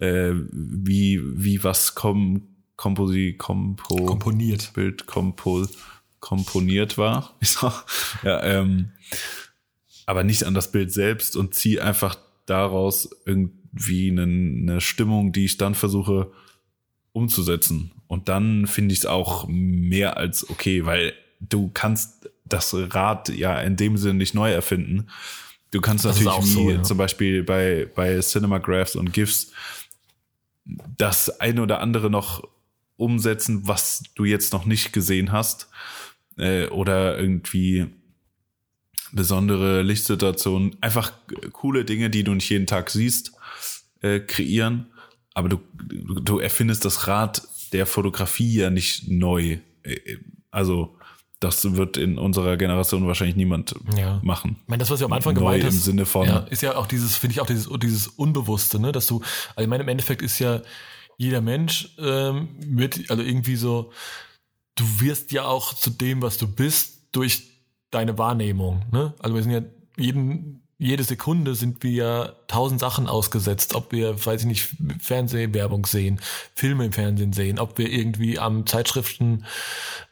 äh, 0.00 0.32
wie, 0.52 1.20
wie 1.22 1.64
was 1.64 1.94
kom, 1.94 2.42
komposi, 2.76 3.34
kompo, 3.36 3.96
komponiert. 4.04 4.72
Bild 4.74 5.06
kompo, 5.06 5.66
komponiert 6.20 6.98
war. 6.98 7.34
Ja, 8.22 8.42
ähm, 8.42 8.92
aber 10.06 10.24
nicht 10.24 10.44
an 10.44 10.54
das 10.54 10.70
Bild 10.70 10.92
selbst 10.92 11.36
und 11.36 11.54
ziehe 11.54 11.82
einfach 11.82 12.16
daraus 12.46 13.10
irgendwie 13.24 14.10
eine, 14.10 14.22
eine 14.22 14.80
Stimmung, 14.80 15.32
die 15.32 15.44
ich 15.44 15.58
dann 15.58 15.74
versuche 15.74 16.30
umzusetzen. 17.12 17.92
Und 18.06 18.28
dann 18.28 18.66
finde 18.66 18.92
ich 18.92 19.00
es 19.00 19.06
auch 19.06 19.46
mehr 19.48 20.16
als 20.16 20.48
okay, 20.48 20.86
weil 20.86 21.12
du 21.40 21.70
kannst 21.72 22.30
das 22.44 22.74
Rad 22.74 23.28
ja 23.30 23.60
in 23.60 23.76
dem 23.76 23.96
Sinne 23.96 24.14
nicht 24.14 24.34
neu 24.34 24.52
erfinden. 24.52 25.08
Du 25.72 25.80
kannst 25.80 26.04
Das 26.04 26.20
natürlich 26.20 26.52
so, 26.52 26.70
ja. 26.70 26.82
zum 26.82 26.96
Beispiel 26.96 27.42
bei, 27.42 27.90
bei 27.94 28.20
Cinemagraphs 28.20 28.96
und 28.96 29.12
GIFs 29.12 29.52
das 30.96 31.40
eine 31.40 31.62
oder 31.62 31.80
andere 31.80 32.10
noch 32.10 32.48
umsetzen, 32.96 33.66
was 33.66 34.02
du 34.14 34.24
jetzt 34.24 34.52
noch 34.52 34.64
nicht 34.64 34.92
gesehen 34.92 35.32
hast. 35.32 35.68
Äh, 36.38 36.66
oder 36.68 37.18
irgendwie 37.18 37.86
besondere 39.12 39.82
Lichtsituationen, 39.82 40.76
einfach 40.80 41.12
coole 41.52 41.84
Dinge, 41.84 42.10
die 42.10 42.24
du 42.24 42.32
nicht 42.34 42.48
jeden 42.50 42.66
Tag 42.66 42.90
siehst, 42.90 43.32
äh, 44.02 44.20
kreieren. 44.20 44.86
Aber 45.34 45.48
du, 45.48 45.60
du 45.78 46.38
erfindest 46.38 46.84
das 46.84 47.06
Rad 47.08 47.42
der 47.72 47.86
Fotografie 47.86 48.54
ja 48.54 48.70
nicht 48.70 49.08
neu. 49.08 49.58
Äh, 49.82 50.18
Also 50.50 50.96
das 51.40 51.76
wird 51.76 51.98
in 51.98 52.16
unserer 52.18 52.56
Generation 52.56 53.06
wahrscheinlich 53.06 53.36
niemand 53.36 53.74
Ja. 53.96 54.20
machen. 54.24 54.56
Ich 54.62 54.68
meine, 54.68 54.80
das, 54.80 54.90
was 54.90 55.00
ich 55.00 55.04
am 55.04 55.12
Anfang 55.12 55.34
Neu 55.34 55.40
gemeint 55.40 55.62
im 55.64 55.66
hast, 55.68 55.84
Sinne 55.84 56.06
von- 56.06 56.26
ja, 56.26 56.38
ist 56.50 56.62
ja 56.62 56.76
auch 56.76 56.86
dieses, 56.86 57.14
finde 57.16 57.32
ich 57.34 57.40
auch 57.40 57.46
dieses, 57.46 57.68
dieses 57.82 58.06
Unbewusste, 58.08 58.78
ne, 58.80 58.90
dass 58.90 59.06
du, 59.06 59.20
also 59.54 59.60
ich 59.62 59.68
meine, 59.68 59.82
im 59.82 59.88
Endeffekt 59.88 60.22
ist 60.22 60.38
ja 60.38 60.62
jeder 61.18 61.42
Mensch 61.42 61.90
ähm, 61.98 62.48
wird, 62.58 63.10
also 63.10 63.22
irgendwie 63.22 63.56
so, 63.56 63.92
du 64.76 64.84
wirst 65.00 65.32
ja 65.32 65.44
auch 65.44 65.74
zu 65.74 65.90
dem, 65.90 66.22
was 66.22 66.38
du 66.38 66.46
bist, 66.46 67.08
durch 67.12 67.50
deine 67.90 68.18
Wahrnehmung, 68.18 68.82
ne? 68.92 69.14
Also 69.18 69.34
wir 69.34 69.42
sind 69.42 69.52
ja 69.52 69.62
jeden, 69.96 70.62
jede 70.78 71.02
Sekunde 71.02 71.54
sind 71.54 71.82
wir 71.82 72.36
tausend 72.48 72.80
Sachen 72.80 73.06
ausgesetzt, 73.06 73.74
ob 73.74 73.92
wir, 73.92 74.24
weiß 74.24 74.42
ich 74.42 74.46
nicht, 74.46 74.68
Fernsehwerbung 75.00 75.86
sehen, 75.86 76.20
Filme 76.54 76.84
im 76.84 76.92
Fernsehen 76.92 77.32
sehen, 77.32 77.58
ob 77.58 77.78
wir 77.78 77.90
irgendwie 77.90 78.38
am 78.38 78.66
Zeitschriftenregal 78.66 79.46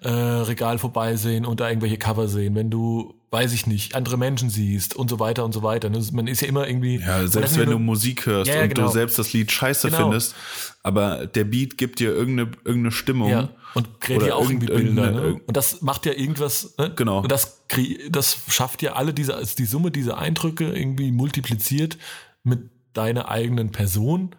äh, 0.00 0.10
Regal 0.10 0.78
vorbeisehen 0.78 1.44
und 1.44 1.60
da 1.60 1.68
irgendwelche 1.68 1.98
Cover 1.98 2.28
sehen, 2.28 2.54
wenn 2.54 2.70
du, 2.70 3.14
weiß 3.34 3.52
ich 3.52 3.66
nicht, 3.66 3.94
andere 3.94 4.16
Menschen 4.16 4.48
siehst 4.48 4.94
und 4.96 5.10
so 5.10 5.18
weiter 5.18 5.44
und 5.44 5.52
so 5.52 5.62
weiter. 5.62 5.90
Ne? 5.90 6.02
Man 6.12 6.26
ist 6.28 6.40
ja 6.40 6.48
immer 6.48 6.66
irgendwie. 6.66 7.00
Ja, 7.00 7.26
selbst 7.26 7.58
wenn 7.58 7.68
du 7.68 7.78
Musik 7.78 8.24
hörst 8.26 8.48
Ja, 8.48 8.56
ja, 8.58 8.62
und 8.62 8.74
genau. 8.74 8.86
du 8.86 8.92
selbst 8.92 9.18
das 9.18 9.32
Lied 9.32 9.50
scheiße 9.52 9.88
Genau. 9.90 10.02
findest, 10.04 10.34
aber 10.82 11.26
der 11.26 11.44
Beat 11.44 11.76
gibt 11.76 11.98
dir 12.00 12.10
irgendeine, 12.14 12.52
irgendeine 12.64 12.92
Stimmung. 12.92 13.28
Ja, 13.28 13.48
und 13.74 14.00
kreiert 14.00 14.26
ja 14.26 14.34
auch 14.36 14.48
irgendwie 14.48 14.68
irgend- 14.68 14.94
Bilder. 14.94 15.10
Ne? 15.10 15.40
Und 15.46 15.56
das 15.56 15.82
macht 15.82 16.06
ja 16.06 16.12
irgendwas. 16.12 16.74
Ne? 16.78 16.92
Genau. 16.96 17.18
Und 17.20 17.30
das, 17.32 17.60
das 18.08 18.38
schafft 18.48 18.80
ja 18.82 18.92
alle 18.94 19.12
diese, 19.12 19.34
also 19.34 19.54
die 19.56 19.66
Summe 19.66 19.90
dieser 19.90 20.16
Eindrücke 20.16 20.72
irgendwie 20.72 21.10
multipliziert 21.10 21.98
mit 22.44 22.70
deiner 22.92 23.28
eigenen 23.28 23.72
Person. 23.72 24.34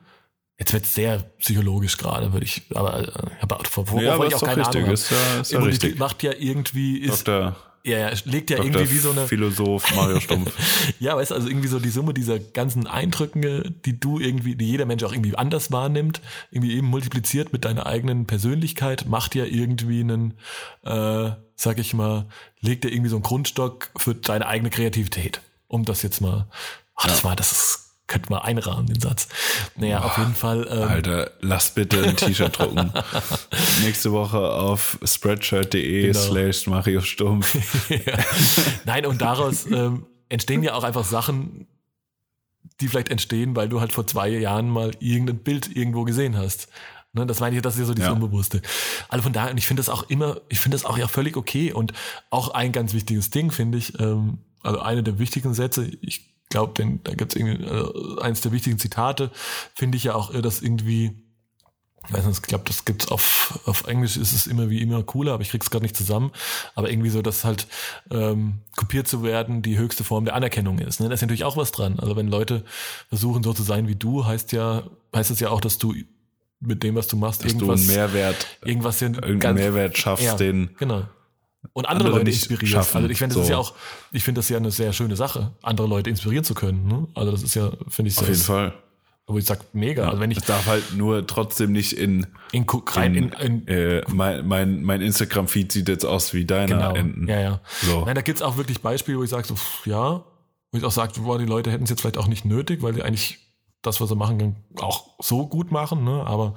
Jetzt 0.58 0.72
wird 0.72 0.86
sehr 0.86 1.20
psychologisch 1.40 1.98
gerade, 1.98 2.32
würde 2.32 2.46
ich, 2.46 2.62
aber 2.74 3.02
äh, 3.10 3.12
aber 3.42 3.60
vor, 3.70 3.86
vor, 3.86 4.02
Ja, 4.02 4.14
aber 4.14 4.28
ich 4.28 4.36
auch 4.36 4.42
keine 4.44 4.62
richtig, 4.62 4.78
Ahnung 4.84 4.94
ist 4.94 5.12
ja- 5.12 5.42
ist 5.42 5.52
ja 5.52 5.60
richtig. 5.60 6.00
macht 6.00 6.24
ja 6.24 6.32
irgendwie, 6.32 7.00
ist, 7.00 7.28
Dr. 7.28 7.58
ja, 7.86 8.00
ja, 8.00 8.14
legt 8.26 8.50
ja 8.50 8.58
Dr. 8.58 8.72
irgendwie 8.72 8.96
wie 8.96 8.98
so 8.98 9.12
eine, 9.12 9.28
Philosoph 9.28 9.96
Mario 9.96 10.20
Stumpf. 10.20 10.52
ja, 11.00 11.16
weißt 11.16 11.32
du, 11.32 11.36
also 11.36 11.48
irgendwie 11.48 11.68
so 11.68 11.80
die 11.80 11.90
Summe 11.90 12.14
dieser 12.14 12.40
ganzen 12.40 12.88
Eindrücke, 12.88 13.72
die 13.86 14.00
du 14.00 14.20
irgendwie, 14.20 14.56
die 14.56 14.66
jeder 14.66 14.86
Mensch 14.86 15.04
auch 15.04 15.14
irgendwie 15.14 15.36
anders 15.36 15.72
wahrnimmt, 15.72 16.22
irgendwie 16.52 16.76
eben 16.76 16.88
multipliziert 16.88 17.54
mit 17.54 17.64
deiner 17.64 17.86
eigenen 17.86 18.26
Persönlichkeit, 18.26 19.06
macht 19.08 19.36
ja 19.36 19.46
irgendwie 19.46 20.00
einen, 20.00 20.34
äh, 20.84 21.32
sag 21.56 21.78
ich 21.78 21.94
mal, 21.94 22.26
legt 22.60 22.86
ja 22.86 22.92
irgendwie 22.92 23.10
so 23.10 23.18
einen 23.18 23.24
Grundstock 23.24 23.92
für 23.98 24.16
deine 24.16 24.48
eigene 24.48 24.72
Kreativität. 24.72 25.42
Um 25.68 25.86
das 25.86 26.02
jetzt 26.02 26.22
mal, 26.22 26.48
ach, 26.96 27.08
das 27.08 27.24
war, 27.24 27.36
das 27.36 27.52
ist, 27.52 27.85
könnte 28.08 28.30
mal 28.30 28.40
einrahmen, 28.40 28.86
den 28.88 29.00
Satz. 29.00 29.28
Naja, 29.76 30.04
auf 30.04 30.18
jeden 30.18 30.36
Fall, 30.36 30.68
ähm, 30.70 30.88
Alter, 30.90 31.32
lass 31.42 31.72
bitte 31.74 32.04
ein 32.04 32.16
T-Shirt 32.16 32.60
drucken. 32.60 32.92
Nächste 33.84 34.12
Woche 34.12 34.38
auf 34.38 35.00
spreadshirt.de 35.04 36.08
Genau. 36.08 36.20
slash 36.20 36.68
Mario 36.68 37.02
Stumpf. 37.02 37.90
ja. 37.90 38.18
Nein, 38.86 39.06
und 39.06 39.22
daraus 39.22 39.66
ähm, 39.66 40.06
entstehen 40.30 40.62
ja 40.64 40.76
auch 40.76 40.84
einfach 40.84 41.04
Sachen, 41.04 41.68
die 42.82 42.88
vielleicht 42.88 43.10
entstehen, 43.10 43.56
weil 43.56 43.70
du 43.70 43.80
halt 43.80 43.92
vor 43.94 44.06
zwei 44.06 44.30
Jahren 44.30 44.70
mal 44.70 44.92
irgendein 45.00 45.40
Bild 45.40 45.76
irgendwo 45.76 46.04
gesehen 46.04 46.38
hast. 46.38 46.68
Ne, 47.14 47.26
das 47.26 47.40
meine 47.40 47.56
ich, 47.56 47.62
das 47.62 47.76
ist 47.76 47.80
ja 47.80 47.86
so 47.86 47.94
dieses 47.94 48.08
Ja. 48.08 48.14
Unbewusste. 48.14 48.62
Also 49.08 49.24
von 49.24 49.32
daher, 49.34 49.52
und 49.52 49.58
ich 49.58 49.68
finde 49.68 49.80
das 49.80 49.90
auch 49.90 50.10
immer, 50.10 50.42
ich 50.50 50.60
finde 50.60 50.76
das 50.76 50.84
auch 50.84 50.98
ja 50.98 51.08
völlig 51.08 51.38
okay 51.38 51.72
und 51.72 51.94
auch 52.30 52.50
ein 52.50 52.74
ganz 52.74 52.94
wichtiges 52.94 53.30
Ding, 53.30 53.52
finde 53.52 53.78
ich, 53.78 53.98
ähm, 54.00 54.40
also 54.62 54.80
eine 54.82 55.02
der 55.02 55.18
wichtigen 55.18 55.54
Sätze, 55.54 55.90
ich 56.02 56.35
glaube, 56.50 56.74
denn 56.78 57.02
da 57.04 57.14
gibt 57.14 57.36
es 57.36 57.42
irgendwie 57.42 57.64
äh, 57.66 58.22
eins 58.22 58.42
der 58.42 58.52
wichtigen 58.52 58.80
Zitate, 58.80 59.32
finde 59.76 59.98
ich 59.98 60.04
ja 60.06 60.16
auch, 60.16 60.34
äh, 60.34 60.42
dass 60.42 60.62
irgendwie, 60.62 61.12
ich 62.08 62.14
weiß 62.14 62.26
nicht, 62.26 62.38
ich 62.38 62.44
glaube, 62.44 62.66
das 62.68 62.86
gibt's 62.86 63.08
auf, 63.08 63.60
auf 63.66 63.88
Englisch 63.88 64.16
ist 64.16 64.32
es 64.34 64.46
immer 64.48 64.70
wie 64.70 64.82
immer 64.82 65.02
cooler, 65.04 65.34
aber 65.34 65.42
ich 65.42 65.50
krieg's 65.50 65.70
gerade 65.70 65.84
nicht 65.84 65.98
zusammen. 65.98 66.32
Aber 66.76 66.90
irgendwie 66.90 67.10
so, 67.10 67.22
dass 67.22 67.44
halt 67.44 67.68
ähm, 68.12 68.60
kopiert 68.76 69.08
zu 69.08 69.24
werden 69.24 69.62
die 69.64 69.78
höchste 69.78 70.04
Form 70.04 70.26
der 70.26 70.36
Anerkennung 70.36 70.78
ist. 70.80 71.00
Ne? 71.00 71.08
Da 71.08 71.14
ist 71.16 71.22
natürlich 71.22 71.44
auch 71.46 71.58
was 71.58 71.72
dran. 71.72 72.00
Also 72.00 72.16
wenn 72.16 72.28
Leute 72.28 72.64
versuchen, 73.10 73.42
so 73.44 73.54
zu 73.54 73.64
sein 73.64 73.88
wie 73.88 73.96
du, 73.96 74.26
heißt 74.26 74.52
ja, 74.52 74.84
heißt 75.16 75.32
es 75.32 75.40
ja 75.40 75.50
auch, 75.50 75.62
dass 75.62 75.78
du 75.80 75.96
mit 76.60 76.84
dem, 76.84 76.96
was 76.96 77.08
du 77.08 77.18
machst, 77.18 77.44
Dass 77.44 77.54
du 77.54 77.66
irgendwas, 77.66 77.80
einen 77.82 77.88
Mehrwert, 77.98 78.48
irgendwas 78.64 79.02
irgendeinen 79.02 79.40
ganz- 79.40 79.60
Mehrwert 79.60 79.98
schaffst, 79.98 80.24
ja, 80.26 80.36
den 80.36 80.76
genau. 80.78 81.06
Und 81.74 81.86
andere, 81.86 82.08
andere 82.08 82.20
Leute 82.20 82.32
inspirierst. 82.32 82.72
schaffen, 82.74 82.98
Also 82.98 83.10
ich 83.10 83.18
finde, 83.18 83.36
das 83.36 83.42
ist 83.44 83.48
so. 83.48 83.54
ja 83.54 83.60
auch, 83.60 83.74
ich 84.12 84.24
finde 84.24 84.40
das 84.40 84.50
ja 84.50 84.58
eine 84.58 84.72
sehr 84.72 84.94
schöne 84.94 85.16
Sache, 85.16 85.52
andere 85.62 85.88
Leute 85.88 86.10
inspirieren 86.10 86.44
zu 86.44 86.54
können. 86.54 86.88
Ne? 86.88 87.08
Also 87.14 87.32
das 87.32 87.44
ist 87.44 87.56
ja, 87.56 87.72
finde 87.90 88.10
ich, 88.10 88.18
auf 88.18 88.26
sehr, 88.26 88.34
jeden 88.34 88.44
Fall. 88.46 88.74
wo 89.28 89.38
ich 89.38 89.46
sag, 89.46 89.74
mega. 89.74 90.08
Also 90.08 90.20
wenn 90.20 90.32
ich 90.32 90.38
Es 90.40 90.46
darf 90.46 90.66
halt 90.68 90.94
nur 90.96 91.26
trotzdem 91.28 91.72
nicht 91.72 91.94
in, 91.94 92.28
in, 92.52 92.66
rein 92.88 93.16
in, 93.16 93.30
in, 93.30 93.68
äh, 93.68 94.04
mein, 94.10 94.48
mein, 94.48 94.84
mein 94.84 95.02
Instagram-Feed 95.02 95.72
sieht 95.72 95.88
jetzt 95.90 96.06
aus 96.06 96.34
wie 96.34 96.46
deiner 96.46 96.76
Genau. 96.76 96.94
enden. 96.96 97.28
Ja, 97.28 97.40
ja. 97.40 97.60
So. 97.82 98.06
Nein, 98.06 98.16
da 98.16 98.22
gibt's 98.22 98.42
auch 98.42 98.58
wirklich 98.58 98.82
Beispiele, 98.82 99.18
wo 99.18 99.24
ich 99.24 99.30
sage, 99.30 99.48
so, 99.48 99.56
pff, 99.56 99.88
ja, 99.88 100.24
wo 100.72 100.78
ich 100.78 100.84
auch 100.84 100.92
sage, 100.92 101.14
boah, 101.22 101.40
die 101.40 101.46
Leute 101.46 101.72
hätten 101.72 101.86
es 101.86 101.90
jetzt 101.90 102.02
vielleicht 102.02 102.18
auch 102.18 102.28
nicht 102.28 102.46
nötig, 102.46 102.82
weil 102.84 102.94
die 102.94 103.02
eigentlich 103.04 103.40
das, 103.82 104.02
was 104.02 104.10
sie 104.10 104.16
machen, 104.16 104.56
auch 104.80 105.10
so 105.20 105.48
gut 105.48 105.72
machen, 105.72 106.04
ne? 106.04 106.24
Aber 106.26 106.56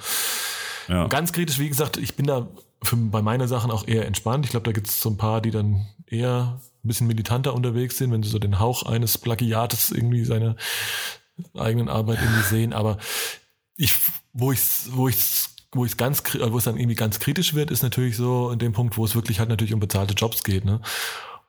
Ja. 0.89 1.07
ganz 1.09 1.33
kritisch, 1.33 1.59
wie 1.59 1.69
gesagt, 1.69 1.97
ich 1.99 2.15
bin 2.17 2.27
da 2.27 2.49
für, 2.83 2.97
bei 2.97 3.23
meinen 3.23 3.49
Sachen 3.49 3.71
auch 3.71 3.87
eher 3.87 4.07
entspannt. 4.07 4.45
Ich 4.45 4.51
glaube, 4.51 4.65
da 4.65 4.73
gibt's 4.73 5.01
so 5.01 5.11
ein 5.11 5.17
paar, 5.17 5.41
die 5.41 5.51
dann 5.51 5.87
eher 6.07 6.61
ein 6.85 6.89
bisschen 6.89 7.07
militanter 7.07 7.55
unterwegs 7.55 7.99
sind, 7.99 8.13
wenn 8.13 8.23
sie 8.23 8.31
so 8.31 8.39
den 8.39 8.59
Hauch 8.59 8.85
eines 8.85 9.19
Plagiates 9.19 9.91
irgendwie 9.91 10.25
seine 10.25 10.57
eigenen 11.55 11.89
Arbeit 11.89 12.21
irgendwie 12.21 12.43
sehen. 12.43 12.73
Aber 12.73 12.99
ich, 13.77 13.97
wo 14.33 14.53
ich, 14.53 14.61
wo 14.91 15.09
ich, 15.09 15.19
wo 15.73 15.85
ich 15.85 15.97
ganz, 15.97 16.23
äh, 16.35 16.53
wo 16.53 16.59
es 16.59 16.65
dann 16.65 16.77
irgendwie 16.77 16.97
ganz 16.97 17.19
kritisch 17.19 17.55
wird, 17.55 17.71
ist 17.71 17.83
natürlich 17.83 18.17
so 18.17 18.51
in 18.51 18.59
dem 18.59 18.73
Punkt, 18.73 18.97
wo 18.97 19.05
es 19.05 19.15
wirklich 19.15 19.39
halt 19.39 19.49
natürlich 19.49 19.75
um 19.75 19.81
bezahlte 19.81 20.15
Jobs 20.15 20.45
geht, 20.45 20.65
ne? 20.65 20.81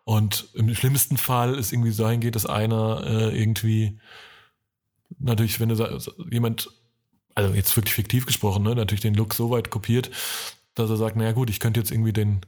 Und 0.04 0.48
im 0.56 0.74
schlimmsten 0.74 1.18
Fall 1.18 1.54
ist 1.54 1.72
irgendwie 1.72 1.92
so 1.92 2.10
hingeht, 2.10 2.36
dass 2.36 2.48
einer 2.48 3.04
äh, 3.06 3.40
irgendwie 3.40 4.00
natürlich, 5.20 5.60
wenn 5.60 5.70
du 5.70 6.00
jemand, 6.32 6.70
also 7.36 7.54
jetzt 7.54 7.76
wirklich 7.78 7.94
fiktiv 7.94 8.26
gesprochen, 8.26 8.64
ne, 8.64 8.76
natürlich 8.76 9.02
den 9.02 9.14
Look 9.14 9.34
so 9.34 9.50
weit 9.50 9.70
kopiert, 9.70 10.10
dass 10.80 10.90
er 10.90 10.98
sagt, 10.98 11.16
naja 11.16 11.34
gut, 11.34 11.50
ich 11.50 11.60
könnte 11.60 11.80
jetzt 11.80 11.92
irgendwie 11.92 12.14
den 12.14 12.42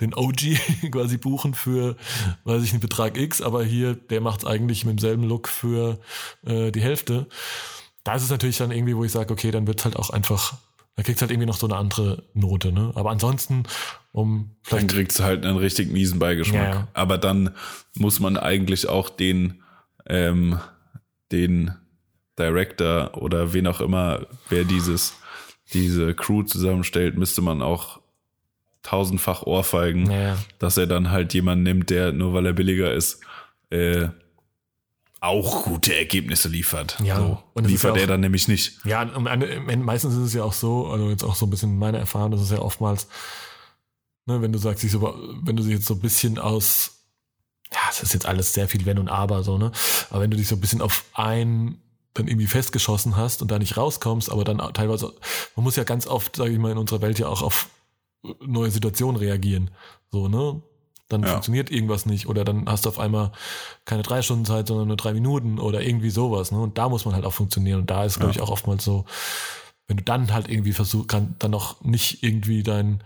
den 0.00 0.14
OG 0.14 0.58
quasi 0.90 1.18
buchen 1.18 1.54
für, 1.54 1.96
weiß 2.44 2.62
ich 2.62 2.72
nicht, 2.72 2.82
Betrag 2.82 3.16
X, 3.16 3.40
aber 3.40 3.64
hier, 3.64 3.94
der 3.94 4.20
macht 4.20 4.40
es 4.40 4.46
eigentlich 4.46 4.84
mit 4.84 4.94
demselben 4.94 5.24
Look 5.24 5.48
für 5.48 6.00
äh, 6.44 6.70
die 6.70 6.80
Hälfte. 6.80 7.28
Da 8.02 8.14
ist 8.14 8.22
es 8.22 8.30
natürlich 8.30 8.58
dann 8.58 8.70
irgendwie, 8.70 8.96
wo 8.96 9.04
ich 9.04 9.12
sage, 9.12 9.32
okay, 9.32 9.50
dann 9.50 9.66
wird's 9.66 9.84
halt 9.84 9.96
auch 9.96 10.10
einfach, 10.10 10.54
da 10.96 11.02
kriegst 11.02 11.22
halt 11.22 11.30
irgendwie 11.30 11.46
noch 11.46 11.56
so 11.56 11.66
eine 11.66 11.76
andere 11.76 12.24
Note, 12.34 12.72
ne? 12.72 12.92
Aber 12.94 13.10
ansonsten, 13.10 13.64
um 14.12 14.50
Dann 14.68 14.80
vielleicht 14.80 14.88
kriegst 14.88 15.18
du 15.18 15.24
halt 15.24 15.46
einen 15.46 15.56
richtig 15.56 15.90
miesen 15.90 16.18
Beigeschmack. 16.18 16.74
Ja. 16.74 16.88
Aber 16.92 17.18
dann 17.18 17.50
muss 17.94 18.20
man 18.20 18.36
eigentlich 18.36 18.88
auch 18.88 19.08
den, 19.08 19.62
ähm, 20.06 20.58
den 21.32 21.74
Director 22.38 23.16
oder 23.16 23.52
wen 23.52 23.66
auch 23.66 23.80
immer, 23.80 24.26
wer 24.48 24.64
dieses, 24.64 25.14
diese 25.72 26.14
Crew 26.14 26.42
zusammenstellt, 26.42 27.16
müsste 27.16 27.42
man 27.42 27.62
auch 27.62 28.00
tausendfach 28.82 29.42
ohrfeigen, 29.44 30.04
Naja. 30.04 30.36
dass 30.58 30.76
er 30.76 30.86
dann 30.86 31.10
halt 31.10 31.32
jemanden 31.34 31.64
nimmt, 31.64 31.90
der 31.90 32.12
nur 32.12 32.34
weil 32.34 32.46
er 32.46 32.52
billiger 32.52 32.92
ist, 32.92 33.20
äh, 33.70 34.08
auch 35.20 35.64
gute 35.64 35.96
Ergebnisse 35.96 36.48
liefert. 36.50 36.98
Ja, 37.02 37.16
so, 37.16 37.42
und 37.54 37.66
liefert 37.66 37.96
ja 37.96 38.02
er 38.02 38.06
dann 38.08 38.20
nämlich 38.20 38.46
nicht. 38.46 38.84
Ja, 38.84 39.06
meistens 39.06 40.12
ist 40.14 40.20
es 40.20 40.34
ja 40.34 40.44
auch 40.44 40.52
so, 40.52 40.88
also 40.88 41.08
jetzt 41.08 41.24
auch 41.24 41.34
so 41.34 41.46
ein 41.46 41.50
bisschen 41.50 41.78
meine 41.78 41.96
Erfahrung, 41.96 42.30
das 42.30 42.42
ist 42.42 42.52
ja 42.52 42.58
oftmals, 42.58 43.08
ne, 44.26 44.42
wenn 44.42 44.52
du 44.52 44.58
sagst, 44.58 44.84
ich 44.84 44.92
so, 44.92 45.00
wenn 45.42 45.56
du 45.56 45.62
dich 45.62 45.72
jetzt 45.72 45.86
so 45.86 45.94
ein 45.94 46.00
bisschen 46.00 46.38
aus, 46.38 47.06
ja, 47.72 47.78
es 47.90 48.02
ist 48.02 48.12
jetzt 48.12 48.26
alles 48.26 48.52
sehr 48.52 48.68
viel 48.68 48.84
Wenn 48.84 48.98
und 48.98 49.08
Aber, 49.08 49.42
so, 49.42 49.56
ne, 49.56 49.72
aber 50.10 50.20
wenn 50.20 50.30
du 50.30 50.36
dich 50.36 50.46
so 50.46 50.56
ein 50.56 50.60
bisschen 50.60 50.82
auf 50.82 51.04
ein 51.14 51.80
dann 52.14 52.28
irgendwie 52.28 52.46
festgeschossen 52.46 53.16
hast 53.16 53.42
und 53.42 53.50
da 53.50 53.58
nicht 53.58 53.76
rauskommst, 53.76 54.30
aber 54.30 54.44
dann 54.44 54.58
teilweise, 54.72 55.12
man 55.56 55.64
muss 55.64 55.76
ja 55.76 55.84
ganz 55.84 56.06
oft, 56.06 56.36
sage 56.36 56.52
ich 56.52 56.58
mal, 56.58 56.72
in 56.72 56.78
unserer 56.78 57.02
Welt 57.02 57.18
ja 57.18 57.28
auch 57.28 57.42
auf 57.42 57.68
neue 58.40 58.70
Situationen 58.70 59.16
reagieren, 59.16 59.70
so, 60.10 60.28
ne, 60.28 60.62
dann 61.10 61.22
Ja. 61.22 61.28
funktioniert 61.32 61.70
irgendwas 61.70 62.06
nicht 62.06 62.26
oder 62.28 62.44
dann 62.44 62.66
hast 62.66 62.86
du 62.86 62.88
auf 62.88 62.98
einmal 62.98 63.30
keine 63.84 64.02
drei 64.02 64.22
Stunden 64.22 64.46
Zeit, 64.46 64.68
sondern 64.68 64.88
nur 64.88 64.96
drei 64.96 65.12
Minuten 65.12 65.58
oder 65.58 65.82
irgendwie 65.82 66.08
sowas. 66.08 66.50
Ne? 66.50 66.58
Und 66.58 66.78
da 66.78 66.88
muss 66.88 67.04
man 67.04 67.14
halt 67.14 67.26
auch 67.26 67.32
funktionieren. 67.34 67.80
Und 67.80 67.90
da 67.90 68.04
ist, 68.04 68.18
glaube 68.20 68.32
Ja. 68.32 68.36
ich, 68.36 68.40
auch 68.40 68.50
oftmals 68.50 68.84
so, 68.84 69.04
wenn 69.86 69.98
du 69.98 70.02
dann 70.02 70.32
halt 70.32 70.48
irgendwie 70.48 70.72
versuchst, 70.72 71.08
kann 71.08 71.36
dann 71.40 71.50
noch 71.50 71.82
nicht 71.82 72.22
irgendwie 72.22 72.62
dein 72.62 73.04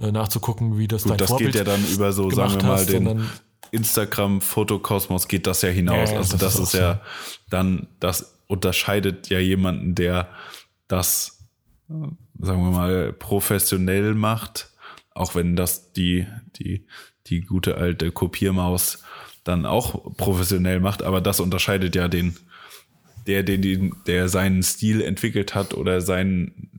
äh, 0.00 0.10
nachzugucken, 0.10 0.76
wie 0.76 0.88
das 0.88 1.04
Gut, 1.04 1.12
dein 1.12 1.18
das 1.18 1.28
Vorbild 1.30 1.52
geht 1.52 1.60
ja 1.60 1.72
dann 1.72 1.86
über 1.86 2.12
so, 2.12 2.28
sagen 2.32 2.54
wir 2.56 2.62
mal, 2.64 2.78
hast, 2.78 2.88
den 2.88 3.30
Instagram-Fotokosmos 3.70 5.28
geht 5.28 5.46
das 5.46 5.62
ja 5.62 5.68
hinaus. 5.68 6.10
Ja, 6.10 6.16
also 6.18 6.32
das 6.36 6.54
das, 6.54 6.54
ist 6.54 6.74
ist, 6.74 6.80
ja 6.80 7.00
dann, 7.48 7.86
das 8.00 8.35
unterscheidet 8.46 9.28
ja 9.28 9.38
jemanden, 9.38 9.94
der 9.94 10.28
das, 10.88 11.46
äh, 11.88 11.92
sagen 12.38 12.62
wir 12.62 12.70
mal, 12.70 13.12
professionell 13.12 14.14
macht, 14.14 14.70
auch 15.14 15.34
wenn 15.34 15.56
das 15.56 15.92
die, 15.92 16.26
die, 16.56 16.86
die 17.26 17.40
gute 17.40 17.76
alte 17.76 18.12
Kopiermaus 18.12 19.02
dann 19.44 19.66
auch 19.66 20.16
professionell 20.16 20.80
macht, 20.80 21.02
aber 21.02 21.20
das 21.20 21.40
unterscheidet 21.40 21.94
ja 21.94 22.08
den, 22.08 22.36
der, 23.26 23.42
den, 23.42 23.94
der 24.06 24.28
seinen 24.28 24.62
Stil 24.62 25.00
entwickelt 25.00 25.54
hat 25.54 25.74
oder 25.74 26.00
seinen 26.00 26.76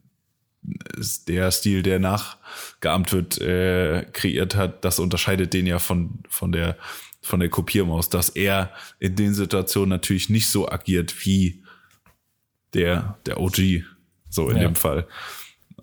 der 1.27 1.51
Stil, 1.51 1.81
der 1.81 1.99
nachgeahmt 1.99 3.13
wird, 3.13 3.39
äh, 3.39 4.05
kreiert 4.11 4.55
hat, 4.55 4.83
das 4.83 4.99
unterscheidet 4.99 5.53
den 5.53 5.65
ja 5.65 5.79
von, 5.79 6.19
von 6.27 6.51
der, 6.51 6.77
von 7.27 7.39
der 7.39 7.49
Kopiermaus, 7.49 8.09
dass 8.09 8.29
er 8.29 8.71
in 8.99 9.15
den 9.15 9.33
Situationen 9.33 9.89
natürlich 9.89 10.29
nicht 10.29 10.47
so 10.47 10.69
agiert 10.69 11.25
wie 11.25 11.63
der, 12.73 13.17
der 13.25 13.39
OG, 13.39 13.83
so 14.29 14.49
in 14.49 14.57
Ja. 14.57 14.63
dem 14.63 14.75
Fall. 14.75 15.07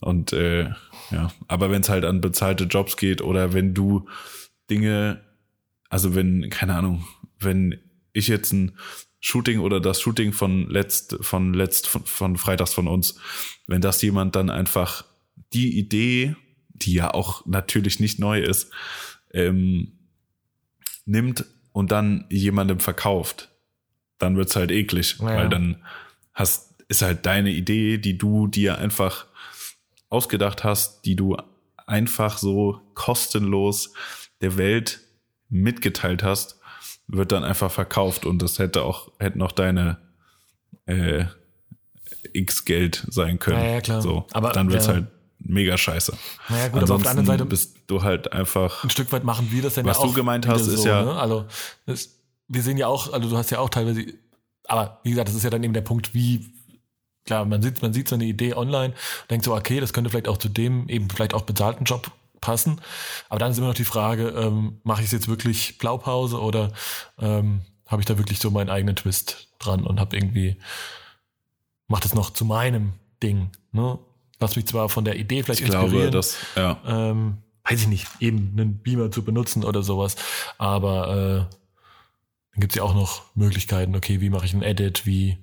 Und 0.01 0.33
äh, 0.33 0.71
ja, 1.11 1.33
aber 1.49 1.71
wenn 1.71 1.83
es 1.83 1.89
halt 1.89 2.05
an 2.05 2.21
bezahlte 2.21 2.65
Jobs 2.65 2.97
geht 2.97 3.23
oder 3.23 3.53
wenn 3.53 3.75
du 3.75 4.09
Dinge, 4.71 5.21
also 5.89 6.15
wenn, 6.15 6.51
keine 6.51 6.75
Ahnung, 6.75 7.07
wenn 7.39 7.79
ich 8.13 8.29
jetzt 8.29 8.53
ein 8.53 8.77
Shooting 9.21 9.61
oder 9.61 9.81
das 9.81 10.01
Shooting 10.01 10.33
von 10.33 10.69
letzt, 10.69 11.17
von 11.21 11.55
letzt, 11.55 11.87
von, 11.87 12.05
von 12.05 12.37
freitags 12.37 12.75
von 12.75 12.89
uns, 12.89 13.17
wenn 13.67 13.81
das 13.81 14.03
jemand 14.03 14.37
dann 14.37 14.51
einfach 14.51 15.05
die 15.53 15.79
Idee, 15.79 16.37
die 16.69 16.95
ja 16.95 17.15
auch 17.15 17.47
natürlich 17.47 18.01
nicht 18.01 18.19
neu 18.19 18.41
ist, 18.41 18.71
ähm, 19.33 19.94
nimmt 21.05 21.45
und 21.73 21.91
dann 21.93 22.25
jemandem 22.31 22.81
verkauft, 22.81 23.51
dann 24.19 24.37
wird's 24.37 24.57
halt 24.57 24.71
eklig, 24.71 25.17
Ja. 25.19 25.27
weil 25.27 25.49
dann 25.49 25.85
hast, 26.33 26.75
ist 26.89 27.03
halt 27.03 27.27
deine 27.27 27.51
Idee, 27.51 27.99
die 27.99 28.17
du 28.19 28.47
dir 28.47 28.79
einfach 28.79 29.27
ausgedacht 30.09 30.65
hast, 30.65 31.03
die 31.03 31.17
du 31.17 31.37
einfach 31.87 32.39
so 32.39 32.81
kostenlos 32.95 33.93
der 34.41 34.57
Welt 34.57 35.01
mitgeteilt 35.49 36.23
hast, 36.23 36.59
wird 37.07 37.33
dann 37.33 37.45
einfach 37.45 37.71
verkauft 37.71 38.25
und 38.25 38.41
das 38.41 38.59
hätte 38.59 38.83
auch, 38.83 39.13
hätten 39.19 39.43
auch 39.43 39.53
deine 39.53 39.99
äh, 40.87 41.25
X 42.33 42.65
Geld 42.65 43.05
sein 43.11 43.39
können. 43.39 43.59
Ja, 43.59 43.71
ja, 43.73 43.81
klar. 43.81 44.03
So, 44.03 44.27
Aber, 44.33 44.53
dann 44.53 44.71
wird's 44.71 44.87
ja. 44.87 44.95
halt 44.95 45.07
mega 45.45 45.77
scheiße. 45.79 46.17
Naja, 46.49 46.69
gut, 46.69 46.83
aber 46.83 46.95
auf 46.97 47.03
der 47.03 47.11
anderen 47.11 47.27
Seite 47.27 47.45
bist 47.45 47.77
du 47.87 48.03
halt 48.03 48.33
einfach 48.33 48.83
ein 48.85 48.91
Stück 48.91 49.13
weit 49.13 49.25
machen 49.25 49.49
wir 49.51 49.63
das 49.63 49.75
dann 49.75 49.85
Was 49.87 49.99
ja 49.99 50.03
auch. 50.05 50.09
du 50.09 50.13
gemeint 50.15 50.47
hast, 50.49 50.67
ist 50.67 50.85
ja- 50.85 51.03
Ne? 51.05 51.13
Also, 51.15 51.47
das, 51.87 52.11
wir 52.49 52.63
sehen 52.63 52.77
ja 52.79 52.87
auch, 52.89 53.13
also 53.13 53.29
du 53.31 53.37
hast 53.37 53.51
ja 53.51 53.59
auch 53.59 53.69
teilweise, 53.71 54.05
aber 54.67 55.01
wie 55.05 55.11
gesagt, 55.11 55.29
das 55.29 55.35
ist 55.35 55.43
ja 55.45 55.51
dann 55.51 55.63
eben 55.63 55.75
der 55.75 55.81
Punkt, 55.83 56.15
wie, 56.15 56.47
klar, 57.25 57.45
man 57.45 57.63
sieht, 57.63 57.83
man 57.83 57.93
sieht 57.93 58.09
so 58.09 58.15
eine 58.15 58.25
Idee 58.25 58.55
online, 58.55 58.95
denkt 59.31 59.45
so, 59.45 59.55
okay, 59.55 59.81
das 59.81 59.93
könnte 59.93 60.11
vielleicht 60.11 60.29
auch 60.29 60.39
zu 60.39 60.49
dem 60.49 60.89
eben 60.89 61.09
vielleicht 61.11 61.35
auch 61.35 61.43
bezahlten 61.43 61.85
Job 61.85 62.11
passen. 62.41 62.81
Aber 63.31 63.39
dann 63.39 63.51
ist 63.53 63.59
immer 63.59 63.69
noch 63.69 63.75
die 63.75 63.85
Frage, 63.85 64.29
ähm, 64.29 64.79
mache 64.83 65.01
ich 65.01 65.07
es 65.07 65.13
jetzt 65.13 65.29
wirklich 65.29 65.79
Blaupause 65.79 66.39
oder 66.41 66.73
ähm, 67.19 67.63
habe 67.87 68.03
ich 68.03 68.07
da 68.07 68.19
wirklich 68.19 68.39
so 68.39 68.51
meinen 68.51 68.71
eigenen 68.71 68.97
Twist 68.97 69.49
dran 69.59 69.87
und 69.87 70.01
habe 70.01 70.17
irgendwie, 70.17 70.57
macht 71.89 72.05
es 72.05 72.15
noch 72.15 72.31
zu 72.31 72.45
meinem 72.45 72.93
Ding, 73.23 73.51
ne? 73.73 73.99
Lass 74.41 74.57
mich 74.57 74.67
zwar 74.67 74.89
von 74.89 75.05
der 75.05 75.17
Idee 75.17 75.43
vielleicht 75.43 75.61
ich 75.61 75.67
glaube, 75.67 75.85
inspirieren 75.87 76.13
dass, 76.13 76.37
ja. 76.57 76.81
ähm, 76.87 77.39
weiß 77.65 77.83
ich 77.83 77.89
nicht, 77.89 78.07
eben 78.21 78.53
einen 78.53 78.79
Beamer 78.79 79.11
zu 79.11 79.23
benutzen 79.23 79.65
oder 79.65 79.83
sowas. 79.83 80.17
Aber 80.59 81.09
äh, 81.09 81.57
dann 82.53 82.61
gibt's 82.61 82.75
ja 82.75 82.83
auch 82.83 82.95
noch 82.95 83.23
Möglichkeiten, 83.35 83.97
okay, 83.97 84.21
wie 84.21 84.31
mache 84.31 84.47
ich 84.47 84.55
ein 84.55 84.63
Edit, 84.63 85.07
wie 85.07 85.39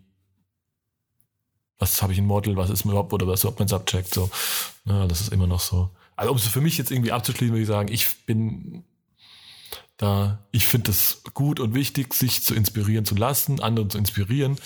was 1.82 2.02
habe 2.04 2.14
ich 2.14 2.20
ein 2.20 2.28
Model, 2.28 2.56
was 2.58 2.70
ist 2.70 2.86
überhaupt 2.86 3.12
oder 3.12 3.26
was 3.26 3.40
ist 3.40 3.44
überhaupt 3.44 3.60
mein 3.60 3.68
Subject, 3.68 4.14
so. 4.14 4.30
Ja, 4.86 5.08
das 5.08 5.20
ist 5.20 5.34
immer 5.34 5.48
noch 5.48 5.60
so. 5.60 5.90
Also 6.16 6.32
um 6.32 6.38
es 6.38 6.46
für 6.48 6.62
mich 6.62 6.78
jetzt 6.78 6.92
irgendwie 6.92 7.12
abzuschließen, 7.12 7.54
würde 7.54 7.64
ich 7.64 7.68
sagen, 7.68 7.92
ich 7.92 8.26
bin 8.28 8.84
da, 9.98 10.46
ich 10.52 10.68
finde 10.68 10.92
es 10.92 11.24
gut 11.34 11.60
und 11.60 11.74
wichtig, 11.74 12.14
sich 12.14 12.44
zu 12.44 12.54
inspirieren 12.54 13.06
zu 13.06 13.16
lassen, 13.16 13.60
anderen 13.60 13.90
zu 13.90 13.98
inspirieren. 13.98 14.58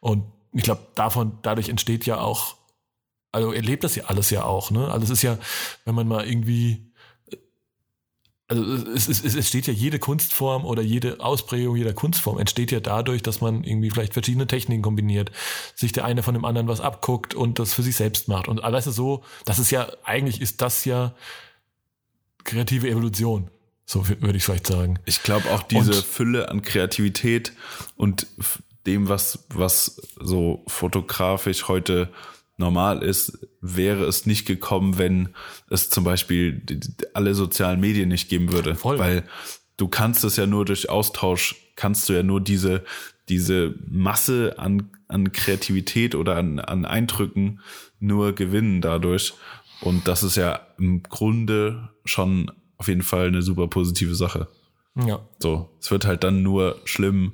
Und 0.00 0.24
ich 0.52 0.62
glaube, 0.62 0.86
davon, 0.94 1.38
dadurch 1.42 1.68
entsteht 1.68 2.06
ja 2.06 2.18
auch, 2.18 2.56
also 3.34 3.52
erlebt 3.52 3.84
das 3.84 3.96
ja 3.96 4.04
alles 4.04 4.30
ja 4.30 4.44
auch, 4.44 4.70
ne? 4.70 4.90
Also 4.90 5.04
es 5.04 5.10
ist 5.10 5.22
ja, 5.22 5.38
wenn 5.84 5.94
man 5.94 6.08
mal 6.08 6.26
irgendwie, 6.26 6.86
also 8.48 8.62
es, 8.62 9.08
es, 9.08 9.24
es 9.24 9.34
entsteht 9.34 9.66
ja 9.66 9.72
jede 9.72 9.98
Kunstform 9.98 10.64
oder 10.64 10.82
jede 10.82 11.20
Ausprägung 11.20 11.76
jeder 11.76 11.94
Kunstform 11.94 12.38
entsteht 12.38 12.70
ja 12.70 12.80
dadurch, 12.80 13.22
dass 13.22 13.40
man 13.40 13.64
irgendwie 13.64 13.90
vielleicht 13.90 14.12
verschiedene 14.12 14.46
Techniken 14.46 14.82
kombiniert, 14.82 15.32
sich 15.74 15.92
der 15.92 16.04
eine 16.04 16.22
von 16.22 16.34
dem 16.34 16.44
anderen 16.44 16.68
was 16.68 16.80
abguckt 16.80 17.34
und 17.34 17.58
das 17.58 17.74
für 17.74 17.82
sich 17.82 17.96
selbst 17.96 18.28
macht. 18.28 18.48
Und 18.48 18.62
weißt 18.62 18.86
du 18.86 18.90
so, 18.90 19.24
das 19.44 19.58
ist 19.58 19.70
ja, 19.70 19.88
eigentlich 20.04 20.40
ist 20.40 20.60
das 20.62 20.84
ja 20.84 21.14
kreative 22.44 22.88
Evolution. 22.88 23.50
So 23.86 24.08
würde 24.08 24.36
ich 24.36 24.44
vielleicht 24.44 24.66
sagen. 24.66 24.98
Ich 25.04 25.22
glaube 25.22 25.50
auch 25.50 25.62
diese 25.62 25.92
Und- 25.92 26.04
Fülle 26.04 26.48
an 26.50 26.62
Kreativität 26.62 27.52
und 27.96 28.26
dem, 28.86 29.08
was, 29.08 29.46
was 29.48 30.00
so 30.20 30.62
fotografisch 30.66 31.68
heute 31.68 32.10
normal 32.56 33.02
ist, 33.02 33.46
wäre 33.60 34.04
es 34.04 34.26
nicht 34.26 34.46
gekommen, 34.46 34.98
wenn 34.98 35.30
es 35.70 35.90
zum 35.90 36.04
Beispiel 36.04 36.62
alle 37.12 37.34
sozialen 37.34 37.80
Medien 37.80 38.08
nicht 38.08 38.28
geben 38.28 38.52
würde. 38.52 38.74
Voll. 38.74 38.98
Weil 38.98 39.24
du 39.76 39.88
kannst 39.88 40.24
es 40.24 40.36
ja 40.36 40.46
nur 40.46 40.64
durch 40.64 40.88
Austausch, 40.88 41.56
kannst 41.76 42.08
du 42.08 42.12
ja 42.12 42.22
nur 42.22 42.40
diese, 42.40 42.84
diese 43.28 43.74
Masse 43.86 44.54
an, 44.58 44.90
an 45.08 45.32
Kreativität 45.32 46.14
oder 46.14 46.36
an, 46.36 46.58
an 46.60 46.84
Eindrücken 46.84 47.60
nur 47.98 48.34
gewinnen 48.34 48.80
dadurch. 48.80 49.34
Und 49.80 50.06
das 50.06 50.22
ist 50.22 50.36
ja 50.36 50.60
im 50.78 51.02
Grunde 51.02 51.90
schon 52.04 52.50
auf 52.76 52.88
jeden 52.88 53.02
Fall 53.02 53.28
eine 53.28 53.42
super 53.42 53.68
positive 53.68 54.14
Sache. 54.14 54.48
Ja. 54.94 55.26
So, 55.38 55.70
es 55.80 55.90
wird 55.90 56.04
halt 56.06 56.22
dann 56.22 56.42
nur 56.42 56.80
schlimm, 56.84 57.32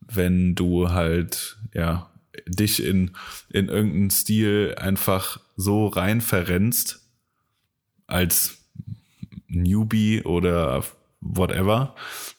wenn 0.00 0.54
du 0.54 0.90
halt, 0.90 1.58
ja, 1.74 2.10
dich 2.46 2.82
in, 2.82 3.12
in 3.50 3.68
irgendeinen 3.68 4.10
Stil 4.10 4.74
einfach 4.78 5.40
so 5.56 5.86
rein 5.88 6.20
verrennst, 6.20 7.00
als 8.06 8.58
Newbie 9.48 10.22
oder 10.22 10.84
whatever, 11.20 11.94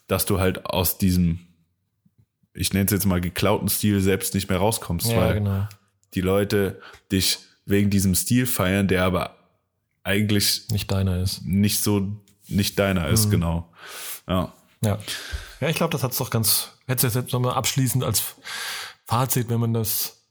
dass 0.08 0.26
du 0.26 0.40
halt 0.40 0.66
aus 0.66 0.98
diesem, 0.98 1.40
ich 2.54 2.74
nenne 2.74 2.86
es 2.86 2.92
jetzt 2.92 3.06
mal 3.06 3.22
geklauten 3.22 3.70
Stil 3.70 4.02
selbst 4.02 4.34
nicht 4.34 4.50
mehr 4.50 4.60
rauskommst, 4.60 5.08
Ja, 5.08 5.18
weil 5.18 5.34
genau. 5.36 5.68
die 6.14 6.22
Leute 6.22 6.82
dich 7.12 7.40
wegen 7.66 7.90
diesem 7.90 8.16
Stil 8.16 8.46
feiern, 8.46 8.88
der 8.88 9.04
aber 9.04 9.36
eigentlich 10.04 10.70
Nicht 10.70 10.90
deiner 10.92 11.22
ist. 11.22 11.44
nicht 11.46 11.82
so, 11.84 12.22
nicht 12.48 12.80
deiner 12.80 13.08
Mhm. 13.08 13.14
ist, 13.14 13.30
genau. 13.30 13.70
Ja. 14.28 14.54
Ja. 14.84 15.00
Ja, 15.60 15.70
ich 15.70 15.76
glaube, 15.76 15.92
das 15.92 16.04
hat's 16.04 16.18
doch 16.18 16.30
ganz, 16.30 16.70
hätte 16.86 17.08
es 17.08 17.16
jetzt 17.16 17.34
nochmal 17.34 17.56
abschließend 17.56 18.04
als 18.04 18.36
Fazit, 19.08 19.50
wenn 19.50 19.60
man 19.60 19.74
das, 19.74 20.22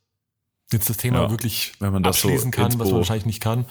jetzt 0.72 0.88
das 0.90 0.96
Thema 0.98 1.22
Ja, 1.22 1.30
wirklich 1.30 1.72
wenn 1.80 1.92
man 1.92 2.02
das 2.02 2.20
so 2.20 2.28
abschließen 2.28 2.50
kann, 2.50 2.78
was 2.78 2.88
man 2.88 2.98
wahrscheinlich 2.98 3.26
nicht 3.26 3.42
kann. 3.42 3.64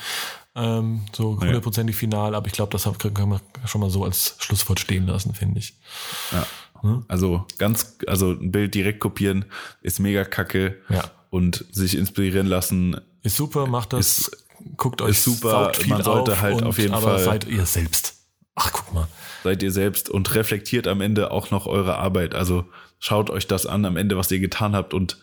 Ähm, 0.56 1.02
so 1.14 1.40
hundertprozentig 1.40 1.96
final, 1.96 2.34
aber 2.34 2.48
ich 2.48 2.54
glaube, 2.54 2.72
das 2.72 2.84
kann 3.14 3.30
man 3.30 3.40
schon 3.66 3.82
mal 3.82 3.90
so 3.90 4.04
als 4.06 4.36
Schlusswort 4.40 4.80
stehen 4.80 5.06
lassen, 5.06 5.34
finde 5.36 5.60
ich. 5.60 5.76
Ja. 6.32 6.46
Hm? 6.82 7.06
Also 7.08 7.46
ganz, 7.58 7.98
also 8.08 8.32
ein 8.32 8.52
Bild 8.52 8.74
direkt 8.74 9.00
kopieren 9.00 9.46
ist 9.82 10.00
mega 10.00 10.24
kacke. 10.24 10.82
Ja. 10.90 11.04
Und 11.30 11.66
sich 11.72 11.98
inspirieren 11.98 12.48
lassen 12.48 13.02
Ist 13.24 13.36
super, 13.36 13.68
macht 13.68 13.92
das, 13.92 14.20
Ist- 14.20 14.46
guckt 14.78 15.02
euch 15.02 15.12
ist 15.12 15.24
super, 15.26 15.74
man 15.88 16.02
sollte 16.02 16.32
auf 16.32 16.42
halt 16.42 16.56
und, 16.62 16.64
auf 16.64 16.78
jeden 16.78 16.94
aber 16.94 17.16
Fall- 17.16 17.24
seid 17.26 17.46
ihr 17.46 17.66
selbst. 17.66 18.14
Ach, 18.56 18.72
guck 18.72 18.94
mal. 18.94 19.08
seid 19.44 19.62
ihr 19.62 19.72
selbst 19.72 20.10
und 20.10 20.34
reflektiert 20.34 20.88
am 20.88 21.02
Ende 21.02 21.32
auch 21.32 21.52
noch 21.52 21.66
eure 21.66 21.98
Arbeit. 21.98 22.34
Also 22.34 22.64
schaut 23.06 23.30
euch 23.30 23.46
das 23.46 23.68
an 23.68 23.86
am 23.86 23.98
Ende, 23.98 24.18
was 24.18 24.32
ihr 24.32 24.40
getan 24.40 24.76
habt 24.76 24.94
und 24.96 25.18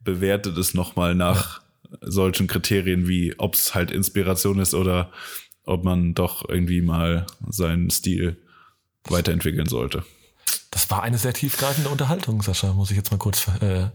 bewertet 0.00 0.58
es 0.58 0.74
nochmal 0.74 1.14
nach 1.14 1.60
solchen 2.00 2.48
Kriterien 2.48 3.06
wie, 3.06 3.34
ob 3.38 3.54
es 3.54 3.74
halt 3.76 3.92
Inspiration 3.92 4.58
ist 4.58 4.74
oder 4.74 5.12
ob 5.64 5.84
man 5.84 6.14
doch 6.14 6.48
irgendwie 6.48 6.80
mal 6.80 7.26
seinen 7.48 7.90
Stil 7.90 8.36
weiterentwickeln 9.08 9.68
sollte. 9.68 10.02
Das 10.72 10.90
war 10.90 11.04
eine 11.04 11.16
sehr 11.18 11.32
tiefgreifende 11.32 11.90
Unterhaltung, 11.90 12.42
Sascha, 12.42 12.72
muss 12.72 12.90
ich 12.90 12.96
jetzt 12.96 13.12
mal 13.12 13.18
kurz 13.18 13.46
äh, 13.60 13.86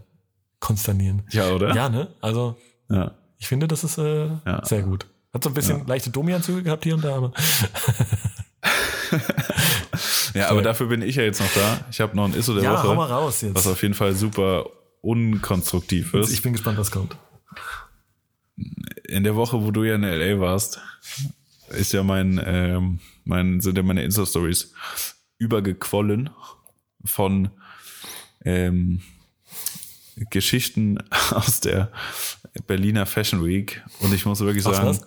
konsternieren. 0.58 1.22
Ja, 1.30 1.50
oder? 1.50 1.74
Ja, 1.74 1.90
ne? 1.90 2.08
Also, 2.22 2.56
Ja. 2.88 3.12
ich 3.38 3.46
finde, 3.46 3.68
das 3.68 3.84
ist 3.84 3.98
äh, 3.98 4.28
Ja. 4.46 4.64
sehr 4.64 4.82
gut. 4.82 5.06
Hat 5.34 5.44
so 5.44 5.50
ein 5.50 5.54
bisschen 5.54 5.86
leichte 5.86 6.08
Domi-Anzüge 6.10 6.62
gehabt 6.62 6.84
hier 6.84 6.94
und 6.94 7.04
da, 7.04 7.14
aber 7.16 7.32
Ja, 10.34 10.48
aber 10.48 10.62
dafür 10.62 10.86
bin 10.86 11.02
ich 11.02 11.16
ja 11.16 11.22
jetzt 11.22 11.40
noch 11.40 11.52
da. 11.54 11.84
Ich 11.90 12.00
habe 12.00 12.16
noch 12.16 12.24
ein 12.24 12.34
Isso 12.34 12.54
der 12.54 12.64
ja, 12.64 12.72
Woche. 12.72 12.88
hau 12.88 12.94
mal 12.94 13.10
raus 13.10 13.42
jetzt. 13.42 13.54
was 13.54 13.66
auf 13.66 13.82
jeden 13.82 13.94
Fall 13.94 14.14
super 14.14 14.66
unkonstruktiv 15.00 16.14
ist. 16.14 16.32
ich 16.32 16.42
bin 16.42 16.52
gespannt, 16.52 16.78
was 16.78 16.90
kommt. 16.90 17.16
in 19.04 19.24
der 19.24 19.36
Woche, 19.36 19.62
wo 19.62 19.70
du 19.70 19.84
ja 19.84 19.96
in 19.96 20.02
LA 20.02 20.40
warst, 20.40 20.80
ist 21.70 21.92
ja 21.92 22.02
mein, 22.02 22.40
ähm, 22.44 23.00
mein, 23.24 23.60
sind 23.60 23.76
ja 23.76 23.82
meine 23.82 24.02
Insta-Stories 24.04 24.72
übergequollen 25.38 26.30
von 27.04 27.50
ähm, 28.44 29.02
Geschichten 30.30 30.98
aus 31.30 31.60
der 31.60 31.90
Berliner 32.66 33.06
Fashion 33.06 33.44
Week. 33.44 33.82
Und 34.00 34.14
ich 34.14 34.24
muss 34.24 34.40
wirklich 34.40 34.64
sagen, 34.64 34.98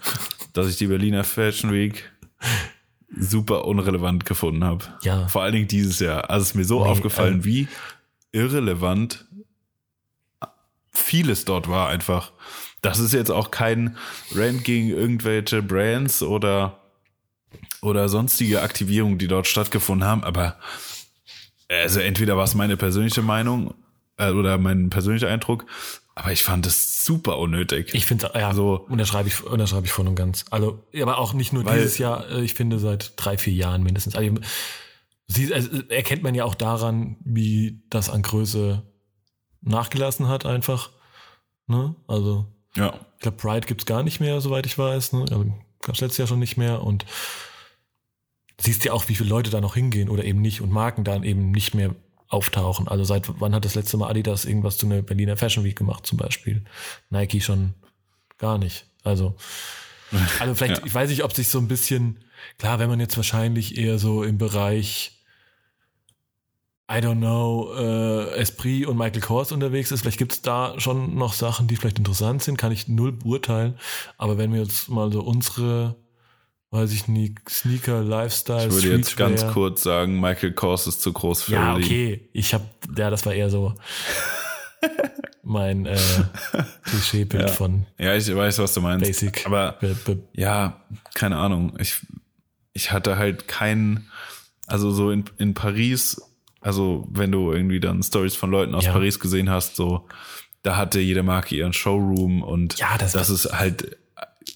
dass 0.53 0.67
ich 0.67 0.77
die 0.77 0.87
Berliner 0.87 1.23
Fashion 1.23 1.71
Week 1.71 2.11
super 3.09 3.65
unrelevant 3.65 4.25
gefunden 4.25 4.63
habe. 4.63 4.85
Ja. 5.03 5.27
Vor 5.27 5.43
allen 5.43 5.53
Dingen 5.53 5.67
dieses 5.67 5.99
Jahr. 5.99 6.29
Also 6.29 6.43
es 6.43 6.49
ist 6.49 6.55
mir 6.55 6.65
so 6.65 6.83
Nee, 6.83 6.89
aufgefallen, 6.89 7.35
ähm, 7.35 7.45
wie 7.45 7.67
irrelevant 8.31 9.25
vieles 10.91 11.45
dort 11.45 11.67
war 11.67 11.89
einfach. 11.89 12.31
Das 12.81 12.99
ist 12.99 13.13
jetzt 13.13 13.31
auch 13.31 13.51
kein 13.51 13.97
Rant 14.33 14.63
gegen 14.63 14.89
irgendwelche 14.89 15.61
Brands 15.61 16.21
oder, 16.23 16.79
oder 17.81 18.09
sonstige 18.09 18.61
Aktivierungen, 18.61 19.17
die 19.17 19.27
dort 19.27 19.47
stattgefunden 19.47 20.07
haben, 20.07 20.23
aber 20.23 20.57
also 21.69 21.99
entweder 21.99 22.37
war 22.37 22.43
es 22.43 22.53
meine 22.53 22.77
persönliche 22.77 23.21
Meinung 23.21 23.73
äh, 24.17 24.29
oder 24.29 24.57
mein 24.57 24.89
persönlicher 24.89 25.29
Eindruck, 25.29 25.65
aber 26.15 26.31
ich 26.31 26.43
fand 26.43 26.65
es 26.65 27.05
super 27.05 27.37
unnötig. 27.37 27.93
Ich 27.93 28.05
finde, 28.05 28.31
ja, 28.33 28.53
So. 28.53 28.85
unterschreibe 28.89 29.27
ich, 29.27 29.43
unterschreibe 29.43 29.85
ich 29.85 29.91
voll 29.91 30.07
und 30.07 30.15
ganz. 30.15 30.45
Also, 30.49 30.83
aber 30.99 31.17
auch 31.17 31.33
nicht 31.33 31.51
nur 31.53 31.65
Weil- 31.65 31.77
dieses 31.79 31.97
Jahr, 31.97 32.29
äh, 32.31 32.41
ich 32.41 32.53
finde 32.53 32.79
seit 32.79 33.13
drei, 33.17 33.37
vier 33.37 33.53
Jahren 33.53 33.83
mindestens. 33.83 34.15
Also, 34.15 34.35
sie, 35.27 35.53
also, 35.53 35.69
erkennt 35.89 36.23
man 36.23 36.33
ja 36.33 36.45
auch 36.45 36.55
daran, 36.55 37.17
wie 37.25 37.81
das 37.89 38.09
an 38.09 38.21
Größe 38.21 38.81
nachgelassen 39.61 40.27
hat, 40.29 40.45
einfach. 40.45 40.89
Ne? 41.67 41.95
Also, 42.07 42.45
ja. 42.75 42.93
ich 43.15 43.21
glaube, 43.21 43.37
Pride 43.37 43.67
gibt's 43.67 43.85
gar 43.85 44.03
nicht 44.03 44.19
mehr, 44.19 44.39
soweit 44.39 44.65
ich 44.65 44.77
weiß. 44.77 45.13
Ne? 45.13 45.21
Also, 45.29 45.45
gab's 45.81 45.99
letztes 45.99 46.17
Jahr 46.19 46.27
schon 46.27 46.39
nicht 46.39 46.55
mehr. 46.57 46.81
Und 46.81 47.05
siehst 48.59 48.85
ja 48.85 48.93
auch, 48.93 49.09
wie 49.09 49.15
viele 49.15 49.29
Leute 49.29 49.49
da 49.49 49.59
noch 49.59 49.75
hingehen 49.75 50.07
oder 50.09 50.23
eben 50.23 50.41
nicht 50.41 50.61
und 50.61 50.71
Marken 50.71 51.03
dann 51.03 51.23
eben 51.23 51.51
nicht 51.51 51.75
mehr 51.75 51.93
auftauchen. 52.35 52.87
Also 52.87 53.03
seit 53.03 53.39
wann 53.39 53.55
hat 53.55 53.65
das 53.65 53.75
letzte 53.75 53.97
Mal 53.97 54.09
Adidas 54.09 54.45
irgendwas 54.45 54.77
zu 54.77 54.85
einer 54.85 55.01
Berliner 55.01 55.37
Fashion 55.37 55.63
Week 55.63 55.77
gemacht 55.77 56.05
zum 56.05 56.17
Beispiel? 56.17 56.63
Nike 57.09 57.41
schon 57.41 57.73
gar 58.37 58.57
nicht. 58.57 58.85
Also, 59.03 59.35
also 60.39 60.53
vielleicht, 60.55 60.79
Ja. 60.79 60.85
ich 60.85 60.93
weiß 60.93 61.09
nicht, 61.09 61.23
ob 61.23 61.33
sich 61.33 61.47
so 61.47 61.57
ein 61.59 61.67
bisschen, 61.67 62.19
klar, 62.57 62.79
wenn 62.79 62.89
man 62.89 62.99
jetzt 62.99 63.17
wahrscheinlich 63.17 63.77
eher 63.77 63.97
so 63.97 64.23
im 64.23 64.37
Bereich 64.37 65.11
I 66.87 66.97
don't 66.97 67.17
know, 67.17 67.73
äh, 67.75 68.35
Esprit 68.35 68.85
und 68.85 68.95
Michael 68.95 69.21
Kors 69.21 69.51
unterwegs 69.51 69.91
ist. 69.91 70.01
Vielleicht 70.01 70.19
gibt's 70.19 70.43
da 70.43 70.79
schon 70.79 71.15
noch 71.15 71.33
Sachen, 71.33 71.67
die 71.67 71.77
vielleicht 71.77 71.97
interessant 71.97 72.43
sind, 72.43 72.57
kann 72.57 72.71
ich 72.71 72.87
null 72.87 73.11
beurteilen. 73.11 73.79
Aber 74.19 74.37
wenn 74.37 74.53
wir 74.53 74.61
jetzt 74.61 74.87
mal 74.87 75.11
so 75.11 75.21
unsere, 75.23 75.95
weiß 76.75 76.91
ich 76.91 77.07
nicht, 77.07 77.39
Sneaker, 77.49 78.01
Lifestyle, 78.03 78.67
Ich 78.67 78.73
würde 78.73 78.97
jetzt 78.97 79.17
ganz 79.17 79.41
Streetwear- 79.41 79.53
kurz 79.53 79.83
sagen, 79.83 80.19
Michael 80.19 80.53
Kors 80.53 80.85
ist 80.87 81.01
zu 81.01 81.11
groß 81.13 81.43
für 81.43 81.53
Ja, 81.53 81.75
okay. 81.75 82.29
Ich 82.33 82.53
habe, 82.53 82.65
ja, 82.97 83.09
das 83.09 83.25
war 83.25 83.33
eher 83.33 83.49
so 83.49 83.73
mein 85.43 85.85
äh, 85.85 85.97
Klischeebild 86.83 87.49
von 87.49 87.85
Ja, 87.97 88.15
ich 88.15 88.33
weiß, 88.33 88.59
was 88.59 88.73
du 88.73 88.81
meinst. 88.81 89.05
Basic. 89.05 89.45
Aber 89.45 89.73
Be- 89.79 89.95
be- 90.05 90.23
ja, 90.33 90.81
keine 91.13 91.37
Ahnung. 91.37 91.73
Ich, 91.79 91.95
ich 92.73 92.91
hatte 92.91 93.17
halt 93.17 93.47
keinen, 93.47 94.09
also 94.67 94.91
so 94.91 95.11
in, 95.11 95.25
in 95.37 95.53
Paris, 95.53 96.21
also 96.61 97.07
wenn 97.11 97.31
du 97.31 97.51
irgendwie 97.51 97.79
dann 97.79 98.01
Stories 98.03 98.35
von 98.35 98.51
Leuten 98.51 98.73
aus 98.75 98.85
Ja. 98.85 98.91
Paris 98.93 99.19
gesehen 99.19 99.49
hast, 99.49 99.75
so, 99.75 100.07
da 100.63 100.77
hatte 100.77 100.99
jede 100.99 101.21
Marke 101.23 101.55
ihren 101.55 101.73
Showroom 101.73 102.41
und 102.41 102.77
Ja, 102.79 102.97
das- 102.97 103.13
das 103.13 103.29
ist 103.29 103.51
halt, 103.57 103.97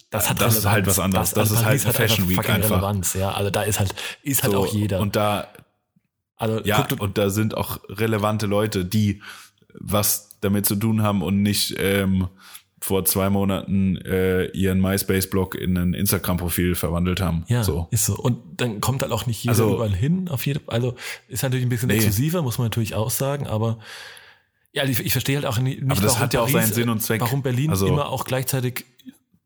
das 0.09 0.29
hat 0.29 0.41
das 0.41 0.57
ist 0.57 0.65
halt 0.65 0.87
was 0.87 0.99
anderes. 0.99 1.31
Das 1.31 1.51
also 1.51 1.55
ist 1.55 1.65
halt 1.65 1.85
hat 1.85 1.95
Fashion 1.95 2.27
Week 2.29 2.35
fucking 2.37 2.55
einfach. 2.55 2.71
Relevanz, 2.77 3.13
ja. 3.13 3.31
Also 3.31 3.49
da 3.51 3.63
ist 3.63 3.79
halt, 3.79 3.93
ist 4.23 4.43
halt 4.43 4.53
so, 4.53 4.59
auch 4.59 4.73
jeder. 4.73 4.99
und 4.99 5.15
da, 5.15 5.47
also 6.35 6.61
ja, 6.63 6.87
und 6.99 7.17
da 7.17 7.29
sind 7.29 7.55
auch 7.55 7.79
relevante 7.89 8.45
Leute, 8.47 8.85
die 8.85 9.21
was 9.73 10.37
damit 10.41 10.65
zu 10.65 10.75
tun 10.75 11.03
haben 11.03 11.21
und 11.21 11.41
nicht 11.43 11.75
ähm, 11.77 12.27
vor 12.81 13.03
zwei 13.03 13.29
Monaten 13.29 13.97
äh, 13.97 14.45
ihren 14.51 14.79
MySpace-Blog 14.81 15.53
in 15.55 15.77
ein 15.77 15.93
Instagram-Profil 15.93 16.75
verwandelt 16.75 17.19
haben. 17.21 17.43
Ja, 17.47 17.61
so. 17.63 17.87
ist 17.91 18.05
so. 18.05 18.15
Und 18.15 18.37
dann 18.61 18.79
kommt 18.79 19.01
halt 19.01 19.11
auch 19.11 19.25
nicht 19.25 19.43
jeder 19.43 19.51
Also- 19.51 19.75
überall 19.75 19.93
hin, 19.93 20.29
auf 20.29 20.45
jeden 20.45 20.67
Also 20.67 20.95
ist 21.27 21.43
natürlich 21.43 21.65
ein 21.65 21.69
bisschen 21.69 21.89
Nee. 21.89 21.95
exklusiver, 21.95 22.41
muss 22.41 22.57
man 22.57 22.65
natürlich 22.65 22.95
auch 22.95 23.09
sagen, 23.09 23.47
aber 23.47 23.79
ja, 24.71 24.85
ich, 24.85 24.99
ich 25.01 25.11
verstehe 25.11 25.35
halt 25.35 25.45
auch 25.45 25.59
nicht, 25.59 25.81
Aber 25.83 25.95
das 25.95 26.03
warum 26.05 26.19
hat 26.19 26.33
ja 26.33 26.39
auch 26.41 26.49
Paris, 26.49 26.67
seinen 26.67 26.73
Sinn 26.73 26.89
und 26.89 27.01
Zweck. 27.01 27.19
Warum 27.21 27.41
Berlin 27.43 27.69
Also- 27.69 27.87
immer 27.87 28.07
auch 28.09 28.23
gleichzeitig 28.23 28.85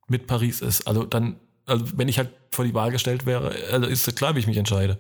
mit 0.08 0.28
Paris 0.28 0.62
ist. 0.62 0.88
Also 0.88 1.04
dann, 1.06 1.38
also 1.66 1.86
wenn 1.96 2.08
ich 2.08 2.18
halt 2.18 2.30
vor 2.52 2.66
die 2.66 2.74
Wahl 2.74 2.92
gestellt 2.92 3.26
wäre, 3.26 3.54
also 3.72 3.88
ist 3.88 4.08
es 4.08 4.16
klar, 4.16 4.36
wie 4.36 4.40
ich 4.40 4.48
mich 4.48 4.58
entscheide. 4.58 5.00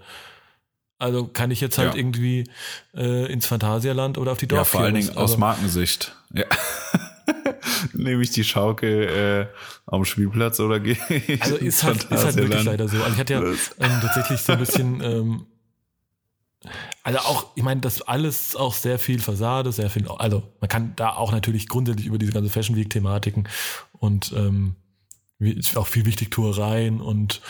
Also 0.99 1.27
kann 1.27 1.51
ich 1.51 1.59
jetzt 1.59 1.77
halt 1.77 1.93
Ja. 1.93 1.99
irgendwie 1.99 2.45
äh, 2.95 3.31
ins 3.31 3.45
Phantasialand 3.45 4.17
oder 4.17 4.31
auf 4.31 4.37
die 4.37 4.45
Ja, 4.45 4.57
Dorf 4.57 4.69
vor 4.69 4.81
allen 4.81 4.95
Dingen 4.95 5.17
aus 5.17 5.37
Markensicht. 5.37 6.15
Ja. 6.33 6.45
Nehme 7.93 8.21
ich 8.23 8.31
die 8.31 8.43
Schaukel 8.43 9.49
äh, 9.51 9.55
am 9.87 10.05
Spielplatz 10.05 10.59
oder 10.59 10.79
gehe 10.79 10.97
ich 11.09 11.41
Also 11.41 11.55
ist 11.57 11.83
halt, 11.83 12.03
ist 12.05 12.23
halt 12.23 12.35
wirklich 12.37 12.63
leider 12.63 12.87
so. 12.87 12.97
Also 12.97 13.13
ich 13.13 13.19
hatte 13.19 13.33
ja 13.33 13.41
ähm, 13.41 13.99
tatsächlich 14.01 14.41
so 14.41 14.53
ein 14.53 14.59
bisschen, 14.59 15.01
ähm, 15.03 15.45
also 17.03 17.19
auch, 17.19 17.47
ich 17.55 17.63
meine, 17.63 17.81
das 17.81 18.01
alles 18.01 18.55
auch 18.55 18.73
sehr 18.73 18.97
viel 18.99 19.19
Fassade, 19.19 19.71
sehr 19.73 19.89
viel, 19.89 20.07
also 20.07 20.43
man 20.61 20.69
kann 20.69 20.93
da 20.95 21.09
auch 21.15 21.31
natürlich 21.33 21.67
grundsätzlich 21.67 22.05
über 22.07 22.17
diese 22.17 22.31
ganze 22.31 22.49
Fashion 22.49 22.77
Week 22.77 22.89
Thematiken 22.89 23.49
und 23.91 24.31
ähm, 24.35 24.75
ist 25.39 25.75
auch 25.77 25.87
viel 25.87 26.05
wichtig 26.05 26.31
Tourereien 26.31 27.01
und 27.01 27.41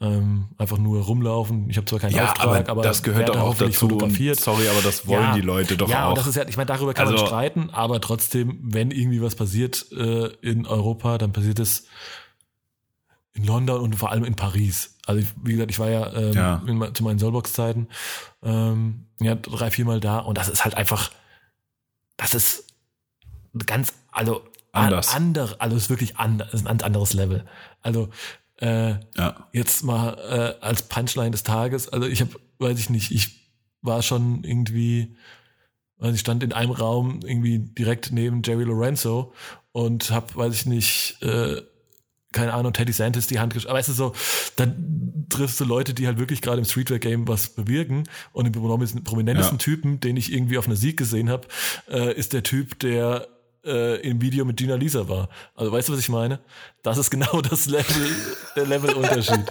ähm, 0.00 0.48
einfach 0.58 0.76
nur 0.78 1.02
rumlaufen. 1.02 1.70
Ich 1.70 1.76
habe 1.78 1.86
zwar 1.86 1.98
keinen 2.00 2.14
Ja, 2.14 2.24
Auftrag, 2.32 2.68
aber, 2.68 2.70
aber, 2.70 2.82
das 2.82 3.02
gehört 3.02 3.30
auch 3.30 3.56
dazu. 3.56 3.88
Fotografiert. 3.88 4.38
sorry, 4.38 4.68
aber 4.68 4.82
das 4.82 5.06
wollen 5.06 5.22
Ja, 5.22 5.34
die 5.34 5.40
Leute 5.40 5.76
doch 5.76 5.88
ja, 5.88 6.04
auch. 6.06 6.10
und 6.10 6.18
das 6.18 6.26
ist 6.26 6.34
ja, 6.36 6.46
ich 6.46 6.56
meine, 6.56 6.66
darüber 6.66 6.92
kann 6.92 7.06
man 7.06 7.14
Also- 7.14 7.26
streiten, 7.26 7.70
aber 7.70 8.00
trotzdem, 8.00 8.58
wenn 8.62 8.90
irgendwie 8.90 9.22
was 9.22 9.34
passiert 9.36 9.86
äh, 9.92 10.26
in 10.42 10.66
Europa, 10.66 11.16
dann 11.18 11.32
passiert 11.32 11.58
es 11.60 11.86
in 13.32 13.44
London 13.46 13.80
und 13.80 13.96
vor 13.96 14.10
allem 14.12 14.24
in 14.24 14.34
Paris. 14.34 14.96
Also 15.06 15.20
ich, 15.22 15.28
wie 15.42 15.52
gesagt, 15.52 15.70
ich 15.70 15.78
war 15.78 15.88
ja, 15.88 16.12
ähm, 16.14 16.32
Ja. 16.32 16.62
In, 16.66 16.94
zu 16.94 17.02
meinen 17.04 17.18
Soulbox-Zeiten 17.18 17.88
ähm, 18.42 19.06
ja, 19.20 19.34
drei, 19.34 19.70
viermal 19.70 20.00
da 20.00 20.18
und 20.18 20.36
das 20.36 20.48
ist 20.48 20.64
halt 20.64 20.74
einfach, 20.74 21.10
das 22.18 22.34
ist 22.34 22.66
ganz, 23.66 23.94
also 24.12 24.42
Anders. 24.76 25.08
An, 25.08 25.14
andere, 25.16 25.60
also 25.60 25.76
es 25.76 25.84
ist 25.84 25.90
wirklich 25.90 26.16
anders, 26.16 26.52
ist 26.54 26.66
ein 26.66 26.80
anderes 26.80 27.12
Level. 27.12 27.44
Also 27.82 28.08
äh, 28.58 28.94
ja. 29.16 29.48
jetzt 29.52 29.84
mal 29.84 30.56
äh, 30.60 30.64
als 30.64 30.82
Punchline 30.82 31.30
des 31.30 31.42
Tages, 31.42 31.88
also 31.88 32.06
ich 32.06 32.20
habe, 32.20 32.30
weiß 32.58 32.78
ich 32.78 32.90
nicht, 32.90 33.10
ich 33.10 33.50
war 33.82 34.02
schon 34.02 34.44
irgendwie, 34.44 35.16
also 35.98 36.14
ich 36.14 36.20
stand 36.20 36.42
in 36.42 36.52
einem 36.52 36.72
Raum 36.72 37.20
irgendwie 37.24 37.58
direkt 37.58 38.12
neben 38.12 38.42
Jerry 38.42 38.64
Lorenzo 38.64 39.32
und 39.72 40.10
habe, 40.10 40.34
weiß 40.34 40.54
ich 40.54 40.66
nicht, 40.66 41.22
äh, 41.22 41.62
keine 42.32 42.52
Ahnung, 42.52 42.72
Teddy 42.72 42.92
Santis 42.92 43.26
die 43.26 43.38
Hand 43.38 43.54
geschüttelt. 43.54 43.76
Weißt 43.76 43.88
du 43.88 43.92
so, 43.94 44.12
dann 44.56 45.26
triffst 45.30 45.58
du 45.58 45.64
Leute, 45.64 45.94
die 45.94 46.06
halt 46.06 46.18
wirklich 46.18 46.42
gerade 46.42 46.58
im 46.58 46.64
Streetwear-Game 46.64 47.26
was 47.28 47.48
bewirken 47.48 48.04
und 48.32 48.44
den 48.44 48.52
prominentesten, 48.52 49.04
prominentesten 49.04 49.58
Ja. 49.58 49.64
Typen, 49.64 50.00
den 50.00 50.16
ich 50.16 50.32
irgendwie 50.32 50.58
auf 50.58 50.66
einer 50.66 50.76
Sieg 50.76 50.98
gesehen 50.98 51.30
habe, 51.30 51.48
äh, 51.88 52.14
ist 52.14 52.32
der 52.34 52.42
Typ, 52.42 52.78
der 52.80 53.26
äh, 53.66 53.96
im 54.00 54.20
Video 54.20 54.44
mit 54.44 54.56
Gina 54.56 54.74
Lisa 54.76 55.08
war. 55.08 55.28
Also 55.54 55.72
weißt 55.72 55.88
du, 55.88 55.92
was 55.92 56.00
ich 56.00 56.08
meine? 56.08 56.38
Das 56.82 56.96
ist 56.98 57.10
genau 57.10 57.40
das 57.40 57.66
Level, 57.66 58.08
der 58.56 58.66
Levelunterschied. 58.66 59.44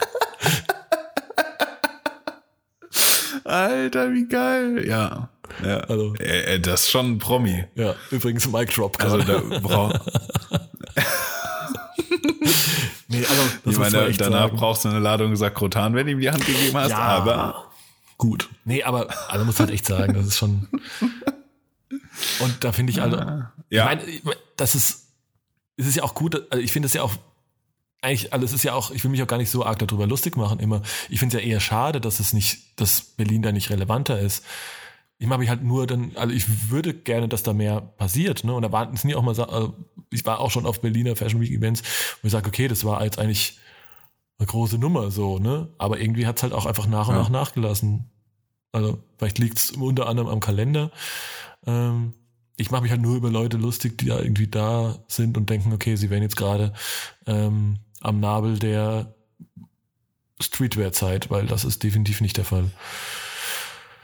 Alter, 3.44 4.12
wie 4.14 4.28
geil. 4.28 4.86
Ja. 4.88 5.30
ja. 5.64 5.78
Also- 5.82 6.16
äh, 6.16 6.60
das 6.60 6.84
ist 6.84 6.90
schon 6.90 7.12
ein 7.14 7.18
Promi. 7.20 7.66
Ja, 7.76 7.96
übrigens 8.12 8.48
Mic 8.48 8.74
Drop 8.74 9.02
Also 9.02 9.18
da 9.20 9.40
brauch, 9.62 9.94
nee, 13.08 13.20
also, 13.26 13.42
das 13.64 13.74
ich 13.74 13.78
meine, 13.80 14.12
danach 14.14 14.40
sagen. 14.46 14.58
brauchst 14.58 14.86
du 14.86 14.90
eine 14.90 15.00
Ladung 15.00 15.36
Sakrotan, 15.36 15.94
wenn 15.96 16.06
du 16.08 16.14
ihm 16.14 16.20
die 16.20 16.30
Hand 16.32 16.46
gegeben 16.46 16.76
hast, 16.78 16.90
Ja. 16.92 16.98
aber 16.98 17.72
gut. 18.18 18.50
Nee, 18.64 18.82
aber 18.84 19.08
also 19.30 19.46
muss 19.46 19.60
halt 19.60 19.70
echt 19.72 19.86
sagen, 19.86 20.14
das 20.16 20.26
ist 20.28 20.38
schon. 20.38 20.68
Und 22.40 22.64
da 22.64 22.72
finde 22.72 22.92
ich 22.92 23.02
also, 23.02 23.18
ja. 23.70 23.94
ich 23.94 24.24
meine, 24.24 24.38
das 24.58 24.76
ist, 24.76 25.14
es 25.78 25.88
ist 25.88 25.96
ja 25.96 26.04
auch 26.04 26.16
gut, 26.16 26.36
also 26.52 26.64
ich 26.64 26.72
finde 26.72 26.88
es 26.88 26.94
ja 26.94 27.04
auch, 27.04 27.16
eigentlich, 28.02 28.34
also 28.34 28.46
es 28.46 28.54
ist 28.54 28.64
ja 28.64 28.74
auch, 28.74 28.92
ich 28.92 29.04
will 29.04 29.12
mich 29.12 29.22
auch 29.24 29.28
gar 29.28 29.38
nicht 29.38 29.50
so 29.50 29.66
arg 29.66 29.80
darüber 29.80 30.06
lustig 30.08 30.38
machen 30.38 30.60
immer. 30.60 30.82
Ich 31.10 31.20
finde 31.20 31.38
es 31.38 31.44
ja 31.44 31.50
eher 31.50 31.60
schade, 31.60 32.00
dass 32.00 32.20
es 32.20 32.34
nicht, 32.34 32.80
dass 32.80 33.02
Berlin 33.02 33.42
da 33.42 33.52
nicht 33.52 33.70
relevanter 33.70 34.20
ist. 34.20 34.46
Ich 35.18 35.28
mache 35.28 35.40
mich 35.40 35.50
halt 35.50 35.64
nur 35.64 35.88
dann, 35.88 36.12
also 36.16 36.34
ich 36.34 36.70
würde 36.70 36.94
gerne, 36.94 37.28
dass 37.28 37.42
da 37.42 37.54
mehr 37.54 37.82
passiert, 37.82 38.44
ne? 38.44 38.54
Und 38.54 38.62
da 38.62 38.72
waren 38.72 38.94
es 38.94 39.06
nie 39.06 39.16
auch 39.16 39.24
mal, 39.24 39.40
also 39.40 39.76
ich 40.12 40.26
war 40.26 40.40
auch 40.40 40.52
schon 40.52 40.66
auf 40.66 40.82
Berliner 40.82 41.16
Fashion 41.16 41.42
Week 41.42 41.52
Events, 41.52 41.84
wo 42.22 42.28
ich 42.28 42.32
sage, 42.32 42.48
okay, 42.48 42.68
das 42.68 42.84
war 42.84 43.04
jetzt 43.04 43.18
eigentlich 43.18 43.58
eine 44.38 44.48
große 44.48 44.78
Nummer 44.78 45.12
so, 45.12 45.40
ne? 45.40 45.70
Aber 45.78 46.00
irgendwie 46.00 46.28
hat 46.28 46.38
es 46.38 46.44
halt 46.44 46.54
auch 46.54 46.66
einfach 46.66 46.88
nach 46.88 47.08
und 47.08 47.16
Ja. 47.16 47.22
nach 47.22 47.30
nachgelassen. 47.30 48.12
Also 48.72 49.02
vielleicht 49.18 49.40
liegt 49.40 49.58
es 49.58 49.72
unter 49.72 50.08
anderem 50.08 50.28
am 50.28 50.42
Kalender. 50.42 50.92
Ähm, 51.66 52.14
ich 52.58 52.72
mache 52.72 52.84
mich 52.84 52.92
halt 52.92 53.02
nur 53.02 53.16
über 53.16 53.30
Leute 53.30 53.58
lustig, 53.58 53.98
die 53.98 54.08
da 54.08 54.20
irgendwie 54.20 54.48
da 54.48 54.98
sind 55.08 55.38
und 55.38 55.50
denken, 55.50 55.74
okay, 55.74 55.96
sie 55.96 56.10
wären 56.10 56.24
jetzt 56.24 56.38
gerade 56.38 56.74
ähm, 57.26 57.80
am 58.02 58.20
Nabel 58.20 58.60
der 58.60 59.14
Streetwear-Zeit, 60.40 61.30
weil 61.30 61.48
das 61.48 61.66
ist 61.66 61.84
definitiv 61.84 62.22
nicht 62.22 62.38
der 62.38 62.46
Fall. 62.46 62.72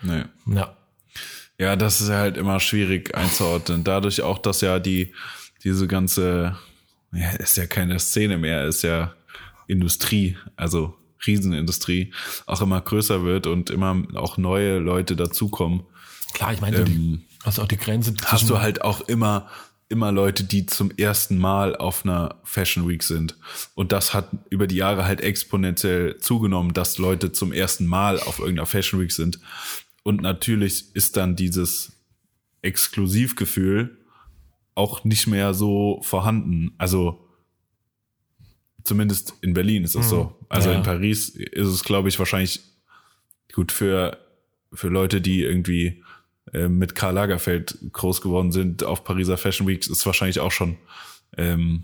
nee. 0.01 0.23
Ja, 0.47 0.75
Ja, 1.57 1.75
das 1.75 2.01
ist 2.01 2.09
ja 2.09 2.17
halt 2.17 2.37
immer 2.37 2.59
schwierig 2.59 3.15
einzuordnen. 3.15 3.83
Dadurch 3.83 4.21
auch, 4.21 4.39
dass 4.39 4.61
ja 4.61 4.79
die, 4.79 5.13
diese 5.63 5.87
ganze, 5.87 6.57
ja, 7.13 7.31
ist 7.31 7.57
ja 7.57 7.67
keine 7.67 7.99
Szene 7.99 8.37
mehr, 8.37 8.65
ist 8.65 8.83
ja 8.83 9.13
Industrie, 9.67 10.37
also 10.55 10.95
Riesenindustrie, 11.25 12.13
auch 12.47 12.61
immer 12.61 12.81
größer 12.81 13.23
wird 13.23 13.47
und 13.47 13.69
immer 13.69 14.03
auch 14.15 14.37
neue 14.37 14.79
Leute 14.79 15.15
dazukommen. 15.15 15.83
klar, 16.33 16.53
ich 16.53 16.61
meine, 16.61 16.77
so 16.77 16.83
die, 16.83 17.21
also 17.43 17.61
auch 17.61 17.67
die 17.67 17.77
Grenze 17.77 18.13
Hast 18.25 18.49
du 18.49 18.59
halt 18.59 18.81
auch 18.81 19.01
immer, 19.01 19.49
immer 19.89 20.11
Leute, 20.11 20.43
die 20.43 20.65
zum 20.65 20.91
ersten 20.91 21.37
Mal 21.37 21.75
auf 21.75 22.05
einer 22.05 22.35
Fashion 22.43 22.87
Week 22.87 23.03
sind. 23.03 23.37
Und 23.75 23.91
das 23.91 24.13
hat 24.13 24.29
über 24.49 24.67
die 24.67 24.75
Jahre 24.75 25.05
halt 25.05 25.21
exponentiell 25.21 26.17
zugenommen, 26.17 26.73
dass 26.73 26.97
Leute 26.97 27.31
zum 27.31 27.51
ersten 27.51 27.85
Mal 27.85 28.19
auf 28.19 28.39
irgendeiner 28.39 28.67
Fashion 28.67 28.99
Week 28.99 29.11
sind. 29.11 29.39
Und 30.03 30.21
natürlich 30.21 30.95
ist 30.95 31.17
dann 31.17 31.35
dieses 31.35 31.93
Exklusivgefühl 32.61 33.97
auch 34.75 35.03
nicht 35.03 35.27
mehr 35.27 35.53
so 35.53 35.99
vorhanden. 36.03 36.73
Also 36.77 37.27
zumindest 38.83 39.33
in 39.41 39.53
Berlin 39.53 39.83
ist 39.83 39.95
es 39.95 40.09
so. 40.09 40.37
Also 40.49 40.69
ja. 40.69 40.77
in 40.77 40.83
Paris 40.83 41.29
ist 41.29 41.67
es, 41.67 41.83
glaube 41.83 42.09
ich, 42.09 42.17
wahrscheinlich 42.17 42.61
gut 43.53 43.71
für, 43.71 44.17
für 44.73 44.87
Leute, 44.87 45.21
die 45.21 45.41
irgendwie 45.43 46.03
äh, 46.53 46.67
mit 46.67 46.95
Karl 46.95 47.13
Lagerfeld 47.15 47.77
groß 47.91 48.21
geworden 48.21 48.51
sind 48.51 48.83
auf 48.83 49.03
Pariser 49.03 49.37
Fashion 49.37 49.67
Weeks, 49.67 49.87
ist 49.87 50.05
wahrscheinlich 50.05 50.39
auch 50.39 50.51
schon 50.51 50.77
ähm, 51.37 51.83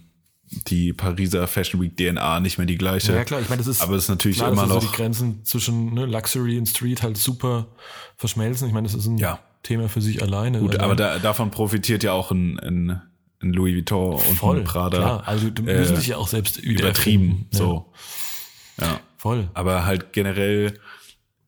die 0.67 0.93
Pariser 0.93 1.45
Fashion 1.47 1.81
Week 1.81 1.97
DNA 1.97 2.39
nicht 2.39 2.57
mehr 2.57 2.67
die 2.67 2.77
gleiche. 2.77 3.13
Ja, 3.13 3.23
klar, 3.25 3.41
ich 3.41 3.49
meine, 3.49 3.59
das 3.59 3.67
ist, 3.67 3.81
Aber 3.81 3.95
es 3.95 4.03
ist 4.03 4.09
natürlich 4.09 4.37
klar, 4.37 4.51
immer 4.51 4.61
dass 4.63 4.69
so 4.69 4.75
noch. 4.75 4.91
die 4.91 4.95
Grenzen 4.95 5.43
zwischen 5.43 5.93
ne, 5.93 6.05
Luxury 6.05 6.57
und 6.57 6.67
Street 6.67 7.03
halt 7.03 7.17
super 7.17 7.67
verschmelzen. 8.15 8.67
Ich 8.67 8.73
meine, 8.73 8.87
das 8.87 8.95
ist 8.95 9.07
ein 9.07 9.17
Ja. 9.17 9.39
Thema 9.63 9.89
für 9.89 9.99
sich 10.01 10.21
alleine. 10.21 10.59
Gut, 10.59 10.75
Also, 10.75 10.85
aber 10.85 10.95
da, 10.95 11.19
davon 11.19 11.51
profitiert 11.51 12.01
ja 12.03 12.13
auch 12.13 12.31
ein, 12.31 12.57
ein, 12.59 13.01
ein 13.41 13.51
Louis 13.53 13.75
Vuitton 13.75 14.13
und 14.15 14.35
voll, 14.37 14.59
ein 14.59 14.63
Prada 14.63 14.97
klar. 14.97 15.27
Also 15.27 15.49
die 15.49 15.63
äh, 15.67 15.79
müssen 15.79 15.97
sich 15.97 16.07
ja 16.07 16.15
auch 16.17 16.29
selbst 16.29 16.57
übertrieben. 16.57 17.47
Ja, 17.51 17.57
So. 17.57 17.93
Ja. 18.79 18.99
Voll. 19.17 19.49
Aber 19.53 19.85
halt 19.85 20.13
generell 20.13 20.79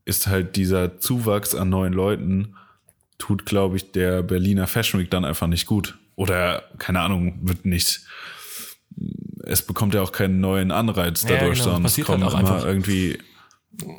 ist 0.04 0.28
halt 0.28 0.58
dieser 0.58 1.00
Zuwachs 1.00 1.56
an 1.56 1.70
neuen 1.70 1.94
Leuten, 1.94 2.56
tut, 3.20 3.46
glaube 3.46 3.76
ich, 3.78 3.92
der 3.92 4.24
Berliner 4.24 4.66
Fashion 4.66 5.00
Week 5.00 5.12
dann 5.12 5.26
einfach 5.26 5.46
nicht 5.48 5.68
gut. 5.68 6.00
Oder, 6.16 6.64
keine 6.80 7.02
Ahnung, 7.02 7.38
wird 7.44 7.66
nicht. 7.66 8.02
Es 9.44 9.62
bekommt 9.62 9.94
ja 9.94 10.02
auch 10.02 10.12
keinen 10.12 10.40
neuen 10.40 10.72
Anreiz 10.72 11.24
Ja, 11.24 11.36
dadurch, 11.38 11.60
genau, 11.60 11.64
sondern 11.66 11.86
es 11.86 11.92
passiert 11.92 12.08
kommen 12.08 12.24
halt 12.24 12.34
immer 12.34 12.40
einfach- 12.56 12.66
irgendwie. 12.66 13.20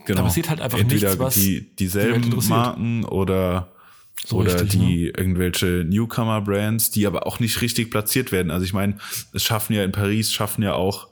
Genau, 0.06 0.22
passiert 0.24 0.50
halt 0.50 0.60
einfach 0.60 0.78
entweder 0.78 1.14
nichts, 1.14 1.34
die, 1.36 1.60
die 1.60 1.76
dieselben 1.76 2.24
interessiert. 2.24 2.50
Marken 2.50 3.04
oder 3.04 3.72
So 4.24 4.38
oder 4.38 4.60
richtig, 4.60 4.78
ne? 4.80 4.86
die 4.86 5.04
irgendwelche 5.06 5.84
Newcomer-Brands, 5.88 6.90
die 6.90 7.06
aber 7.06 7.26
auch 7.26 7.40
nicht 7.40 7.62
richtig 7.62 7.90
platziert 7.90 8.32
werden. 8.32 8.50
Also 8.50 8.64
ich 8.66 8.74
meine, 8.74 8.98
es 9.32 9.42
schaffen 9.42 9.72
ja 9.74 9.82
in 9.84 9.92
Paris, 9.92 10.32
schaffen 10.32 10.62
ja 10.62 10.74
auch 10.74 11.08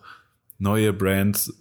neue 0.59 0.93
Brands 0.93 1.55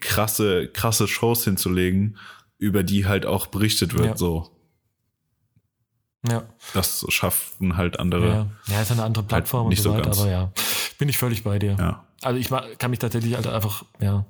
krasse, 0.00 0.68
krasse 0.72 1.06
Shows 1.06 1.44
hinzulegen, 1.44 2.16
über 2.58 2.82
die 2.82 3.06
halt 3.06 3.26
auch 3.26 3.46
berichtet 3.48 3.94
wird. 3.94 4.06
Ja. 4.06 4.16
So, 4.16 4.50
Ja, 6.28 6.44
das 6.74 7.04
schaffen 7.08 7.76
halt 7.76 7.98
andere. 7.98 8.28
ja. 8.28 8.46
ja, 8.74 8.80
ist 8.82 8.92
eine 8.92 9.02
andere 9.02 9.24
Plattform 9.24 9.68
nicht 9.68 9.78
und 9.80 9.84
so, 9.84 9.90
so 9.90 9.96
weiter, 9.96 10.04
ganz. 10.10 10.20
aber 10.20 10.30
ja, 10.30 10.52
bin 10.98 11.08
ich 11.08 11.18
völlig 11.18 11.42
bei 11.42 11.58
dir. 11.58 11.76
Ja. 11.78 12.04
Also 12.20 12.38
ich 12.38 12.48
kann 12.78 12.90
mich 12.90 13.00
tatsächlich 13.00 13.34
halt 13.34 13.46
einfach, 13.48 13.84
ja, 14.00 14.24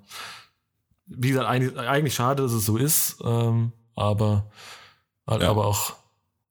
wie 1.07 1.29
gesagt, 1.29 1.47
eigentlich, 1.47 1.77
eigentlich 1.79 2.15
schade, 2.15 2.43
dass 2.43 2.53
es 2.53 2.65
so 2.65 2.79
ist, 2.79 3.17
ähm, 3.23 3.73
aber 3.95 4.51
halt 5.27 5.43
Ja. 5.43 5.51
aber 5.51 5.67
auch, 5.67 5.93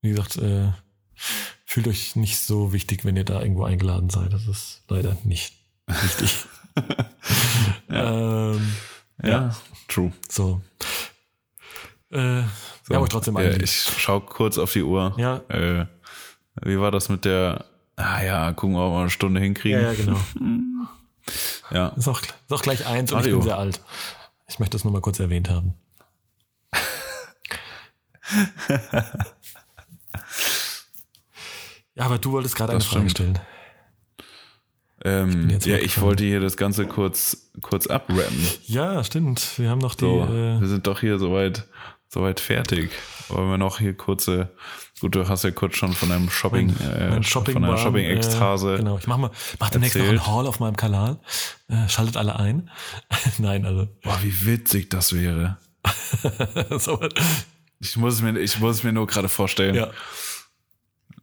wie 0.01 0.09
gesagt, 0.11 0.38
äh, 0.38 0.72
fühlt 1.65 1.88
euch 1.88 2.15
nicht 2.15 2.38
so 2.39 2.72
wichtig, 2.73 3.03
wenn 3.05 3.15
ihr 3.18 3.23
da 3.26 3.41
irgendwo 3.41 3.63
eingeladen 3.63 4.11
seid. 4.11 4.31
Das 4.34 4.47
ist 4.47 4.84
leider 4.89 5.18
nicht 5.23 5.55
wichtig. 5.88 6.45
ähm, 7.89 8.73
Ja, 9.23 9.55
true. 9.88 10.11
so. 10.30 10.61
Äh, 12.11 12.43
wir 12.91 12.97
haben 12.97 13.03
euch 13.03 13.09
trotzdem 13.09 13.38
ja. 13.38 13.49
Ich 13.51 13.91
schau 13.97 14.19
kurz 14.19 14.57
auf 14.57 14.72
die 14.73 14.84
Uhr. 14.84 15.13
Ja. 15.18 15.38
Äh, 15.49 15.85
wie 16.63 16.80
war 16.80 16.91
das 16.91 17.09
mit 17.09 17.26
der, 17.26 17.65
ah 17.95 18.22
ja, 18.23 18.51
gucken 18.53 18.76
wir, 18.76 18.84
ob 18.85 18.93
wir 18.93 18.99
eine 19.01 19.09
Stunde 19.09 19.39
Ja, 19.39 19.43
hinkriegen. 19.45 19.81
ja, 19.81 19.93
genau. 19.93 20.19
Ja. 21.72 21.89
Ist 21.89 22.07
auch, 22.09 22.19
ist 22.19 22.51
auch 22.51 22.61
gleich 22.61 22.85
eins 22.85 23.11
und 23.13 23.19
ich 23.19 23.26
Mario. 23.26 23.38
bin 23.38 23.43
sehr 23.47 23.57
alt. 23.57 23.80
Ich 24.49 24.59
möchte 24.59 24.76
das 24.76 24.84
nur 24.84 24.91
mal 24.91 24.99
kurz 25.01 25.19
erwähnt 25.19 25.49
haben. 25.49 25.73
ja, 31.95 32.05
aber 32.05 32.18
du 32.18 32.31
wolltest 32.31 32.55
gerade 32.55 32.73
eine 32.73 32.81
Frage 32.81 33.09
stellen. 33.09 33.39
Ähm, 35.03 35.49
jetzt 35.49 35.65
ja, 35.65 35.77
ich 35.77 35.99
wollte 35.99 36.23
hier 36.23 36.39
das 36.39 36.57
Ganze 36.57 36.85
kurz, 36.85 37.49
kurz 37.61 37.88
abrappen. 37.88 38.47
Ja, 38.65 39.03
stimmt. 39.03 39.57
Wir 39.57 39.69
haben 39.69 39.80
noch 39.80 39.95
die. 39.95 40.05
So, 40.05 40.23
äh, 40.26 40.61
wir 40.61 40.68
sind 40.68 40.85
doch 40.85 40.99
hier 40.99 41.18
soweit, 41.18 41.65
soweit 42.11 42.39
fertig. 42.39 42.91
Wollen 43.29 43.49
wir 43.49 43.57
noch 43.57 43.79
hier 43.79 43.95
kurze, 43.95 44.49
gut, 44.99 45.15
du 45.15 45.27
hast 45.27 45.43
ja 45.43 45.51
kurz 45.51 45.77
schon 45.77 45.93
von 45.93 46.09
deinem 46.09 46.29
Shopping, 46.29 46.75
äh, 46.79 47.09
mein 47.09 47.23
Shopping 47.23 47.53
von 47.53 47.61
deiner 47.61 47.75
Bahn, 47.75 47.83
Shopping-Ekstase. 47.83 48.75
Äh, 48.75 48.77
genau, 48.77 48.97
ich 48.97 49.07
mach 49.07 49.17
mal, 49.17 49.31
mach 49.59 49.69
demnächst 49.69 49.97
noch 49.97 50.07
einen 50.07 50.27
Haul 50.27 50.45
auf 50.47 50.59
meinem 50.59 50.75
Kanal. 50.75 51.19
Äh, 51.69 51.88
schaltet 51.88 52.17
alle 52.17 52.38
ein. 52.38 52.69
Nein, 53.38 53.65
also. 53.65 53.88
Boah, 54.03 54.19
wie 54.21 54.45
witzig 54.45 54.89
das 54.89 55.13
wäre. 55.13 55.57
so, 56.77 56.99
Ich 57.79 57.95
muss 57.95 58.15
es 58.15 58.21
mir, 58.21 58.38
ich 58.38 58.59
muss 58.59 58.77
es 58.77 58.83
mir 58.83 58.91
nur 58.91 59.07
gerade 59.07 59.29
vorstellen, 59.29 59.75
ja. 59.75 59.89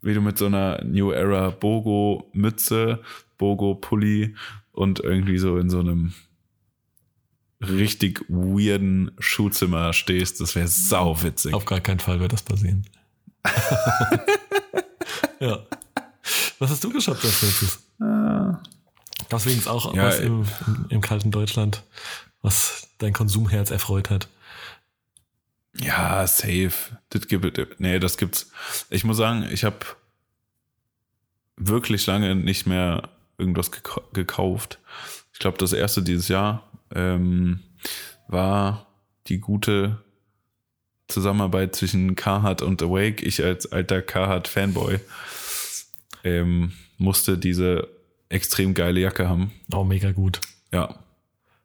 wie 0.00 0.14
du 0.14 0.22
mit 0.22 0.38
so 0.38 0.46
einer 0.46 0.82
New 0.84 1.12
Era 1.12 1.50
Bogo 1.50 2.30
Mütze, 2.32 3.02
Bogo 3.36 3.74
Pulli 3.74 4.34
und 4.72 5.00
irgendwie 5.00 5.38
so 5.38 5.58
in 5.58 5.68
so 5.68 5.80
einem 5.80 6.14
richtig 7.60 8.24
weirden 8.28 9.10
Schuhzimmer 9.18 9.92
stehst. 9.92 10.40
Das 10.40 10.54
wäre 10.54 10.68
sau 10.68 11.22
witzig. 11.22 11.54
Auf 11.54 11.64
gar 11.64 11.80
keinen 11.80 12.00
Fall 12.00 12.20
wird 12.20 12.32
das 12.32 12.42
passieren. 12.42 12.86
ja. 15.40 15.58
Was 16.58 16.70
hast 16.70 16.84
du 16.84 16.90
geschafft 16.92 17.24
als 17.24 17.42
letztes? 17.42 17.78
Gab's 17.98 19.44
wenigstens 19.46 19.68
auch 19.68 19.94
Ja, 19.94 20.04
was 20.06 20.20
im, 20.20 20.44
im, 20.66 20.86
im 20.88 21.00
kalten 21.00 21.30
Deutschland, 21.30 21.82
was 22.42 22.88
dein 22.98 23.12
Konsumherz 23.12 23.70
erfreut 23.70 24.10
hat? 24.10 24.28
Ja, 25.76 26.26
safe. 26.26 26.98
Das 27.10 27.28
gibt, 27.28 27.80
nee, 27.80 27.98
das 27.98 28.16
gibt's. 28.16 28.50
Ich 28.90 29.04
muss 29.04 29.16
sagen, 29.16 29.46
ich 29.50 29.64
habe 29.64 29.78
wirklich 31.56 32.06
lange 32.06 32.34
nicht 32.34 32.66
mehr 32.66 33.08
irgendwas 33.36 33.72
gekau- 33.72 34.02
gekauft. 34.12 34.78
Ich 35.32 35.38
glaube, 35.38 35.58
das 35.58 35.72
erste 35.72 36.02
dieses 36.02 36.28
Jahr 36.28 36.67
ähm, 36.94 37.60
war 38.28 38.86
die 39.26 39.38
gute 39.38 40.02
Zusammenarbeit 41.08 41.74
zwischen 41.74 42.16
Carhartt 42.16 42.62
und 42.62 42.82
Awake. 42.82 43.24
Ich 43.24 43.42
als 43.42 43.70
alter 43.72 44.02
Carhartt-Fanboy 44.02 45.00
ähm, 46.24 46.72
musste 46.98 47.38
diese 47.38 47.88
extrem 48.28 48.74
geile 48.74 49.00
Jacke 49.00 49.28
haben. 49.28 49.52
Oh, 49.72 49.84
mega 49.84 50.12
gut. 50.12 50.40
Ja. 50.72 50.94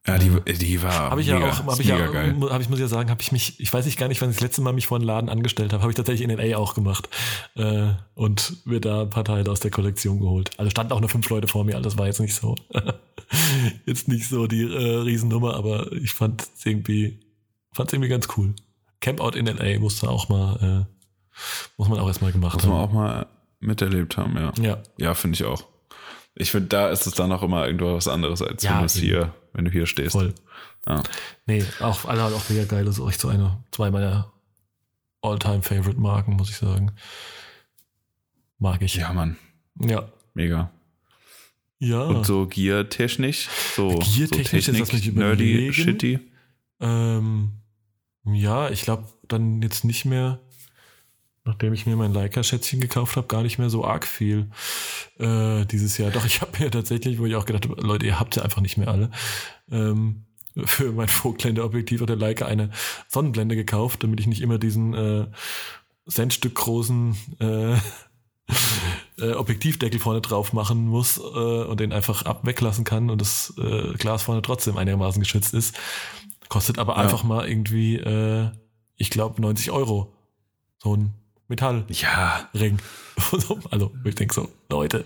Ja, 0.05 0.17
die, 0.17 0.29
die 0.55 0.83
war 0.83 1.11
Habe 1.11 1.21
ich 1.21 1.27
mega, 1.27 1.39
ja 1.39 1.53
auch, 1.65 1.73
ist 1.73 1.79
ich 1.79 1.87
ja, 1.87 2.07
geil. 2.07 2.35
habe 2.49 2.61
ich 2.61 2.67
muss 2.69 2.79
ja 2.79 2.87
sagen, 2.89 3.09
habe 3.09 3.21
ich 3.21 3.31
mich, 3.31 3.57
ich 3.61 3.73
weiß 3.73 3.85
nicht 3.85 3.97
gar 3.97 4.09
nicht, 4.09 4.19
wann 4.21 4.29
ich 4.31 4.35
das 4.35 4.43
letzte 4.43 4.61
Mal 4.61 4.73
mich 4.73 4.87
vor 4.87 4.97
einen 4.97 5.05
Laden 5.05 5.29
angestellt 5.29 5.71
habe, 5.71 5.81
habe 5.81 5.91
ich 5.91 5.95
tatsächlich 5.95 6.29
in 6.29 6.37
LA 6.37 6.57
auch 6.57 6.73
gemacht 6.73 7.07
äh, 7.55 7.91
und 8.13 8.65
mir 8.65 8.81
da 8.81 9.03
ein 9.03 9.09
paar 9.09 9.23
Teile 9.23 9.49
aus 9.49 9.61
der 9.61 9.71
Kollektion 9.71 10.19
geholt. 10.19 10.51
Also 10.57 10.69
standen 10.71 10.91
auch 10.91 10.99
nur 10.99 11.07
fünf 11.07 11.29
Leute 11.29 11.47
vor 11.47 11.63
mir, 11.63 11.79
das 11.79 11.97
war 11.97 12.07
jetzt 12.07 12.19
nicht 12.19 12.35
so, 12.35 12.55
jetzt 13.85 14.09
nicht 14.09 14.27
so 14.27 14.45
die 14.47 14.63
äh, 14.63 14.95
Riesennummer, 14.97 15.55
aber 15.55 15.89
ich 15.93 16.13
fand 16.13 16.41
es 16.41 16.65
irgendwie, 16.65 17.21
fand 17.71 17.93
irgendwie 17.93 18.09
ganz 18.09 18.27
cool. 18.35 18.53
Campout 18.99 19.37
in 19.37 19.45
LA 19.45 19.79
musste 19.79 20.09
auch 20.09 20.27
mal, 20.27 20.85
äh, 20.89 21.39
muss 21.77 21.87
man 21.87 21.99
auch 21.99 22.07
erstmal 22.07 22.33
gemacht 22.33 22.55
Muss 22.55 22.65
man 22.65 22.75
haben. 22.75 22.89
auch 22.89 22.93
mal 22.93 23.25
miterlebt 23.61 24.17
haben, 24.17 24.35
ja. 24.35 24.51
Ja, 24.61 24.77
Ja, 24.97 25.13
finde 25.13 25.35
ich 25.35 25.45
auch. 25.45 25.63
Ich 26.35 26.51
finde, 26.51 26.67
da 26.69 26.89
ist 26.89 27.05
es 27.05 27.13
dann 27.13 27.31
auch 27.31 27.43
immer 27.43 27.67
irgendwas 27.67 28.07
anderes, 28.07 28.41
als 28.41 28.63
Ja, 28.63 28.81
wenn 28.81 28.87
hier, 28.89 29.33
wenn 29.53 29.65
du 29.65 29.71
hier 29.71 29.85
stehst. 29.85 30.13
voll. 30.13 30.33
Ja. 30.87 31.01
Nee, 31.45 31.63
auch 31.79 32.05
alle 32.05 32.23
halt 32.23 32.33
auch 32.35 32.49
mega 32.49 32.65
geil. 32.65 32.85
Das 32.85 32.97
ist 32.97 33.07
echt 33.07 33.19
so 33.21 33.27
eine, 33.29 33.63
zwei 33.71 33.91
meiner 33.91 34.31
All-Time-Favorite-Marken, 35.21 36.35
muss 36.35 36.49
ich 36.49 36.57
sagen. 36.57 36.91
Mag 38.59 38.81
ich. 38.81 38.95
ja, 38.95 39.11
Mann, 39.13 39.37
Ja. 39.79 40.09
mega. 40.33 40.71
Ja. 41.79 42.01
Und 42.03 42.25
so 42.25 42.47
Gear-technisch, 42.47 43.49
so, 43.75 43.89
Gear-technisch, 43.99 44.65
so 44.65 44.71
mich 44.71 45.13
nerdy, 45.13 45.73
shitty. 45.73 46.19
Ähm, 46.79 47.53
ja, 48.25 48.69
ich 48.69 48.83
glaube 48.83 49.07
dann 49.27 49.61
jetzt 49.61 49.83
nicht 49.83 50.05
mehr, 50.05 50.39
nachdem 51.45 51.73
ich 51.73 51.85
mir 51.85 51.95
mein 51.95 52.13
Leica-Schätzchen 52.13 52.79
gekauft 52.79 53.17
habe, 53.17 53.27
gar 53.27 53.43
nicht 53.43 53.57
mehr 53.59 53.69
so 53.69 53.83
arg 53.85 54.07
viel 54.07 54.49
äh, 55.19 55.65
dieses 55.65 55.97
Jahr. 55.97 56.11
Doch, 56.11 56.25
ich 56.25 56.41
habe 56.41 56.57
mir 56.59 56.71
tatsächlich, 56.71 57.19
wo 57.19 57.25
ich 57.25 57.35
auch 57.35 57.45
gedacht 57.45 57.67
habe, 57.69 57.81
Leute, 57.81 58.05
ihr 58.05 58.19
habt 58.19 58.35
ja 58.35 58.43
einfach 58.43 58.61
nicht 58.61 58.77
mehr 58.77 58.87
alle, 58.87 59.11
ähm, 59.71 60.25
für 60.65 60.91
mein 60.91 61.07
Vogtländer-Objektiv 61.07 62.01
hat 62.01 62.09
der 62.09 62.15
Leica 62.15 62.45
eine 62.45 62.69
Sonnenblende 63.07 63.55
gekauft, 63.55 64.03
damit 64.03 64.19
ich 64.19 64.27
nicht 64.27 64.41
immer 64.41 64.59
diesen 64.59 64.93
äh, 64.93 65.27
Centstück 66.07 66.55
großen 66.55 67.17
äh, 67.39 67.73
äh, 69.19 69.33
Objektivdeckel 69.33 69.99
vorne 69.99 70.21
drauf 70.21 70.53
machen 70.53 70.87
muss 70.87 71.17
äh, 71.17 71.21
und 71.21 71.79
den 71.79 71.91
einfach 71.91 72.23
ab 72.25 72.45
weglassen 72.45 72.83
kann 72.83 73.09
und 73.09 73.19
das 73.19 73.53
äh, 73.57 73.93
Glas 73.93 74.23
vorne 74.23 74.41
trotzdem 74.43 74.77
einigermaßen 74.77 75.21
geschützt 75.21 75.53
ist. 75.53 75.75
Kostet 76.49 76.77
aber 76.77 76.93
Ja. 76.93 76.99
einfach 76.99 77.23
mal 77.23 77.47
irgendwie, 77.49 77.95
äh, 77.95 78.51
ich 78.95 79.09
glaube, 79.09 79.41
90 79.41 79.71
Euro. 79.71 80.13
So 80.83 80.95
ein 80.95 81.13
Metallring. 81.47 81.85
Ja, 81.89 82.49
also, 83.71 83.91
ich 84.03 84.15
denke 84.15 84.33
so, 84.33 84.51
Leute. 84.69 85.05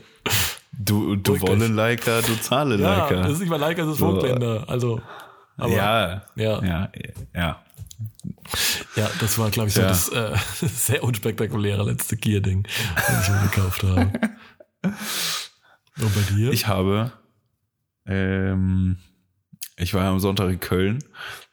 du, 0.72 1.16
du 1.16 1.24
Beruhigt 1.34 1.48
wolle 1.48 1.66
euch. 1.66 1.72
Leica, 1.72 2.22
du 2.22 2.36
zahle 2.40 2.78
Ja, 2.80 2.98
Leica. 3.08 3.22
das 3.24 3.34
ist 3.34 3.40
nicht 3.40 3.50
mal 3.50 3.60
Leica, 3.60 3.84
das 3.84 3.94
ist 3.94 4.00
So. 4.00 4.12
Vogtländer. 4.12 4.66
Also, 4.68 5.02
aber, 5.58 5.74
ja. 5.74 6.22
ja, 6.36 6.64
Ja. 6.64 6.92
ja, 7.34 7.64
ja. 8.96 9.10
das 9.20 9.38
war, 9.40 9.50
glaube 9.50 9.70
ich, 9.70 9.74
so 9.76 9.82
Ja. 9.82 9.88
das 9.88 10.10
äh, 10.10 10.36
sehr 10.68 11.04
unspektakuläre 11.04 11.84
letzte 11.84 12.16
Gear-Ding, 12.18 12.68
das 12.96 13.24
ich 13.28 13.34
mir 13.34 13.42
gekauft 13.50 13.84
habe. 13.84 14.12
Und 14.84 16.16
bei 16.16 16.22
dir? 16.36 16.52
Ich 16.52 16.68
habe, 16.68 17.12
ähm, 18.06 18.98
ich 19.78 19.94
war 19.94 20.06
am 20.06 20.20
Sonntag 20.20 20.50
in 20.50 20.60
Köln 20.60 21.04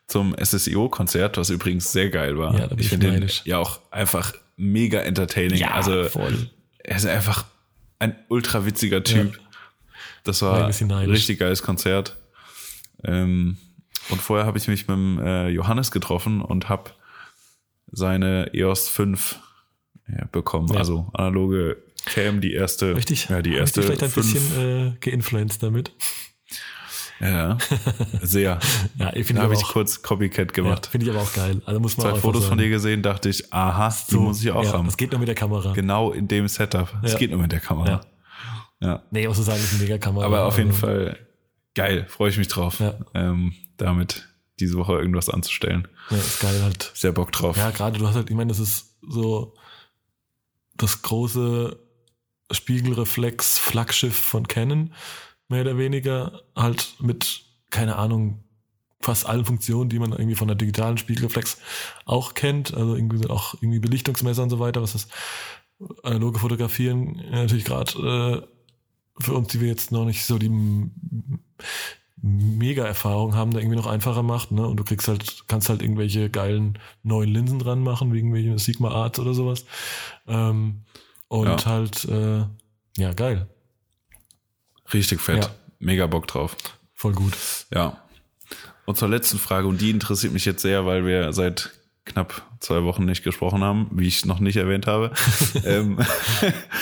zum 0.06 0.34
SSIO-Konzert, 0.38 1.38
was 1.38 1.48
übrigens 1.50 1.90
sehr 1.92 2.10
geil 2.10 2.36
war. 2.38 2.52
Ja, 2.54 2.60
da 2.66 2.74
bin 2.74 2.78
ich 2.80 2.84
ich 2.92 2.98
finde 2.98 3.26
ja 3.44 3.58
auch 3.58 3.80
einfach 3.90 4.34
mega 4.56 5.00
entertaining. 5.00 5.58
ja, 5.58 5.72
also 5.72 6.04
voll. 6.04 6.50
er 6.78 6.96
ist 6.96 7.06
einfach 7.06 7.44
ein 7.98 8.16
ultra 8.28 8.66
witziger 8.66 9.02
Typ. 9.02 9.38
Das 10.24 10.42
War 10.42 10.66
ein 10.66 11.10
richtig 11.10 11.38
geiles 11.38 11.62
Konzert. 11.62 12.16
Ähm, 13.02 13.58
und 14.08 14.20
vorher 14.20 14.46
habe 14.46 14.58
ich 14.58 14.68
mich 14.68 14.88
mit 14.88 14.96
dem, 14.96 15.18
äh, 15.18 15.48
Johannes 15.48 15.90
getroffen 15.90 16.40
und 16.40 16.68
habe 16.68 16.90
seine 17.90 18.52
EOS 18.52 18.88
5 18.88 19.38
ja, 20.08 20.26
bekommen. 20.32 20.68
Ja. 20.72 20.78
Also 20.78 21.08
analoge 21.14 21.76
Cam, 22.06 22.40
die 22.40 22.52
erste. 22.52 22.96
Richtig, 22.96 23.28
Ja, 23.28 23.40
die 23.40 23.50
ich 23.50 23.56
erste. 23.56 23.80
dich 23.80 23.86
vielleicht 23.86 24.02
ein 24.02 24.10
fünf, 24.10 24.32
bisschen 24.32 24.92
äh, 24.92 24.96
geinfluenced 25.00 25.62
damit. 25.62 25.92
Ja, 27.24 27.56
sehr. 28.22 28.58
Ja, 28.98 29.08
ich 29.14 29.22
Da 29.22 29.24
finde 29.24 29.42
habe 29.42 29.54
ich, 29.54 29.62
kurz 29.62 30.02
Copycat 30.02 30.48
ja, 30.50 30.62
gemacht. 30.62 30.86
finde 30.86 31.06
ich 31.06 31.12
aber 31.12 31.22
auch 31.22 31.32
geil. 31.32 31.62
Also 31.64 31.80
muss 31.80 31.96
man 31.96 32.06
Zwei 32.10 32.18
Fotos 32.20 32.42
einfach 32.42 32.48
von 32.50 32.58
sagen. 32.58 32.68
dir 32.68 32.68
gesehen, 32.68 33.02
dachte 33.02 33.28
ich, 33.30 33.52
aha, 33.52 33.88
die 33.88 34.12
So, 34.14 34.20
muss 34.20 34.42
ich 34.42 34.50
auch 34.50 34.62
ja, 34.64 34.72
haben. 34.74 34.84
Das 34.86 34.96
geht 34.96 35.10
nur 35.10 35.18
mit 35.20 35.28
der 35.28 35.34
Kamera. 35.34 35.72
Genau 35.72 36.12
in 36.12 36.28
dem 36.28 36.46
Setup. 36.48 36.92
Es 37.02 37.12
Ja. 37.12 37.18
geht 37.18 37.30
nur 37.30 37.40
mit 37.40 37.50
der 37.52 37.60
Kamera. 37.60 38.00
Ja. 38.80 39.02
Nee, 39.10 39.22
ich 39.22 39.28
muss 39.28 39.38
sagen, 39.38 39.58
das 39.58 39.64
ist 39.72 39.74
eine 39.74 39.82
mega 39.84 39.98
Kamera. 39.98 40.26
Aber 40.26 40.44
auf 40.44 40.58
jeden 40.58 40.70
Also, 40.70 40.80
Fall 40.82 41.18
geil, 41.74 42.04
freue 42.08 42.28
ich 42.30 42.36
mich 42.36 42.48
drauf, 42.48 42.78
Ja. 42.80 42.94
ähm, 43.14 43.54
damit 43.78 44.28
diese 44.60 44.76
Woche 44.76 44.92
irgendwas 44.98 45.28
anzustellen. 45.30 45.88
Ja, 46.10 46.16
ist 46.18 46.40
geil 46.40 46.60
halt. 46.62 46.90
Sehr 46.94 47.12
Bock 47.12 47.32
drauf. 47.32 47.56
Ja, 47.56 47.70
gerade 47.70 47.98
du 47.98 48.06
hast 48.06 48.14
halt, 48.16 48.28
ich 48.30 48.36
meine, 48.36 48.48
das 48.48 48.58
ist 48.60 48.96
so 49.00 49.54
das 50.76 51.02
große 51.02 51.76
Spiegelreflex-Flaggschiff 52.50 54.14
von 54.16 54.46
Canon, 54.46 54.92
mehr 55.48 55.62
oder 55.62 55.78
weniger, 55.78 56.42
halt 56.56 56.94
mit, 57.00 57.42
keine 57.70 57.96
Ahnung, 57.96 58.40
fast 59.00 59.26
allen 59.26 59.44
Funktionen, 59.44 59.90
die 59.90 59.98
man 59.98 60.12
irgendwie 60.12 60.34
von 60.36 60.48
der 60.48 60.54
digitalen 60.56 60.96
Spiegelreflex 60.96 61.58
auch 62.06 62.34
kennt, 62.34 62.72
also 62.74 62.94
irgendwie 62.96 63.28
auch 63.28 63.54
irgendwie 63.60 63.78
Belichtungsmesser 63.80 64.42
und 64.42 64.50
so 64.50 64.60
weiter, 64.60 64.80
was 64.80 64.92
das 64.92 65.08
analoge 66.02 66.38
Fotografieren 66.38 67.22
natürlich 67.30 67.64
gerade 67.66 68.46
äh, 68.46 69.22
für 69.22 69.34
uns, 69.34 69.48
die 69.48 69.60
wir 69.60 69.68
jetzt 69.68 69.92
noch 69.92 70.06
nicht 70.06 70.24
so 70.24 70.38
die 70.38 70.46
m- 70.46 70.90
Mega-Erfahrung 72.22 73.34
haben, 73.34 73.50
da 73.50 73.58
irgendwie 73.58 73.76
noch 73.76 73.86
einfacher 73.86 74.22
macht, 74.22 74.50
ne? 74.50 74.66
Und 74.66 74.78
du 74.78 74.84
kriegst 74.84 75.08
halt, 75.08 75.44
kannst 75.46 75.68
halt 75.68 75.82
irgendwelche 75.82 76.30
geilen 76.30 76.78
neuen 77.02 77.28
Linsen 77.28 77.58
dran 77.58 77.82
machen, 77.82 78.12
wie 78.12 78.18
irgendwelche 78.18 78.58
Sigma 78.58 78.90
Arts 78.90 79.18
oder 79.18 79.34
sowas. 79.34 79.66
Ähm, 80.26 80.84
Und 81.28 81.46
Ja. 81.48 81.64
halt, 81.66 82.04
äh, 82.06 82.44
ja, 82.96 83.12
geil. 83.14 83.48
Richtig 84.92 85.20
fett. 85.20 85.44
Ja. 85.44 85.50
Mega 85.78 86.06
Bock 86.06 86.26
drauf. 86.26 86.56
Voll 86.92 87.12
gut. 87.12 87.36
Ja. 87.72 88.02
Und 88.86 88.96
zur 88.98 89.08
letzten 89.08 89.38
Frage, 89.38 89.66
und 89.66 89.80
die 89.80 89.90
interessiert 89.90 90.32
mich 90.32 90.44
jetzt 90.44 90.62
sehr, 90.62 90.84
weil 90.86 91.06
wir 91.06 91.32
seit 91.32 91.72
knapp 92.04 92.42
zwei 92.60 92.84
Wochen 92.84 93.04
nicht 93.04 93.24
gesprochen 93.24 93.62
haben, 93.64 93.88
wie 93.92 94.06
ich 94.06 94.26
noch 94.26 94.40
nicht 94.40 94.56
erwähnt 94.56 94.86
habe. 94.86 95.10
ähm, 95.64 95.98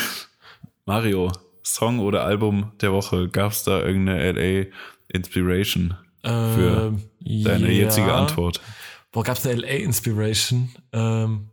Mario, 0.85 1.31
Song 1.65 2.01
oder 2.01 2.25
Album 2.25 2.73
der 2.81 2.93
Woche, 2.93 3.29
gab 3.29 3.53
es 3.53 3.63
da 3.63 3.81
irgendeine 3.81 4.33
LA 4.33 4.67
Inspiration 5.09 5.95
für 6.23 6.93
Ähm, 6.95 7.03
deine 7.21 7.71
ja. 7.71 7.85
jetzige 7.85 8.13
Antwort? 8.13 8.61
Boah, 9.11 9.23
gab's 9.25 9.47
eine 9.47 9.61
LA 9.61 9.69
Inspiration? 9.69 10.71
Ähm, 10.93 11.49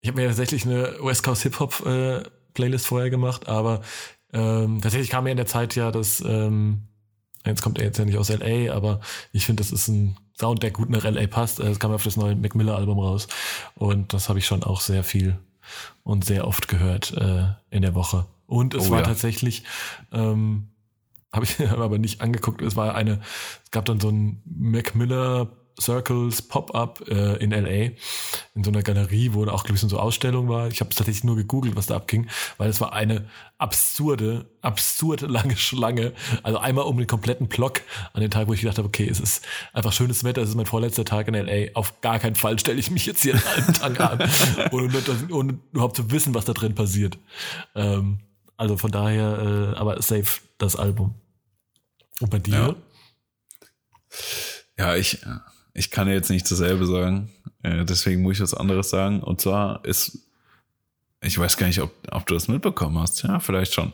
ich 0.00 0.08
habe 0.08 0.20
mir 0.20 0.28
tatsächlich 0.28 0.64
eine 0.64 0.96
West 1.02 1.22
Coast 1.22 1.42
Hip 1.42 1.58
Hop 1.58 1.84
äh, 1.84 2.22
Playlist 2.54 2.86
vorher 2.86 3.10
gemacht, 3.10 3.48
aber 3.48 3.82
ähm, 4.32 4.80
tatsächlich 4.80 5.10
kam 5.10 5.24
mir 5.24 5.30
in 5.30 5.36
der 5.36 5.46
Zeit 5.46 5.74
ja 5.74 5.90
das, 5.90 6.22
ähm, 6.26 6.82
jetzt 7.44 7.62
kommt 7.62 7.78
er 7.78 7.84
jetzt 7.84 7.98
ja 7.98 8.04
nicht 8.04 8.18
aus 8.18 8.28
LA, 8.28 8.72
aber 8.72 9.00
ich 9.32 9.46
finde, 9.46 9.62
das 9.62 9.72
ist 9.72 9.88
ein 9.88 10.16
Sound, 10.38 10.62
der 10.62 10.70
gut 10.70 10.90
nach 10.90 11.04
LA 11.04 11.26
passt. 11.26 11.60
Es 11.60 11.78
kam 11.78 11.92
auf 11.92 12.04
das 12.04 12.16
neue 12.16 12.36
Mac 12.36 12.54
Miller 12.54 12.76
Album 12.76 12.98
raus 12.98 13.28
und 13.74 14.12
das 14.12 14.28
habe 14.28 14.38
ich 14.38 14.46
schon 14.46 14.62
auch 14.62 14.80
sehr 14.80 15.04
viel 15.04 15.38
und 16.02 16.24
sehr 16.24 16.46
oft 16.46 16.68
gehört 16.68 17.12
äh, 17.16 17.46
in 17.70 17.82
der 17.82 17.94
Woche. 17.94 18.26
Und 18.46 18.74
es 18.74 18.88
Oh 18.88 18.90
war 18.90 18.98
ja. 18.98 19.04
tatsächlich, 19.04 19.64
ähm, 20.12 20.68
habe 21.32 21.44
ich 21.44 21.60
aber 21.68 21.98
nicht 21.98 22.20
angeguckt. 22.20 22.60
Es 22.62 22.74
war 22.74 22.94
eine, 22.96 23.20
es 23.64 23.70
gab 23.70 23.84
dann 23.84 24.00
so 24.00 24.08
ein 24.08 24.42
Mac 24.44 24.94
Miller 24.96 25.48
Circles 25.80 26.42
Pop-up 26.42 27.06
äh, 27.08 27.36
in 27.36 27.50
LA 27.50 27.92
in 28.54 28.64
so 28.64 28.70
einer 28.70 28.82
Galerie, 28.82 29.32
wo 29.32 29.44
auch 29.46 29.64
glaube 29.64 29.74
ich 29.74 29.80
so 29.80 29.88
eine 29.88 30.02
Ausstellung 30.02 30.48
war. 30.48 30.68
Ich 30.68 30.80
habe 30.80 30.90
tatsächlich 30.90 31.24
nur 31.24 31.36
gegoogelt, 31.36 31.76
was 31.76 31.86
da 31.86 31.96
abging, 31.96 32.28
weil 32.58 32.70
es 32.70 32.80
war 32.80 32.92
eine 32.92 33.28
absurde, 33.58 34.46
absurde 34.62 35.26
lange 35.26 35.56
Schlange. 35.56 36.12
Also 36.42 36.58
einmal 36.58 36.84
um 36.84 36.96
den 36.96 37.06
kompletten 37.06 37.48
Block 37.48 37.82
an 38.12 38.20
den 38.20 38.30
Tag, 38.30 38.48
wo 38.48 38.54
ich 38.54 38.60
gedacht 38.60 38.78
habe, 38.78 38.88
okay, 38.88 39.08
es 39.08 39.20
ist 39.20 39.44
einfach 39.72 39.92
schönes 39.92 40.24
Wetter, 40.24 40.42
es 40.42 40.50
ist 40.50 40.54
mein 40.54 40.66
vorletzter 40.66 41.04
Tag 41.04 41.28
in 41.28 41.34
LA. 41.34 41.72
Auf 41.74 42.00
gar 42.00 42.18
keinen 42.18 42.36
Fall 42.36 42.58
stelle 42.58 42.78
ich 42.78 42.90
mich 42.90 43.06
jetzt 43.06 43.22
hier 43.22 43.34
einen 43.34 43.74
Tag 43.74 44.00
an, 44.00 44.30
ohne, 44.72 44.90
ohne 45.30 45.58
überhaupt 45.72 45.96
zu 45.96 46.10
wissen, 46.10 46.34
was 46.34 46.44
da 46.44 46.52
drin 46.52 46.74
passiert. 46.74 47.18
Ähm, 47.74 48.20
also 48.56 48.76
von 48.76 48.90
daher, 48.90 49.72
äh, 49.74 49.78
aber 49.78 50.00
safe 50.02 50.40
das 50.58 50.76
Album. 50.76 51.14
Und 52.20 52.30
bei 52.30 52.38
dir? 52.38 52.52
Ja. 52.52 52.74
Ja, 54.78 54.96
ich, 54.96 55.18
ich 55.74 55.90
kann 55.90 56.08
jetzt 56.08 56.30
nicht 56.30 56.50
dasselbe 56.50 56.86
sagen. 56.86 57.30
Äh, 57.62 57.84
deswegen 57.84 58.22
muss 58.22 58.34
ich 58.34 58.42
was 58.42 58.54
anderes 58.54 58.90
sagen. 58.90 59.20
Und 59.20 59.40
zwar 59.40 59.84
ist, 59.84 60.26
ich 61.22 61.38
weiß 61.38 61.56
gar 61.56 61.66
nicht, 61.66 61.80
ob, 61.80 61.92
ob 62.10 62.26
du 62.26 62.34
das 62.34 62.48
mitbekommen 62.48 62.98
hast. 62.98 63.22
Ja, 63.22 63.40
vielleicht 63.40 63.74
schon. 63.74 63.92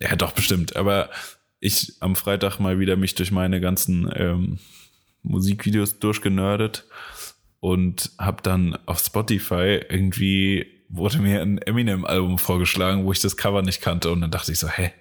Ja, 0.00 0.16
doch, 0.16 0.32
bestimmt. 0.32 0.76
Aber 0.76 1.10
ich 1.58 1.94
am 2.00 2.16
Freitag 2.16 2.58
mal 2.58 2.78
wieder 2.78 2.96
mich 2.96 3.14
durch 3.14 3.32
meine 3.32 3.60
ganzen 3.60 4.10
ähm, 4.14 4.58
Musikvideos 5.22 5.98
durchgenördet 5.98 6.86
und 7.60 8.10
habe 8.18 8.42
dann 8.42 8.78
auf 8.86 9.00
Spotify 9.00 9.80
irgendwie 9.88 10.80
wurde 10.90 11.18
mir 11.18 11.40
ein 11.40 11.58
Eminem-Album 11.58 12.38
vorgeschlagen, 12.38 13.04
wo 13.04 13.12
ich 13.12 13.20
das 13.20 13.36
Cover 13.36 13.62
nicht 13.62 13.80
kannte. 13.80 14.10
Und 14.10 14.20
dann 14.20 14.30
dachte 14.30 14.52
ich 14.52 14.58
so, 14.58 14.68
hä? 14.68 14.92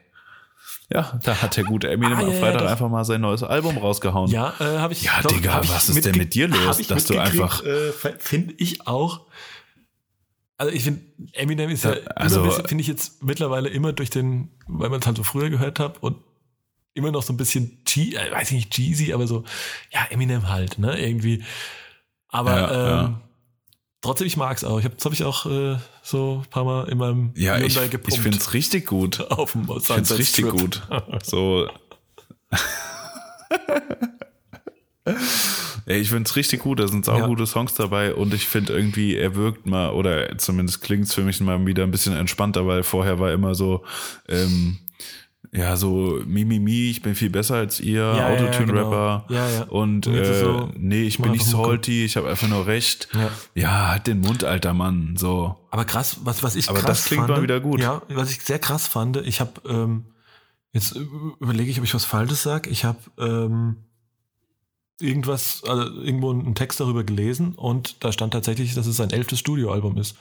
Ja, 0.91 1.19
da 1.23 1.39
hat 1.41 1.55
der 1.55 1.63
gute 1.65 1.87
Eminem 1.89 2.13
Ah, 2.17 2.21
ja, 2.21 2.27
am 2.27 2.33
ja, 2.33 2.39
Freitag 2.39 2.61
doch. 2.63 2.69
einfach 2.71 2.89
mal 2.89 3.03
sein 3.05 3.21
neues 3.21 3.43
Album 3.43 3.77
rausgehauen. 3.77 4.31
Ja, 4.31 4.53
äh, 4.59 4.79
habe 4.79 4.93
ich. 4.93 5.03
Ja, 5.03 5.21
Digga, 5.21 5.53
hab 5.53 5.63
ich 5.63 5.69
was 5.69 5.87
ist 5.89 6.03
denn 6.03 6.17
mit 6.17 6.33
dir 6.33 6.47
los, 6.47 6.77
dass 6.87 7.05
du 7.05 7.19
einfach- 7.19 7.63
Äh, 7.63 7.91
finde 8.17 8.55
ich 8.57 8.87
auch. 8.87 9.21
Also 10.57 10.73
ich 10.73 10.83
finde, 10.83 11.01
Eminem 11.33 11.69
ist 11.69 11.83
ja, 11.85 11.93
Ja, 11.95 12.01
also- 12.15 12.49
finde 12.65 12.81
ich 12.81 12.87
jetzt 12.87 13.23
mittlerweile 13.23 13.69
immer 13.69 13.93
durch 13.93 14.09
den, 14.09 14.49
weil 14.67 14.89
man 14.89 14.99
es 14.99 15.05
halt 15.05 15.15
so 15.17 15.23
früher 15.23 15.49
gehört 15.49 15.79
hat 15.79 16.01
und 16.01 16.17
immer 16.95 17.11
noch 17.11 17.21
so 17.23 17.31
ein 17.33 17.37
bisschen, 17.37 17.77
G, 17.85 18.15
äh, 18.15 18.31
weiß 18.31 18.49
ich 18.51 18.55
nicht, 18.55 18.71
cheesy, 18.71 19.13
aber 19.13 19.25
so, 19.27 19.43
ja, 19.93 20.05
Eminem 20.09 20.49
halt, 20.49 20.79
ne, 20.79 20.99
irgendwie. 20.99 21.43
Aber 22.29 22.51
Ja, 22.59 22.71
ähm, 22.71 23.05
ja. 23.11 23.21
Trotzdem, 24.01 24.27
ich 24.27 24.38
mag's 24.38 24.63
auch. 24.63 24.80
Ich 24.80 24.85
hab, 24.85 24.95
das 24.95 25.05
habe 25.05 25.15
ich 25.15 25.23
auch 25.23 25.45
äh, 25.45 25.77
so 26.03 26.43
ein 26.45 26.49
paar 26.49 26.63
Mal 26.63 26.89
in 26.89 26.97
meinem 26.97 27.31
Ja, 27.35 27.57
ich, 27.57 27.63
Hyundai 27.76 27.85
ich 27.85 27.91
gepumpt 27.91 28.21
finde 28.21 28.38
es 28.38 28.53
richtig 28.53 28.85
gut. 28.88 29.19
auf 29.31 29.51
dem 29.53 29.61
Ich 29.77 29.85
finde 29.85 30.01
es 30.01 30.17
richtig 30.17 30.49
gut. 30.49 30.81
So. 31.23 31.67
Ja, 35.85 35.95
ich 35.95 36.09
finde 36.09 36.30
es 36.30 36.35
richtig 36.35 36.61
gut, 36.61 36.80
da 36.80 36.88
sind 36.88 37.09
auch 37.09 37.17
Ja. 37.17 37.26
gute 37.26 37.47
Songs 37.47 37.73
dabei 37.73 38.13
und 38.13 38.31
ich 38.35 38.47
finde 38.47 38.73
irgendwie, 38.73 39.15
er 39.15 39.34
wirkt 39.35 39.65
mal, 39.65 39.89
oder 39.89 40.38
zumindest 40.38 40.81
klingt 40.81 41.05
es 41.05 41.15
für 41.15 41.23
mich 41.23 41.39
mal 41.41 41.65
wieder 41.65 41.81
ein 41.81 41.89
bisschen 41.89 42.15
entspannter, 42.15 42.67
weil 42.67 42.84
vorher 42.84 43.17
war 43.19 43.31
immer 43.34 43.55
so, 43.55 43.84
ähm, 44.27 44.77
ja, 45.51 45.76
so 45.77 46.21
Mimimi, 46.26 46.89
ich 46.91 47.01
bin 47.01 47.15
viel 47.15 47.30
besser 47.30 47.55
als 47.55 47.80
ihr, 47.80 48.01
ja, 48.01 48.30
Autotune-Rapper 48.30 49.26
genau. 49.27 49.39
Ja, 49.39 49.49
ja. 49.49 49.63
und 49.63 50.05
äh, 50.05 50.39
so, 50.39 50.69
nee, 50.77 51.03
ich 51.03 51.17
bin 51.17 51.31
nicht 51.31 51.45
salty, 51.45 52.05
ich 52.05 52.17
habe 52.17 52.30
einfach 52.30 52.47
nur 52.47 52.67
recht. 52.67 53.07
Ja. 53.13 53.31
Ja, 53.55 53.88
halt 53.89 54.07
den 54.07 54.19
Mund, 54.19 54.43
alter 54.43 54.73
Mann, 54.73 55.15
so. 55.17 55.55
Aber 55.71 55.85
krass, 55.85 56.17
was, 56.23 56.43
was 56.43 56.55
ich 56.55 56.69
Aber 56.69 56.80
krass 56.80 56.99
das 56.99 57.05
klingt 57.05 57.26
fand, 57.26 57.38
mal 57.38 57.43
wieder 57.43 57.59
gut. 57.59 57.80
Ja, 57.80 58.01
was 58.09 58.31
ich 58.31 58.41
sehr 58.41 58.59
krass 58.59 58.88
fand, 58.88 59.17
ich 59.17 59.39
habe, 59.39 59.53
ähm, 59.67 60.05
jetzt 60.71 60.95
überlege 61.39 61.71
ich, 61.71 61.80
ob 61.80 61.84
ich 61.84 61.95
was 61.95 62.05
Falsches 62.05 62.43
sage. 62.43 62.69
Ich 62.69 62.85
habe 62.85 62.99
ähm, 63.17 63.77
irgendwas, 64.99 65.63
also 65.67 66.01
irgendwo 66.01 66.31
einen 66.31 66.55
Text 66.55 66.80
darüber 66.80 67.03
gelesen 67.03 67.55
und 67.55 68.03
da 68.03 68.11
stand 68.11 68.34
tatsächlich, 68.34 68.76
dass 68.76 68.85
es 68.85 68.97
sein 68.97 69.09
elftes 69.09 69.39
Studioalbum 69.39 69.97
ist. 69.97 70.15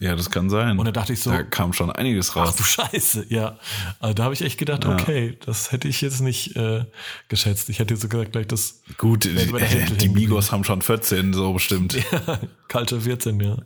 Ja, 0.00 0.14
das 0.14 0.30
kann 0.30 0.48
sein. 0.48 0.78
Und 0.78 0.84
da 0.84 0.92
dachte 0.92 1.12
ich 1.12 1.20
so, 1.20 1.30
da 1.30 1.42
kam 1.42 1.72
schon 1.72 1.90
einiges 1.90 2.30
ach 2.30 2.36
raus. 2.36 2.56
du 2.56 2.62
Scheiße, 2.62 3.26
ja. 3.30 3.58
Also 3.98 4.14
da 4.14 4.24
habe 4.24 4.34
ich 4.34 4.42
echt 4.42 4.58
gedacht, 4.58 4.84
Ja. 4.84 4.92
okay, 4.94 5.36
das 5.44 5.72
hätte 5.72 5.88
ich 5.88 6.00
jetzt 6.00 6.20
nicht 6.20 6.54
äh, 6.56 6.84
geschätzt. 7.28 7.68
Ich 7.68 7.78
hätte 7.80 7.94
jetzt 7.94 8.02
sogar 8.02 8.24
gleich 8.24 8.46
das 8.46 8.82
Gut, 8.96 9.24
der 9.24 9.32
äh, 9.54 9.86
die 9.96 10.08
Migos 10.08 10.52
haben 10.52 10.62
schon 10.64 10.82
14, 10.82 11.32
so 11.32 11.52
bestimmt. 11.52 11.96
kalte 12.68 13.00
14, 13.00 13.40
ja. 13.40 13.56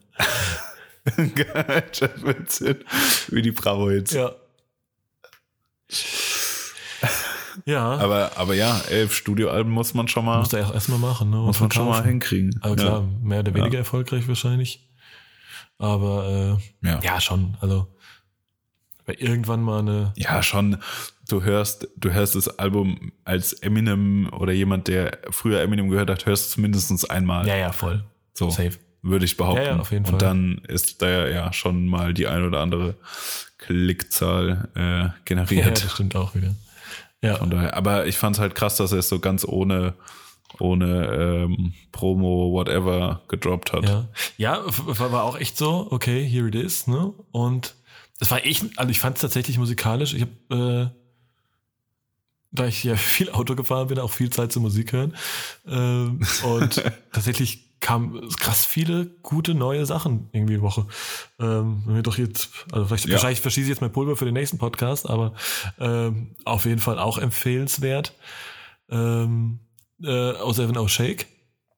Geil, 1.35 1.85
14. 1.93 2.77
Wie 3.29 3.43
die 3.43 3.51
Bravo 3.53 3.91
jetzt. 3.91 4.13
Ja. 4.15 4.33
Ja, 7.67 7.85
Aber, 7.99 8.33
aber 8.37 8.55
ja, 8.55 8.81
elf 8.89 9.15
Studioalben 9.15 9.71
muss 9.71 9.93
man 9.93 10.09
schon 10.09 10.25
mal, 10.25 10.39
muss 10.39 10.53
er 10.55 10.67
auch 10.69 10.75
erstmal 10.75 10.99
machen, 10.99 11.31
ne? 11.31 11.39
und 11.39 11.47
muss 11.47 11.61
man 11.61 11.71
schon 11.71 11.87
mal 11.87 12.03
hinkriegen. 12.03 12.59
Aber 12.63 12.77
klar, 12.77 13.05
mehr 13.23 13.41
oder 13.41 13.53
weniger 13.55 13.77
erfolgreich 13.79 14.27
wahrscheinlich. 14.27 14.89
Aber 15.83 16.59
äh, 16.83 16.87
Ja. 16.89 17.01
ja. 17.03 17.21
schon, 17.21 17.57
also 17.61 17.89
weil 19.05 19.17
irgendwann 19.17 19.63
mal 19.63 19.81
eine. 19.81 20.13
Ja. 20.17 20.43
schon. 20.43 20.79
Du 21.29 21.43
hörst, 21.43 21.89
du 21.97 22.11
hörst 22.13 22.35
das 22.37 22.59
Album 22.59 23.13
als 23.25 23.53
Eminem 23.53 24.29
oder 24.33 24.53
jemand, 24.53 24.87
der 24.89 25.19
früher 25.31 25.61
Eminem 25.61 25.89
gehört 25.89 26.11
hat, 26.11 26.27
hörst 26.27 26.45
du 26.45 26.49
es 26.51 26.57
mindestens 26.57 27.05
einmal. 27.05 27.47
Ja, 27.49 27.57
ja, 27.57 27.73
voll. 27.73 28.05
so 28.35 28.51
Safe. 28.51 28.73
würde 29.03 29.25
ich 29.25 29.37
behaupten. 29.37 29.63
Ja, 29.65 29.71
ja, 29.73 29.79
auf 29.79 29.91
jeden 29.93 30.05
Und 30.05 30.11
Fall. 30.11 30.19
dann 30.19 30.59
ist 30.69 31.01
da 31.03 31.29
ja 31.29 31.53
schon 31.53 31.87
mal 31.87 32.13
die 32.15 32.27
ein 32.27 32.45
oder 32.45 32.61
andere 32.61 32.95
Klickzahl 33.59 34.69
äh, 34.75 35.09
generiert. 35.25 35.65
Ja, 35.67 35.71
das 35.85 35.93
stimmt 35.93 36.15
auch 36.17 36.35
wieder. 36.35 36.55
Ja, 37.23 37.37
Von 37.37 37.51
daher, 37.51 37.77
aber 37.77 38.07
ich 38.07 38.19
fand 38.19 38.37
es 38.37 38.41
halt 38.41 38.55
krass, 38.57 38.77
dass 38.77 38.91
er 38.93 38.99
es 38.99 39.09
so 39.09 39.21
ganz 39.21 39.45
ohne, 39.45 39.95
ohne 40.59 41.47
ähm, 41.49 41.73
Promo, 41.93 42.53
whatever, 42.53 43.23
gedroppt 43.29 43.73
hat. 43.73 43.89
ja. 43.89 44.09
Ja, 44.37 44.62
war 44.99 45.23
auch 45.24 45.39
echt 45.39 45.57
so, 45.57 45.87
okay, 45.91 46.24
here 46.27 46.49
it 46.49 46.55
is, 46.55 46.87
ne? 46.87 47.12
Und 47.31 47.74
es 48.20 48.31
war 48.31 48.45
echt, 48.45 48.65
also 48.79 48.91
ich 48.91 49.01
fand 49.01 49.16
es 49.16 49.23
tatsächlich 49.23 49.59
musikalisch. 49.59 50.15
Ich 50.15 50.23
habe, 50.51 50.93
äh, 50.93 50.99
da 52.53 52.66
ich 52.66 52.85
ja 52.85 52.97
viel 52.97 53.31
Auto 53.31 53.55
gefahren 53.55 53.89
bin, 53.89 53.99
auch 53.99 54.11
viel 54.11 54.31
Zeit 54.31 54.53
zur 54.53 54.62
Musik 54.62 54.93
hören. 54.93 55.15
Ähm, 55.66 56.20
und 56.45 56.83
tatsächlich 57.12 57.69
kamen 57.81 58.29
krass 58.39 58.65
viele 58.65 59.07
gute 59.23 59.55
neue 59.55 59.87
Sachen 59.87 60.29
irgendwie 60.33 60.55
die 60.55 60.62
Woche. 60.62 60.87
Ähm, 61.41 61.83
wenn 61.85 61.97
wir 61.97 62.03
doch 62.03 62.16
jetzt, 62.16 62.51
also 62.70 62.87
vielleicht, 62.87 63.07
Ja. 63.07 63.15
wahrscheinlich 63.15 63.41
verschieße 63.41 63.65
ich 63.65 63.70
jetzt 63.70 63.81
mein 63.81 63.91
Pulver 63.91 64.15
für 64.16 64.24
den 64.24 64.35
nächsten 64.35 64.59
Podcast, 64.59 65.11
aber 65.11 65.35
ähm, 65.81 66.37
auf 66.45 66.65
jeden 66.65 66.79
Fall 66.81 67.01
auch 67.01 67.19
empfehlenswert. 67.19 68.15
Ähm, 68.89 69.59
äh, 70.05 70.33
aus 70.33 70.57
Seven 70.57 70.77
O 70.77 70.89
Shake, 70.89 71.27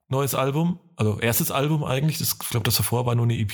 neues 0.08 0.34
Album, 0.34 0.78
also 0.96 1.18
erstes 1.20 1.50
Album 1.50 1.84
eigentlich, 1.84 2.18
das, 2.18 2.36
ich 2.42 2.50
glaube, 2.50 2.64
das 2.64 2.76
davor 2.76 3.06
war 3.06 3.14
nur 3.14 3.24
eine 3.24 3.38
EP, 3.38 3.52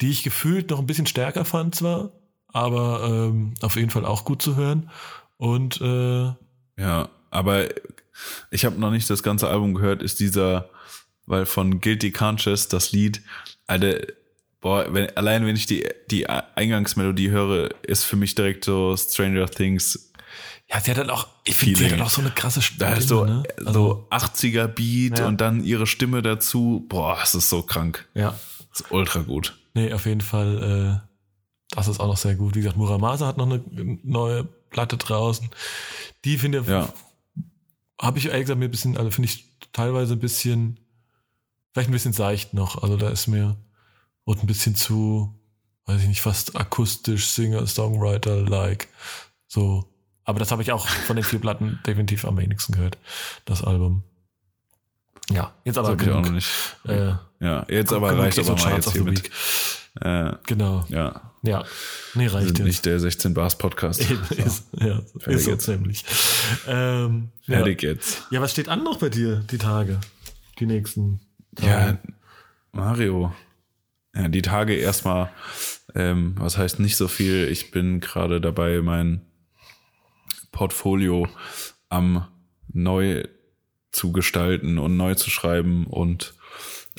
die 0.00 0.10
ich 0.10 0.22
gefühlt 0.22 0.70
noch 0.70 0.78
ein 0.78 0.86
bisschen 0.86 1.06
stärker 1.06 1.44
fand 1.44 1.74
zwar, 1.74 2.12
aber 2.48 3.28
ähm, 3.30 3.54
auf 3.62 3.76
jeden 3.76 3.90
Fall 3.90 4.04
auch 4.04 4.24
gut 4.24 4.42
zu 4.42 4.56
hören. 4.56 4.90
Und 5.36 5.80
äh, 5.80 6.32
Ja, 6.78 7.08
aber 7.30 7.68
ich 8.50 8.64
habe 8.64 8.80
noch 8.80 8.90
nicht 8.90 9.08
das 9.10 9.22
ganze 9.22 9.48
Album 9.48 9.74
gehört, 9.74 10.02
ist 10.02 10.20
dieser, 10.20 10.70
weil 11.26 11.46
von 11.46 11.80
Guilty 11.80 12.12
Conscious 12.12 12.68
das 12.68 12.92
Lied, 12.92 13.22
Alter, 13.66 14.00
boah, 14.60 14.86
wenn, 14.92 15.14
allein 15.16 15.46
wenn 15.46 15.56
ich 15.56 15.66
die, 15.66 15.86
die 16.10 16.28
Eingangsmelodie 16.28 17.30
höre, 17.30 17.70
ist 17.82 18.04
für 18.04 18.16
mich 18.16 18.34
direkt 18.34 18.64
so 18.64 18.96
Stranger 18.96 19.46
Things. 19.46 20.12
Ja, 20.68 20.80
sie 20.80 20.90
hat 20.90 20.98
halt 20.98 21.10
auch, 21.10 21.28
ich 21.44 21.54
finde, 21.56 21.78
sie 21.78 21.90
hat 21.92 22.00
auch 22.00 22.10
so 22.10 22.20
eine 22.20 22.30
krasse 22.30 22.60
Da 22.60 22.62
Stimme. 22.62 22.96
ist 22.96 23.08
so, 23.08 23.24
ne? 23.24 23.42
so 23.58 24.06
80er 24.10 24.66
Beat 24.66 25.18
Ja. 25.20 25.26
und 25.28 25.40
dann 25.40 25.62
ihre 25.64 25.86
Stimme 25.86 26.22
dazu. 26.22 26.84
Boah, 26.88 27.18
es 27.22 27.34
ist 27.34 27.48
so 27.48 27.62
krank. 27.62 28.08
ja. 28.14 28.38
Das 28.70 28.80
ist 28.84 28.92
ultra 28.92 29.20
gut. 29.20 29.56
Nee, 29.72 29.92
auf 29.94 30.04
jeden 30.04 30.20
Fall, 30.20 31.00
äh, 31.02 31.74
das 31.74 31.88
ist 31.88 31.98
auch 31.98 32.08
noch 32.08 32.16
sehr 32.18 32.34
gut. 32.34 32.54
Wie 32.56 32.60
gesagt, 32.60 32.76
Muramasa 32.76 33.26
hat 33.26 33.38
noch 33.38 33.46
eine 33.46 33.62
neue 34.02 34.44
Platte 34.44 34.98
draußen. 34.98 35.48
Die 36.26 36.36
finde 36.36 36.58
ich, 36.60 36.66
Ja. 36.66 36.92
habe 38.00 38.18
ich 38.18 38.26
ehrlich 38.26 38.42
gesagt 38.42 38.58
mir 38.58 38.66
ein 38.66 38.70
bisschen, 38.70 38.96
also 38.98 39.10
finde 39.10 39.30
ich 39.30 39.46
teilweise 39.72 40.12
ein 40.12 40.18
bisschen, 40.18 40.78
vielleicht 41.72 41.88
ein 41.88 41.92
bisschen 41.92 42.12
seicht 42.12 42.52
noch. 42.52 42.82
Also 42.82 42.96
da 42.98 43.08
ist 43.08 43.28
mir 43.28 43.56
und 44.24 44.42
ein 44.42 44.46
bisschen 44.46 44.74
zu, 44.74 45.34
weiß 45.86 46.02
ich 46.02 46.08
nicht, 46.08 46.20
fast 46.20 46.54
akustisch 46.56 47.28
Singer, 47.28 47.66
Songwriter 47.66 48.42
like. 48.42 48.88
So. 49.46 49.88
Aber 50.26 50.38
das 50.40 50.50
habe 50.50 50.60
ich 50.60 50.72
auch 50.72 50.86
von 50.86 51.16
den 51.16 51.24
vier 51.24 51.38
Platten 51.38 51.78
definitiv 51.86 52.24
am 52.24 52.36
wenigsten 52.36 52.72
gehört, 52.72 52.98
das 53.46 53.62
Album. 53.64 54.02
Ja, 55.30 55.52
jetzt 55.64 55.78
aber 55.78 55.94
ich 55.94 56.10
auch 56.10 56.22
genug. 56.22 56.30
nicht. 56.32 56.48
Äh, 56.86 57.12
Ja, 57.40 57.64
jetzt 57.68 57.92
aber 57.92 58.10
genug 58.10 58.24
reicht 58.24 58.38
aber 58.38 58.52
mal 58.52 58.56
Charts 58.62 58.86
jetzt 58.86 58.92
hier 58.92 59.04
mit. 59.04 59.30
Äh, 60.00 60.32
Genau. 60.46 60.84
ja, 60.88 61.32
Ja. 61.42 61.64
Nee, 62.14 62.26
reicht 62.26 62.48
sind 62.48 62.58
jetzt. 62.58 62.66
nicht 62.66 62.86
der 62.86 63.00
16 63.00 63.34
Bars 63.34 63.56
Podcast. 63.56 64.02
So, 64.02 64.14
ist, 64.34 64.66
ja, 64.78 65.00
Fertig 65.18 65.26
ist 65.34 65.44
so 65.44 65.50
jetzt. 65.52 65.64
ziemlich. 65.64 66.04
Ähm, 66.68 67.30
ja. 67.46 67.56
Fertig 67.58 67.82
jetzt. 67.82 68.22
ja, 68.30 68.40
was 68.40 68.50
steht 68.52 68.68
an 68.68 68.84
noch 68.84 68.98
bei 68.98 69.08
dir, 69.08 69.36
die 69.50 69.58
Tage? 69.58 70.00
Die 70.58 70.66
nächsten 70.66 71.20
Tage? 71.54 71.68
Ja, 71.70 71.98
Mario. 72.72 73.32
Ja, 74.14 74.28
die 74.28 74.42
Tage 74.42 74.74
erstmal, 74.74 75.30
ähm, 75.94 76.34
was 76.38 76.56
heißt 76.58 76.78
nicht 76.80 76.96
so 76.96 77.06
viel. 77.08 77.48
Ich 77.48 77.70
bin 77.70 78.00
gerade 78.00 78.40
dabei, 78.40 78.80
mein 78.82 79.22
Portfolio 80.56 81.28
am 81.90 82.26
neu 82.72 83.24
zu 83.92 84.10
gestalten 84.12 84.78
und 84.78 84.96
neu 84.96 85.14
zu 85.14 85.28
schreiben 85.28 85.86
und 85.86 86.32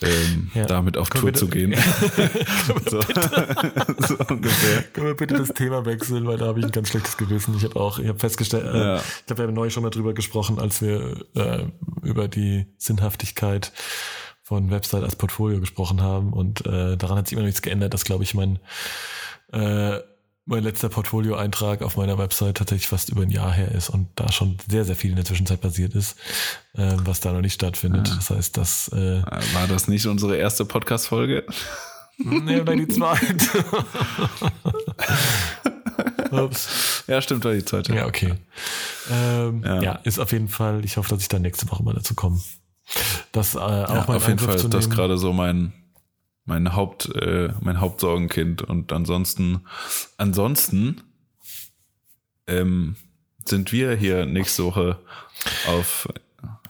ähm, 0.03 0.51
Ja. 0.53 0.65
damit 0.65 0.95
auf 0.95 1.09
Können 1.09 1.21
Tour 1.21 1.29
wir 1.31 1.33
zu 1.33 1.47
gehen. 1.47 1.73
so. 2.85 3.01
so 4.07 4.17
ungefähr. 4.29 4.83
Können 4.93 5.07
wir 5.07 5.15
bitte 5.15 5.33
das 5.35 5.49
Thema 5.49 5.85
wechseln, 5.87 6.27
weil 6.27 6.37
da 6.37 6.45
habe 6.45 6.59
ich 6.59 6.65
ein 6.65 6.71
ganz 6.71 6.89
schlechtes 6.89 7.17
Gewissen. 7.17 7.55
Ich 7.57 7.63
habe 7.63 7.75
auch, 7.79 7.97
ich 7.97 8.07
habe 8.07 8.19
festgestellt, 8.19 8.65
äh, 8.65 8.77
Ja. 8.77 8.95
ich 8.97 9.25
glaube, 9.25 9.41
wir 9.41 9.47
haben 9.47 9.55
neulich 9.55 9.73
schon 9.73 9.81
mal 9.81 9.89
drüber 9.89 10.13
gesprochen, 10.13 10.59
als 10.59 10.83
wir 10.83 11.25
äh, 11.35 11.65
über 12.03 12.27
die 12.27 12.67
Sinnhaftigkeit 12.77 13.71
von 14.43 14.69
Website 14.69 15.03
als 15.03 15.15
Portfolio 15.15 15.59
gesprochen 15.59 16.01
haben. 16.03 16.31
Und 16.31 16.63
äh, 16.67 16.95
daran 16.95 17.17
hat 17.17 17.27
sich 17.27 17.33
immer 17.33 17.41
noch 17.41 17.47
nichts 17.47 17.63
geändert, 17.63 17.95
dass, 17.95 18.05
glaube 18.05 18.23
ich, 18.23 18.35
mein, 18.35 18.59
äh, 19.51 19.97
mein 20.47 20.63
letzter 20.63 20.89
Portfolio-Eintrag 20.89 21.81
auf 21.81 21.97
meiner 21.97 22.17
Website 22.17 22.57
tatsächlich 22.57 22.87
fast 22.87 23.09
über 23.09 23.21
ein 23.23 23.29
Jahr 23.29 23.51
her 23.51 23.69
ist 23.71 23.89
und 23.89 24.07
da 24.15 24.31
schon 24.31 24.57
sehr, 24.69 24.85
sehr 24.85 24.95
viel 24.95 25.09
in 25.11 25.17
der 25.17 25.25
Zwischenzeit 25.25 25.59
passiert 25.61 25.93
ist, 25.93 26.17
äh, 26.73 26.93
was 27.03 27.19
da 27.19 27.33
noch 27.33 27.41
nicht 27.41 27.53
stattfindet. 27.53 28.09
Das 28.17 28.29
heißt, 28.29 28.57
dass 28.57 28.87
äh, 28.89 29.21
War 29.53 29.67
das 29.67 29.87
nicht 29.87 30.07
unsere 30.07 30.37
erste 30.37 30.63
Podcast-Folge? 30.65 31.45
Nee, 32.17 32.61
oder 32.61 32.75
die 32.75 32.87
zweite. 32.87 33.65
Ups. 36.31 37.03
Ja, 37.07 37.21
stimmt, 37.21 37.45
war 37.45 37.53
die 37.53 37.63
zweite. 37.63 37.93
Ja, 37.93 38.07
okay. 38.07 38.35
Ähm, 39.11 39.63
ja. 39.63 39.81
Ja. 39.81 39.91
ist 40.03 40.19
auf 40.19 40.31
jeden 40.31 40.47
Fall, 40.47 40.83
ich 40.83 40.97
hoffe, 40.97 41.09
dass 41.09 41.21
ich 41.21 41.27
dann 41.27 41.41
nächste 41.41 41.69
Woche 41.69 41.83
mal 41.83 41.93
dazu 41.93 42.15
komme. 42.15 42.39
Das 43.33 43.55
äh, 43.55 43.57
auch 43.59 43.89
Ja, 43.89 44.05
mal 44.07 44.17
auf 44.17 44.27
jeden 44.27 44.39
Fall 44.39 44.55
ist 44.55 44.73
das 44.73 44.89
gerade 44.89 45.17
so 45.17 45.33
mein 45.33 45.73
mein 46.47 46.75
Haupt 46.75 47.13
äh, 47.15 47.53
mein 47.61 47.79
Hauptsorgenkind 47.79 48.63
und 48.63 48.91
ansonsten 48.91 49.61
ansonsten 50.17 51.01
ähm, 52.47 52.95
sind 53.45 53.71
wir 53.71 53.95
hier 53.95 54.25
nächste 54.25 54.63
Woche 54.65 54.99
auf 55.67 56.07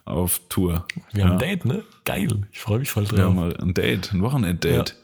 auf 0.06 0.40
Tour. 0.48 0.86
Wir 1.12 1.24
haben 1.26 1.32
ja. 1.32 1.34
ein 1.34 1.40
Date, 1.40 1.66
ne? 1.66 1.84
Geil. 2.06 2.48
Ich 2.54 2.60
freue 2.60 2.80
mich 2.80 2.90
voll 2.90 3.04
Wir 3.12 3.24
haben 3.26 3.36
drauf. 3.36 3.54
mal 3.54 3.58
ein 3.58 3.74
Date, 3.74 4.14
ein 4.14 4.22
Wochenend-Date. 4.22 4.95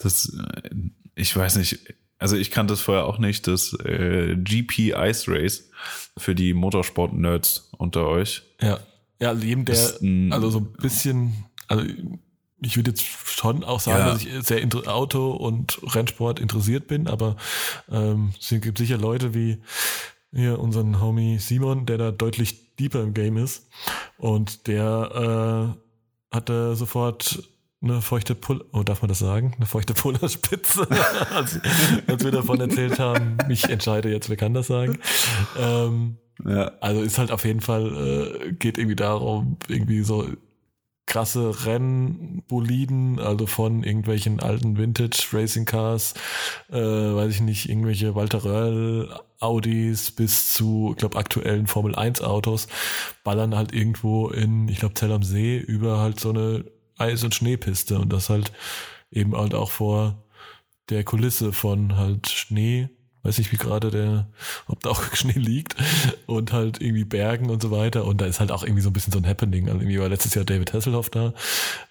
Das, 0.00 0.28
äh, 0.34 0.70
ich 1.14 1.36
weiß 1.36 1.56
nicht, 1.56 1.94
also 2.18 2.34
ich 2.36 2.50
kannte 2.50 2.74
es 2.74 2.80
vorher 2.80 3.04
auch 3.04 3.18
nicht, 3.18 3.46
das 3.46 3.72
äh, 3.84 4.34
GP 4.36 4.94
Ice 4.96 5.30
Race 5.30 5.70
für 6.18 6.34
die 6.34 6.52
Motorsport-Nerds 6.52 7.70
unter 7.78 8.06
euch. 8.08 8.42
Ja. 8.60 8.80
Ja, 9.20 9.28
also 9.28 9.44
jedem, 9.46 9.66
der, 9.66 9.76
ein- 10.02 10.32
also 10.32 10.50
so 10.50 10.58
ein 10.60 10.72
bisschen, 10.72 11.44
also 11.68 11.84
ich 12.62 12.76
würde 12.76 12.90
jetzt 12.90 13.02
schon 13.02 13.64
auch 13.64 13.80
sagen, 13.80 14.06
Ja. 14.06 14.12
dass 14.12 14.24
ich 14.24 14.46
sehr 14.46 14.66
Auto- 14.86 15.32
und 15.32 15.80
Rennsport 15.94 16.38
interessiert 16.40 16.86
bin, 16.86 17.06
aber 17.08 17.36
ähm, 17.90 18.32
es 18.40 18.48
gibt 18.48 18.78
sicher 18.78 18.98
Leute 18.98 19.34
wie 19.34 19.58
hier 20.32 20.58
unseren 20.60 21.00
Homie 21.00 21.38
Simon, 21.38 21.86
der 21.86 21.98
da 21.98 22.10
deutlich 22.12 22.76
deeper 22.76 23.02
im 23.02 23.14
Game 23.14 23.36
ist 23.36 23.68
und 24.18 24.66
der 24.68 25.74
äh, 26.32 26.36
hatte 26.36 26.76
sofort 26.76 27.42
eine 27.82 28.02
feuchte 28.02 28.34
Pull, 28.34 28.62
oh, 28.72 28.82
darf 28.82 29.00
man 29.02 29.08
das 29.08 29.20
sagen? 29.20 29.54
Eine 29.56 29.64
feuchte 29.66 29.94
Pullerspitze, 29.94 30.86
als, 31.34 31.58
als 32.06 32.22
wir 32.24 32.30
davon 32.30 32.60
erzählt 32.60 32.98
haben. 32.98 33.38
Ich 33.48 33.64
entscheide 33.70 34.10
jetzt, 34.10 34.28
wer 34.28 34.36
kann 34.36 34.52
das 34.54 34.66
sagen. 34.66 34.98
Ähm, 35.58 36.18
Ja, 36.46 36.72
also 36.80 37.00
ist 37.02 37.18
halt 37.18 37.30
auf 37.32 37.44
jeden 37.44 37.60
Fall, 37.60 37.86
äh, 38.48 38.52
geht 38.52 38.78
irgendwie 38.78 38.96
darum, 38.96 39.56
irgendwie 39.68 40.02
so 40.02 40.26
krasse 41.10 41.66
Rennboliden, 41.66 43.18
also 43.18 43.46
von 43.46 43.82
irgendwelchen 43.82 44.38
alten 44.38 44.78
Vintage 44.78 45.26
Racing 45.32 45.64
Cars, 45.64 46.14
äh, 46.70 46.76
weiß 46.76 47.34
ich 47.34 47.40
nicht, 47.40 47.68
irgendwelche 47.68 48.14
Walter 48.14 48.44
Röhrl 48.44 49.20
Audis 49.40 50.12
bis 50.12 50.54
zu, 50.54 50.90
ich 50.92 50.98
glaube, 50.98 51.18
aktuellen 51.18 51.66
Formel 51.66 51.96
1 51.96 52.22
Autos, 52.22 52.68
ballern 53.24 53.56
halt 53.56 53.72
irgendwo 53.72 54.28
in, 54.28 54.68
ich 54.68 54.78
glaube, 54.78 54.94
Zell 54.94 55.10
am 55.10 55.24
See 55.24 55.58
über 55.58 55.98
halt 55.98 56.20
so 56.20 56.30
eine 56.30 56.64
Eis- 56.96 57.24
und 57.24 57.34
Schneepiste. 57.34 57.98
Und 57.98 58.12
das 58.12 58.30
halt 58.30 58.52
eben 59.10 59.36
halt 59.36 59.54
auch 59.54 59.72
vor 59.72 60.22
der 60.90 61.02
Kulisse 61.02 61.52
von 61.52 61.96
halt 61.96 62.28
Schnee, 62.28 62.88
weiß 63.22 63.38
nicht, 63.38 63.52
wie 63.52 63.56
gerade 63.56 63.90
der, 63.90 64.26
ob 64.66 64.80
da 64.82 64.90
auch 64.90 65.02
Schnee 65.14 65.32
liegt 65.38 65.76
und 66.26 66.52
halt 66.52 66.80
irgendwie 66.80 67.04
Bergen 67.04 67.50
und 67.50 67.62
so 67.62 67.70
weiter. 67.70 68.04
Und 68.04 68.20
da 68.20 68.26
ist 68.26 68.40
halt 68.40 68.52
auch 68.52 68.62
irgendwie 68.62 68.82
so 68.82 68.90
ein 68.90 68.92
bisschen 68.92 69.12
so 69.12 69.18
ein 69.18 69.26
Happening. 69.26 69.68
Also 69.68 69.80
irgendwie 69.80 69.98
war 70.00 70.08
letztes 70.08 70.34
Jahr 70.34 70.44
David 70.44 70.72
Hasselhoff 70.72 71.10
da. 71.10 71.34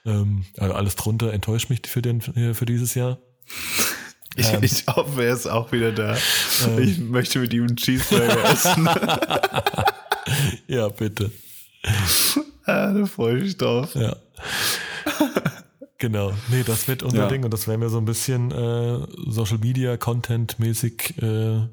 Ähm, 0.05 0.45
also 0.57 0.73
alles 0.73 0.95
drunter 0.95 1.33
enttäuscht 1.33 1.69
mich 1.69 1.81
für, 1.85 2.01
den, 2.01 2.21
für 2.21 2.65
dieses 2.65 2.95
Jahr. 2.95 3.19
ich, 4.35 4.47
Ähm. 4.53 4.63
ich 4.63 4.85
hoffe, 4.87 5.23
er 5.23 5.33
ist 5.33 5.47
auch 5.47 5.71
wieder 5.71 5.91
da. 5.91 6.17
ich 6.79 6.99
möchte 6.99 7.39
mit 7.39 7.53
ihm 7.53 7.65
einen 7.67 7.75
Cheeseburger 7.75 8.43
essen. 8.51 8.89
Ja, 10.67 10.87
bitte. 10.89 11.31
ah, 12.65 12.93
da 12.93 13.05
freue 13.07 13.37
ich 13.37 13.43
mich 13.43 13.57
drauf. 13.57 13.95
Ja. 13.95 14.15
Genau. 15.99 16.33
Nee, 16.49 16.63
das 16.63 16.87
wird 16.87 17.03
unser 17.03 17.17
Ja. 17.23 17.27
Ding 17.27 17.43
und 17.43 17.51
das 17.53 17.67
werden 17.67 17.81
wir 17.81 17.89
so 17.89 17.97
ein 17.97 18.05
bisschen 18.05 18.51
äh, 18.51 19.05
Social 19.27 19.57
Media 19.59 19.97
Content 19.97 20.57
mäßig 20.59 21.21
äh, 21.21 21.67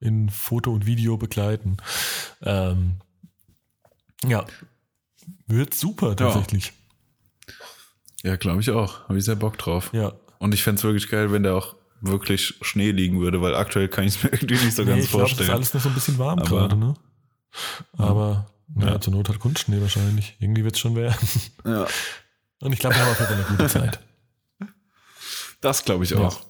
in 0.00 0.28
Foto 0.30 0.72
und 0.72 0.86
Video 0.86 1.16
begleiten. 1.16 1.76
Ähm, 2.42 2.96
ja. 4.26 4.44
Wird 5.46 5.74
super 5.74 6.16
tatsächlich. 6.16 6.72
Ja, 8.22 8.36
glaube 8.36 8.60
ich 8.60 8.70
auch. 8.70 9.08
Habe 9.08 9.18
ich 9.18 9.24
sehr 9.24 9.36
Bock 9.36 9.56
drauf. 9.58 9.90
Ja. 9.92 10.12
Und 10.38 10.52
ich 10.54 10.62
fände 10.62 10.78
es 10.78 10.84
wirklich 10.84 11.08
geil, 11.08 11.32
wenn 11.32 11.42
da 11.42 11.54
auch 11.54 11.76
wirklich 12.02 12.54
Schnee 12.62 12.92
liegen 12.92 13.20
würde, 13.20 13.42
weil 13.42 13.54
aktuell 13.54 13.88
kann 13.88 14.04
ich 14.04 14.16
es 14.16 14.22
mir 14.22 14.30
irgendwie 14.32 14.54
nicht 14.64 14.74
so 14.74 14.82
Nee, 14.84 14.90
ganz 14.90 15.04
ich 15.04 15.10
glaube, 15.10 15.24
es 15.24 15.30
ist 15.32 15.36
vorstellen. 15.38 15.56
alles 15.56 15.74
noch 15.74 15.80
so 15.82 15.88
ein 15.90 15.94
bisschen 15.94 16.18
warm 16.18 16.40
gerade, 16.40 16.76
ne? 16.76 16.94
Aber 17.98 18.50
ja. 18.78 18.86
Ja. 18.92 19.00
zur 19.00 19.12
Not 19.12 19.28
hat 19.28 19.38
Kunstschnee 19.38 19.80
wahrscheinlich. 19.80 20.36
Irgendwie 20.38 20.64
wird 20.64 20.74
es 20.76 20.80
schon 20.80 20.94
werden. 20.96 21.16
ja, 21.64 21.86
Und 22.60 22.72
ich 22.72 22.78
glaube, 22.78 22.96
wir 22.96 23.02
haben 23.04 23.12
auf 23.12 23.20
eine 23.30 23.42
gute 23.44 23.66
Zeit. 23.68 24.00
das 25.60 25.84
glaube 25.84 26.04
ich 26.04 26.10
Ja. 26.10 26.18
auch. 26.18 26.40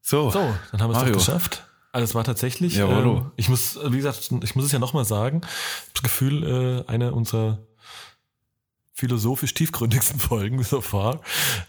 So, 0.00 0.30
So, 0.30 0.54
dann 0.72 0.82
haben 0.82 0.92
wir 0.92 0.98
es 0.98 1.04
doch 1.04 1.12
geschafft. 1.12 1.64
Also 1.92 2.04
es 2.04 2.14
war 2.14 2.24
tatsächlich, 2.24 2.74
Jawollo. 2.76 3.18
ähm, 3.18 3.32
ich 3.36 3.48
muss, 3.48 3.78
wie 3.84 3.96
gesagt, 3.96 4.30
ich 4.42 4.54
muss 4.56 4.64
es 4.64 4.72
ja 4.72 4.78
nochmal 4.78 5.04
sagen, 5.04 5.38
ich 5.42 5.46
habe 5.46 5.92
das 5.94 6.02
Gefühl, 6.02 6.84
äh, 6.86 6.90
eine 6.90 7.12
unserer 7.12 7.58
philosophisch 8.94 9.54
tiefgründigsten 9.54 10.18
Folgen 10.20 10.62
so 10.62 10.80
far. 10.80 11.20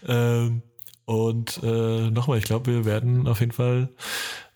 Ähm, 0.06 0.62
und 1.04 1.60
äh, 1.62 2.10
nochmal, 2.10 2.38
ich 2.38 2.44
glaube, 2.44 2.72
wir 2.72 2.84
werden 2.86 3.28
auf 3.28 3.40
jeden 3.40 3.52
Fall 3.52 3.90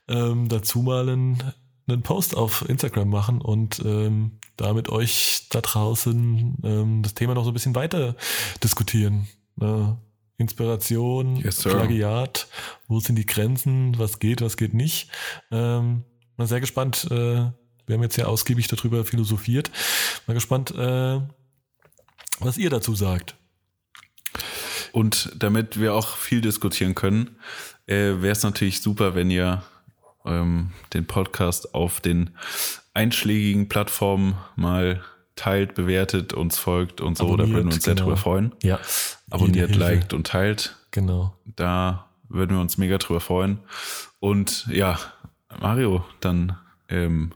ähm, 0.09 0.49
dazu 0.49 0.81
mal 0.81 1.09
einen, 1.09 1.43
einen 1.89 2.03
Post 2.03 2.37
auf 2.37 2.69
Instagram 2.69 3.09
machen 3.09 3.41
und 3.41 3.81
ähm, 3.85 4.39
da 4.57 4.73
mit 4.75 4.89
euch 4.89 5.47
da 5.51 5.61
draußen 5.61 6.57
ähm, 6.63 7.03
das 7.03 7.15
Thema 7.15 7.35
noch 7.35 7.45
so 7.45 7.51
ein 7.51 7.55
bisschen 7.55 7.75
weiter 7.75 8.17
diskutieren. 8.63 9.29
Ne? 9.57 9.99
Inspiration, 10.37 11.37
Yes. 11.37 11.63
Plagiat, 11.63 12.47
wo 12.87 13.01
sind 13.01 13.17
die 13.17 13.27
Grenzen, 13.27 13.99
was 13.99 14.19
geht, 14.21 14.41
was 14.41 14.57
geht 14.57 14.73
nicht. 14.75 15.11
Ähm, 15.51 16.05
mal 16.37 16.47
sehr 16.47 16.61
gespannt, 16.61 17.09
äh, 17.11 17.15
wir 17.87 17.95
haben 17.95 18.03
jetzt 18.03 18.17
ja 18.17 18.27
ausgiebig 18.27 18.69
darüber 18.69 19.05
philosophiert. 19.05 19.71
Mal 20.27 20.35
gespannt, 20.35 20.71
äh, 20.73 21.21
was 22.41 22.57
ihr 22.59 22.71
dazu 22.71 22.95
sagt. 22.95 23.35
und 24.93 25.33
damit 25.37 25.81
wir 25.81 25.95
auch 25.95 26.17
viel 26.17 26.41
diskutieren 26.41 26.95
können, 26.95 27.37
äh, 27.87 27.95
wäre 28.21 28.31
es 28.33 28.43
natürlich 28.43 28.81
super, 28.81 29.15
wenn 29.15 29.31
ihr 29.31 29.63
ähm, 30.29 30.73
den 30.93 31.07
Podcast 31.07 31.75
auf 31.75 32.01
den 32.01 32.31
einschlägigen 32.95 33.69
Plattformen 33.69 34.37
mal 34.57 35.03
teilt, 35.37 35.75
bewertet, 35.75 36.33
uns 36.33 36.59
folgt 36.59 37.01
und 37.01 37.17
so. 37.17 37.25
da 37.25 37.45
Abonniert, 37.45 37.57
würden 37.57 37.69
wir 37.69 37.75
uns 37.75 37.85
sehr 37.85 37.95
genau. 37.95 38.07
drüber 38.07 38.17
freuen. 38.17 38.53
Ja. 38.63 38.81
Abonniert, 39.31 39.75
liked 39.75 40.13
und 40.13 40.27
teilt. 40.27 40.77
Genau. 40.91 41.37
Da 41.45 42.09
würden 42.29 42.57
wir 42.57 42.61
uns 42.61 42.77
mega 42.79 42.99
drüber 42.99 43.21
freuen. 43.21 43.61
Und 44.21 44.67
ja, 44.67 44.99
Mario, 45.61 46.05
dann 46.21 46.59
ähm, 46.89 47.33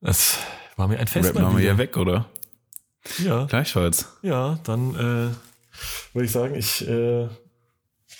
Es 0.00 0.38
war 0.76 0.88
mir 0.88 0.98
ein 0.98 1.06
Fest. 1.06 1.30
rappen 1.30 1.42
mal 1.42 1.52
wir 1.52 1.60
hier 1.60 1.78
weg, 1.78 1.96
oder? 1.96 2.26
Ja, 3.18 3.44
Gleichfalls. 3.44 4.16
ja, 4.22 4.58
dann 4.64 4.94
äh, 4.94 6.14
würde 6.14 6.24
ich 6.24 6.32
sagen, 6.32 6.54
ich, 6.54 6.86
äh, 6.88 7.28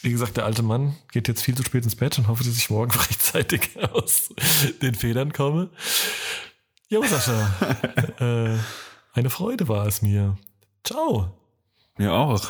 wie 0.02 0.10
gesagt, 0.10 0.36
der 0.36 0.44
alte 0.44 0.62
Mann 0.62 0.96
geht 1.12 1.28
jetzt 1.28 1.42
viel 1.42 1.56
zu 1.56 1.64
spät 1.64 1.84
ins 1.84 1.96
Bett 1.96 2.18
und 2.18 2.28
hoffe, 2.28 2.44
dass 2.44 2.56
ich 2.56 2.70
morgen 2.70 2.90
rechtzeitig 2.98 3.70
aus 3.92 4.30
den 4.82 4.94
Federn 4.94 5.32
komme. 5.32 5.70
Jo, 6.88 7.02
Sascha, 7.02 7.50
äh, 8.20 8.58
eine 9.12 9.30
Freude 9.30 9.68
war 9.68 9.86
es 9.86 10.02
mir. 10.02 10.36
Ciao. 10.84 11.34
Mir 11.96 12.12
auch. 12.12 12.48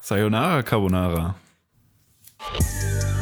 Sayonara 0.00 0.62
Carbonara. 0.62 1.36
Thank 2.40 3.19